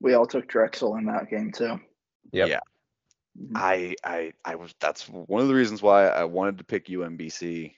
We 0.00 0.14
all 0.14 0.26
took 0.26 0.48
Drexel 0.48 0.96
in 0.96 1.06
that 1.06 1.28
game 1.30 1.52
too. 1.52 1.80
Yep. 2.32 2.48
yeah. 2.48 2.60
Mhm. 3.40 3.52
I, 3.56 3.94
I, 4.04 4.32
I 4.44 4.54
was. 4.54 4.74
That's 4.80 5.08
one 5.08 5.42
of 5.42 5.48
the 5.48 5.54
reasons 5.54 5.82
why 5.82 6.06
I 6.06 6.24
wanted 6.24 6.58
to 6.58 6.64
pick 6.64 6.86
UMBC. 6.86 7.74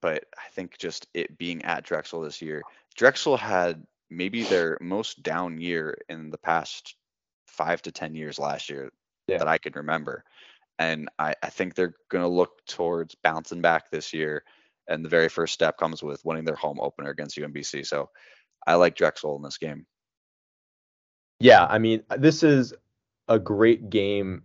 But 0.00 0.24
I 0.36 0.48
think 0.52 0.78
just 0.78 1.06
it 1.14 1.36
being 1.38 1.64
at 1.64 1.84
Drexel 1.84 2.20
this 2.20 2.40
year, 2.40 2.62
Drexel 2.96 3.36
had 3.36 3.84
maybe 4.10 4.42
their 4.44 4.78
most 4.80 5.22
down 5.22 5.60
year 5.60 5.98
in 6.08 6.30
the 6.30 6.38
past 6.38 6.94
five 7.46 7.82
to 7.82 7.92
ten 7.92 8.14
years 8.14 8.38
last 8.38 8.70
year 8.70 8.90
Yeah. 9.26 9.38
that 9.38 9.48
I 9.48 9.58
can 9.58 9.72
remember, 9.74 10.24
and 10.78 11.08
I, 11.18 11.34
I 11.42 11.50
think 11.50 11.74
they're 11.74 11.94
going 12.08 12.22
to 12.22 12.28
look 12.28 12.64
towards 12.66 13.14
bouncing 13.16 13.60
back 13.60 13.90
this 13.90 14.12
year. 14.14 14.44
And 14.86 15.04
the 15.04 15.08
very 15.10 15.28
first 15.28 15.52
step 15.52 15.76
comes 15.76 16.02
with 16.02 16.24
winning 16.24 16.44
their 16.44 16.54
home 16.56 16.78
opener 16.80 17.10
against 17.10 17.36
UMBC. 17.36 17.84
So 17.86 18.08
I 18.66 18.76
like 18.76 18.96
Drexel 18.96 19.36
in 19.36 19.42
this 19.42 19.58
game. 19.58 19.84
Yeah, 21.40 21.66
I 21.66 21.78
mean, 21.78 22.02
uh, 22.10 22.16
this 22.16 22.42
is 22.42 22.72
a 23.28 23.38
great 23.38 23.90
game. 23.90 24.44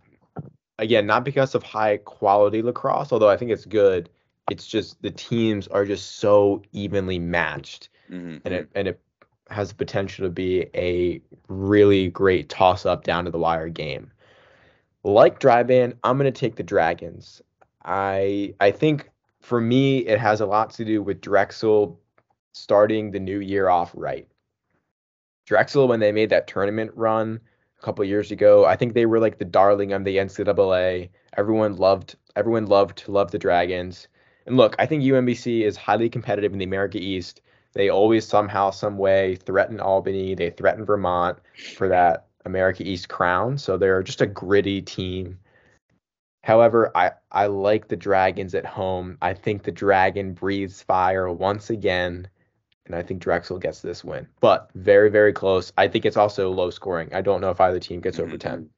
Again, 0.78 1.06
not 1.06 1.24
because 1.24 1.54
of 1.54 1.62
high 1.62 1.96
quality 1.98 2.60
lacrosse, 2.60 3.12
although 3.12 3.28
I 3.30 3.36
think 3.36 3.52
it's 3.52 3.64
good. 3.64 4.10
It's 4.50 4.66
just 4.66 5.00
the 5.02 5.10
teams 5.10 5.68
are 5.68 5.84
just 5.84 6.16
so 6.16 6.62
evenly 6.72 7.18
matched, 7.18 7.88
Mhm, 8.10 8.40
and 8.44 8.54
it 8.54 8.68
and 8.74 8.88
it 8.88 9.00
has 9.50 9.70
the 9.70 9.74
potential 9.74 10.26
to 10.26 10.30
be 10.30 10.66
a 10.74 11.20
really 11.48 12.08
great 12.10 12.48
toss 12.48 12.84
up 12.86 13.04
down 13.04 13.24
to 13.24 13.30
the 13.30 13.38
wire 13.38 13.68
game. 13.68 14.10
Like 15.02 15.40
Dryban, 15.40 15.96
I'm 16.04 16.16
gonna 16.16 16.30
take 16.32 16.56
the 16.56 16.62
Dragons. 16.62 17.42
I 17.84 18.54
I 18.60 18.70
think 18.70 19.10
for 19.40 19.60
me 19.60 19.98
it 20.06 20.18
has 20.18 20.40
a 20.40 20.46
lot 20.46 20.70
to 20.70 20.84
do 20.84 21.02
with 21.02 21.20
Drexel 21.20 21.98
starting 22.52 23.10
the 23.10 23.20
new 23.20 23.40
year 23.40 23.68
off 23.68 23.90
right. 23.94 24.28
Drexel, 25.46 25.88
when 25.88 26.00
they 26.00 26.12
made 26.12 26.30
that 26.30 26.46
tournament 26.46 26.90
run 26.94 27.40
a 27.78 27.82
couple 27.82 28.04
years 28.04 28.30
ago, 28.30 28.64
I 28.64 28.76
think 28.76 28.94
they 28.94 29.04
were 29.06 29.18
like 29.20 29.38
the 29.38 29.44
darling 29.44 29.92
of 29.92 30.04
the 30.04 30.16
NCAA. 30.16 31.10
Everyone 31.36 31.76
loved 31.76 32.16
everyone 32.36 32.66
loved 32.66 33.06
loved 33.08 33.32
the 33.32 33.38
Dragons. 33.38 34.08
And 34.46 34.56
look, 34.56 34.76
I 34.78 34.86
think 34.86 35.02
UMBC 35.02 35.62
is 35.62 35.76
highly 35.76 36.08
competitive 36.08 36.52
in 36.52 36.58
the 36.58 36.64
America 36.64 36.98
East. 36.98 37.40
They 37.72 37.88
always 37.88 38.26
somehow, 38.26 38.70
some 38.70 38.98
way 38.98 39.36
threaten 39.36 39.80
Albany. 39.80 40.34
They 40.34 40.50
threaten 40.50 40.84
Vermont 40.84 41.38
for 41.76 41.88
that 41.88 42.26
America 42.44 42.82
East 42.86 43.08
crown. 43.08 43.58
So 43.58 43.76
they're 43.76 44.02
just 44.02 44.20
a 44.20 44.26
gritty 44.26 44.82
team. 44.82 45.38
However, 46.44 46.92
I, 46.94 47.12
I 47.32 47.46
like 47.46 47.88
the 47.88 47.96
Dragons 47.96 48.54
at 48.54 48.66
home. 48.66 49.16
I 49.22 49.34
think 49.34 49.62
the 49.62 49.72
Dragon 49.72 50.34
breathes 50.34 50.82
fire 50.82 51.32
once 51.32 51.70
again 51.70 52.28
and 52.86 52.94
I 52.94 53.02
think 53.02 53.20
Drexel 53.20 53.58
gets 53.58 53.80
this 53.80 54.04
win. 54.04 54.26
But 54.40 54.70
very, 54.74 55.10
very 55.10 55.32
close. 55.32 55.72
I 55.78 55.88
think 55.88 56.04
it's 56.04 56.16
also 56.16 56.50
low 56.50 56.70
scoring. 56.70 57.14
I 57.14 57.22
don't 57.22 57.40
know 57.40 57.50
if 57.50 57.60
either 57.60 57.80
team 57.80 58.00
gets 58.00 58.18
over 58.18 58.36
Mhm. 58.36 58.40
10. 58.40 58.70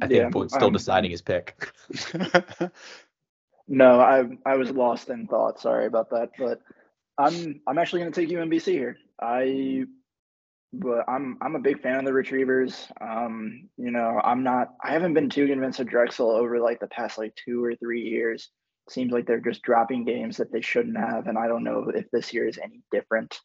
I 0.00 0.06
think 0.06 0.18
Yeah, 0.22 0.28
Voigt's 0.30 0.54
still 0.54 0.68
um, 0.68 0.72
deciding 0.72 1.10
his 1.10 1.22
pick. 1.22 1.72
No, 3.68 4.00
I 4.00 4.24
I 4.46 4.56
was 4.56 4.70
lost 4.70 5.10
in 5.10 5.26
thought. 5.26 5.60
Sorry 5.60 5.86
about 5.86 6.10
that, 6.10 6.30
but 6.38 6.62
I'm 7.18 7.60
I'm 7.66 7.78
actually 7.78 8.00
going 8.00 8.12
to 8.12 8.20
take 8.20 8.30
UMBC 8.30 8.72
here. 8.72 8.96
I 9.20 9.84
but 10.72 11.04
I'm 11.08 11.36
I'm 11.42 11.54
a 11.54 11.60
big 11.60 11.82
fan 11.82 11.98
of 11.98 12.04
the 12.06 12.12
Retrievers. 12.12 12.88
Um, 13.00 13.68
you 13.76 13.90
know, 13.90 14.20
I'm 14.24 14.42
not 14.42 14.74
I 14.82 14.92
haven't 14.92 15.14
been 15.14 15.28
too 15.28 15.46
convinced 15.46 15.80
of 15.80 15.88
Drexel 15.88 16.30
over 16.30 16.58
like 16.60 16.80
the 16.80 16.86
past 16.88 17.18
like 17.18 17.34
2 17.44 17.62
or 17.62 17.74
3 17.74 18.00
years. 18.00 18.50
Seems 18.88 19.12
like 19.12 19.26
they're 19.26 19.40
just 19.40 19.62
dropping 19.62 20.06
games 20.06 20.38
that 20.38 20.50
they 20.50 20.62
shouldn't 20.62 20.96
have 20.96 21.26
and 21.26 21.36
I 21.36 21.46
don't 21.46 21.64
know 21.64 21.90
if 21.94 22.10
this 22.10 22.32
year 22.32 22.48
is 22.48 22.58
any 22.58 22.82
different. 22.90 23.38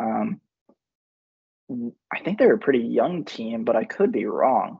Um 0.00 0.40
I 2.14 2.20
think 2.20 2.38
they're 2.38 2.54
a 2.54 2.58
pretty 2.58 2.80
young 2.84 3.26
team, 3.26 3.64
but 3.64 3.76
I 3.76 3.84
could 3.84 4.12
be 4.12 4.24
wrong. 4.24 4.78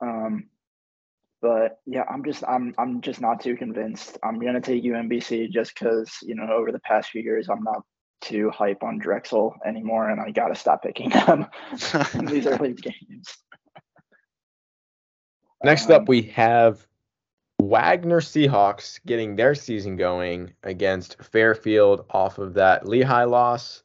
Um 0.00 0.48
But 1.40 1.78
yeah, 1.86 2.04
I'm 2.10 2.24
just 2.24 2.42
I'm 2.46 2.74
I'm 2.78 3.00
just 3.00 3.20
not 3.20 3.40
too 3.40 3.56
convinced. 3.56 4.18
I'm 4.22 4.38
gonna 4.40 4.60
take 4.60 4.82
UMBC 4.82 5.50
just 5.50 5.74
because 5.74 6.10
you 6.22 6.34
know 6.34 6.50
over 6.52 6.72
the 6.72 6.80
past 6.80 7.10
few 7.10 7.22
years 7.22 7.48
I'm 7.48 7.62
not 7.62 7.82
too 8.20 8.50
hype 8.50 8.82
on 8.82 8.98
Drexel 8.98 9.54
anymore, 9.64 10.10
and 10.10 10.20
I 10.20 10.30
gotta 10.32 10.56
stop 10.56 10.82
picking 10.82 11.10
them 11.26 11.46
in 12.14 12.24
these 12.32 12.46
early 12.46 12.74
games. 12.74 13.38
Next 15.62 15.86
Um, 15.90 16.02
up, 16.02 16.08
we 16.08 16.22
have 16.22 16.86
Wagner 17.60 18.20
Seahawks 18.20 19.00
getting 19.06 19.36
their 19.36 19.54
season 19.54 19.96
going 19.96 20.52
against 20.62 21.22
Fairfield 21.22 22.06
off 22.10 22.38
of 22.38 22.54
that 22.54 22.88
Lehigh 22.88 23.24
loss. 23.24 23.82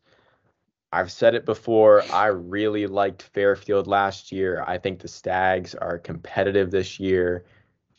I've 0.93 1.11
said 1.11 1.33
it 1.33 1.43
before. 1.43 2.03
I 2.13 2.27
really 2.27 2.85
liked 2.85 3.23
Fairfield 3.23 3.87
last 3.87 4.31
year. 4.31 4.63
I 4.67 4.77
think 4.77 4.99
the 4.99 5.07
Stags 5.07 5.73
are 5.73 5.97
competitive 5.97 6.69
this 6.69 6.99
year. 6.99 7.45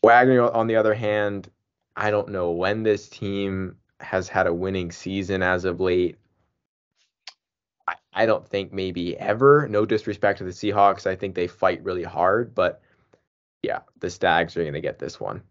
Wagner, 0.04 0.48
on 0.52 0.68
the 0.68 0.76
other 0.76 0.94
hand, 0.94 1.50
I 1.96 2.12
don't 2.12 2.28
know 2.28 2.52
when 2.52 2.84
this 2.84 3.08
team 3.08 3.78
has 3.98 4.28
had 4.28 4.46
a 4.46 4.54
winning 4.54 4.92
season 4.92 5.42
as 5.42 5.64
of 5.64 5.80
late. 5.80 6.18
I, 7.88 7.96
I 8.12 8.26
don't 8.26 8.46
think 8.46 8.72
maybe 8.72 9.18
ever. 9.18 9.66
No 9.68 9.84
disrespect 9.84 10.38
to 10.38 10.44
the 10.44 10.50
Seahawks. 10.50 11.04
I 11.04 11.16
think 11.16 11.34
they 11.34 11.48
fight 11.48 11.82
really 11.82 12.04
hard, 12.04 12.54
but 12.54 12.80
yeah, 13.64 13.80
the 13.98 14.08
Stags 14.08 14.56
are 14.56 14.62
going 14.62 14.74
to 14.74 14.80
get 14.80 15.00
this 15.00 15.18
one. 15.18 15.42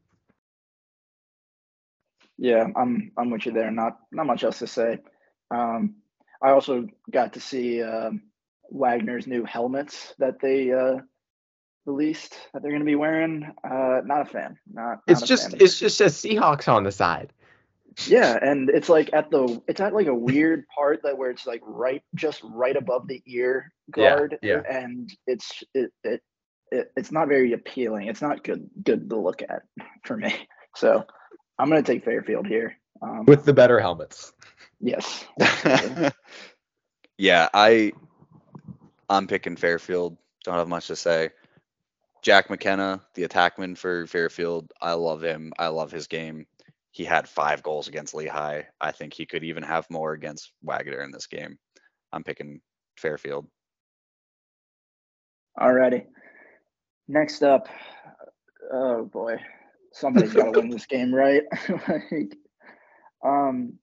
Yeah, 2.37 2.67
I'm 2.73 3.11
I'm 3.17 3.31
with 3.31 3.45
you 3.45 3.51
there. 3.51 3.69
Not 3.69 3.99
not 4.13 4.27
much 4.27 4.45
else 4.45 4.59
to 4.59 4.67
say. 4.67 4.99
Um, 5.51 5.95
I 6.43 6.51
also 6.51 6.87
got 7.09 7.33
to 7.33 7.39
see 7.39 7.81
um, 7.81 8.23
Wagner's 8.69 9.27
new 9.27 9.45
helmets 9.45 10.13
that 10.19 10.39
they 10.41 10.71
uh, 10.71 10.97
released 11.85 12.35
that 12.53 12.61
they're 12.61 12.71
going 12.71 12.81
to 12.81 12.85
be 12.85 12.95
wearing. 12.95 13.51
Uh, 13.63 14.01
not 14.05 14.21
a 14.21 14.25
fan. 14.25 14.57
Not. 14.71 14.99
It's 15.07 15.21
just 15.21 15.53
it's 15.55 15.79
just 15.79 16.01
a 16.01 16.05
Seahawks 16.05 16.67
on 16.67 16.83
the 16.83 16.91
side. 16.91 17.31
yeah, 18.07 18.37
and 18.41 18.69
it's 18.69 18.89
like 18.89 19.11
at 19.13 19.29
the 19.31 19.61
it's 19.67 19.79
at 19.79 19.93
like 19.93 20.07
a 20.07 20.13
weird 20.15 20.65
part 20.75 21.01
that 21.03 21.17
where 21.17 21.29
it's 21.31 21.45
like 21.47 21.61
right 21.63 22.01
just 22.15 22.41
right 22.43 22.75
above 22.75 23.07
the 23.07 23.21
ear 23.27 23.71
Yeah, 23.95 24.09
guard. 24.15 24.39
yeah. 24.41 24.61
And 24.69 25.09
it's 25.27 25.63
it, 25.73 25.91
it 26.03 26.21
it 26.71 26.91
it's 26.97 27.11
not 27.11 27.27
very 27.27 27.53
appealing. 27.53 28.07
It's 28.07 28.21
not 28.21 28.43
good 28.43 28.69
good 28.83 29.09
to 29.09 29.17
look 29.17 29.41
at 29.41 29.63
for 30.05 30.17
me. 30.17 30.33
So 30.75 31.05
I'm 31.59 31.69
gonna 31.69 31.83
take 31.83 32.03
Fairfield 32.03 32.47
here. 32.47 32.75
Um, 32.99 33.25
with 33.27 33.45
the 33.45 33.53
better 33.53 33.79
helmets. 33.79 34.33
yes. 34.81 35.23
yeah, 37.17 37.49
I 37.53 37.93
I'm 39.09 39.27
picking 39.27 39.55
Fairfield. 39.55 40.17
Don't 40.43 40.55
have 40.55 40.67
much 40.67 40.87
to 40.87 40.95
say. 40.95 41.29
Jack 42.21 42.49
McKenna, 42.49 43.01
the 43.15 43.27
attackman 43.27 43.77
for 43.77 44.07
Fairfield, 44.07 44.71
I 44.81 44.93
love 44.93 45.21
him. 45.21 45.51
I 45.59 45.67
love 45.67 45.91
his 45.91 46.07
game. 46.07 46.45
He 46.91 47.03
had 47.03 47.27
five 47.27 47.63
goals 47.63 47.87
against 47.87 48.13
Lehigh. 48.13 48.61
I 48.79 48.91
think 48.91 49.13
he 49.13 49.25
could 49.25 49.43
even 49.43 49.63
have 49.63 49.89
more 49.89 50.13
against 50.13 50.51
Wagner 50.61 51.01
in 51.01 51.11
this 51.11 51.27
game. 51.27 51.57
I'm 52.13 52.23
picking 52.23 52.61
Fairfield. 52.97 53.47
Alrighty. 55.59 56.05
Next 57.07 57.43
up, 57.43 57.67
oh 58.71 59.03
boy, 59.05 59.37
somebody's 59.91 60.33
got 60.33 60.53
to 60.53 60.59
win 60.59 60.69
this 60.69 60.85
game, 60.87 61.13
right? 61.13 61.43
like, 61.89 62.37
um, 63.23 63.73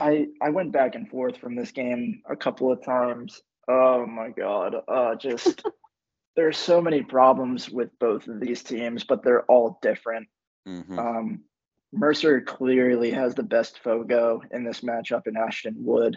I 0.00 0.28
I 0.40 0.50
went 0.50 0.72
back 0.72 0.94
and 0.94 1.08
forth 1.08 1.36
from 1.38 1.54
this 1.54 1.70
game 1.72 2.22
a 2.28 2.36
couple 2.36 2.70
of 2.70 2.84
times. 2.84 3.40
Oh 3.68 4.06
my 4.06 4.30
god, 4.30 4.76
uh, 4.88 5.14
just 5.14 5.62
there's 6.36 6.58
so 6.58 6.80
many 6.80 7.02
problems 7.02 7.70
with 7.70 7.90
both 7.98 8.28
of 8.28 8.40
these 8.40 8.62
teams, 8.62 9.04
but 9.04 9.22
they're 9.22 9.44
all 9.44 9.78
different. 9.82 10.28
Mhm. 10.66 10.98
Um, 10.98 11.44
Mercer 11.92 12.40
clearly 12.40 13.10
has 13.10 13.34
the 13.34 13.42
best 13.42 13.80
FOGO 13.82 14.42
in 14.52 14.64
this 14.64 14.80
matchup 14.80 15.26
in 15.26 15.36
Ashton 15.36 15.74
Wood. 15.78 16.16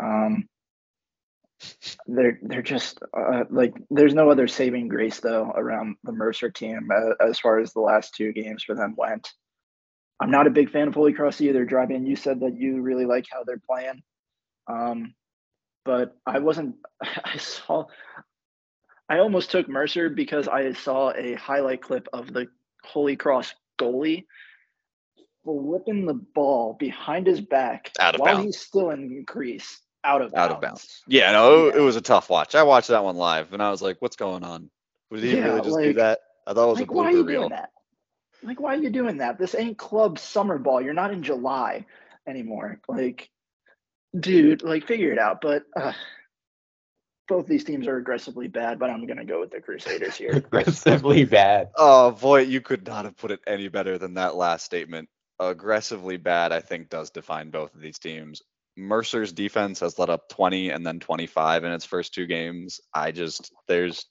Um, 0.00 0.48
they're 2.06 2.38
they're 2.42 2.62
just 2.62 3.00
uh, 3.16 3.44
like 3.50 3.74
there's 3.90 4.14
no 4.14 4.30
other 4.30 4.46
saving 4.46 4.88
grace 4.88 5.18
though 5.20 5.50
around 5.56 5.96
the 6.04 6.12
Mercer 6.12 6.50
team 6.50 6.88
uh, 6.94 7.24
as 7.24 7.40
far 7.40 7.58
as 7.58 7.72
the 7.72 7.80
last 7.80 8.14
two 8.14 8.32
games 8.32 8.62
for 8.62 8.74
them 8.74 8.94
went. 8.96 9.28
I'm 10.20 10.30
not 10.30 10.46
a 10.46 10.50
big 10.50 10.70
fan 10.70 10.88
of 10.88 10.94
Holy 10.94 11.12
Cross 11.12 11.40
either. 11.40 11.64
Dryban, 11.66 12.06
you 12.06 12.16
said 12.16 12.40
that 12.40 12.56
you 12.56 12.80
really 12.80 13.06
like 13.06 13.26
how 13.30 13.44
they're 13.44 13.60
playing, 13.70 14.02
um, 14.66 15.14
but 15.84 16.16
I 16.26 16.38
wasn't. 16.40 16.76
I 17.24 17.36
saw. 17.38 17.84
I 19.08 19.18
almost 19.20 19.50
took 19.50 19.68
Mercer 19.68 20.10
because 20.10 20.48
I 20.48 20.72
saw 20.72 21.12
a 21.14 21.34
highlight 21.34 21.80
clip 21.82 22.08
of 22.12 22.32
the 22.32 22.48
Holy 22.84 23.16
Cross 23.16 23.54
goalie 23.80 24.24
flipping 25.44 26.04
the 26.04 26.14
ball 26.14 26.76
behind 26.78 27.26
his 27.26 27.40
back 27.40 27.90
Out 27.98 28.14
of 28.14 28.20
while 28.20 28.34
bounds. 28.34 28.44
he's 28.56 28.60
still 28.60 28.90
in 28.90 29.24
crease, 29.26 29.80
out 30.04 30.20
of 30.20 30.34
Out 30.34 30.50
of 30.50 30.60
bounds. 30.60 31.02
Yeah, 31.06 31.32
no, 31.32 31.68
it, 31.68 31.74
Yeah. 31.74 31.80
it 31.80 31.84
was 31.84 31.96
a 31.96 32.02
tough 32.02 32.28
watch. 32.28 32.54
I 32.54 32.64
watched 32.64 32.88
that 32.88 33.02
one 33.04 33.16
live 33.16 33.52
and 33.54 33.62
I 33.62 33.70
was 33.70 33.80
like, 33.80 33.96
what's 34.00 34.16
going 34.16 34.44
on? 34.44 34.68
Did 35.10 35.22
he 35.22 35.36
Yeah, 35.36 35.46
really 35.46 35.62
just 35.62 35.78
do 35.78 35.92
that? 35.94 36.18
I 36.46 36.52
thought 36.52 36.64
it 36.66 36.68
was 36.70 36.80
Like, 36.80 36.90
a 36.90 36.92
why 36.92 37.04
are 37.06 37.10
you 37.12 37.24
blooper 37.24 37.28
reel. 37.28 37.40
doing 37.40 37.50
that? 37.50 37.70
Like, 38.42 38.60
why 38.60 38.74
are 38.74 38.82
you 38.82 38.90
doing 38.90 39.18
that? 39.18 39.38
This 39.38 39.54
ain't 39.54 39.78
club 39.78 40.18
summer 40.18 40.58
ball. 40.58 40.80
You're 40.80 40.94
not 40.94 41.12
in 41.12 41.22
July 41.22 41.86
anymore. 42.26 42.80
Like, 42.88 43.30
dude, 44.18 44.62
like, 44.62 44.86
figure 44.86 45.12
it 45.12 45.18
out. 45.18 45.40
But 45.40 45.64
uh, 45.76 45.92
both 47.28 47.46
these 47.46 47.64
teams 47.64 47.86
are 47.86 47.96
aggressively 47.96 48.48
bad. 48.48 48.78
But 48.78 48.90
I'm 48.90 49.06
gonna 49.06 49.24
go 49.24 49.40
with 49.40 49.50
the 49.50 49.60
Crusaders 49.60 50.16
here. 50.16 50.32
Aggressively 50.36 51.24
bad. 51.24 51.70
Oh 51.76 52.12
boy, 52.12 52.40
you 52.40 52.60
could 52.60 52.86
not 52.86 53.04
have 53.04 53.16
put 53.16 53.30
it 53.30 53.40
any 53.46 53.68
better 53.68 53.98
than 53.98 54.14
that 54.14 54.34
last 54.34 54.64
statement. 54.64 55.08
Aggressively 55.38 56.16
bad, 56.16 56.50
I 56.50 56.60
think, 56.60 56.88
does 56.88 57.10
define 57.10 57.50
both 57.50 57.74
of 57.74 57.80
these 57.80 57.98
teams. 57.98 58.42
Mercer's 58.76 59.32
defense 59.32 59.80
has 59.80 59.98
let 59.98 60.08
up 60.08 60.28
20 60.28 60.70
and 60.70 60.86
then 60.86 61.00
25 61.00 61.64
in 61.64 61.72
its 61.72 61.84
first 61.84 62.14
two 62.14 62.26
games. 62.26 62.80
I 62.94 63.12
just 63.12 63.52
there's 63.66 64.06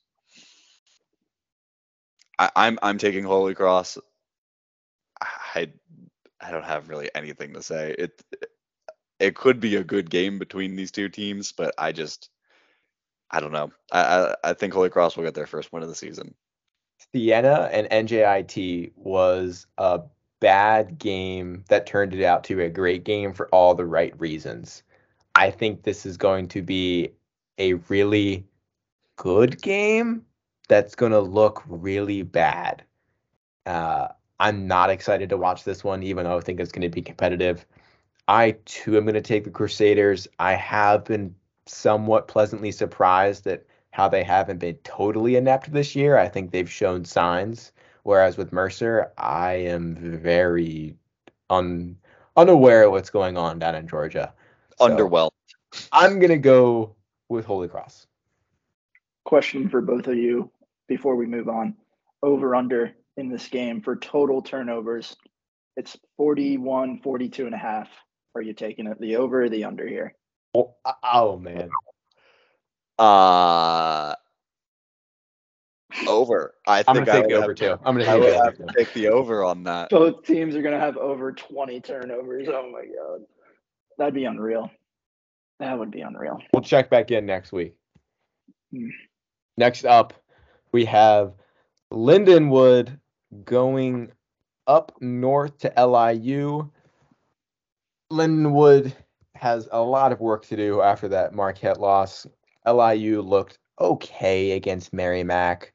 I, 2.37 2.51
I'm 2.55 2.79
I'm 2.81 2.97
taking 2.97 3.23
Holy 3.23 3.55
Cross. 3.55 3.97
I 5.57 5.67
I 6.39 6.51
don't 6.51 6.65
have 6.65 6.89
really 6.89 7.09
anything 7.15 7.53
to 7.53 7.63
say. 7.63 7.95
It 7.97 8.23
it 9.19 9.35
could 9.35 9.59
be 9.59 9.75
a 9.75 9.83
good 9.83 10.09
game 10.09 10.37
between 10.37 10.75
these 10.75 10.91
two 10.91 11.09
teams, 11.09 11.51
but 11.51 11.73
I 11.77 11.91
just 11.91 12.29
I 13.31 13.39
don't 13.39 13.51
know. 13.51 13.71
I 13.91 14.01
I, 14.01 14.35
I 14.43 14.53
think 14.53 14.73
Holy 14.73 14.89
Cross 14.89 15.17
will 15.17 15.23
get 15.23 15.33
their 15.33 15.47
first 15.47 15.73
win 15.73 15.83
of 15.83 15.89
the 15.89 15.95
season. 15.95 16.35
Siena 17.13 17.69
and 17.71 17.87
NJIT 18.07 18.91
was 18.95 19.67
a 19.77 20.01
bad 20.39 20.97
game 20.99 21.63
that 21.69 21.85
turned 21.85 22.13
it 22.13 22.23
out 22.23 22.43
to 22.45 22.55
be 22.55 22.63
a 22.63 22.69
great 22.69 23.03
game 23.03 23.33
for 23.33 23.47
all 23.49 23.73
the 23.73 23.85
right 23.85 24.19
reasons. 24.19 24.83
I 25.35 25.51
think 25.51 25.83
this 25.83 26.05
is 26.05 26.17
going 26.17 26.47
to 26.49 26.61
be 26.61 27.11
a 27.57 27.73
really 27.89 28.45
good 29.15 29.61
game 29.61 30.25
that's 30.67 30.95
going 30.95 31.11
to 31.11 31.19
look 31.19 31.63
really 31.67 32.23
bad. 32.23 32.83
Uh, 33.65 34.09
I'm 34.39 34.67
not 34.67 34.89
excited 34.89 35.29
to 35.29 35.37
watch 35.37 35.63
this 35.63 35.83
one, 35.83 36.03
even 36.03 36.25
though 36.25 36.37
I 36.37 36.41
think 36.41 36.59
it's 36.59 36.71
going 36.71 36.83
to 36.83 36.89
be 36.89 37.01
competitive. 37.01 37.65
I 38.27 38.57
too 38.65 38.97
am 38.97 39.03
going 39.03 39.15
to 39.15 39.21
take 39.21 39.45
the 39.45 39.49
Crusaders. 39.49 40.27
I 40.39 40.53
have 40.53 41.05
been 41.05 41.33
somewhat 41.65 42.27
pleasantly 42.27 42.71
surprised 42.71 43.47
at 43.47 43.65
how 43.91 44.07
they 44.07 44.23
haven't 44.23 44.59
been 44.59 44.75
totally 44.83 45.35
inept 45.35 45.71
this 45.71 45.95
year. 45.95 46.17
I 46.17 46.27
think 46.27 46.51
they've 46.51 46.69
shown 46.69 47.05
signs. 47.05 47.71
Whereas 48.03 48.37
with 48.37 48.53
Mercer, 48.53 49.11
I 49.17 49.53
am 49.53 49.95
very 49.95 50.95
un, 51.49 51.97
unaware 52.35 52.83
of 52.83 52.91
what's 52.91 53.09
going 53.09 53.37
on 53.37 53.59
down 53.59 53.75
in 53.75 53.87
Georgia. 53.87 54.33
So 54.77 54.87
Underwhelmed. 54.87 55.31
I'm 55.91 56.19
going 56.19 56.29
to 56.29 56.37
go 56.37 56.95
with 57.27 57.45
Holy 57.45 57.67
Cross. 57.67 58.07
Question 59.25 59.67
for 59.67 59.81
both 59.81 60.07
of 60.07 60.15
you 60.15 60.49
before 60.87 61.15
we 61.15 61.25
move 61.25 61.49
on. 61.49 61.75
Over 62.23 62.55
under 62.55 62.95
in 63.17 63.29
this 63.29 63.47
game 63.47 63.81
for 63.81 63.95
total 63.95 64.41
turnovers. 64.41 65.15
It's 65.75 65.97
41, 66.17 67.01
42 67.01 67.45
and 67.45 67.55
a 67.55 67.57
half. 67.57 67.89
Are 68.35 68.41
you 68.41 68.53
taking 68.53 68.87
it 68.87 68.99
the 68.99 69.17
over 69.17 69.43
or 69.43 69.49
the 69.49 69.65
under 69.65 69.87
here? 69.87 70.13
Oh, 70.55 70.75
oh 71.03 71.37
man. 71.37 71.69
Uh 72.97 74.15
over. 76.07 76.55
I 76.67 76.83
I'm 76.87 76.95
think 76.95 77.05
going 77.05 77.05
to 77.05 77.11
I 77.11 77.15
take 77.21 77.27
the 77.29 77.33
would 77.35 77.43
over 77.43 77.47
have, 77.49 77.55
too. 77.55 77.85
I'm 77.85 77.95
going 77.95 78.05
to 78.05 78.11
I 78.11 78.13
take 78.13 78.21
would 78.21 78.31
the 78.31 78.35
have 78.35 78.45
over 78.45 78.71
to 78.71 78.73
take 78.77 78.93
the 78.93 79.07
over 79.07 79.43
on 79.43 79.63
that. 79.63 79.89
Both 79.89 80.23
teams 80.25 80.55
are 80.55 80.61
going 80.61 80.73
to 80.73 80.79
have 80.79 80.97
over 80.97 81.31
20 81.31 81.81
turnovers. 81.81 82.47
Oh 82.49 82.71
my 82.71 82.81
God. 82.81 83.21
That'd 83.97 84.13
be 84.13 84.25
unreal. 84.25 84.69
That 85.59 85.77
would 85.77 85.91
be 85.91 86.01
unreal. 86.01 86.39
We'll 86.53 86.61
check 86.61 86.89
back 86.89 87.11
in 87.11 87.25
next 87.25 87.51
week. 87.51 87.75
Hmm. 88.71 88.89
Next 89.57 89.85
up, 89.85 90.13
we 90.71 90.85
have 90.85 91.33
Lindenwood 91.91 92.99
going 93.43 94.11
up 94.65 94.91
north 95.01 95.57
to 95.59 95.73
LIU. 95.77 96.69
Lindenwood 98.11 98.93
has 99.35 99.67
a 99.71 99.81
lot 99.81 100.11
of 100.11 100.19
work 100.19 100.45
to 100.47 100.55
do 100.55 100.81
after 100.81 101.07
that 101.09 101.33
Marquette 101.33 101.79
loss. 101.79 102.25
LIU 102.65 103.21
looked 103.21 103.59
okay 103.79 104.51
against 104.51 104.93
Merrimack. 104.93 105.73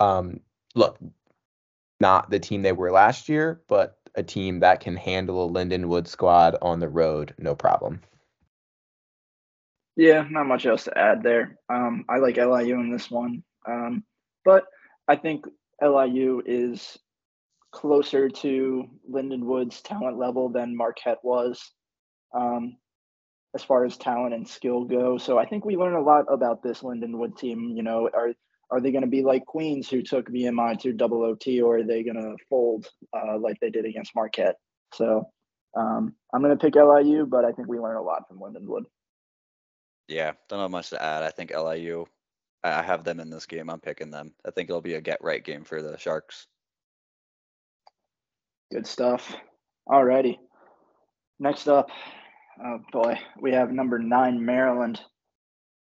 Um, 0.00 0.40
look, 0.74 0.98
not 2.00 2.30
the 2.30 2.38
team 2.38 2.62
they 2.62 2.72
were 2.72 2.90
last 2.90 3.28
year, 3.28 3.62
but 3.68 3.98
a 4.14 4.22
team 4.22 4.60
that 4.60 4.80
can 4.80 4.96
handle 4.96 5.44
a 5.44 5.50
Lindenwood 5.50 6.06
squad 6.06 6.56
on 6.60 6.80
the 6.80 6.88
road, 6.88 7.34
no 7.38 7.54
problem. 7.54 8.00
Yeah, 9.96 10.26
not 10.30 10.46
much 10.46 10.64
else 10.64 10.84
to 10.84 10.96
add 10.96 11.22
there. 11.22 11.58
Um, 11.68 12.04
I 12.08 12.18
like 12.18 12.36
LIU 12.36 12.78
in 12.78 12.92
this 12.92 13.10
one, 13.10 13.42
um, 13.66 14.04
but 14.44 14.66
I 15.08 15.16
think 15.16 15.46
LIU 15.82 16.42
is 16.44 16.98
closer 17.70 18.28
to 18.28 18.88
Lindenwood's 19.10 19.80
talent 19.82 20.18
level 20.18 20.48
than 20.48 20.76
Marquette 20.76 21.18
was, 21.22 21.72
um, 22.34 22.76
as 23.54 23.62
far 23.62 23.84
as 23.84 23.96
talent 23.96 24.34
and 24.34 24.48
skill 24.48 24.84
go. 24.84 25.18
So 25.18 25.38
I 25.38 25.46
think 25.46 25.64
we 25.64 25.76
learn 25.76 25.94
a 25.94 26.02
lot 26.02 26.26
about 26.28 26.62
this 26.62 26.80
Lindenwood 26.80 27.38
team. 27.38 27.72
You 27.76 27.82
know, 27.82 28.08
are 28.12 28.32
are 28.70 28.80
they 28.80 28.90
going 28.90 29.02
to 29.02 29.08
be 29.08 29.22
like 29.22 29.46
Queens, 29.46 29.88
who 29.88 30.02
took 30.02 30.28
VMI 30.28 30.78
to 30.80 30.92
double 30.92 31.22
OT, 31.22 31.60
or 31.60 31.78
are 31.78 31.84
they 31.84 32.02
going 32.02 32.16
to 32.16 32.36
fold 32.50 32.86
uh, 33.16 33.38
like 33.38 33.58
they 33.60 33.70
did 33.70 33.86
against 33.86 34.14
Marquette? 34.14 34.56
So 34.94 35.30
um, 35.76 36.14
I'm 36.34 36.42
going 36.42 36.56
to 36.56 36.62
pick 36.62 36.74
LIU, 36.74 37.26
but 37.26 37.44
I 37.44 37.52
think 37.52 37.68
we 37.68 37.78
learn 37.78 37.96
a 37.96 38.02
lot 38.02 38.28
from 38.28 38.40
Lindenwood. 38.40 38.84
Yeah, 40.06 40.32
don't 40.48 40.60
have 40.60 40.70
much 40.70 40.90
to 40.90 41.02
add. 41.02 41.22
I 41.22 41.30
think 41.30 41.54
LIU. 41.54 42.06
I 42.64 42.82
have 42.82 43.04
them 43.04 43.20
in 43.20 43.30
this 43.30 43.46
game. 43.46 43.70
I'm 43.70 43.80
picking 43.80 44.10
them. 44.10 44.34
I 44.44 44.50
think 44.50 44.68
it'll 44.68 44.80
be 44.80 44.94
a 44.94 45.00
get 45.00 45.22
right 45.22 45.44
game 45.44 45.64
for 45.64 45.80
the 45.80 45.96
Sharks. 45.96 46.46
Good 48.72 48.86
stuff. 48.86 49.34
Alrighty. 49.88 50.38
Next 51.38 51.68
up, 51.68 51.88
oh 52.62 52.80
boy, 52.92 53.18
we 53.40 53.52
have 53.52 53.70
number 53.70 53.98
nine 53.98 54.44
Maryland 54.44 55.00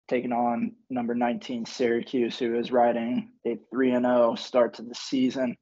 taking 0.08 0.32
on 0.32 0.72
number 0.90 1.14
19 1.14 1.66
Syracuse, 1.66 2.38
who 2.38 2.58
is 2.58 2.70
riding 2.70 3.30
a 3.46 3.58
3 3.70 3.92
and 3.92 4.04
0 4.04 4.34
start 4.34 4.74
to 4.74 4.82
the 4.82 4.94
season. 4.94 5.56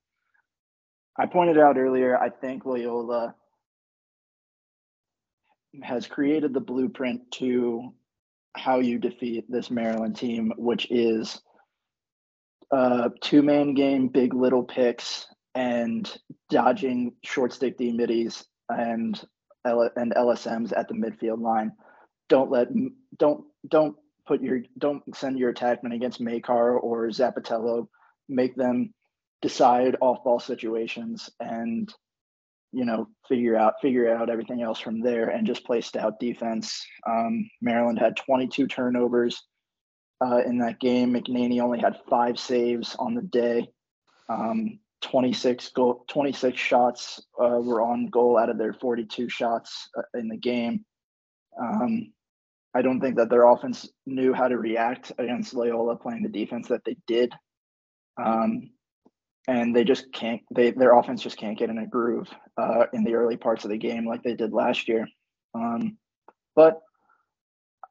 I 1.19 1.27
pointed 1.27 1.59
out 1.59 1.77
earlier, 1.77 2.19
I 2.19 2.31
think 2.31 2.65
Loyola 2.65 3.35
has 5.83 6.07
created 6.07 6.53
the 6.53 6.61
blueprint 6.61 7.31
to 7.33 7.93
how 8.57 8.79
you 8.79 8.99
defeat 8.99 9.45
this 9.49 9.71
Maryland 9.71 10.17
team, 10.17 10.53
which 10.57 10.91
is 10.91 11.41
a 12.71 13.11
two 13.21 13.43
man 13.43 13.75
game, 13.75 14.09
big 14.09 14.35
little 14.35 14.63
picks, 14.63 15.27
and 15.55 16.11
dodging 16.51 17.15
short 17.25 17.53
stick 17.53 17.77
D 17.79 17.93
middies 17.93 18.45
and 18.69 19.21
L- 19.65 19.91
and 19.97 20.15
LSMs 20.15 20.73
at 20.77 20.89
the 20.89 20.95
midfield 20.95 21.41
line. 21.41 21.73
Don't 22.29 22.51
let 22.51 22.69
don't 23.19 23.45
don't 23.69 23.97
put 24.27 24.43
your 24.43 24.61
don't 24.79 25.03
send 25.15 25.39
your 25.39 25.53
attackmen 25.53 25.95
against 25.95 26.21
Makar 26.21 26.79
or 26.79 27.09
Zappitello. 27.09 27.89
Make 28.29 28.57
them 28.57 28.95
decide 29.43 29.97
off 30.01 30.25
ball 30.25 30.41
situations 30.41 31.29
and 31.39 31.93
you 32.75 32.85
know 32.85 33.09
figure 33.29 33.57
out 33.57 33.75
figure 33.81 34.15
out 34.15 34.31
everything 34.31 34.63
else 34.63 34.81
from 34.81 35.01
there 35.01 35.29
and 35.29 35.47
just 35.47 35.65
play 35.65 35.81
stout 35.81 36.19
defense. 36.21 36.85
Um, 37.09 37.49
Maryland 37.63 37.99
had 37.99 38.17
22 38.17 38.67
turnovers 38.67 39.43
uh, 40.25 40.41
in 40.45 40.59
that 40.59 40.81
game. 40.81 41.13
McNaney 41.15 41.61
only 41.61 41.79
had 41.79 42.01
five 42.09 42.39
saves 42.39 42.97
on 42.99 43.15
the 43.15 43.23
day. 43.23 43.69
Um, 44.29 44.79
26 45.03 45.69
goal, 45.71 46.05
26 46.09 46.59
shots 46.59 47.23
uh, 47.39 47.61
were 47.61 47.83
on 47.83 48.09
goal 48.09 48.39
out 48.39 48.49
of 48.49 48.57
their 48.57 48.73
42 48.73 49.29
shots 49.29 49.89
uh, 49.97 50.19
in 50.19 50.29
the 50.29 50.37
game. 50.37 50.85
Um, 51.61 52.13
I 52.75 52.83
don't 52.83 53.01
think 53.01 53.17
that 53.17 53.31
their 53.31 53.49
offense 53.49 53.89
knew 54.07 54.33
how 54.33 54.49
to 54.49 54.59
react 54.59 55.13
against 55.19 55.55
Loyola 55.55 55.97
playing 55.97 56.23
the 56.23 56.29
defense 56.29 56.69
that 56.69 56.85
they 56.85 56.97
did. 57.07 57.33
Um, 58.23 58.71
and 59.47 59.75
they 59.75 59.85
just 59.85 60.13
can't 60.13 60.41
they 60.55 60.71
their 60.71 60.97
offense 60.99 61.23
just 61.23 61.37
can't 61.37 61.59
get 61.59 61.71
in 61.71 61.79
a 61.79 61.87
groove 61.87 62.29
uh, 62.57 62.87
in 62.93 63.05
the 63.05 63.15
early 63.15 63.37
parts 63.37 63.65
of 63.65 63.71
the 63.71 63.77
game 63.77 64.07
like 64.07 64.23
they 64.23 64.35
did 64.35 64.53
last 64.53 64.89
year. 64.89 65.07
Um, 65.55 65.99
but 66.57 66.81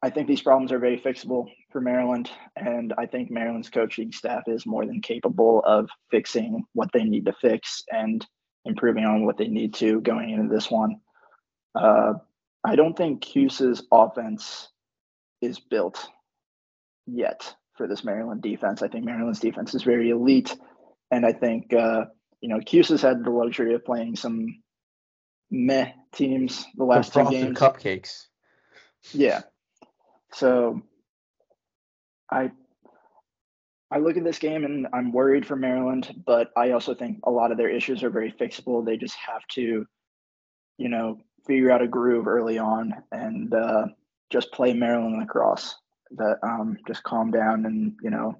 i 0.02 0.10
think 0.10 0.28
these 0.28 0.42
problems 0.42 0.72
are 0.72 0.78
very 0.78 0.98
fixable 0.98 1.46
for 1.70 1.80
maryland 1.80 2.30
and 2.56 2.92
i 2.98 3.06
think 3.06 3.30
maryland's 3.30 3.70
coaching 3.70 4.12
staff 4.12 4.42
is 4.46 4.66
more 4.66 4.86
than 4.86 5.00
capable 5.00 5.62
of 5.64 5.88
fixing 6.10 6.64
what 6.72 6.90
they 6.92 7.04
need 7.04 7.24
to 7.24 7.32
fix 7.40 7.84
and 7.90 8.26
improving 8.64 9.04
on 9.04 9.24
what 9.24 9.36
they 9.36 9.48
need 9.48 9.74
to 9.74 10.00
going 10.00 10.30
into 10.30 10.52
this 10.52 10.70
one. 10.70 10.96
Uh, 11.74 12.14
i 12.64 12.76
don't 12.76 12.96
think 12.96 13.22
Cuse's 13.22 13.86
offense 13.92 14.68
is 15.40 15.58
built 15.58 16.08
yet 17.06 17.54
for 17.76 17.86
this 17.88 18.04
maryland 18.04 18.40
defense. 18.40 18.82
I 18.82 18.88
think 18.88 19.04
maryland's 19.04 19.40
defense 19.40 19.74
is 19.74 19.82
very 19.82 20.10
elite 20.10 20.56
and 21.10 21.24
I 21.24 21.32
think 21.32 21.72
uh, 21.72 22.06
you 22.40 22.48
know 22.48 22.60
Cuse 22.60 22.88
has 22.88 23.02
had 23.02 23.24
the 23.24 23.30
luxury 23.30 23.74
of 23.74 23.84
playing 23.84 24.16
some 24.16 24.46
meh 25.50 25.92
teams 26.12 26.66
the 26.76 26.84
last 26.84 27.12
two 27.12 27.28
games. 27.30 27.58
Cupcakes. 27.58 28.26
Yeah. 29.12 29.42
So 30.32 30.82
I 32.30 32.50
I 33.90 33.98
look 33.98 34.16
at 34.16 34.24
this 34.24 34.38
game 34.38 34.64
and 34.64 34.88
I'm 34.92 35.12
worried 35.12 35.46
for 35.46 35.56
Maryland, 35.56 36.22
but 36.26 36.50
I 36.56 36.72
also 36.72 36.94
think 36.94 37.20
a 37.24 37.30
lot 37.30 37.52
of 37.52 37.58
their 37.58 37.68
issues 37.68 38.02
are 38.02 38.10
very 38.10 38.32
fixable. 38.32 38.84
They 38.84 38.96
just 38.96 39.14
have 39.14 39.46
to, 39.52 39.86
you 40.78 40.88
know, 40.88 41.18
figure 41.46 41.70
out 41.70 41.82
a 41.82 41.86
groove 41.86 42.26
early 42.26 42.58
on 42.58 42.92
and 43.12 43.54
uh, 43.54 43.86
just 44.30 44.52
play 44.52 44.72
Maryland 44.72 45.18
lacrosse. 45.18 45.76
That 46.16 46.38
um, 46.42 46.76
just 46.86 47.02
calm 47.02 47.30
down 47.30 47.66
and 47.66 47.94
you 48.02 48.10
know 48.10 48.36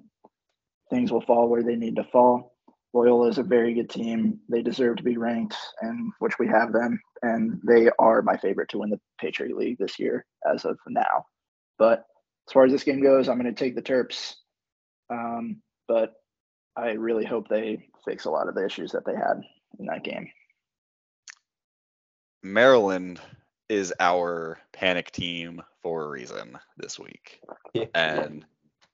things 0.89 1.11
will 1.11 1.21
fall 1.21 1.49
where 1.49 1.63
they 1.63 1.75
need 1.75 1.95
to 1.95 2.03
fall. 2.03 2.54
Loyola 2.95 3.27
is 3.27 3.37
a 3.37 3.43
very 3.43 3.73
good 3.73 3.89
team. 3.89 4.39
They 4.47 4.61
deserve 4.61 4.95
to 4.97 5.03
be 5.03 5.17
ranked, 5.17 5.57
and 5.81 6.13
which 6.19 6.39
we 6.39 6.47
have 6.47 6.71
them, 6.71 6.97
and 7.21 7.59
they 7.67 7.89
are 7.99 8.21
my 8.21 8.37
favorite 8.37 8.69
to 8.69 8.77
win 8.77 8.89
the 8.89 9.01
Patriot 9.19 9.57
League 9.57 9.77
this 9.77 9.99
year 9.99 10.25
as 10.49 10.63
of 10.63 10.77
now. 10.87 11.25
But 11.77 12.05
as 12.47 12.53
far 12.53 12.63
as 12.63 12.71
this 12.71 12.85
game 12.85 13.03
goes, 13.03 13.27
I'm 13.27 13.37
going 13.37 13.53
to 13.53 13.63
take 13.63 13.75
the 13.75 13.81
Terps. 13.81 14.35
Um, 15.09 15.61
but 15.89 16.13
I 16.77 16.91
really 16.91 17.25
hope 17.25 17.49
they 17.49 17.85
fix 18.05 18.23
a 18.25 18.31
lot 18.31 18.47
of 18.47 18.55
the 18.55 18.65
issues 18.65 18.93
that 18.93 19.05
they 19.05 19.13
had 19.13 19.41
in 19.77 19.87
that 19.87 20.05
game. 20.05 20.29
Maryland 22.43 23.19
is 23.67 23.93
our 23.99 24.57
panic 24.71 25.11
team 25.11 25.61
for 25.83 26.03
a 26.03 26.09
reason 26.09 26.57
this 26.77 26.97
week. 26.97 27.41
Yeah. 27.73 27.85
And 27.93 28.45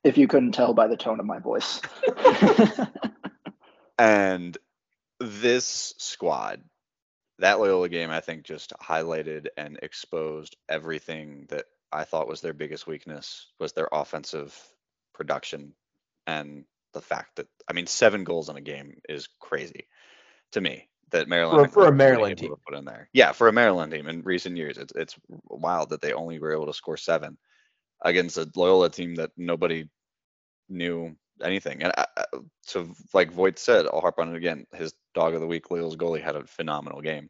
If 0.03 0.17
you 0.17 0.27
couldn't 0.27 0.53
tell 0.53 0.73
by 0.73 0.87
the 0.87 0.97
tone 0.97 1.19
of 1.19 1.27
my 1.27 1.37
voice. 1.37 1.81
and 4.01 4.57
this 5.19 5.93
squad, 5.99 6.63
that 7.37 7.59
Loyola 7.59 7.87
game, 7.87 8.09
I 8.09 8.19
think 8.19 8.43
just 8.43 8.73
highlighted 8.81 9.47
and 9.55 9.77
exposed 9.81 10.55
everything 10.67 11.45
that 11.49 11.65
I 11.91 12.05
thought 12.05 12.27
was 12.27 12.41
their 12.41 12.53
biggest 12.53 12.87
weakness 12.87 13.47
was 13.59 13.73
their 13.73 13.89
offensive 13.91 14.57
production 15.13 15.73
and 16.25 16.65
the 16.93 17.01
fact 17.01 17.35
that 17.35 17.47
I 17.69 17.73
mean 17.73 17.85
seven 17.85 18.23
goals 18.23 18.49
in 18.49 18.57
a 18.57 18.61
game 18.61 19.01
is 19.07 19.29
crazy 19.39 19.87
to 20.53 20.61
me 20.61 20.89
that 21.11 21.27
Maryland 21.27 21.71
For- 21.71 21.83
for 21.83 21.87
a 21.87 21.91
Maryland 21.91 22.37
team. 22.37 22.55
put 22.67 22.77
in 22.77 22.85
there. 22.85 23.09
Yeah, 23.13 23.33
for 23.33 23.47
a 23.47 23.53
Maryland 23.53 23.91
team 23.91 24.07
in 24.07 24.21
recent 24.23 24.57
years, 24.57 24.77
it's 24.77 24.93
it's 24.95 25.15
wild 25.47 25.89
that 25.89 26.01
they 26.01 26.13
only 26.13 26.39
were 26.39 26.53
able 26.53 26.67
to 26.67 26.73
score 26.73 26.97
seven 26.97 27.37
against 28.01 28.37
a 28.37 28.49
Loyola 28.55 28.89
team 28.89 29.15
that 29.15 29.31
nobody 29.37 29.89
knew 30.69 31.15
anything. 31.41 31.83
And 31.83 31.93
I, 31.97 32.05
I, 32.17 32.25
so, 32.63 32.89
like 33.13 33.31
Voigt 33.31 33.59
said, 33.59 33.85
I'll 33.85 34.01
harp 34.01 34.19
on 34.19 34.33
it 34.33 34.37
again. 34.37 34.65
His 34.73 34.93
DAWG 35.15 35.35
of 35.35 35.41
the 35.41 35.47
week, 35.47 35.69
Loyola's 35.69 35.95
goalie, 35.95 36.21
had 36.21 36.35
a 36.35 36.45
phenomenal 36.45 37.01
game, 37.01 37.29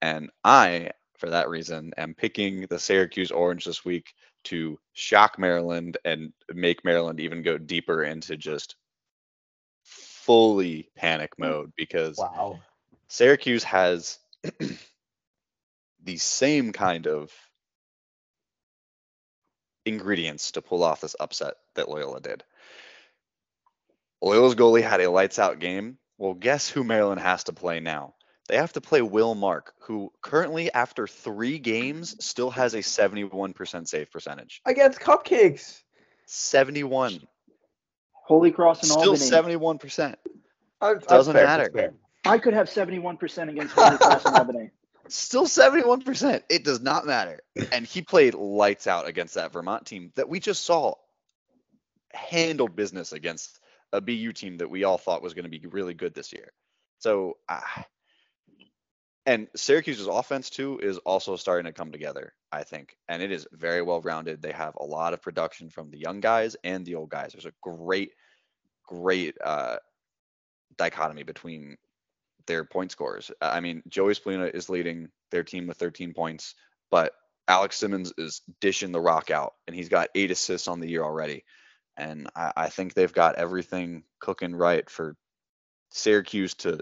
and 0.00 0.30
I, 0.44 0.90
for 1.18 1.30
that 1.30 1.48
reason, 1.48 1.92
am 1.96 2.14
picking 2.14 2.66
the 2.68 2.78
Syracuse 2.78 3.30
Orange 3.30 3.64
this 3.64 3.84
week 3.84 4.12
to 4.44 4.78
shock 4.92 5.38
Maryland 5.38 5.98
and 6.04 6.32
make 6.52 6.84
Maryland 6.84 7.20
even 7.20 7.42
go 7.42 7.58
deeper 7.58 8.02
into 8.02 8.36
just 8.36 8.76
fully 9.84 10.88
panic 10.96 11.32
mm. 11.36 11.46
mode 11.48 11.72
because 11.76 12.18
Wow. 12.18 12.60
Syracuse 13.08 13.64
has 13.64 14.18
the 16.02 16.16
same 16.16 16.72
kind 16.72 17.06
of 17.06 17.30
ingredients 19.84 20.52
to 20.52 20.62
pull 20.62 20.82
off 20.82 21.00
this 21.00 21.16
upset 21.18 21.54
that 21.74 21.88
Loyola 21.88 22.20
did. 22.20 22.44
Loyola's 24.22 24.54
goalie 24.54 24.82
had 24.82 25.00
a 25.00 25.10
lights 25.10 25.38
out 25.38 25.58
game. 25.58 25.98
Well, 26.16 26.34
guess 26.34 26.68
who 26.68 26.84
Maryland 26.84 27.20
has 27.20 27.44
to 27.44 27.52
play 27.52 27.80
now? 27.80 28.14
They 28.48 28.56
have 28.56 28.72
to 28.74 28.80
play 28.80 29.02
Will 29.02 29.34
Mark, 29.34 29.74
who 29.80 30.12
currently, 30.20 30.72
after 30.72 31.06
three 31.06 31.58
games, 31.58 32.22
still 32.24 32.50
has 32.50 32.74
a 32.74 32.78
71% 32.78 33.88
save 33.88 34.10
percentage. 34.10 34.60
Against 34.64 35.00
Cupcakes. 35.00 35.82
71. 36.26 37.26
Holy 38.12 38.50
Cross 38.52 38.82
and 38.82 38.90
Still 38.90 39.10
Albany. 39.12 39.58
71%. 39.58 40.14
Uh, 40.80 40.94
that's 40.94 41.06
Doesn't 41.06 41.34
fair, 41.34 41.44
matter. 41.44 41.94
I 42.24 42.38
could 42.38 42.54
have 42.54 42.68
71% 42.68 43.48
against 43.48 43.74
Holy 43.74 43.96
Cross 43.96 44.24
and 44.26 44.36
Albany. 44.36 44.70
Still 45.08 45.46
71%. 45.46 46.42
It 46.48 46.64
does 46.64 46.80
not 46.80 47.06
matter. 47.06 47.40
And 47.72 47.84
he 47.84 48.02
played 48.02 48.34
lights 48.34 48.86
out 48.86 49.08
against 49.08 49.34
that 49.34 49.52
Vermont 49.52 49.86
team 49.86 50.12
that 50.14 50.28
we 50.28 50.40
just 50.40 50.64
saw 50.64 50.94
handled 52.12 52.76
business 52.76 53.12
against 53.12 53.58
a 53.92 54.00
BU 54.00 54.32
team 54.32 54.58
that 54.58 54.70
we 54.70 54.84
all 54.84 54.98
thought 54.98 55.22
was 55.22 55.34
going 55.34 55.50
to 55.50 55.50
be 55.50 55.66
really 55.66 55.94
good 55.94 56.14
this 56.14 56.32
year. 56.32 56.52
So, 56.98 57.36
uh, 57.48 57.60
and 59.24 59.48
Syracuse's 59.54 60.08
offense 60.08 60.50
too 60.50 60.80
is 60.82 60.98
also 60.98 61.36
starting 61.36 61.66
to 61.66 61.72
come 61.72 61.92
together, 61.92 62.34
I 62.50 62.64
think, 62.64 62.96
and 63.08 63.22
it 63.22 63.30
is 63.30 63.46
very 63.52 63.82
well 63.82 64.00
rounded. 64.00 64.42
They 64.42 64.52
have 64.52 64.74
a 64.76 64.84
lot 64.84 65.12
of 65.14 65.22
production 65.22 65.70
from 65.70 65.90
the 65.90 65.98
young 65.98 66.20
guys 66.20 66.56
and 66.64 66.84
the 66.84 66.96
old 66.96 67.10
guys. 67.10 67.32
There's 67.32 67.46
a 67.46 67.52
great, 67.62 68.12
great 68.86 69.36
uh, 69.42 69.76
dichotomy 70.76 71.22
between 71.22 71.76
their 72.46 72.64
point 72.64 72.90
scores. 72.90 73.30
I 73.40 73.60
mean, 73.60 73.82
Joey 73.88 74.14
Spallina 74.14 74.52
is 74.52 74.68
leading 74.68 75.08
their 75.30 75.44
team 75.44 75.68
with 75.68 75.76
13 75.76 76.14
points, 76.14 76.54
but 76.90 77.12
Alex 77.46 77.76
Simmons 77.76 78.12
is 78.18 78.42
dishing 78.60 78.92
the 78.92 79.00
rock 79.00 79.30
out, 79.30 79.54
and 79.66 79.76
he's 79.76 79.88
got 79.88 80.08
eight 80.14 80.30
assists 80.30 80.68
on 80.68 80.80
the 80.80 80.88
year 80.88 81.04
already. 81.04 81.44
And 81.96 82.28
I, 82.34 82.52
I 82.56 82.68
think 82.68 82.94
they've 82.94 83.12
got 83.12 83.36
everything 83.36 84.04
cooking 84.20 84.54
right 84.54 84.88
for 84.88 85.16
Syracuse 85.90 86.54
to 86.54 86.80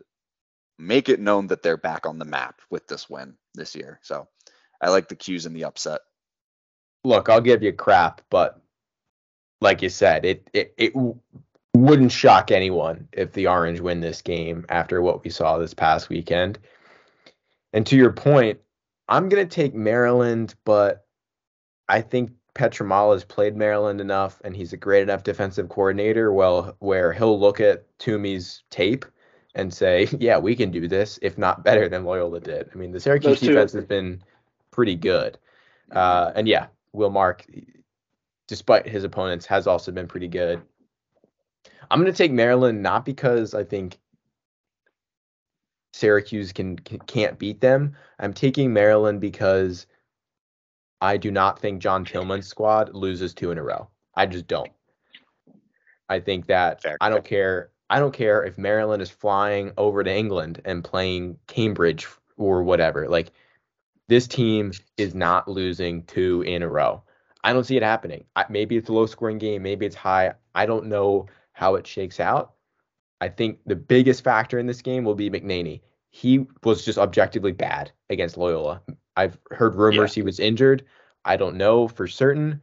make 0.78 1.08
it 1.08 1.20
known 1.20 1.48
that 1.48 1.62
they're 1.62 1.76
back 1.76 2.06
on 2.06 2.18
the 2.18 2.24
map 2.24 2.60
with 2.70 2.86
this 2.86 3.10
win 3.10 3.34
this 3.54 3.74
year. 3.74 3.98
So 4.02 4.28
I 4.80 4.90
like 4.90 5.08
the 5.08 5.16
Cuse 5.16 5.46
in 5.46 5.52
the 5.52 5.64
upset. 5.64 6.00
Look, 7.04 7.28
I'll 7.28 7.40
give 7.40 7.62
you 7.62 7.72
crap, 7.72 8.22
but 8.30 8.60
like 9.60 9.82
you 9.82 9.88
said, 9.88 10.24
it 10.24 10.48
it, 10.52 10.74
it 10.76 10.92
wouldn't 11.74 12.12
shock 12.12 12.50
anyone 12.50 13.08
if 13.12 13.32
the 13.32 13.46
Orange 13.46 13.80
win 13.80 14.00
this 14.00 14.22
game 14.22 14.64
after 14.68 15.00
what 15.00 15.24
we 15.24 15.30
saw 15.30 15.58
this 15.58 15.74
past 15.74 16.08
weekend. 16.08 16.58
And 17.72 17.86
to 17.86 17.96
your 17.96 18.12
point, 18.12 18.60
I'm 19.08 19.28
going 19.28 19.46
to 19.46 19.54
take 19.54 19.74
Maryland, 19.74 20.54
but 20.64 21.06
I 21.88 22.00
think 22.00 22.32
Pietramala 22.54 23.14
has 23.14 23.24
played 23.24 23.56
Maryland 23.56 24.00
enough 24.00 24.40
and 24.44 24.56
he's 24.56 24.72
a 24.72 24.76
great 24.76 25.02
enough 25.02 25.22
defensive 25.22 25.68
coordinator 25.68 26.32
well 26.32 26.76
where 26.80 27.12
he'll 27.12 27.38
look 27.38 27.60
at 27.60 27.86
Toomey's 27.98 28.62
tape 28.70 29.04
and 29.54 29.72
say, 29.72 30.08
yeah, 30.18 30.38
we 30.38 30.56
can 30.56 30.70
do 30.70 30.88
this, 30.88 31.18
if 31.22 31.38
not 31.38 31.64
better 31.64 31.88
than 31.88 32.04
Loyola 32.04 32.40
did. 32.40 32.70
I 32.72 32.76
mean, 32.76 32.92
the 32.92 33.00
Syracuse 33.00 33.40
defense 33.40 33.72
has 33.72 33.84
been 33.84 34.22
pretty 34.70 34.96
good. 34.96 35.38
Uh, 35.90 36.32
and 36.34 36.46
yeah, 36.46 36.66
Will 36.92 37.10
Mark, 37.10 37.44
despite 38.46 38.86
his 38.86 39.04
opponents, 39.04 39.46
has 39.46 39.66
also 39.66 39.90
been 39.92 40.06
pretty 40.06 40.28
good. 40.28 40.62
I'm 41.90 42.00
going 42.00 42.12
to 42.12 42.16
take 42.16 42.32
Maryland 42.32 42.82
not 42.82 43.04
because 43.04 43.54
I 43.54 43.64
think 43.64 43.98
Syracuse 45.92 46.52
can, 46.52 46.78
can 46.78 47.00
can't 47.00 47.38
beat 47.38 47.60
them. 47.60 47.96
I'm 48.20 48.32
taking 48.32 48.72
Maryland 48.72 49.20
because 49.20 49.86
I 51.00 51.16
do 51.16 51.30
not 51.30 51.58
think 51.58 51.80
John 51.80 52.04
Tillman's 52.04 52.46
squad 52.46 52.94
loses 52.94 53.34
two 53.34 53.50
in 53.50 53.58
a 53.58 53.62
row. 53.62 53.88
I 54.14 54.26
just 54.26 54.46
don't. 54.46 54.70
I 56.08 56.20
think 56.20 56.46
that 56.46 56.82
Fair. 56.82 56.98
I 57.00 57.08
don't 57.08 57.24
care 57.24 57.70
I 57.88 57.98
don't 57.98 58.14
care 58.14 58.44
if 58.44 58.56
Maryland 58.56 59.02
is 59.02 59.10
flying 59.10 59.72
over 59.76 60.04
to 60.04 60.14
England 60.14 60.62
and 60.64 60.84
playing 60.84 61.38
Cambridge 61.48 62.06
or 62.36 62.62
whatever. 62.62 63.08
Like 63.08 63.32
this 64.08 64.28
team 64.28 64.72
is 64.96 65.14
not 65.14 65.48
losing 65.48 66.04
two 66.04 66.42
in 66.42 66.62
a 66.62 66.68
row. 66.68 67.02
I 67.42 67.52
don't 67.52 67.64
see 67.64 67.76
it 67.76 67.82
happening. 67.82 68.24
I, 68.36 68.44
maybe 68.48 68.76
it's 68.76 68.88
a 68.88 68.92
low 68.92 69.06
scoring 69.06 69.38
game, 69.38 69.62
maybe 69.62 69.86
it's 69.86 69.96
high. 69.96 70.34
I 70.54 70.66
don't 70.66 70.86
know 70.86 71.26
how 71.52 71.74
it 71.74 71.86
shakes 71.86 72.20
out. 72.20 72.52
I 73.20 73.28
think 73.28 73.58
the 73.66 73.76
biggest 73.76 74.22
factor 74.22 74.58
in 74.58 74.66
this 74.66 74.82
game 74.82 75.04
will 75.04 75.14
be 75.14 75.30
McNaney. 75.30 75.80
He 76.10 76.46
was 76.62 76.84
just 76.84 76.98
objectively 76.98 77.52
bad 77.52 77.90
against 78.08 78.36
Loyola. 78.36 78.82
I've 79.16 79.38
heard 79.50 79.74
rumors 79.74 80.16
yeah. 80.16 80.22
he 80.22 80.24
was 80.24 80.40
injured. 80.40 80.84
I 81.24 81.36
don't 81.36 81.56
know 81.56 81.88
for 81.88 82.06
certain. 82.06 82.62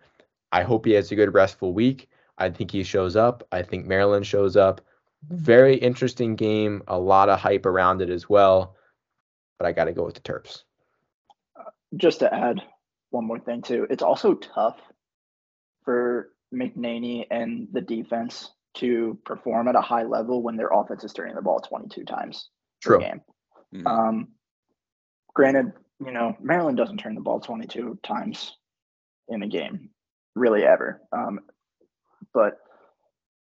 I 0.51 0.63
hope 0.63 0.85
he 0.85 0.93
has 0.93 1.11
a 1.11 1.15
good 1.15 1.33
restful 1.33 1.73
week. 1.73 2.09
I 2.37 2.49
think 2.49 2.71
he 2.71 2.83
shows 2.83 3.15
up. 3.15 3.45
I 3.51 3.61
think 3.61 3.85
Maryland 3.85 4.25
shows 4.25 4.55
up 4.55 4.81
very 5.29 5.75
interesting 5.75 6.35
game. 6.35 6.83
A 6.87 6.97
lot 6.97 7.29
of 7.29 7.39
hype 7.39 7.65
around 7.65 8.01
it 8.01 8.09
as 8.09 8.29
well. 8.29 8.75
But 9.57 9.67
I 9.67 9.71
got 9.71 9.85
to 9.85 9.93
go 9.93 10.05
with 10.05 10.15
the 10.15 10.21
Terps. 10.21 10.63
Just 11.95 12.19
to 12.19 12.33
add 12.33 12.61
one 13.09 13.25
more 13.25 13.39
thing 13.39 13.61
too, 13.61 13.87
it's 13.89 14.03
also 14.03 14.33
tough 14.35 14.77
for 15.83 16.29
McNaney 16.53 17.25
and 17.31 17.67
the 17.71 17.81
defense 17.81 18.51
to 18.75 19.17
perform 19.25 19.67
at 19.67 19.75
a 19.75 19.81
high 19.81 20.03
level 20.03 20.43
when 20.43 20.57
their 20.57 20.67
offense 20.67 21.03
is 21.03 21.13
turning 21.13 21.35
the 21.35 21.41
ball 21.41 21.59
22 21.59 22.03
times 22.03 22.49
True. 22.83 22.97
per 22.97 23.03
game. 23.03 23.21
Mm-hmm. 23.73 23.87
Um, 23.87 24.27
granted, 25.33 25.71
you 26.03 26.11
know 26.11 26.35
Maryland 26.41 26.77
doesn't 26.77 26.97
turn 26.97 27.15
the 27.15 27.21
ball 27.21 27.39
22 27.39 27.99
times 28.03 28.55
in 29.27 29.43
a 29.43 29.47
game, 29.47 29.89
really 30.35 30.63
ever. 30.63 31.01
Um, 31.11 31.39
but 32.33 32.57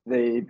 they 0.07 0.47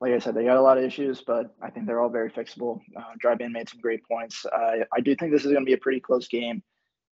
like 0.00 0.12
I 0.12 0.18
said, 0.18 0.34
they 0.34 0.44
got 0.44 0.58
a 0.58 0.62
lot 0.62 0.76
of 0.78 0.84
issues, 0.84 1.22
but 1.26 1.54
I 1.62 1.70
think 1.70 1.86
they're 1.86 2.00
all 2.00 2.10
very 2.10 2.30
fixable. 2.30 2.80
Uh, 2.96 3.14
Dryban 3.22 3.52
made 3.52 3.68
some 3.68 3.80
great 3.80 4.02
points. 4.06 4.44
I, 4.52 4.82
I 4.94 5.00
do 5.00 5.16
think 5.16 5.32
this 5.32 5.44
is 5.44 5.52
going 5.52 5.64
to 5.64 5.68
be 5.68 5.72
a 5.72 5.78
pretty 5.78 6.00
close 6.00 6.28
game 6.28 6.62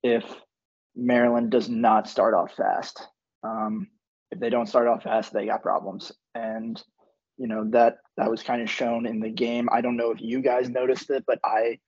if 0.03 0.25
Maryland 0.97 1.51
does 1.51 1.69
not 1.69 2.09
start 2.09 2.35
off 2.35 2.55
fast. 2.57 3.07
Um, 3.45 3.89
if 4.33 4.41
they 4.41 4.51
don't 4.51 4.69
start 4.69 4.89
off 4.89 5.05
fast, 5.05 5.33
they 5.33 5.47
got 5.47 5.63
problems, 5.63 6.11
and 6.35 6.83
you 7.37 7.47
know 7.47 7.69
that 7.71 7.99
that 8.17 8.31
was 8.31 8.43
kind 8.43 8.63
of 8.63 8.71
shown 8.71 9.07
in 9.07 9.21
the 9.21 9.31
game. 9.31 9.69
I 9.71 9.81
don't 9.81 9.97
know 9.97 10.11
if 10.11 10.21
you 10.21 10.41
guys 10.41 10.69
noticed 10.69 11.11
it, 11.11 11.25
but 11.27 11.39
I 11.45 11.79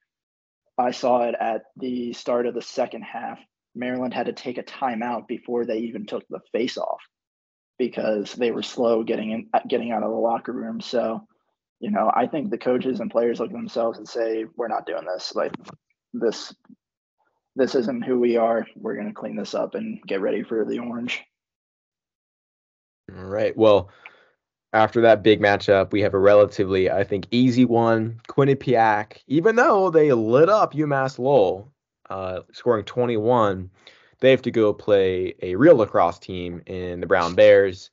I 0.78 0.90
saw 0.90 1.22
it 1.22 1.34
at 1.38 1.62
the 1.76 2.12
start 2.12 2.46
of 2.46 2.54
the 2.54 2.62
second 2.62 3.02
half. 3.02 3.38
Maryland 3.74 4.14
had 4.14 4.26
to 4.26 4.32
take 4.32 4.58
a 4.58 4.62
timeout 4.62 5.26
before 5.26 5.64
they 5.64 5.78
even 5.78 6.06
took 6.06 6.24
the 6.28 6.40
face 6.52 6.76
off 6.76 7.00
because 7.78 8.32
they 8.34 8.50
were 8.50 8.62
slow 8.62 9.02
getting 9.02 9.30
in, 9.30 9.48
uh, 9.52 9.60
getting 9.68 9.92
out 9.92 10.02
of 10.02 10.10
the 10.10 10.16
locker 10.16 10.52
room. 10.52 10.80
So, 10.80 11.26
you 11.80 11.90
know, 11.90 12.10
I 12.14 12.26
think 12.26 12.50
the 12.50 12.58
coaches 12.58 13.00
and 13.00 13.10
players 13.10 13.40
look 13.40 13.50
at 13.50 13.56
themselves 13.56 13.98
and 13.98 14.08
say, 14.08 14.44
"We're 14.56 14.68
not 14.68 14.86
doing 14.86 15.04
this. 15.04 15.34
Like 15.34 15.52
this, 16.12 16.54
this 17.56 17.74
isn't 17.74 18.04
who 18.04 18.18
we 18.20 18.36
are. 18.36 18.66
We're 18.76 18.94
going 18.94 19.08
to 19.08 19.14
clean 19.14 19.36
this 19.36 19.54
up 19.54 19.74
and 19.74 20.00
get 20.06 20.20
ready 20.20 20.42
for 20.42 20.64
the 20.64 20.78
orange." 20.78 21.22
All 23.14 23.24
right. 23.24 23.56
Well, 23.56 23.90
after 24.74 25.00
that 25.00 25.22
big 25.22 25.40
matchup, 25.40 25.92
we 25.92 26.02
have 26.02 26.12
a 26.12 26.18
relatively, 26.18 26.90
I 26.90 27.04
think, 27.04 27.26
easy 27.30 27.64
one. 27.64 28.20
Quinnipiac, 28.28 29.22
even 29.26 29.56
though 29.56 29.88
they 29.90 30.12
lit 30.12 30.48
up 30.48 30.74
UMass 30.74 31.18
Lowell, 31.18 31.72
uh, 32.10 32.40
scoring 32.52 32.84
21 32.84 33.70
they 34.20 34.30
have 34.30 34.42
to 34.42 34.50
go 34.50 34.72
play 34.72 35.34
a 35.42 35.54
real 35.54 35.76
lacrosse 35.76 36.18
team 36.18 36.62
in 36.64 37.00
the 37.00 37.06
Brown 37.06 37.34
Bears, 37.34 37.90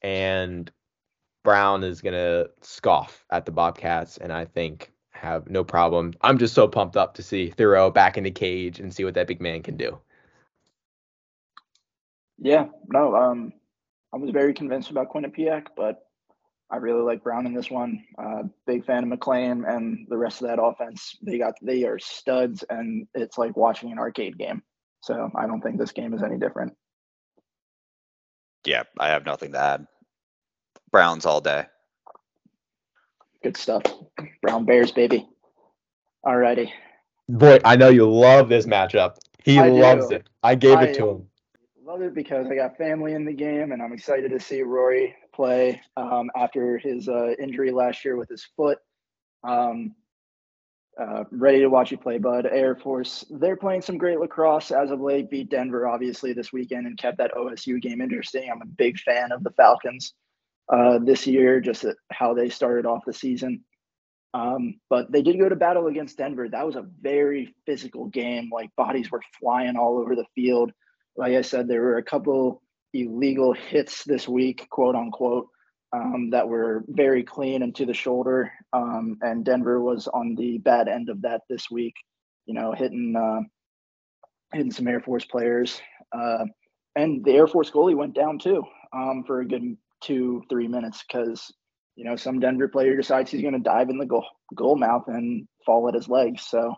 and 0.00 0.70
Brown 1.42 1.82
is 1.82 2.00
gonna 2.00 2.46
scoff 2.60 3.24
at 3.30 3.46
the 3.46 3.50
Bobcats, 3.50 4.16
and 4.16 4.32
I 4.32 4.44
think 4.44 4.92
have 5.10 5.50
no 5.50 5.64
problem. 5.64 6.14
I'm 6.20 6.38
just 6.38 6.54
so 6.54 6.68
pumped 6.68 6.96
up 6.96 7.14
to 7.14 7.22
see 7.22 7.50
Thoreau 7.50 7.90
back 7.90 8.16
in 8.16 8.22
the 8.22 8.30
cage 8.30 8.78
and 8.78 8.94
see 8.94 9.04
what 9.04 9.14
that 9.14 9.26
big 9.26 9.40
man 9.40 9.62
can 9.62 9.76
do. 9.76 9.98
Yeah, 12.38 12.66
no, 12.88 13.16
um, 13.16 13.52
I 14.12 14.18
was 14.18 14.30
very 14.30 14.54
convinced 14.54 14.90
about 14.90 15.12
Quinnipiac, 15.12 15.66
but 15.76 16.06
I 16.72 16.76
really 16.76 17.02
like 17.02 17.22
Brown 17.22 17.46
in 17.46 17.52
this 17.52 17.70
one. 17.70 18.02
Uh, 18.18 18.44
big 18.66 18.86
fan 18.86 19.02
of 19.02 19.10
McLean 19.10 19.64
and 19.66 20.06
the 20.08 20.16
rest 20.16 20.40
of 20.40 20.48
that 20.48 20.62
offense. 20.62 21.18
They 21.20 21.36
got 21.36 21.54
they 21.60 21.84
are 21.84 21.98
studs, 21.98 22.64
and 22.70 23.06
it's 23.14 23.36
like 23.36 23.54
watching 23.56 23.92
an 23.92 23.98
arcade 23.98 24.38
game. 24.38 24.62
So 25.02 25.30
I 25.36 25.46
don't 25.46 25.60
think 25.60 25.78
this 25.78 25.92
game 25.92 26.14
is 26.14 26.22
any 26.22 26.38
different. 26.38 26.72
Yeah, 28.64 28.84
I 28.98 29.08
have 29.08 29.26
nothing 29.26 29.52
to 29.52 29.58
add. 29.58 29.86
Browns 30.90 31.26
all 31.26 31.42
day. 31.42 31.66
Good 33.42 33.56
stuff. 33.58 33.82
Brown 34.40 34.64
Bears, 34.64 34.92
baby. 34.92 35.28
All 36.24 36.36
righty. 36.36 36.72
Boy, 37.28 37.58
I 37.64 37.76
know 37.76 37.88
you 37.90 38.10
love 38.10 38.48
this 38.48 38.66
matchup. 38.66 39.16
He 39.44 39.58
I 39.58 39.68
loves 39.68 40.08
do. 40.08 40.16
it. 40.16 40.28
I 40.42 40.54
gave 40.54 40.78
I 40.78 40.84
it 40.84 40.94
to 40.94 41.08
him. 41.08 41.26
Love 41.84 42.00
it 42.00 42.14
because 42.14 42.46
I 42.46 42.54
got 42.54 42.78
family 42.78 43.12
in 43.12 43.26
the 43.26 43.32
game, 43.32 43.72
and 43.72 43.82
I'm 43.82 43.92
excited 43.92 44.30
to 44.30 44.40
see 44.40 44.62
Rory 44.62 45.14
play 45.34 45.80
um, 45.96 46.30
after 46.36 46.78
his 46.78 47.08
uh, 47.08 47.30
injury 47.40 47.70
last 47.70 48.04
year 48.04 48.16
with 48.16 48.28
his 48.28 48.46
foot. 48.56 48.78
Um, 49.44 49.94
uh, 51.00 51.24
ready 51.30 51.60
to 51.60 51.68
watch 51.68 51.90
you 51.90 51.96
play, 51.96 52.18
bud. 52.18 52.46
Air 52.46 52.76
Force, 52.76 53.24
they're 53.30 53.56
playing 53.56 53.80
some 53.80 53.96
great 53.96 54.20
lacrosse 54.20 54.70
as 54.70 54.90
of 54.90 55.00
late. 55.00 55.30
Beat 55.30 55.48
Denver, 55.48 55.88
obviously, 55.88 56.32
this 56.32 56.52
weekend 56.52 56.86
and 56.86 56.98
kept 56.98 57.18
that 57.18 57.32
OSU 57.32 57.80
game 57.80 58.00
interesting. 58.00 58.50
I'm 58.50 58.62
a 58.62 58.66
big 58.66 58.98
fan 58.98 59.32
of 59.32 59.42
the 59.42 59.52
Falcons 59.52 60.12
uh, 60.70 60.98
this 60.98 61.26
year, 61.26 61.60
just 61.60 61.86
how 62.10 62.34
they 62.34 62.50
started 62.50 62.84
off 62.84 63.04
the 63.06 63.12
season. 63.12 63.64
Um, 64.34 64.80
but 64.88 65.12
they 65.12 65.22
did 65.22 65.38
go 65.38 65.48
to 65.48 65.56
battle 65.56 65.86
against 65.86 66.18
Denver. 66.18 66.48
That 66.48 66.66
was 66.66 66.76
a 66.76 66.86
very 67.00 67.54
physical 67.66 68.06
game. 68.06 68.50
Like 68.52 68.74
bodies 68.76 69.10
were 69.10 69.22
flying 69.38 69.76
all 69.76 69.98
over 69.98 70.14
the 70.14 70.26
field. 70.34 70.72
Like 71.16 71.34
I 71.34 71.42
said, 71.42 71.68
there 71.68 71.82
were 71.82 71.98
a 71.98 72.02
couple 72.02 72.61
illegal 72.94 73.52
hits 73.52 74.04
this 74.04 74.28
week, 74.28 74.66
quote 74.70 74.94
unquote 74.94 75.48
um, 75.92 76.30
that 76.30 76.48
were 76.48 76.84
very 76.88 77.22
clean 77.22 77.62
and 77.62 77.74
to 77.76 77.86
the 77.86 77.94
shoulder. 77.94 78.52
Um, 78.72 79.18
and 79.20 79.44
Denver 79.44 79.80
was 79.80 80.08
on 80.08 80.34
the 80.34 80.58
bad 80.58 80.88
end 80.88 81.08
of 81.08 81.22
that 81.22 81.42
this 81.48 81.70
week, 81.70 81.94
you 82.46 82.54
know, 82.54 82.72
hitting 82.72 83.14
uh, 83.16 83.40
hitting 84.52 84.72
some 84.72 84.88
Air 84.88 85.00
Force 85.00 85.24
players. 85.24 85.80
Uh, 86.16 86.44
and 86.96 87.24
the 87.24 87.32
Air 87.32 87.46
Force 87.46 87.70
goalie 87.70 87.96
went 87.96 88.14
down 88.14 88.38
too 88.38 88.64
um, 88.94 89.24
for 89.26 89.40
a 89.40 89.46
good 89.46 89.76
two, 90.02 90.42
three 90.50 90.68
minutes 90.68 91.02
because 91.06 91.52
you 91.96 92.04
know, 92.04 92.16
some 92.16 92.40
Denver 92.40 92.68
player 92.68 92.96
decides 92.96 93.30
he's 93.30 93.42
going 93.42 93.54
to 93.54 93.60
dive 93.60 93.90
in 93.90 93.98
the 93.98 94.06
goal, 94.06 94.24
goal 94.54 94.76
mouth 94.76 95.04
and 95.08 95.46
fall 95.64 95.88
at 95.88 95.94
his 95.94 96.08
legs. 96.08 96.42
So, 96.42 96.74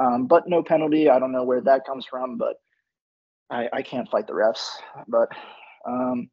um, 0.00 0.26
but 0.26 0.48
no 0.48 0.62
penalty. 0.62 1.08
I 1.08 1.18
don't 1.18 1.32
know 1.32 1.44
where 1.44 1.62
that 1.62 1.86
comes 1.86 2.04
from, 2.04 2.36
but 2.36 2.56
I, 3.50 3.68
I 3.72 3.82
can't 3.82 4.08
fight 4.08 4.26
the 4.26 4.32
refs. 4.32 4.68
But 5.08 5.28
um, 5.86 6.30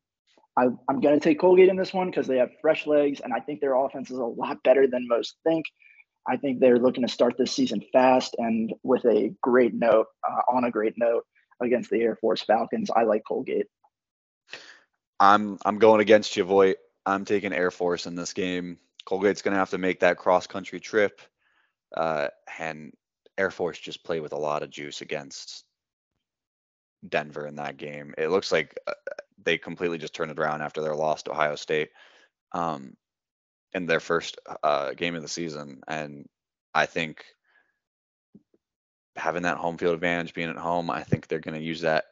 I, 0.57 0.65
I'm 0.89 1.01
going 1.01 1.19
to 1.19 1.19
take 1.19 1.39
Colgate 1.39 1.69
in 1.69 1.75
this 1.75 1.93
one 1.93 2.09
because 2.09 2.27
they 2.27 2.37
have 2.37 2.49
fresh 2.61 2.87
legs, 2.87 3.19
and 3.19 3.33
I 3.33 3.39
think 3.39 3.61
their 3.61 3.75
offense 3.75 4.09
is 4.11 4.17
a 4.17 4.25
lot 4.25 4.63
better 4.63 4.87
than 4.87 5.07
most 5.07 5.37
think. 5.43 5.65
I 6.27 6.35
think 6.35 6.59
they're 6.59 6.79
looking 6.79 7.05
to 7.05 7.11
start 7.11 7.37
this 7.37 7.53
season 7.53 7.81
fast 7.93 8.35
and 8.37 8.73
with 8.83 9.05
a 9.05 9.33
great 9.41 9.73
note, 9.73 10.07
uh, 10.29 10.41
on 10.53 10.65
a 10.65 10.71
great 10.71 10.95
note 10.97 11.23
against 11.61 11.89
the 11.89 12.01
Air 12.01 12.17
Force 12.17 12.41
Falcons. 12.41 12.89
I 12.93 13.03
like 13.03 13.23
Colgate. 13.25 13.67
I'm 15.19 15.57
I'm 15.65 15.79
going 15.79 16.01
against 16.01 16.35
you, 16.35 16.43
Voigt. 16.43 16.77
I'm 17.05 17.23
taking 17.23 17.53
Air 17.53 17.71
Force 17.71 18.05
in 18.05 18.15
this 18.15 18.33
game. 18.33 18.77
Colgate's 19.05 19.41
going 19.41 19.53
to 19.53 19.59
have 19.59 19.69
to 19.69 19.77
make 19.77 20.01
that 20.01 20.17
cross 20.17 20.47
country 20.47 20.79
trip, 20.79 21.21
uh, 21.95 22.27
and 22.59 22.93
Air 23.37 23.49
Force 23.49 23.79
just 23.79 24.03
played 24.03 24.21
with 24.21 24.33
a 24.33 24.37
lot 24.37 24.63
of 24.63 24.69
juice 24.69 25.01
against 25.01 25.63
Denver 27.07 27.45
in 27.45 27.55
that 27.55 27.77
game. 27.77 28.13
It 28.17 28.29
looks 28.29 28.51
like 28.51 28.77
uh, 28.87 28.93
they 29.43 29.57
completely 29.57 29.97
just 29.97 30.13
turned 30.13 30.31
it 30.31 30.39
around 30.39 30.61
after 30.61 30.81
their 30.81 30.95
loss 30.95 31.23
to 31.23 31.31
Ohio 31.31 31.55
State 31.55 31.89
um, 32.51 32.95
in 33.73 33.85
their 33.85 33.99
first 33.99 34.39
uh, 34.63 34.93
game 34.93 35.15
of 35.15 35.21
the 35.21 35.27
season, 35.27 35.81
and 35.87 36.27
I 36.73 36.85
think 36.85 37.23
having 39.15 39.43
that 39.43 39.57
home 39.57 39.77
field 39.77 39.95
advantage, 39.95 40.33
being 40.33 40.49
at 40.49 40.57
home, 40.57 40.89
I 40.89 41.03
think 41.03 41.27
they're 41.27 41.39
going 41.39 41.59
to 41.59 41.65
use 41.65 41.81
that 41.81 42.05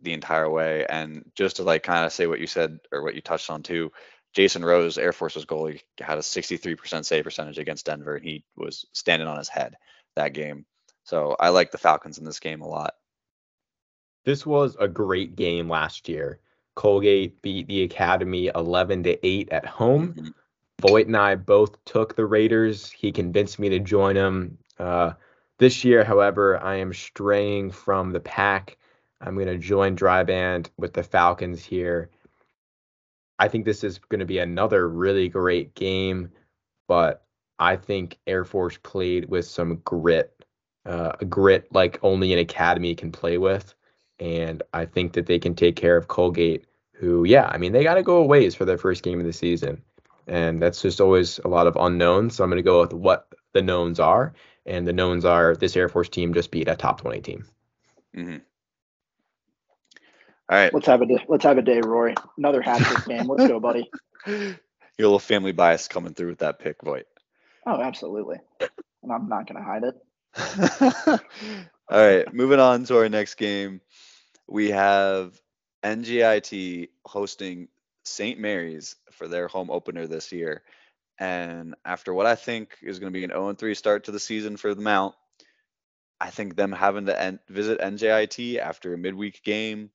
the 0.00 0.12
entire 0.12 0.50
way. 0.50 0.84
And 0.88 1.30
just 1.34 1.56
to 1.56 1.62
like 1.62 1.82
kind 1.82 2.04
of 2.04 2.12
say 2.12 2.26
what 2.26 2.40
you 2.40 2.46
said 2.46 2.80
or 2.90 3.02
what 3.02 3.14
you 3.14 3.20
touched 3.20 3.50
on 3.50 3.62
too, 3.62 3.92
Jason 4.34 4.64
Rose, 4.64 4.98
Air 4.98 5.12
Force's 5.12 5.44
goalie, 5.44 5.80
had 6.00 6.18
a 6.18 6.22
63% 6.22 7.04
save 7.04 7.24
percentage 7.24 7.58
against 7.58 7.86
Denver, 7.86 8.16
and 8.16 8.24
he 8.24 8.44
was 8.56 8.86
standing 8.92 9.28
on 9.28 9.38
his 9.38 9.48
head 9.48 9.76
that 10.16 10.32
game. 10.32 10.66
So 11.04 11.36
I 11.38 11.50
like 11.50 11.70
the 11.70 11.78
Falcons 11.78 12.18
in 12.18 12.24
this 12.24 12.40
game 12.40 12.62
a 12.62 12.68
lot. 12.68 12.94
This 14.24 14.46
was 14.46 14.76
a 14.78 14.88
great 14.88 15.36
game 15.36 15.68
last 15.68 16.08
year. 16.08 16.38
Colgate 16.74 17.40
beat 17.42 17.66
the 17.66 17.82
Academy 17.82 18.50
11 18.54 19.02
to 19.04 19.26
8 19.26 19.48
at 19.50 19.66
home. 19.66 20.14
mm 20.14 20.34
Voigt 20.80 21.06
and 21.06 21.16
I 21.16 21.36
both 21.36 21.84
took 21.84 22.16
the 22.16 22.26
Raiders. 22.26 22.90
He 22.90 23.12
convinced 23.12 23.60
me 23.60 23.68
to 23.68 23.78
join 23.78 24.16
him. 24.16 24.58
Uh, 24.80 25.12
this 25.58 25.84
year, 25.84 26.02
however, 26.02 26.60
I 26.60 26.76
am 26.76 26.92
straying 26.92 27.70
from 27.70 28.10
the 28.10 28.18
pack. 28.18 28.78
I'm 29.20 29.36
going 29.36 29.46
to 29.46 29.58
join 29.58 29.94
Dryban 29.94 30.66
with 30.76 30.92
the 30.92 31.04
Falcons 31.04 31.64
here. 31.64 32.10
I 33.38 33.46
think 33.46 33.64
this 33.64 33.84
is 33.84 33.98
going 33.98 34.18
to 34.20 34.26
be 34.26 34.38
another 34.38 34.88
really 34.88 35.28
great 35.28 35.76
game, 35.76 36.32
but 36.88 37.24
I 37.60 37.76
think 37.76 38.18
Air 38.26 38.44
Force 38.44 38.76
played 38.82 39.28
with 39.28 39.46
some 39.46 39.76
grit, 39.84 40.44
uh, 40.84 41.12
a 41.20 41.24
grit 41.24 41.72
like 41.72 42.00
only 42.02 42.32
an 42.32 42.40
academy 42.40 42.96
can 42.96 43.12
play 43.12 43.38
with. 43.38 43.72
And 44.22 44.62
I 44.72 44.86
think 44.86 45.14
that 45.14 45.26
they 45.26 45.40
can 45.40 45.56
take 45.56 45.74
care 45.74 45.96
of 45.96 46.06
Colgate, 46.06 46.64
who, 46.92 47.24
yeah, 47.24 47.48
I 47.48 47.58
mean, 47.58 47.72
they 47.72 47.82
got 47.82 47.94
to 47.94 48.04
go 48.04 48.18
a 48.18 48.24
ways 48.24 48.54
for 48.54 48.64
their 48.64 48.78
first 48.78 49.02
game 49.02 49.18
of 49.18 49.26
the 49.26 49.32
season. 49.32 49.82
And 50.28 50.62
that's 50.62 50.80
just 50.80 51.00
always 51.00 51.40
a 51.40 51.48
lot 51.48 51.66
of 51.66 51.74
unknowns. 51.74 52.36
So 52.36 52.44
I'm 52.44 52.50
going 52.50 52.58
to 52.58 52.62
go 52.62 52.82
with 52.82 52.92
what 52.92 53.26
the 53.52 53.62
knowns 53.62 53.98
are. 53.98 54.32
And 54.64 54.86
the 54.86 54.92
knowns 54.92 55.24
are 55.24 55.56
this 55.56 55.76
Air 55.76 55.88
Force 55.88 56.08
team 56.08 56.34
just 56.34 56.52
beat 56.52 56.68
a 56.68 56.76
top 56.76 57.00
20 57.00 57.20
team. 57.20 57.46
Mm-hmm. 58.16 58.36
All 60.48 60.58
right. 60.58 60.72
Let's 60.72 60.86
have 60.86 61.02
a 61.02 61.06
day. 61.06 61.24
Let's 61.26 61.42
have 61.42 61.58
a 61.58 61.62
day, 61.62 61.80
Rory. 61.80 62.14
Another 62.38 62.62
hat 62.62 62.80
trick 62.80 63.04
game. 63.08 63.26
Let's 63.26 63.48
go, 63.48 63.58
buddy. 63.58 63.90
Your 64.24 64.56
little 64.98 65.18
family 65.18 65.50
bias 65.50 65.88
coming 65.88 66.14
through 66.14 66.28
with 66.28 66.38
that 66.38 66.60
pick, 66.60 66.76
Voigt. 66.84 67.08
Oh, 67.66 67.80
absolutely. 67.80 68.36
And 69.02 69.10
I'm 69.12 69.28
not 69.28 69.48
going 69.48 69.60
to 69.60 69.64
hide 69.64 69.82
it. 69.82 71.20
All 71.90 72.06
right. 72.06 72.32
Moving 72.32 72.60
on 72.60 72.84
to 72.84 72.98
our 72.98 73.08
next 73.08 73.34
game. 73.34 73.80
We 74.48 74.70
have 74.70 75.40
NJIT 75.84 76.90
hosting 77.04 77.68
St. 78.04 78.38
Mary's 78.38 78.96
for 79.12 79.28
their 79.28 79.48
home 79.48 79.70
opener 79.70 80.06
this 80.06 80.32
year. 80.32 80.62
And 81.18 81.74
after 81.84 82.12
what 82.12 82.26
I 82.26 82.34
think 82.34 82.76
is 82.82 82.98
going 82.98 83.12
to 83.12 83.18
be 83.18 83.24
an 83.24 83.30
0 83.30 83.54
3 83.54 83.74
start 83.74 84.04
to 84.04 84.12
the 84.12 84.20
season 84.20 84.56
for 84.56 84.74
the 84.74 84.82
Mount, 84.82 85.14
I 86.20 86.30
think 86.30 86.56
them 86.56 86.72
having 86.72 87.06
to 87.06 87.20
en- 87.20 87.40
visit 87.48 87.80
NJIT 87.80 88.58
after 88.58 88.94
a 88.94 88.98
midweek 88.98 89.42
game 89.42 89.90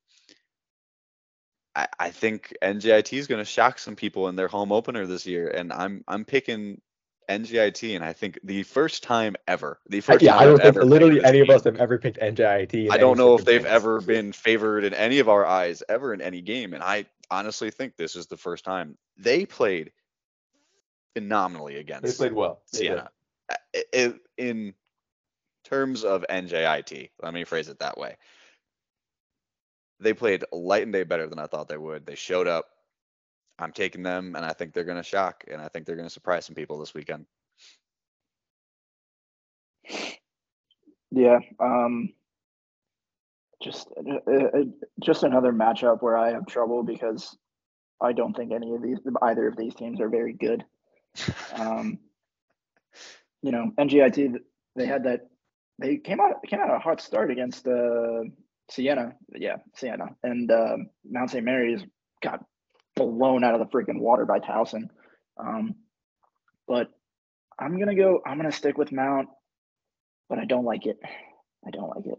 I, 1.78 1.86
I 1.98 2.10
think 2.10 2.54
NJIT 2.60 3.16
is 3.16 3.28
going 3.28 3.40
to 3.40 3.44
shock 3.44 3.78
some 3.78 3.94
people 3.94 4.28
in 4.28 4.34
their 4.34 4.48
home 4.48 4.72
opener 4.72 5.06
this 5.06 5.26
year, 5.26 5.48
and 5.48 5.72
I'm 5.72 6.02
I'm 6.08 6.24
picking 6.24 6.80
NJIT, 7.28 7.94
and 7.94 8.04
I 8.04 8.12
think 8.12 8.38
the 8.42 8.62
first 8.62 9.02
time 9.02 9.36
ever, 9.46 9.78
the 9.88 10.00
first 10.00 10.22
yeah, 10.22 10.36
I 10.36 10.44
don't 10.44 10.60
think 10.60 10.76
literally 10.76 11.22
any 11.22 11.40
of 11.40 11.50
us 11.50 11.64
have 11.64 11.76
ever 11.76 11.98
picked 11.98 12.18
NJIT. 12.18 12.90
I 12.90 12.96
don't 12.96 13.18
know 13.18 13.36
if 13.36 13.44
they've 13.44 13.64
ever 13.64 14.00
been 14.00 14.32
favored 14.32 14.84
in 14.84 14.94
any 14.94 15.18
of 15.18 15.28
our 15.28 15.44
eyes 15.44 15.82
ever 15.88 16.14
in 16.14 16.20
any 16.20 16.40
game, 16.40 16.74
and 16.74 16.82
I 16.82 17.06
honestly 17.30 17.70
think 17.70 17.96
this 17.96 18.16
is 18.16 18.26
the 18.26 18.36
first 18.36 18.64
time 18.64 18.96
they 19.16 19.46
played 19.46 19.92
phenomenally 21.14 21.76
against. 21.76 22.04
They 22.04 22.12
played 22.12 22.32
well. 22.32 22.62
Siena. 22.66 23.10
In 24.36 24.74
terms 25.64 26.04
of 26.04 26.24
NJIT, 26.28 27.10
let 27.22 27.34
me 27.34 27.44
phrase 27.44 27.68
it 27.68 27.78
that 27.80 27.98
way 27.98 28.16
they 30.00 30.14
played 30.14 30.44
light 30.52 30.84
and 30.84 30.92
day 30.92 31.02
better 31.02 31.26
than 31.26 31.38
I 31.38 31.46
thought 31.46 31.68
they 31.68 31.76
would. 31.76 32.06
They 32.06 32.14
showed 32.14 32.46
up. 32.46 32.66
I'm 33.58 33.72
taking 33.72 34.02
them, 34.02 34.36
and 34.36 34.44
I 34.44 34.52
think 34.52 34.72
they're 34.72 34.84
going 34.84 34.98
to 34.98 35.02
shock, 35.02 35.44
and 35.50 35.60
I 35.60 35.68
think 35.68 35.84
they're 35.84 35.96
going 35.96 36.08
to 36.08 36.12
surprise 36.12 36.46
some 36.46 36.54
people 36.54 36.78
this 36.78 36.94
weekend. 36.94 37.26
Yeah, 41.10 41.38
um, 41.58 42.10
just 43.62 43.88
uh, 43.96 44.30
uh, 44.30 44.64
just 45.02 45.22
another 45.22 45.52
matchup 45.52 46.02
where 46.02 46.16
I 46.16 46.32
have 46.32 46.46
trouble 46.46 46.82
because 46.82 47.36
I 48.00 48.12
don't 48.12 48.36
think 48.36 48.52
any 48.52 48.74
of 48.74 48.82
these 48.82 48.98
either 49.22 49.48
of 49.48 49.56
these 49.56 49.74
teams 49.74 50.00
are 50.00 50.08
very 50.08 50.34
good. 50.34 50.64
Um, 51.54 51.98
you 53.42 53.50
know, 53.50 53.72
NJIT 53.78 54.36
they 54.76 54.86
had 54.86 55.04
that 55.04 55.28
they 55.78 55.96
came 55.96 56.20
out 56.20 56.42
came 56.46 56.60
out 56.60 56.74
a 56.74 56.78
hot 56.78 57.00
start 57.00 57.30
against 57.30 57.66
uh, 57.66 58.22
Siena, 58.70 59.14
yeah, 59.34 59.56
Siena, 59.74 60.10
and 60.22 60.50
uh, 60.50 60.76
Mount 61.08 61.30
St. 61.30 61.44
Mary's 61.44 61.82
got 62.22 62.44
blown 62.98 63.44
out 63.44 63.54
of 63.54 63.60
the 63.60 63.66
freaking 63.66 64.00
water 64.00 64.24
by 64.26 64.40
Towson. 64.40 64.90
Um, 65.38 65.74
but 66.66 66.88
I'm 67.58 67.78
gonna 67.78 67.94
go. 67.94 68.20
I'm 68.26 68.36
gonna 68.36 68.52
stick 68.52 68.76
with 68.76 68.92
Mount, 68.92 69.28
but 70.28 70.38
I 70.38 70.44
don't 70.44 70.64
like 70.64 70.86
it. 70.86 70.98
I 71.66 71.70
don't 71.70 71.88
like 71.88 72.06
it. 72.06 72.18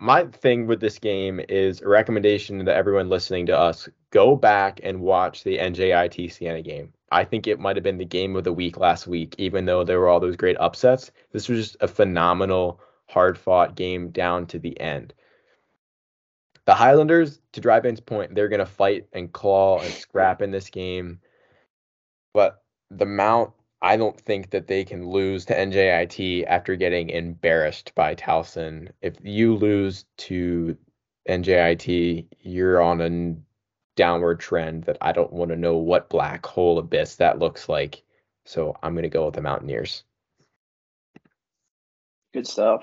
My 0.00 0.24
thing 0.24 0.66
with 0.66 0.80
this 0.80 0.98
game 0.98 1.40
is 1.48 1.82
a 1.82 1.88
recommendation 1.88 2.64
to 2.64 2.74
everyone 2.74 3.08
listening 3.08 3.46
to 3.46 3.58
us: 3.58 3.88
go 4.10 4.36
back 4.36 4.80
and 4.82 5.00
watch 5.00 5.44
the 5.44 5.58
NJIT 5.58 6.32
Siena 6.32 6.62
game. 6.62 6.92
I 7.10 7.24
think 7.24 7.46
it 7.46 7.60
might 7.60 7.76
have 7.76 7.82
been 7.82 7.98
the 7.98 8.04
game 8.06 8.36
of 8.36 8.44
the 8.44 8.52
week 8.52 8.78
last 8.78 9.06
week, 9.06 9.34
even 9.36 9.66
though 9.66 9.84
there 9.84 10.00
were 10.00 10.08
all 10.08 10.20
those 10.20 10.36
great 10.36 10.56
upsets. 10.58 11.10
This 11.32 11.48
was 11.48 11.58
just 11.58 11.76
a 11.80 11.88
phenomenal 11.88 12.80
hard 13.06 13.36
fought 13.36 13.74
game 13.74 14.10
down 14.10 14.46
to 14.46 14.58
the 14.58 14.80
end. 14.80 15.12
The 16.64 16.74
Highlanders, 16.74 17.40
to 17.52 17.60
Dryban's 17.60 18.00
point, 18.00 18.34
they're 18.34 18.48
going 18.48 18.60
to 18.60 18.66
fight 18.66 19.06
and 19.12 19.32
claw 19.32 19.80
and 19.80 19.92
scrap 19.92 20.42
in 20.42 20.50
this 20.50 20.70
game. 20.70 21.20
But 22.32 22.62
the 22.90 23.06
Mount, 23.06 23.52
I 23.80 23.96
don't 23.96 24.18
think 24.20 24.50
that 24.50 24.68
they 24.68 24.84
can 24.84 25.08
lose 25.08 25.44
to 25.46 25.56
NJIT 25.56 26.44
after 26.46 26.76
getting 26.76 27.10
embarrassed 27.10 27.94
by 27.94 28.14
Towson. 28.14 28.90
If 29.00 29.16
you 29.22 29.56
lose 29.56 30.04
to 30.18 30.76
NJIT, 31.28 32.26
you're 32.40 32.80
on 32.80 33.00
a 33.00 33.36
downward 33.96 34.40
trend 34.40 34.84
that 34.84 34.98
I 35.00 35.12
don't 35.12 35.32
want 35.32 35.50
to 35.50 35.56
know 35.56 35.76
what 35.76 36.08
black 36.08 36.46
hole 36.46 36.78
abyss 36.78 37.16
that 37.16 37.38
looks 37.38 37.68
like. 37.68 38.02
So 38.44 38.76
I'm 38.82 38.94
going 38.94 39.02
to 39.02 39.08
go 39.08 39.26
with 39.26 39.34
the 39.34 39.42
Mountaineers. 39.42 40.04
Good 42.32 42.46
stuff. 42.46 42.82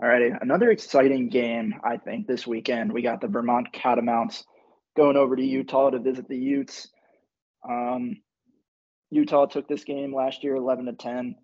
Alrighty, 0.00 0.40
another 0.40 0.70
exciting 0.70 1.28
game, 1.28 1.74
I 1.82 1.96
think, 1.96 2.28
this 2.28 2.46
weekend. 2.46 2.92
We 2.92 3.02
got 3.02 3.20
the 3.20 3.26
Vermont 3.26 3.72
Catamounts 3.72 4.44
going 4.96 5.16
over 5.16 5.34
to 5.34 5.42
Utah 5.42 5.90
to 5.90 5.98
visit 5.98 6.28
the 6.28 6.36
Utes. 6.36 6.88
Um, 7.68 8.18
Utah 9.10 9.46
took 9.46 9.66
this 9.66 9.82
game 9.82 10.14
last 10.14 10.44
year 10.44 10.54
11 10.54 10.86
to 10.86 10.92
10. 10.92 11.34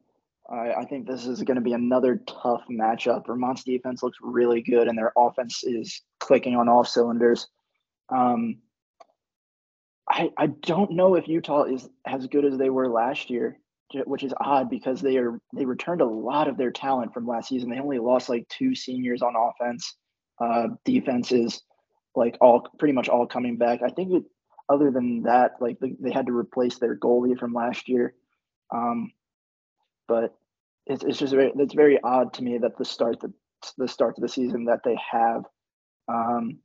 I, 0.48 0.72
I 0.72 0.84
think 0.84 1.04
this 1.04 1.26
is 1.26 1.42
going 1.42 1.56
to 1.56 1.62
be 1.62 1.72
another 1.72 2.22
tough 2.28 2.62
matchup. 2.70 3.26
Vermont's 3.26 3.64
defense 3.64 4.04
looks 4.04 4.18
really 4.22 4.62
good, 4.62 4.86
and 4.86 4.96
their 4.96 5.12
offense 5.16 5.64
is 5.64 6.02
clicking 6.20 6.54
on 6.54 6.68
all 6.68 6.84
cylinders. 6.84 7.48
Um, 8.08 8.58
I, 10.08 10.30
I 10.38 10.46
don't 10.46 10.92
know 10.92 11.16
if 11.16 11.26
Utah 11.26 11.64
is 11.64 11.88
as 12.06 12.28
good 12.28 12.44
as 12.44 12.56
they 12.56 12.70
were 12.70 12.88
last 12.88 13.30
year 13.30 13.58
which 14.04 14.24
is 14.24 14.34
odd 14.40 14.70
because 14.70 15.00
they 15.00 15.16
are 15.18 15.38
they 15.54 15.64
returned 15.64 16.00
a 16.00 16.06
lot 16.06 16.48
of 16.48 16.56
their 16.56 16.70
talent 16.70 17.12
from 17.14 17.26
last 17.26 17.48
season. 17.48 17.70
They 17.70 17.78
only 17.78 17.98
lost 17.98 18.28
like 18.28 18.48
two 18.48 18.74
seniors 18.74 19.22
on 19.22 19.34
offense. 19.36 19.94
Uh, 20.40 20.68
defenses 20.84 21.62
like 22.16 22.36
all 22.40 22.66
pretty 22.78 22.92
much 22.92 23.08
all 23.08 23.26
coming 23.26 23.56
back. 23.56 23.80
I 23.82 23.88
think 23.88 24.12
it, 24.12 24.24
other 24.68 24.90
than 24.90 25.22
that, 25.24 25.52
like 25.60 25.78
they, 25.78 25.94
they 26.00 26.10
had 26.10 26.26
to 26.26 26.36
replace 26.36 26.78
their 26.78 26.96
goalie 26.96 27.38
from 27.38 27.52
last 27.52 27.88
year. 27.88 28.14
Um, 28.72 29.12
but 30.08 30.34
it's, 30.86 31.04
it's 31.04 31.18
just 31.18 31.32
very 31.32 31.52
it's 31.56 31.74
very 31.74 32.00
odd 32.02 32.34
to 32.34 32.42
me 32.42 32.58
that 32.58 32.76
the 32.76 32.84
start 32.84 33.20
the, 33.20 33.32
the 33.78 33.88
start 33.88 34.18
of 34.18 34.22
the 34.22 34.28
season 34.28 34.64
that 34.66 34.80
they 34.84 34.98
have 35.10 35.44
um, 36.08 36.58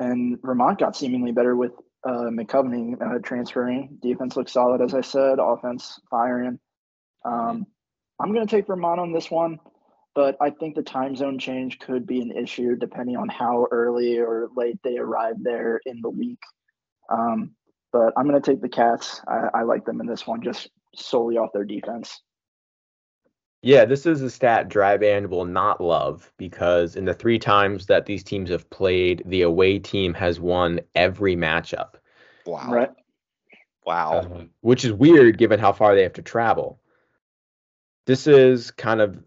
and 0.00 0.40
Vermont 0.42 0.78
got 0.78 0.96
seemingly 0.96 1.32
better 1.32 1.56
with 1.56 1.72
uh, 2.04 2.30
McCovney 2.30 3.00
uh, 3.00 3.18
transferring. 3.22 3.98
Defense 4.02 4.36
looks 4.36 4.52
solid, 4.52 4.80
as 4.80 4.94
I 4.94 5.00
said. 5.00 5.38
Offense 5.38 6.00
firing. 6.10 6.58
Um, 7.24 7.66
I'm 8.20 8.32
going 8.32 8.46
to 8.46 8.50
take 8.50 8.66
Vermont 8.66 9.00
on 9.00 9.12
this 9.12 9.30
one, 9.30 9.58
but 10.14 10.36
I 10.40 10.50
think 10.50 10.74
the 10.74 10.82
time 10.82 11.16
zone 11.16 11.38
change 11.38 11.78
could 11.78 12.06
be 12.06 12.20
an 12.20 12.32
issue 12.32 12.76
depending 12.76 13.16
on 13.16 13.28
how 13.28 13.66
early 13.70 14.18
or 14.18 14.48
late 14.56 14.78
they 14.82 14.98
arrive 14.98 15.36
there 15.40 15.80
in 15.86 16.00
the 16.00 16.10
week. 16.10 16.40
Um, 17.10 17.52
but 17.92 18.12
I'm 18.16 18.28
going 18.28 18.40
to 18.40 18.50
take 18.50 18.60
the 18.60 18.68
Cats. 18.68 19.20
I, 19.26 19.60
I 19.60 19.62
like 19.62 19.84
them 19.84 20.00
in 20.00 20.06
this 20.06 20.26
one 20.26 20.42
just 20.42 20.68
solely 20.94 21.36
off 21.36 21.50
their 21.52 21.64
defense. 21.64 22.20
Yeah, 23.62 23.84
this 23.84 24.06
is 24.06 24.22
a 24.22 24.30
stat 24.30 24.68
Dryban 24.68 25.28
will 25.28 25.44
not 25.44 25.80
love 25.80 26.32
because 26.36 26.94
in 26.94 27.04
the 27.04 27.14
three 27.14 27.38
times 27.38 27.86
that 27.86 28.06
these 28.06 28.22
teams 28.22 28.50
have 28.50 28.70
played, 28.70 29.22
the 29.26 29.42
away 29.42 29.80
team 29.80 30.14
has 30.14 30.38
won 30.38 30.80
every 30.94 31.34
matchup. 31.34 31.94
Wow. 32.46 32.70
Right. 32.70 32.90
Wow. 33.84 34.12
Uh, 34.12 34.44
which 34.60 34.84
is 34.84 34.92
weird 34.92 35.38
given 35.38 35.58
how 35.58 35.72
far 35.72 35.94
they 35.94 36.02
have 36.02 36.12
to 36.14 36.22
travel. 36.22 36.80
This 38.06 38.26
is 38.26 38.70
kind 38.70 39.00
of 39.00 39.22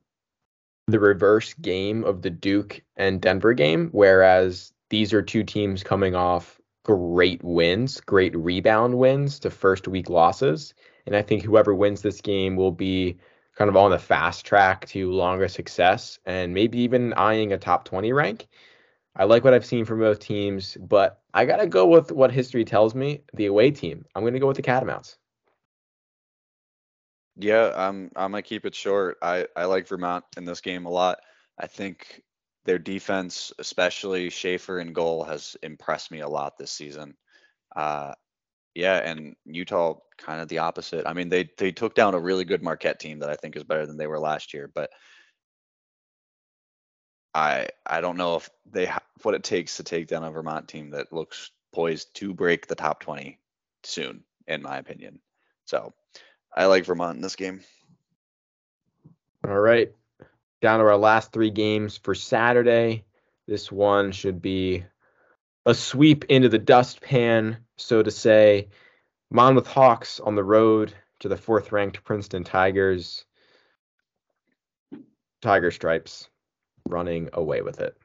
the 0.88 0.99
reverse 0.99 1.53
game 1.56 2.03
of 2.03 2.22
the 2.22 2.30
Duke 2.30 2.82
and 2.95 3.22
Denver 3.22 3.53
game, 3.53 3.90
whereas 3.91 4.72
these 4.90 5.14
are 5.14 5.22
two 5.22 5.44
teams 5.44 5.84
coming 5.84 6.16
off 6.16 6.60
great 6.84 7.44
wins, 7.44 8.02
great 8.02 8.36
rebound 8.36 8.98
wins 8.98 9.40
to 9.40 9.49
first 9.49 9.88
week 9.88 10.10
losses. 10.10 10.74
And 11.06 11.16
I 11.16 11.22
think 11.22 11.44
whoever 11.44 11.76
wins 11.76 12.02
this 12.02 12.22
game 12.22 12.56
will 12.56 12.72
be 12.72 13.18
kind 13.62 13.70
of 13.70 13.78
on 13.78 13.92
the 13.92 14.00
fast 14.00 14.44
track 14.44 14.88
to 14.88 15.12
longer 15.12 15.48
success 15.48 16.18
and 16.26 16.52
maybe 16.52 16.80
even 16.80 17.14
eyeing 17.14 17.54
a 17.54 17.60
top 17.60 17.86
20 17.86 18.12
rank. 18.12 18.48
I 19.16 19.26
like 19.26 19.44
what 19.44 19.54
I've 19.54 19.68
seen 19.68 19.86
from 19.86 20.00
both 20.00 20.18
teams, 20.18 20.76
but 20.82 21.22
I 21.32 21.46
got 21.46 21.58
to 21.58 21.68
go 21.68 21.86
with 21.86 22.12
what 22.12 22.32
history 22.32 22.66
tells 22.66 22.96
me 22.96 23.22
the 23.36 23.46
away 23.46 23.70
team. 23.70 24.04
I'm 24.16 24.24
going 24.24 24.34
to 24.34 24.40
go 24.40 24.48
with 24.48 24.58
the 24.58 24.64
Catamounts. 24.64 25.16
Yeah, 27.36 27.72
I'm 27.76 28.10
I'm 28.16 28.32
gonna 28.32 28.42
keep 28.42 28.66
it 28.66 28.74
short. 28.74 29.18
I 29.22 29.48
I 29.56 29.66
like 29.66 29.88
Vermont 29.88 30.26
in 30.38 30.44
this 30.44 30.62
game 30.62 30.88
a 30.88 30.90
lot. 30.90 31.20
I 31.58 31.68
think 31.68 32.24
their 32.66 32.80
defense, 32.80 33.54
especially 33.60 34.32
Schaefer 34.32 34.80
and 34.80 34.94
goal, 34.94 35.24
has 35.24 35.56
impressed 35.62 36.10
me 36.10 36.22
a 36.22 36.28
lot 36.28 36.58
this 36.58 36.72
season. 36.72 37.16
Uh, 37.76 38.14
yeah, 38.73 38.98
and 38.98 39.35
Utah 39.45 39.95
kind 40.18 40.41
of 40.41 40.48
the 40.48 40.60
opposite. 40.60 41.06
I 41.06 41.14
mean, 41.14 41.30
they 41.30 41.49
they 41.57 41.72
took 41.72 41.95
down 41.95 42.14
a 42.14 42.19
really 42.19 42.45
good 42.45 42.64
Marquette 42.64 42.99
team 42.99 43.19
that 43.19 43.30
I 43.30 43.35
think 43.35 43.56
is 43.56 43.64
better 43.64 43.85
than 43.85 43.98
they 43.98 44.07
were 44.07 44.19
last 44.19 44.53
year, 44.53 44.69
but 44.73 44.89
I 47.34 47.68
I 47.85 48.02
don't 48.02 48.18
know 48.18 48.35
if 48.35 48.49
they 48.69 48.85
ha- 48.85 49.03
what 49.23 49.35
it 49.35 49.43
takes 49.43 49.77
to 49.77 49.84
take 49.84 50.07
down 50.07 50.23
a 50.23 50.31
Vermont 50.31 50.68
team 50.68 50.91
that 50.91 51.14
looks 51.14 51.52
poised 51.73 52.14
to 52.15 52.34
break 52.34 52.68
the 52.68 52.76
top 52.76 52.99
20 53.02 53.39
soon, 53.84 54.23
in 54.48 54.61
my 54.61 54.77
opinion. 54.77 55.19
So 55.65 55.93
I 56.56 56.65
like 56.65 56.85
Vermont 56.85 57.15
in 57.15 57.22
this 57.22 57.35
game. 57.35 57.61
All 59.48 59.60
right. 59.60 59.91
Down 60.61 60.80
to 60.80 60.85
our 60.85 60.98
last 60.98 61.31
three 61.31 61.49
games 61.49 61.98
for 61.98 62.14
Saturday. 62.14 63.06
This 63.48 63.72
one 63.72 64.11
should 64.11 64.41
be 64.41 64.85
a 65.66 65.74
sweep 65.74 66.26
into 66.26 66.50
the 66.50 66.60
dustpan, 66.60 67.58
so 67.78 68.02
to 68.02 68.12
say. 68.12 68.70
Monmouth 69.30 69.68
Hawks 69.68 70.20
on 70.20 70.36
the 70.36 70.44
road 70.44 70.94
to 71.20 71.30
the 71.30 71.38
fourth 71.38 71.72
ranked 71.72 72.04
Princeton 72.04 72.44
Tigers. 72.44 73.26
Tiger 75.42 75.72
Stripes 75.72 76.30
running 76.88 77.30
away 77.34 77.62
with 77.62 77.80
it. 77.80 77.96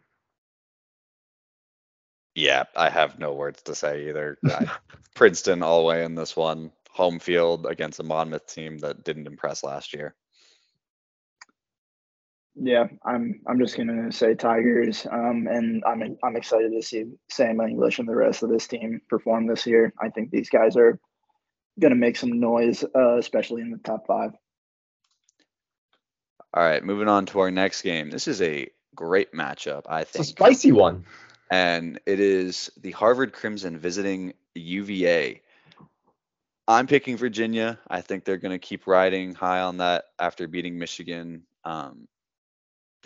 Yeah, 2.35 2.65
I 2.77 2.91
have 2.91 3.19
no 3.19 3.33
words 3.33 3.62
to 3.62 3.74
say 3.74 4.09
either. 4.09 4.39
Princeton 5.15 5.62
all 5.62 5.81
the 5.81 5.87
way 5.87 6.05
in 6.05 6.15
this 6.15 6.37
one. 6.37 6.70
Home 6.91 7.19
field 7.19 7.66
against 7.66 8.01
a 8.01 8.03
Monmouth 8.03 8.47
team 8.47 8.78
that 8.78 9.05
didn't 9.05 9.27
impress 9.27 9.65
last 9.65 9.93
year. 9.93 10.15
Yeah, 12.59 12.87
I'm 13.05 13.43
I'm 13.47 13.59
just 13.59 13.77
gonna 13.77 14.11
say 14.11 14.35
Tigers, 14.35 15.07
um, 15.11 15.47
and 15.47 15.85
I'm 15.87 16.16
I'm 16.24 16.37
excited 16.37 16.73
to 16.73 16.83
see 16.83 17.05
Sam 17.31 17.61
English 17.61 17.99
and 17.99 18.09
the 18.09 18.16
rest 18.16 18.43
of 18.43 18.49
this 18.49 18.66
team 18.66 19.03
perform 19.11 19.47
this 19.47 19.66
year. 19.66 19.93
I 20.01 20.09
think 20.09 20.31
these 20.31 20.49
guys 20.49 20.74
are 20.77 20.99
gonna 21.78 21.97
make 21.97 22.16
some 22.16 22.41
noise, 22.41 22.83
uh, 22.83 23.19
especially 23.19 23.61
in 23.61 23.70
the 23.70 23.78
top 23.78 24.07
five. 24.07 24.33
All 26.55 26.62
right, 26.62 26.83
moving 26.83 27.09
on 27.09 27.27
to 27.27 27.41
our 27.41 27.51
next 27.51 27.83
game. 27.83 28.09
This 28.09 28.27
is 28.27 28.41
a 28.41 28.69
great 28.95 29.33
matchup, 29.35 29.83
I 29.87 30.01
It's 30.01 30.19
a 30.19 30.24
spicy 30.24 30.73
one. 30.73 31.05
and 31.51 32.01
it 32.07 32.19
is 32.19 32.70
the 32.81 32.93
Harvard 32.93 33.35
Crimson 33.35 33.78
visiting 33.78 34.33
UVA. 34.55 35.43
I'm 36.66 36.87
picking 36.87 37.16
Virginia. 37.16 37.78
I 37.87 38.01
think 38.01 38.24
they're 38.24 38.39
going 38.39 38.59
to 38.59 38.59
keep 38.59 38.87
riding 38.87 39.35
high 39.35 39.61
on 39.61 39.77
that 39.77 40.07
after 40.19 40.49
beating 40.49 40.78
Michigan. 40.78 41.43
Um, 41.65 42.09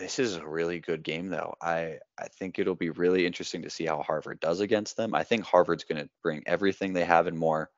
this 0.01 0.19
is 0.19 0.37
a 0.37 0.47
really 0.47 0.81
good 0.81 1.03
game, 1.03 1.29
though. 1.29 1.55
I 1.61 1.99
I 2.19 2.29
think 2.39 2.59
it'll 2.59 2.75
be 2.75 2.91
really 2.91 3.27
interesting 3.27 3.63
to 3.63 3.71
see 3.71 3.85
how 3.85 4.03
Harvard 4.03 4.41
does 4.41 4.61
against 4.61 4.97
them. 4.97 5.15
I 5.15 5.25
think 5.25 5.45
Harvard's 5.45 5.85
going 5.85 6.03
to 6.03 6.11
bring 6.23 6.43
everything 6.47 6.95
they 6.95 7.05
have 7.05 7.27
and 7.27 7.39
more. 7.39 7.71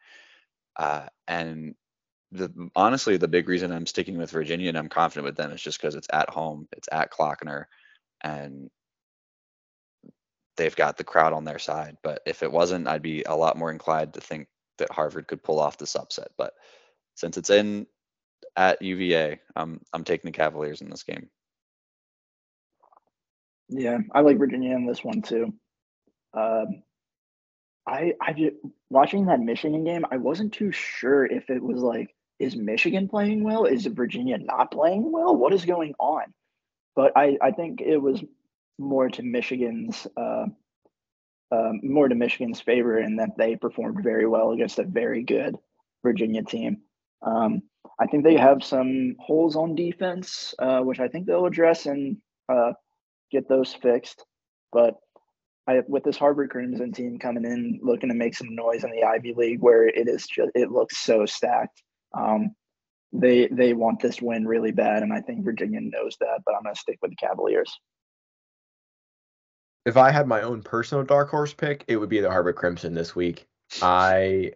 Uh, 0.77 1.09
and 1.27 1.75
the 2.31 2.71
honestly, 2.77 3.17
the 3.17 3.29
big 3.29 3.49
reason 3.49 3.73
I'm 3.73 3.87
sticking 3.87 4.19
with 4.19 4.31
Virginia 4.31 4.69
and 4.69 4.79
I'm 4.79 4.89
confident 4.89 5.25
with 5.25 5.37
them 5.37 5.51
is 5.51 5.61
just 5.61 5.81
because 5.81 5.97
it's 5.97 6.09
at 6.13 6.31
home, 6.31 6.69
it's 6.77 6.89
at 6.93 7.13
Klockner, 7.13 7.65
and 8.23 8.71
they've 10.57 10.77
got 10.77 10.97
the 10.97 11.05
crowd 11.05 11.33
on 11.33 11.45
their 11.45 11.59
side. 11.59 11.97
But 12.05 12.23
if 12.25 12.45
it 12.45 12.53
wasn't, 12.53 12.87
I'd 12.87 13.03
be 13.03 13.25
a 13.25 13.35
lot 13.35 13.59
more 13.59 13.73
inclined 13.73 14.15
to 14.15 14.21
think 14.21 14.47
that 14.79 14.93
Harvard 14.93 15.27
could 15.27 15.43
pull 15.43 15.59
off 15.59 15.77
this 15.79 15.97
upset. 15.97 16.29
But 16.39 16.55
since 17.17 17.37
it's 17.37 17.51
in 17.51 17.87
at 18.57 18.81
UVA, 18.81 19.41
I'm 19.57 19.81
I'm 19.93 20.05
taking 20.05 20.31
the 20.31 20.37
Cavaliers 20.37 20.83
in 20.83 20.91
this 20.91 21.03
game. 21.03 21.29
Yeah, 23.75 23.99
I 24.15 24.21
like 24.21 24.39
Virginia 24.39 24.75
in 24.75 24.87
this 24.87 25.03
one 25.03 25.23
too. 25.23 25.55
Um, 26.35 26.83
I 27.87 28.13
I 28.21 28.33
just, 28.33 28.57
watching 28.91 29.27
that 29.27 29.41
Michigan 29.41 29.85
game, 29.85 30.05
I 30.11 30.19
wasn't 30.19 30.53
too 30.53 30.73
sure 30.73 31.25
if 31.25 31.49
it 31.51 31.63
was 31.63 31.81
like, 31.81 32.15
is 32.39 32.55
Michigan 32.55 33.09
playing 33.09 33.45
well? 33.45 33.65
Is 33.65 33.87
Virginia 33.87 34.39
not 34.39 34.71
playing 34.73 35.11
well? 35.11 35.35
What 35.37 35.55
is 35.55 35.65
going 35.65 35.95
on? 35.99 36.25
But 36.95 37.13
I 37.17 37.39
I 37.41 37.53
think 37.53 37.81
it 37.81 37.97
was 37.97 38.23
more 38.79 39.09
to 39.09 39.23
Michigan's 39.23 40.07
uh, 40.17 40.47
um, 41.51 41.81
more 41.83 42.09
to 42.09 42.15
Michigan's 42.15 42.61
favor 42.61 42.99
in 42.99 43.17
that 43.17 43.37
they 43.39 43.57
performed 43.57 44.03
very 44.03 44.27
well 44.27 44.53
against 44.53 44.79
a 44.79 44.85
very 44.85 45.23
good 45.23 45.57
Virginia 46.03 46.43
team. 46.43 46.79
Um, 47.23 47.63
I 47.99 48.07
think 48.07 48.25
they 48.25 48.37
have 48.37 48.65
some 48.65 49.17
holes 49.19 49.57
on 49.57 49.75
defense, 49.75 50.55
uh, 50.59 50.81
which 50.81 51.01
I 51.01 51.09
think 51.09 51.27
they'll 51.27 51.47
address 51.47 51.87
and 51.87 52.19
uh, 52.49 52.73
get 53.33 53.49
those 53.49 53.75
fixed. 53.75 54.25
But 54.73 54.97
I, 55.67 55.83
with 55.89 56.05
this 56.05 56.17
Harvard 56.17 56.51
Crimson 56.51 56.93
team 56.93 57.19
coming 57.19 57.45
in, 57.45 57.81
looking 57.83 58.09
to 58.11 58.15
make 58.15 58.35
some 58.35 58.55
noise 58.55 58.85
in 58.85 58.91
the 58.91 59.05
Ivy 59.05 59.35
League, 59.37 59.61
where 59.61 59.87
it 59.87 60.09
is 60.09 60.27
just 60.27 60.51
it 60.55 60.71
looks 60.71 60.99
so 60.99 61.27
stacked. 61.27 61.83
Um, 62.17 62.55
they 63.13 63.49
they 63.49 63.73
want 63.73 64.01
this 64.01 64.21
win 64.21 64.47
really 64.47 64.73
bad, 64.73 65.03
and 65.03 65.13
I 65.13 65.21
think 65.21 65.45
Virginia 65.45 65.81
knows 65.81 66.17
that. 66.21 66.43
But 66.45 66.55
I'm 66.55 66.63
going 66.63 66.75
to 66.75 66.81
stick 66.81 66.99
with 67.03 67.11
the 67.13 67.17
Cavaliers. 67.17 67.73
If 69.85 69.97
I 69.97 70.11
had 70.11 70.29
my 70.29 70.43
own 70.43 70.63
personal 70.63 71.05
dark 71.05 71.31
horse 71.31 71.55
pick, 71.55 71.85
it 71.89 71.97
would 71.97 72.09
be 72.09 72.21
the 72.21 72.31
Harvard 72.31 72.57
Crimson 72.57 72.95
this 72.95 73.17
week. 73.17 73.49
I 73.81 74.53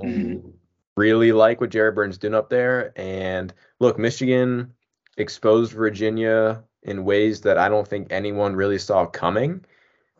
Mhm. 0.00 0.54
really 0.96 1.32
like 1.32 1.60
what 1.60 1.70
Jared 1.70 1.94
Burns 1.94 2.18
doing 2.18 2.34
up 2.34 2.50
there. 2.50 2.92
And 2.96 3.54
look, 3.80 3.98
Michigan 3.98 4.74
exposed 5.16 5.72
Virginia 5.72 6.64
in 6.86 7.04
ways 7.04 7.42
that 7.42 7.58
I 7.58 7.68
don't 7.68 7.86
think 7.86 8.06
anyone 8.10 8.56
really 8.56 8.78
saw 8.78 9.04
coming. 9.04 9.64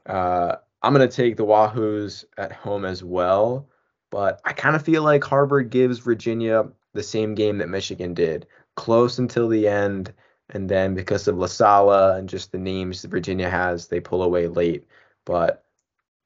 Uh, 0.05 0.57
I'm 0.83 0.93
going 0.93 1.09
to 1.09 1.17
take 1.17 1.37
the 1.37 1.47
Wahoos 1.47 2.25
at 2.37 2.53
home 2.53 2.85
as 2.85 3.03
well, 3.03 3.69
but 4.11 4.41
I 4.45 4.53
kind 4.53 4.77
of 4.77 4.83
feel 4.83 5.03
like 5.03 5.25
Harvard 5.25 5.71
gives 5.71 6.01
Virginia 6.01 6.67
the 6.93 7.03
same 7.03 7.35
game 7.35 7.59
that 7.59 7.69
Michigan 7.69 8.15
did, 8.15 8.47
close 8.75 9.19
until 9.19 9.49
the 9.49 9.69
end, 9.69 10.13
and 10.51 10.69
then 10.69 10.95
because 10.95 11.29
of 11.29 11.37
LaSalla 11.37 12.19
and 12.19 12.29
just 12.29 12.53
the 12.53 12.59
names 12.59 13.03
that 13.03 13.11
Virginia 13.11 13.49
has, 13.49 13.87
they 13.87 14.01
pull 14.01 14.23
away 14.23 14.49
late. 14.49 14.87
But 15.25 15.65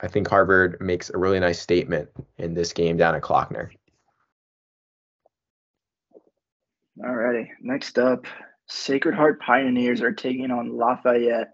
I 0.01 0.09
think 0.09 0.29
Harvard 0.29 0.81
makes 0.81 1.11
a 1.11 1.19
really 1.19 1.41
nice 1.41 1.61
statement 1.61 2.09
in 2.39 2.55
this 2.55 2.73
game 2.73 2.97
down 2.97 3.15
at 3.15 3.23
Klockner. 3.23 3.71
Alrighty, 6.99 7.49
next 7.63 7.99
up, 7.99 8.27
Sacred 8.71 9.17
Heart 9.17 9.41
Pioneers 9.41 10.01
are 10.01 10.13
taking 10.13 10.51
on 10.53 10.77
Lafayette 10.77 11.51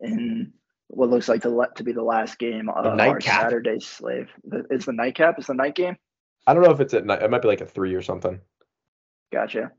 in 0.00 0.52
what 0.88 1.10
looks 1.10 1.28
like 1.28 1.42
to 1.42 1.48
let 1.48 1.76
to 1.76 1.84
be 1.84 1.92
the 1.92 2.02
last 2.02 2.38
game 2.38 2.68
of 2.68 2.86
our 2.86 3.20
Saturday 3.20 3.78
slave. 3.78 4.28
Is 4.70 4.84
the 4.84 4.92
nightcap? 4.92 5.38
Is 5.38 5.46
the 5.46 5.54
night 5.54 5.76
game? 5.76 5.96
I 6.46 6.54
don't 6.54 6.64
know 6.64 6.72
if 6.72 6.80
it's 6.80 6.92
at 6.92 7.06
night. 7.06 7.22
It 7.22 7.30
might 7.30 7.42
be 7.42 7.48
like 7.48 7.60
a 7.60 7.66
three 7.66 7.94
or 7.94 8.02
something. 8.02 8.40
Gotcha. 9.32 9.70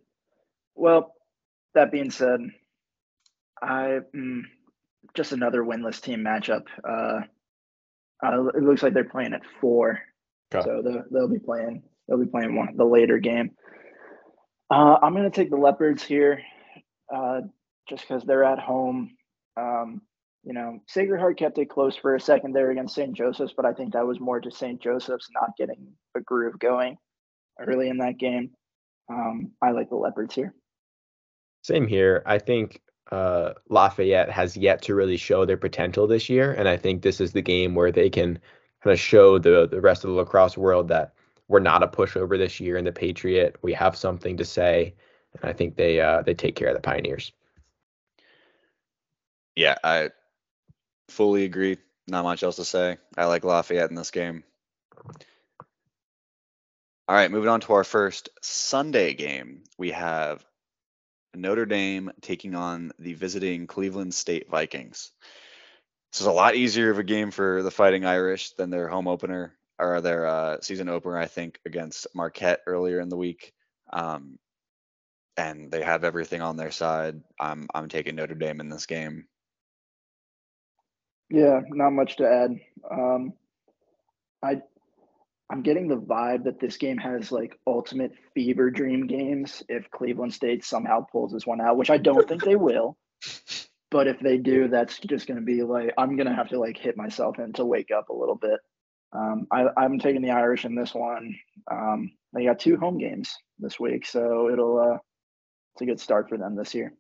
Well, 0.76 1.14
that 1.76 1.92
being 1.92 2.10
said, 2.10 2.40
I 3.62 4.00
mm, 4.16 4.44
just 5.14 5.34
another 5.34 5.64
winless 5.64 6.02
team 6.02 6.24
matchup. 6.24 6.64
Uh, 6.88 7.22
uh, 8.26 8.46
it 8.56 8.64
looks 8.64 8.82
like 8.82 8.94
they're 8.94 9.04
playing 9.04 9.34
at 9.34 9.42
four, 9.60 10.00
okay. 10.54 10.64
so 10.64 10.82
they'll, 10.82 11.04
they'll 11.12 11.30
be 11.30 11.40
playing. 11.40 11.84
They'll 12.08 12.18
be 12.18 12.30
playing 12.30 12.56
one 12.56 12.78
the 12.78 12.86
later 12.86 13.18
game. 13.20 13.52
Uh, 14.70 14.98
I'm 15.02 15.14
going 15.14 15.30
to 15.30 15.36
take 15.36 15.50
the 15.50 15.58
Leopards 15.58 16.04
here, 16.04 16.42
uh, 17.14 17.42
just 17.90 18.08
because 18.08 18.24
they're 18.24 18.44
at 18.44 18.60
home. 18.60 19.16
Um, 19.56 20.02
you 20.44 20.54
know, 20.54 20.80
Sacred 20.88 21.20
Heart 21.20 21.38
kept 21.38 21.58
it 21.58 21.70
close 21.70 21.96
for 21.96 22.16
a 22.16 22.22
second 22.22 22.54
there 22.54 22.72
against 22.72 22.96
St. 22.96 23.14
Joseph's, 23.14 23.54
but 23.56 23.66
I 23.66 23.74
think 23.74 23.94
that 23.94 24.08
was 24.08 24.20
more 24.20 24.40
to 24.40 24.52
St. 24.52 24.82
Joseph's 24.82 25.28
not 25.34 25.58
getting 25.58 25.94
a 26.16 26.22
groove 26.22 26.58
going 26.60 26.98
early 27.60 27.90
in 27.90 27.98
that 27.98 28.18
game. 28.18 28.52
Um, 29.10 29.52
I 29.62 29.72
like 29.72 29.90
the 29.90 29.96
Leopards 29.96 30.36
here. 30.36 30.54
Same 31.64 31.88
here. 31.88 32.24
I 32.26 32.40
think 32.40 32.82
uh, 33.12 33.54
Lafayette 33.70 34.30
has 34.30 34.56
yet 34.56 34.82
to 34.84 34.96
really 34.96 35.18
show 35.18 35.46
their 35.46 35.58
potential 35.58 36.08
this 36.08 36.30
year, 36.30 36.54
and 36.54 36.68
I 36.68 36.78
think 36.78 37.02
this 37.02 37.20
is 37.20 37.34
the 37.34 37.42
game 37.42 37.76
where 37.76 37.92
they 37.92 38.10
can 38.10 38.40
kind 38.84 38.94
of 38.94 39.00
show 39.00 39.38
the 39.38 39.68
the 39.68 39.82
rest 39.82 40.04
of 40.04 40.12
the 40.12 40.16
lacrosse 40.16 40.58
world 40.58 40.88
that 40.90 41.14
we're 41.48 41.60
not 41.60 41.84
a 41.84 41.88
pushover 41.88 42.38
this 42.38 42.60
year 42.60 42.78
in 42.78 42.86
the 42.86 42.92
Patriot. 42.92 43.58
We 43.62 43.74
have 43.74 43.96
something 43.96 44.38
to 44.38 44.46
say, 44.46 44.94
and 45.34 45.50
I 45.50 45.54
think 45.54 45.76
they 45.76 46.00
uh, 46.00 46.22
they 46.22 46.34
take 46.34 46.56
care 46.56 46.70
of 46.70 46.76
the 46.76 46.82
Pioneers. 46.82 47.32
Yeah, 49.56 49.76
I 49.84 50.10
fully 51.10 51.44
agree. 51.44 51.78
Not 52.08 52.24
much 52.24 52.44
else 52.44 52.58
to 52.58 52.66
say. 52.66 52.98
I 53.18 53.26
like 53.26 53.44
Lafayette 53.44 53.90
in 53.90 53.96
this 53.96 54.12
game. 54.12 54.44
All 57.10 57.16
right, 57.16 57.32
moving 57.32 57.50
on 57.50 57.62
to 57.62 57.74
our 57.74 57.84
first 57.84 58.30
Sunday 58.42 59.14
game. 59.14 59.64
We 59.78 59.92
have 59.92 60.46
Notre 61.34 61.66
Dame 61.66 62.12
taking 62.22 62.56
on 62.56 62.92
the 63.00 63.14
visiting 63.14 63.68
Cleveland 63.68 64.14
State 64.14 64.50
Vikings. 64.50 65.12
This 66.12 66.22
is 66.22 66.28
a 66.28 66.32
lot 66.32 66.56
easier 66.56 66.92
of 66.92 67.00
a 67.00 67.04
game 67.04 67.32
for 67.32 67.64
the 67.64 67.72
Fighting 67.72 68.06
Irish 68.06 68.52
than 68.52 68.70
their 68.70 68.88
home 68.88 69.08
opener 69.08 69.54
or 69.80 70.02
their 70.02 70.26
uh, 70.26 70.58
season 70.62 70.90
opener, 70.90 71.18
I 71.18 71.28
think, 71.28 71.60
against 71.66 72.08
Marquette 72.14 72.62
earlier 72.66 73.00
in 73.00 73.10
the 73.10 73.18
week. 73.18 73.54
Um, 73.92 74.38
and 75.38 75.72
they 75.72 75.84
have 75.84 76.04
everything 76.04 76.42
on 76.42 76.58
their 76.58 76.72
side. 76.72 77.22
I'm 77.40 77.68
I'm 77.74 77.90
taking 77.90 78.16
Notre 78.16 78.36
Dame 78.36 78.60
in 78.60 78.70
this 78.70 78.86
game. 78.86 79.26
Yeah, 81.30 81.62
not 81.70 81.92
much 81.92 82.18
to 82.18 82.28
add. 82.28 82.60
Um, 82.90 83.34
I 84.44 84.62
I'm 85.50 85.62
getting 85.62 85.88
the 85.88 85.98
vibe 85.98 86.44
that 86.46 86.60
this 86.60 86.78
game 86.78 86.98
has 86.98 87.32
like 87.32 87.58
ultimate 87.66 88.12
fever 88.34 88.70
dream 88.70 89.08
games 89.08 89.64
if 89.70 89.90
Cleveland 89.92 90.34
State 90.34 90.66
somehow 90.66 91.06
pulls 91.10 91.32
this 91.32 91.48
one 91.48 91.62
out, 91.62 91.78
which 91.78 91.90
I 91.90 91.98
don't 91.98 92.28
think 92.28 92.44
they 92.44 92.56
will. 92.58 92.98
But 93.90 94.08
if 94.08 94.20
they 94.20 94.38
do, 94.38 94.68
that's 94.68 95.00
just 95.00 95.28
going 95.28 95.40
to 95.40 95.46
be 95.46 95.64
like 95.64 95.94
I'm 95.98 96.18
going 96.18 96.28
to 96.28 96.36
have 96.36 96.50
to 96.50 96.60
like 96.60 96.78
hit 96.78 96.98
myself 96.98 97.40
in 97.40 97.54
to 97.54 97.66
wake 97.66 97.92
up 97.96 98.10
a 98.10 98.16
little 98.16 98.36
bit. 98.36 98.60
Um, 99.14 99.48
I, 99.52 99.86
am 99.86 100.00
taking 100.00 100.22
the 100.22 100.32
Irish 100.32 100.66
in 100.66 100.76
this 100.76 100.94
one. 100.94 101.36
Um, 101.72 102.12
they 102.34 102.44
got 102.44 102.60
two 102.60 102.76
home 102.76 102.98
games 102.98 103.34
this 103.58 103.80
week, 103.80 104.06
so 104.06 104.50
it'll 104.50 104.78
uh, 104.80 104.98
it's 105.78 105.84
a 105.84 105.86
good 105.86 106.00
start 106.00 106.28
for 106.28 106.40
them 106.40 106.56
this 106.56 106.74
year. 106.74 106.92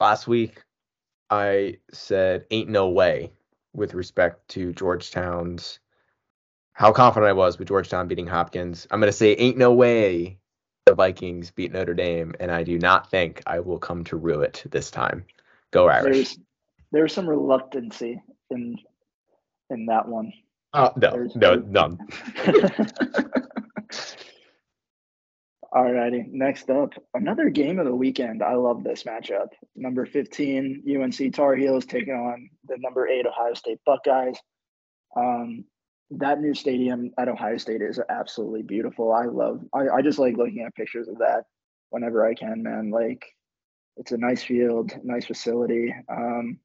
Last 0.00 0.26
week, 0.26 0.64
I 1.30 1.76
said 1.92 2.44
ain't 2.50 2.68
no 2.68 2.88
way 2.88 3.30
with 3.72 3.94
respect 3.94 4.48
to 4.48 4.72
Georgetown's 4.72 5.78
how 6.72 6.90
confident 6.90 7.30
I 7.30 7.34
was 7.34 7.56
with 7.56 7.68
Georgetown 7.68 8.08
beating 8.08 8.26
Hopkins. 8.26 8.88
I'm 8.90 8.98
going 8.98 9.12
to 9.12 9.16
say 9.16 9.34
ain't 9.36 9.56
no 9.56 9.72
way 9.72 10.38
the 10.86 10.94
Vikings 10.94 11.52
beat 11.52 11.72
Notre 11.72 11.94
Dame, 11.94 12.34
and 12.40 12.50
I 12.50 12.64
do 12.64 12.78
not 12.80 13.10
think 13.10 13.42
I 13.46 13.60
will 13.60 13.78
come 13.78 14.02
to 14.04 14.16
rue 14.16 14.40
it 14.40 14.64
this 14.70 14.90
time. 14.90 15.24
Go 15.70 15.88
Irish. 15.88 16.14
There's, 16.14 16.38
there's 16.90 17.12
some 17.12 17.28
reluctancy 17.28 18.20
in 18.50 18.76
in 19.70 19.86
that 19.86 20.08
one. 20.08 20.32
Uh, 20.72 20.90
no, 20.96 21.10
There's 21.12 21.36
no, 21.36 21.54
none. 21.54 21.98
Alrighty, 25.72 26.26
next 26.30 26.70
up, 26.70 26.94
another 27.12 27.50
game 27.50 27.78
of 27.78 27.84
the 27.84 27.94
weekend. 27.94 28.42
I 28.42 28.54
love 28.54 28.82
this 28.82 29.02
matchup. 29.02 29.48
Number 29.76 30.06
15, 30.06 30.82
UNC 30.88 31.34
Tar 31.34 31.54
Heels 31.56 31.84
taking 31.84 32.14
on 32.14 32.48
the 32.66 32.76
number 32.78 33.06
eight 33.06 33.26
Ohio 33.26 33.52
State 33.52 33.78
Buckeyes. 33.84 34.38
Um, 35.14 35.66
that 36.12 36.40
new 36.40 36.54
stadium 36.54 37.10
at 37.18 37.28
Ohio 37.28 37.58
State 37.58 37.82
is 37.82 38.00
absolutely 38.08 38.62
beautiful. 38.62 39.12
I 39.12 39.26
love, 39.26 39.62
I, 39.74 39.96
I 39.96 40.00
just 40.00 40.18
like 40.18 40.38
looking 40.38 40.62
at 40.62 40.74
pictures 40.74 41.06
of 41.06 41.18
that 41.18 41.44
whenever 41.90 42.26
I 42.26 42.32
can, 42.32 42.62
man. 42.62 42.90
Like, 42.90 43.26
it's 43.98 44.12
a 44.12 44.16
nice 44.16 44.42
field, 44.42 44.92
nice 45.04 45.26
facility. 45.26 45.94
Um, 46.08 46.60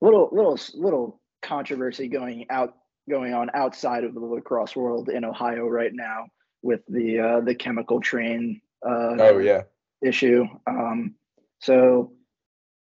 little, 0.00 0.28
little, 0.30 0.60
little 0.74 1.20
controversy 1.42 2.06
going 2.06 2.46
out 2.50 2.74
going 3.10 3.34
on 3.34 3.50
outside 3.52 4.04
of 4.04 4.14
the 4.14 4.20
lacrosse 4.20 4.76
world 4.76 5.08
in 5.08 5.24
Ohio 5.24 5.66
right 5.66 5.92
now 5.92 6.26
with 6.62 6.80
the 6.88 7.20
uh, 7.20 7.40
the 7.40 7.54
chemical 7.54 8.00
train. 8.00 8.60
Uh, 8.84 9.16
oh 9.18 9.38
yeah. 9.38 9.62
Issue. 10.02 10.46
Um, 10.66 11.14
so 11.60 12.12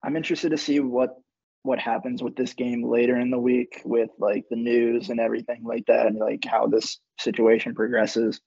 I'm 0.03 0.16
interested 0.16 0.51
to 0.51 0.59
see 0.59 0.81
what 0.81 1.16
what 1.62 1.78
happens 1.78 2.23
with 2.23 2.36
this 2.36 2.55
game 2.55 2.82
later 2.82 3.19
in 3.19 3.31
the 3.31 3.39
week 3.39 3.82
with 3.85 4.11
like 4.19 4.45
the 4.49 4.57
news 4.57 5.11
and 5.11 5.20
everything 5.20 5.65
like 5.65 5.86
that, 5.86 6.07
and 6.07 6.19
like 6.19 6.45
how 6.45 6.66
this 6.66 6.99
situation 7.19 7.74
progresses. 7.74 8.40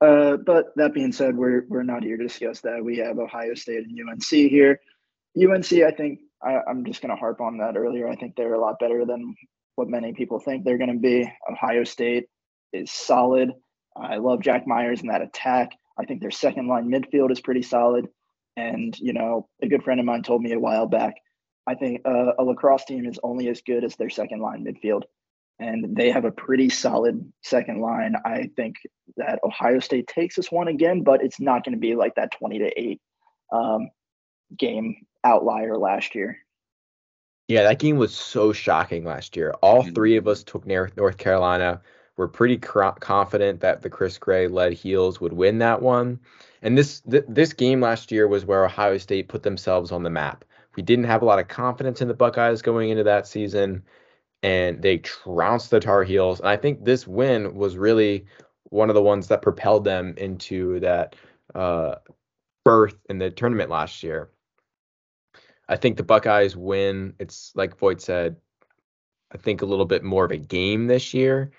Uh, 0.00 0.36
but 0.36 0.72
that 0.76 0.94
being 0.94 1.12
said, 1.12 1.36
we're 1.36 1.64
we're 1.68 1.84
not 1.84 2.02
here 2.02 2.16
to 2.16 2.24
discuss 2.24 2.60
that. 2.62 2.84
We 2.84 2.98
have 2.98 3.18
Ohio 3.18 3.54
State 3.54 3.86
and 3.86 3.98
UNC 3.98 4.28
here. 4.28 4.80
UNC, 5.36 5.72
I 5.72 5.92
think, 5.92 6.20
I, 6.42 6.58
am 6.68 6.84
just 6.84 7.00
going 7.00 7.14
to 7.14 7.18
harp 7.18 7.40
on 7.40 7.58
that 7.58 7.76
earlier. 7.76 8.08
I 8.08 8.16
think 8.16 8.34
they're 8.34 8.54
a 8.54 8.60
lot 8.60 8.78
better 8.78 9.06
than 9.06 9.34
what 9.76 9.88
many 9.88 10.12
people 10.12 10.40
think 10.40 10.64
they're 10.64 10.76
going 10.76 10.92
to 10.92 10.98
be. 10.98 11.32
Ohio 11.50 11.84
State 11.84 12.26
is 12.72 12.90
solid. 12.90 13.52
I 13.96 14.16
love 14.16 14.40
Jack 14.40 14.66
Myers 14.66 15.00
and 15.00 15.10
that 15.10 15.22
attack. 15.22 15.72
I 15.98 16.04
think 16.04 16.20
their 16.20 16.30
second 16.30 16.68
line 16.68 16.88
midfield 16.88 17.30
is 17.30 17.40
pretty 17.40 17.62
solid. 17.62 18.08
And, 18.56 18.98
you 18.98 19.12
know, 19.12 19.48
a 19.62 19.68
good 19.68 19.82
friend 19.82 20.00
of 20.00 20.06
mine 20.06 20.22
told 20.22 20.42
me 20.42 20.52
a 20.52 20.58
while 20.58 20.86
back, 20.86 21.14
I 21.66 21.74
think 21.74 22.02
uh, 22.04 22.32
a 22.38 22.44
lacrosse 22.44 22.84
team 22.84 23.06
is 23.06 23.18
only 23.22 23.48
as 23.48 23.62
good 23.62 23.84
as 23.84 23.96
their 23.96 24.10
second 24.10 24.40
line 24.40 24.64
midfield. 24.64 25.02
And 25.58 25.96
they 25.96 26.10
have 26.10 26.24
a 26.24 26.32
pretty 26.32 26.70
solid 26.70 27.32
second 27.42 27.80
line. 27.80 28.16
I 28.24 28.50
think 28.56 28.76
that 29.16 29.38
Ohio 29.44 29.78
State 29.78 30.08
takes 30.08 30.36
this 30.36 30.50
one 30.50 30.68
again, 30.68 31.02
but 31.02 31.22
it's 31.22 31.40
not 31.40 31.64
going 31.64 31.74
to 31.74 31.80
be 31.80 31.94
like 31.94 32.16
that 32.16 32.32
20 32.32 32.58
to 32.60 32.80
8 32.80 33.00
um, 33.52 33.90
game 34.56 34.96
outlier 35.24 35.78
last 35.78 36.14
year. 36.14 36.38
Yeah, 37.48 37.64
that 37.64 37.78
game 37.78 37.96
was 37.96 38.14
so 38.14 38.52
shocking 38.52 39.04
last 39.04 39.36
year. 39.36 39.52
All 39.62 39.82
mm-hmm. 39.82 39.92
three 39.92 40.16
of 40.16 40.26
us 40.26 40.42
took 40.42 40.66
North 40.66 41.18
Carolina. 41.18 41.82
We're 42.16 42.28
pretty 42.28 42.58
confident 42.58 43.60
that 43.60 43.82
the 43.82 43.90
Chris 43.90 44.18
Gray 44.18 44.46
led 44.46 44.74
Heels 44.74 45.20
would 45.20 45.32
win 45.32 45.58
that 45.58 45.80
one. 45.80 46.20
And 46.60 46.76
this 46.76 47.00
th- 47.00 47.24
this 47.28 47.52
game 47.52 47.80
last 47.80 48.12
year 48.12 48.28
was 48.28 48.44
where 48.44 48.64
Ohio 48.64 48.98
State 48.98 49.28
put 49.28 49.42
themselves 49.42 49.92
on 49.92 50.02
the 50.02 50.10
map. 50.10 50.44
We 50.76 50.82
didn't 50.82 51.06
have 51.06 51.22
a 51.22 51.24
lot 51.24 51.38
of 51.38 51.48
confidence 51.48 52.00
in 52.00 52.08
the 52.08 52.14
Buckeyes 52.14 52.62
going 52.62 52.90
into 52.90 53.04
that 53.04 53.26
season, 53.26 53.82
and 54.42 54.80
they 54.82 54.98
trounced 54.98 55.70
the 55.70 55.80
Tar 55.80 56.04
Heels. 56.04 56.40
And 56.40 56.48
I 56.48 56.56
think 56.56 56.84
this 56.84 57.06
win 57.06 57.54
was 57.54 57.76
really 57.76 58.26
one 58.64 58.88
of 58.88 58.94
the 58.94 59.02
ones 59.02 59.28
that 59.28 59.42
propelled 59.42 59.84
them 59.84 60.14
into 60.16 60.80
that 60.80 61.16
uh, 61.54 61.96
berth 62.64 62.96
in 63.08 63.18
the 63.18 63.30
tournament 63.30 63.70
last 63.70 64.02
year. 64.02 64.30
I 65.68 65.76
think 65.76 65.96
the 65.96 66.02
Buckeyes 66.02 66.56
win. 66.56 67.14
It's 67.18 67.52
like 67.54 67.78
Voigt 67.78 68.00
said, 68.00 68.36
I 69.32 69.38
think 69.38 69.62
a 69.62 69.66
little 69.66 69.86
bit 69.86 70.04
more 70.04 70.24
of 70.24 70.30
a 70.30 70.36
game 70.36 70.86
this 70.86 71.14
year. 71.14 71.50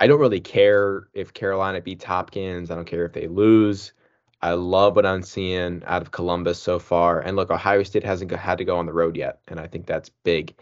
I 0.00 0.06
don't 0.06 0.20
really 0.20 0.40
care 0.40 1.08
if 1.12 1.34
Carolina 1.34 1.80
beats 1.80 2.04
Hopkins. 2.04 2.70
I 2.70 2.74
don't 2.74 2.86
care 2.86 3.04
if 3.04 3.12
they 3.12 3.26
lose. 3.26 3.92
I 4.40 4.52
love 4.52 4.94
what 4.94 5.06
I'm 5.06 5.22
seeing 5.22 5.82
out 5.86 6.02
of 6.02 6.12
Columbus 6.12 6.62
so 6.62 6.78
far. 6.78 7.20
And 7.20 7.36
look, 7.36 7.50
Ohio 7.50 7.82
State 7.82 8.04
hasn't 8.04 8.30
had 8.30 8.58
to 8.58 8.64
go 8.64 8.78
on 8.78 8.86
the 8.86 8.92
road 8.92 9.16
yet, 9.16 9.40
and 9.48 9.58
I 9.58 9.66
think 9.66 9.86
that's 9.86 10.10
big. 10.22 10.54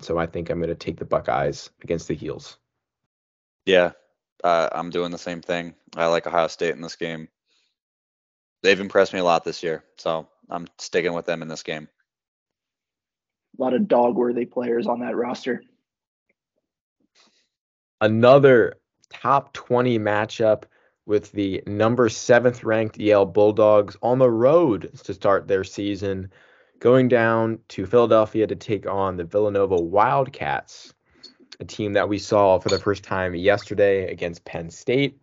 So 0.00 0.16
I 0.18 0.26
think 0.26 0.48
I'm 0.48 0.58
going 0.58 0.70
to 0.70 0.74
take 0.74 0.98
the 0.98 1.04
Buckeyes 1.04 1.68
against 1.82 2.08
the 2.08 2.14
Heels. 2.14 2.56
Yeah, 3.66 3.92
uh, 4.42 4.70
I'm 4.72 4.88
doing 4.88 5.10
the 5.10 5.18
same 5.18 5.42
thing. 5.42 5.74
I 5.96 6.06
like 6.06 6.26
Ohio 6.26 6.46
State 6.46 6.74
in 6.74 6.80
this 6.80 6.96
game. 6.96 7.28
They've 8.62 8.80
impressed 8.80 9.12
me 9.12 9.18
a 9.18 9.24
lot 9.24 9.44
this 9.44 9.62
year, 9.62 9.84
so 9.96 10.28
I'm 10.48 10.66
sticking 10.78 11.12
with 11.12 11.26
them 11.26 11.42
in 11.42 11.48
this 11.48 11.62
game 11.62 11.88
a 13.58 13.62
lot 13.62 13.74
of 13.74 13.82
DAWG 13.82 14.14
worthy 14.14 14.46
players 14.46 14.86
on 14.86 15.00
that 15.00 15.16
roster. 15.16 15.62
Another 18.00 18.76
top 19.10 19.52
20 19.52 19.98
matchup 19.98 20.64
with 21.06 21.32
the 21.32 21.62
number 21.66 22.08
seventh 22.08 22.62
ranked 22.64 22.98
Yale 22.98 23.26
Bulldogs 23.26 23.96
on 24.02 24.18
the 24.18 24.30
road 24.30 24.90
to 25.04 25.12
start 25.12 25.48
their 25.48 25.64
season, 25.64 26.30
going 26.78 27.08
down 27.08 27.58
to 27.68 27.84
Philadelphia 27.84 28.46
to 28.46 28.56
take 28.56 28.86
on 28.86 29.16
the 29.16 29.24
Villanova 29.24 29.76
Wildcats, 29.76 30.94
a 31.58 31.64
team 31.64 31.92
that 31.92 32.08
we 32.08 32.18
saw 32.18 32.58
for 32.58 32.68
the 32.68 32.78
first 32.78 33.02
time 33.02 33.34
yesterday 33.34 34.10
against 34.10 34.44
Penn 34.44 34.70
State. 34.70 35.20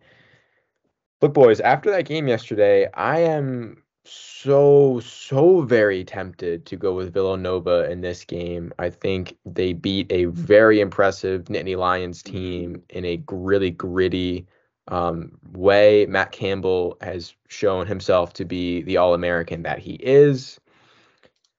Look, 1.20 1.34
boys, 1.34 1.60
after 1.60 1.90
that 1.90 2.04
game 2.04 2.28
yesterday, 2.28 2.86
I 2.92 3.20
am 3.20 3.82
so, 4.08 5.00
so 5.00 5.62
very 5.62 6.04
tempted 6.04 6.64
to 6.66 6.76
go 6.76 6.94
with 6.94 7.12
Villanova 7.12 7.90
in 7.90 8.00
this 8.00 8.24
game. 8.24 8.72
I 8.78 8.90
think 8.90 9.36
they 9.44 9.72
beat 9.72 10.10
a 10.10 10.26
very 10.26 10.80
impressive 10.80 11.44
Nittany 11.44 11.76
Lions 11.76 12.22
team 12.22 12.82
in 12.88 13.04
a 13.04 13.22
really 13.30 13.70
gritty 13.70 14.46
um, 14.88 15.38
way. 15.52 16.06
Matt 16.06 16.32
Campbell 16.32 16.96
has 17.00 17.34
shown 17.48 17.86
himself 17.86 18.32
to 18.34 18.44
be 18.44 18.82
the 18.82 18.96
All 18.96 19.14
American 19.14 19.62
that 19.62 19.78
he 19.78 19.94
is. 19.94 20.58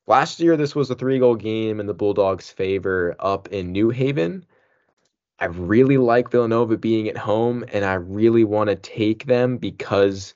Last 0.08 0.40
year, 0.40 0.58
this 0.58 0.74
was 0.74 0.90
a 0.90 0.96
three 0.96 1.20
goal 1.20 1.36
game 1.36 1.80
in 1.80 1.86
the 1.86 1.94
Bulldogs' 1.94 2.50
favor 2.50 3.16
up 3.20 3.48
in 3.50 3.72
New 3.72 3.92
Haven. 3.92 4.46
I 5.38 5.46
really 5.46 5.98
like 5.98 6.32
Villanova 6.32 6.78
being 6.78 7.08
at 7.08 7.18
home, 7.18 7.64
and 7.72 7.86
I 7.86 7.94
really 7.94 8.44
want 8.44 8.70
to 8.70 8.76
take 8.76 9.26
them 9.26 9.58
because 9.58 10.34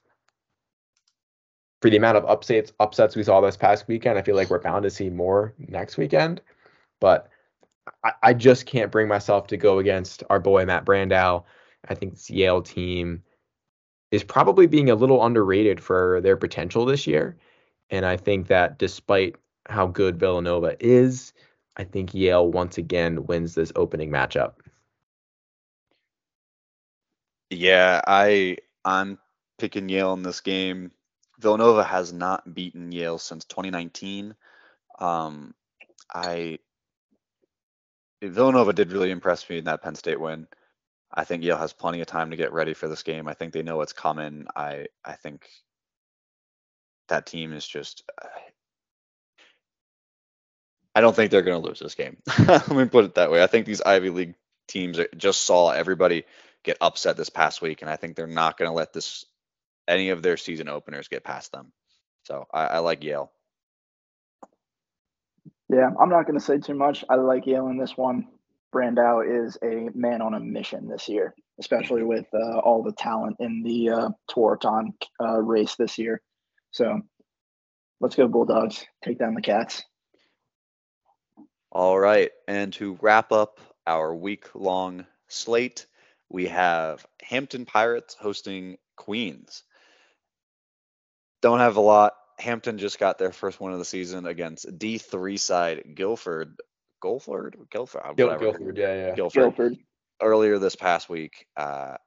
for 1.83 1.89
the 1.89 1.97
amount 1.97 2.15
of 2.15 2.23
upsets 2.27 2.71
upsets 2.79 3.13
we 3.13 3.23
saw 3.23 3.41
this 3.41 3.57
past 3.57 3.89
weekend, 3.89 4.17
I 4.17 4.21
feel 4.21 4.37
like 4.37 4.49
we're 4.49 4.61
bound 4.61 4.83
to 4.83 4.89
see 4.89 5.09
more 5.09 5.53
next 5.67 5.97
weekend. 5.97 6.39
But 7.01 7.27
I, 8.05 8.13
I 8.23 8.33
just 8.33 8.65
can't 8.65 8.89
bring 8.89 9.09
myself 9.09 9.47
to 9.47 9.57
go 9.57 9.79
against 9.79 10.23
our 10.29 10.39
boy 10.39 10.65
Matt 10.65 10.85
Brandau. 10.85 11.43
I 11.89 11.93
think 11.93 12.13
this 12.13 12.29
Yale 12.29 12.61
team 12.61 13.21
is 14.11 14.23
probably 14.23 14.65
being 14.65 14.89
a 14.89 14.95
little 14.95 15.25
underrated 15.25 15.83
for 15.83 16.21
their 16.21 16.37
potential 16.37 16.85
this 16.85 17.05
year. 17.05 17.35
And 17.89 18.05
I 18.05 18.15
think 18.15 18.47
that 18.47 18.79
despite 18.79 19.35
how 19.67 19.87
good 19.87 20.17
Villanova 20.17 20.77
is, 20.79 21.33
I 21.75 21.83
think 21.83 22.13
Yale 22.13 22.49
once 22.49 22.77
again 22.77 23.25
wins 23.25 23.55
this 23.55 23.73
opening 23.75 24.09
matchup. 24.09 24.53
Yeah, 27.49 27.99
I 28.07 28.59
I'm 28.85 29.19
picking 29.57 29.89
Yale 29.89 30.13
in 30.13 30.23
this 30.23 30.39
game. 30.39 30.89
Villanova 31.39 31.83
has 31.83 32.13
not 32.13 32.53
beaten 32.53 32.91
Yale 32.91 33.17
since 33.17 33.45
2019. 33.45 34.35
Um, 34.99 35.53
I 36.13 36.59
Villanova 38.21 38.73
did 38.73 38.91
really 38.91 39.11
impress 39.11 39.49
me 39.49 39.57
in 39.57 39.65
that 39.65 39.81
Penn 39.81 39.95
State 39.95 40.19
win. 40.19 40.47
I 41.13 41.25
think 41.25 41.43
Yale 41.43 41.57
has 41.57 41.73
plenty 41.73 42.01
of 42.01 42.07
time 42.07 42.31
to 42.31 42.37
get 42.37 42.53
ready 42.53 42.73
for 42.73 42.87
this 42.87 43.03
game. 43.03 43.27
I 43.27 43.33
think 43.33 43.53
they 43.53 43.63
know 43.63 43.77
what's 43.77 43.93
coming. 43.93 44.47
I 44.55 44.87
I 45.03 45.13
think 45.13 45.47
that 47.09 47.25
team 47.25 47.53
is 47.53 47.67
just. 47.67 48.03
I 50.95 51.01
don't 51.01 51.15
think 51.15 51.31
they're 51.31 51.41
going 51.41 51.59
to 51.59 51.67
lose 51.67 51.79
this 51.79 51.95
game. 51.95 52.17
Let 52.47 52.69
me 52.69 52.85
put 52.85 53.05
it 53.05 53.15
that 53.15 53.31
way. 53.31 53.41
I 53.41 53.47
think 53.47 53.65
these 53.65 53.81
Ivy 53.81 54.11
League 54.11 54.35
teams 54.67 54.99
just 55.17 55.41
saw 55.41 55.71
everybody 55.71 56.23
get 56.63 56.77
upset 56.81 57.17
this 57.17 57.31
past 57.31 57.61
week, 57.61 57.81
and 57.81 57.89
I 57.89 57.95
think 57.95 58.15
they're 58.15 58.27
not 58.27 58.57
going 58.57 58.69
to 58.69 58.75
let 58.75 58.93
this 58.93 59.25
any 59.87 60.09
of 60.09 60.21
their 60.21 60.37
season 60.37 60.69
openers 60.69 61.07
get 61.07 61.23
past 61.23 61.51
them. 61.51 61.71
So 62.23 62.45
I, 62.53 62.65
I 62.65 62.79
like 62.79 63.03
Yale. 63.03 63.31
Yeah, 65.69 65.89
I'm 65.99 66.09
not 66.09 66.25
going 66.25 66.37
to 66.37 66.45
say 66.45 66.59
too 66.59 66.75
much. 66.75 67.03
I 67.09 67.15
like 67.15 67.45
Yale 67.45 67.67
in 67.67 67.77
this 67.77 67.97
one. 67.97 68.27
Brandau 68.73 69.45
is 69.45 69.57
a 69.63 69.89
man 69.95 70.21
on 70.21 70.33
a 70.33 70.39
mission 70.39 70.87
this 70.87 71.07
year, 71.07 71.35
especially 71.59 72.03
with 72.03 72.25
uh, 72.33 72.59
all 72.59 72.83
the 72.83 72.93
talent 72.93 73.37
in 73.39 73.61
the 73.63 73.89
uh, 73.89 74.09
Tewaaraton 74.29 74.93
uh, 75.21 75.39
race 75.39 75.75
this 75.75 75.97
year. 75.97 76.21
So 76.71 77.01
let's 78.01 78.15
go 78.15 78.27
Bulldogs. 78.27 78.85
Take 79.03 79.19
down 79.19 79.35
the 79.35 79.41
Cats. 79.41 79.83
All 81.71 81.99
right. 81.99 82.31
And 82.47 82.73
to 82.73 82.97
wrap 83.01 83.31
up 83.31 83.59
our 83.85 84.13
week 84.13 84.53
long 84.55 85.05
slate, 85.27 85.87
we 86.29 86.47
have 86.47 87.05
Hampton 87.21 87.65
Pirates 87.65 88.15
hosting 88.19 88.77
Queens. 88.95 89.63
Don't 91.43 91.59
have 91.59 91.75
a 91.75 91.81
lot. 91.81 92.13
Hampton 92.39 92.77
just 92.77 92.97
got 92.97 93.19
their 93.19 93.33
first 93.33 93.59
win 93.59 93.73
of 93.73 93.79
the 93.79 93.85
season 93.85 94.25
against 94.25 94.65
D3 94.79 95.37
side 95.37 95.83
Guilford. 95.93 96.55
Guilford? 97.01 97.57
Guilford? 97.69 98.15
Gil- 98.15 98.37
Guilford, 98.39 98.77
yeah, 98.77 99.07
yeah. 99.07 99.13
Guilford. 99.13 99.41
Guilford. 99.43 99.77
Earlier 100.21 100.57
this 100.57 100.77
past 100.77 101.09
week. 101.09 101.45
Uh, 101.57 101.97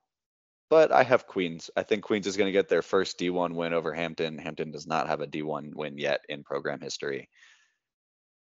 but 0.70 0.90
I 0.90 1.02
have 1.02 1.26
Queens. 1.26 1.70
I 1.76 1.82
think 1.82 2.02
Queens 2.02 2.26
is 2.26 2.38
going 2.38 2.48
to 2.48 2.52
get 2.52 2.70
their 2.70 2.80
first 2.80 3.18
D1 3.18 3.54
win 3.54 3.74
over 3.74 3.92
Hampton. 3.92 4.38
Hampton 4.38 4.72
does 4.72 4.86
not 4.86 5.06
have 5.06 5.20
a 5.20 5.26
D1 5.26 5.74
win 5.74 5.98
yet 5.98 6.22
in 6.30 6.42
program 6.42 6.80
history. 6.80 7.28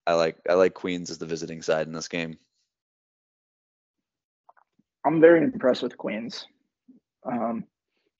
I 0.04 0.14
like 0.14 0.36
I 0.50 0.54
like 0.54 0.74
Queens 0.74 1.10
as 1.10 1.18
the 1.18 1.26
visiting 1.26 1.62
side 1.62 1.86
in 1.86 1.92
this 1.92 2.08
game. 2.08 2.36
I'm 5.06 5.20
very 5.20 5.44
impressed 5.44 5.84
with 5.84 5.96
Queens. 5.96 6.44
Um, 7.24 7.64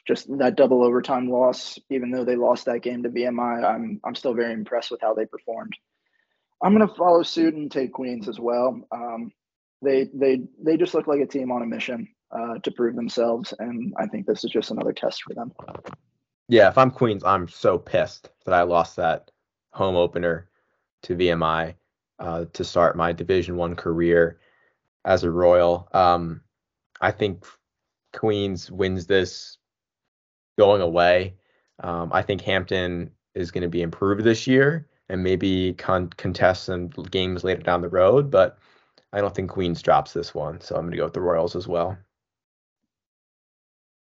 just 0.06 0.26
that 0.38 0.56
double 0.56 0.84
overtime 0.84 1.28
loss, 1.28 1.78
even 1.90 2.10
though 2.10 2.24
they 2.24 2.36
lost 2.36 2.64
that 2.64 2.82
game 2.82 3.02
to 3.02 3.08
VMI, 3.08 3.64
I'm 3.64 4.00
I'm 4.04 4.14
still 4.14 4.34
very 4.34 4.52
impressed 4.52 4.90
with 4.90 5.00
how 5.00 5.14
they 5.14 5.26
performed. 5.26 5.74
I'm 6.62 6.72
gonna 6.72 6.88
follow 6.88 7.22
suit 7.22 7.54
and 7.54 7.70
take 7.70 7.92
Queens 7.92 8.28
as 8.28 8.40
well. 8.40 8.80
Um, 8.90 9.32
they 9.80 10.08
they 10.14 10.42
they 10.62 10.76
just 10.76 10.94
look 10.94 11.06
like 11.06 11.20
a 11.20 11.26
team 11.26 11.50
on 11.50 11.62
a 11.62 11.66
mission 11.66 12.08
uh, 12.30 12.58
to 12.58 12.70
prove 12.70 12.96
themselves, 12.96 13.54
and 13.58 13.94
I 13.96 14.06
think 14.06 14.26
this 14.26 14.44
is 14.44 14.50
just 14.50 14.70
another 14.70 14.92
test 14.92 15.22
for 15.22 15.34
them. 15.34 15.52
Yeah, 16.48 16.68
if 16.68 16.78
I'm 16.78 16.90
Queens, 16.90 17.24
I'm 17.24 17.48
so 17.48 17.78
pissed 17.78 18.30
that 18.44 18.54
I 18.54 18.62
lost 18.62 18.96
that 18.96 19.30
home 19.70 19.96
opener 19.96 20.48
to 21.02 21.16
VMI 21.16 21.74
uh, 22.18 22.44
to 22.52 22.64
start 22.64 22.96
my 22.96 23.12
Division 23.12 23.56
One 23.56 23.74
career 23.74 24.38
as 25.04 25.24
a 25.24 25.30
Royal. 25.30 25.88
Um, 25.92 26.42
I 27.00 27.10
think 27.10 27.44
Queens 28.12 28.70
wins 28.70 29.06
this 29.06 29.58
going 30.58 30.82
away. 30.82 31.34
Um, 31.80 32.10
I 32.12 32.22
think 32.22 32.40
Hampton 32.42 33.10
is 33.34 33.50
going 33.50 33.62
to 33.62 33.68
be 33.68 33.82
improved 33.82 34.24
this 34.24 34.46
year 34.46 34.86
and 35.08 35.22
maybe 35.22 35.74
con- 35.74 36.10
contest 36.16 36.64
some 36.64 36.88
games 36.88 37.44
later 37.44 37.62
down 37.62 37.80
the 37.80 37.88
road, 37.88 38.30
but 38.30 38.58
I 39.12 39.20
don't 39.20 39.34
think 39.34 39.50
Queens 39.50 39.82
drops 39.82 40.12
this 40.12 40.34
one. 40.34 40.60
So 40.60 40.74
I'm 40.74 40.82
going 40.82 40.92
to 40.92 40.96
go 40.96 41.04
with 41.04 41.14
the 41.14 41.20
Royals 41.20 41.56
as 41.56 41.68
well. 41.68 41.98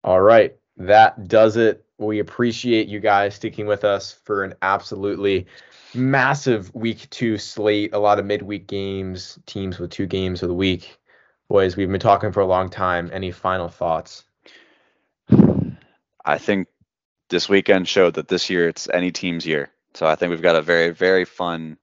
All 0.04 0.22
right. 0.22 0.56
That 0.78 1.28
does 1.28 1.58
it. 1.58 1.86
We 1.98 2.20
appreciate 2.20 2.88
you 2.88 3.00
guys 3.00 3.36
sticking 3.36 3.66
with 3.66 3.84
us 3.84 4.14
for 4.24 4.44
an 4.44 4.54
absolutely 4.62 5.48
massive 5.94 6.74
week 6.74 7.10
two 7.10 7.38
slate. 7.38 7.94
A 7.94 8.00
lot 8.00 8.20
of 8.20 8.26
midweek 8.26 8.68
games, 8.68 9.38
teams 9.46 9.80
with 9.80 9.92
two 9.92 10.06
games 10.06 10.42
of 10.42 10.50
the 10.50 10.56
week. 10.56 10.98
Boys, 11.50 11.76
we've 11.76 11.92
been 11.92 12.00
talking 12.00 12.32
for 12.32 12.42
a 12.42 12.46
long 12.46 12.70
time. 12.70 13.10
Any 13.12 13.32
final 13.32 13.68
thoughts? 13.68 14.24
I 16.30 16.38
think 16.38 16.68
this 17.32 17.50
weekend 17.50 17.88
showed 17.88 18.14
that 18.14 18.28
this 18.28 18.52
year 18.52 18.70
it's 18.70 18.88
any 18.94 19.12
team's 19.12 19.48
year. 19.48 19.72
So 19.96 20.06
I 20.06 20.14
think 20.14 20.30
we've 20.30 20.44
got 20.44 20.56
a 20.56 20.62
very, 20.62 20.92
very 20.92 21.26
fun 21.26 21.78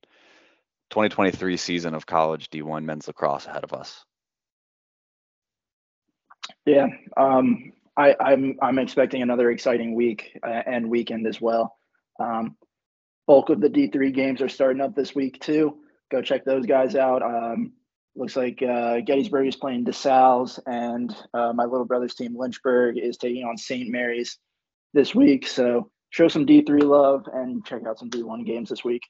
2023 0.90 1.56
season 1.56 1.94
of 1.94 2.06
college 2.06 2.48
D1 2.50 2.84
men's 2.84 3.08
lacrosse 3.08 3.46
ahead 3.46 3.64
of 3.64 3.72
us. 3.72 4.04
Yeah, 6.64 6.86
um, 7.16 7.72
I, 7.96 8.10
am 8.10 8.16
I'm, 8.20 8.58
I'm 8.62 8.78
expecting 8.78 9.20
another 9.22 9.50
exciting 9.50 9.96
week 9.96 10.38
uh, 10.46 10.62
and 10.64 10.88
weekend 10.88 11.26
as 11.26 11.40
well. 11.40 11.76
Um, 12.20 12.56
bulk 13.26 13.50
of 13.50 13.60
the 13.60 13.68
D3 13.68 14.14
games 14.14 14.40
are 14.40 14.48
starting 14.48 14.80
up 14.80 14.94
this 14.94 15.12
week 15.12 15.40
too. 15.40 15.78
Go 16.08 16.22
check 16.22 16.44
those 16.44 16.66
guys 16.66 16.94
out. 16.94 17.22
Um, 17.22 17.72
looks 18.16 18.36
like 18.36 18.62
uh, 18.62 19.00
Gettysburg 19.00 19.46
is 19.46 19.56
playing 19.56 19.84
DeSales, 19.84 20.58
and 20.66 21.14
uh, 21.34 21.52
my 21.52 21.64
little 21.64 21.84
brother's 21.84 22.14
team 22.14 22.36
Lynchburg 22.36 22.98
is 22.98 23.16
taking 23.16 23.44
on 23.44 23.56
St. 23.56 23.90
Mary's 23.90 24.38
this 24.94 25.14
week. 25.14 25.46
So 25.46 25.90
show 26.10 26.28
some 26.28 26.46
D3 26.46 26.82
love 26.82 27.26
and 27.32 27.64
check 27.64 27.82
out 27.86 27.98
some 27.98 28.10
D1 28.10 28.46
games 28.46 28.70
this 28.70 28.84
week. 28.84 29.02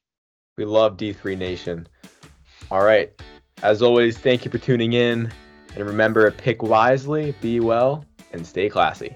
We 0.56 0.64
love 0.64 0.96
D3 0.96 1.36
Nation. 1.36 1.86
All 2.70 2.84
right. 2.84 3.12
As 3.62 3.82
always, 3.82 4.18
thank 4.18 4.44
you 4.44 4.50
for 4.50 4.58
tuning 4.58 4.94
in. 4.94 5.32
And 5.76 5.86
remember, 5.86 6.30
pick 6.30 6.62
wisely, 6.62 7.34
be 7.40 7.60
well, 7.60 8.04
and 8.32 8.46
stay 8.46 8.68
classy. 8.68 9.14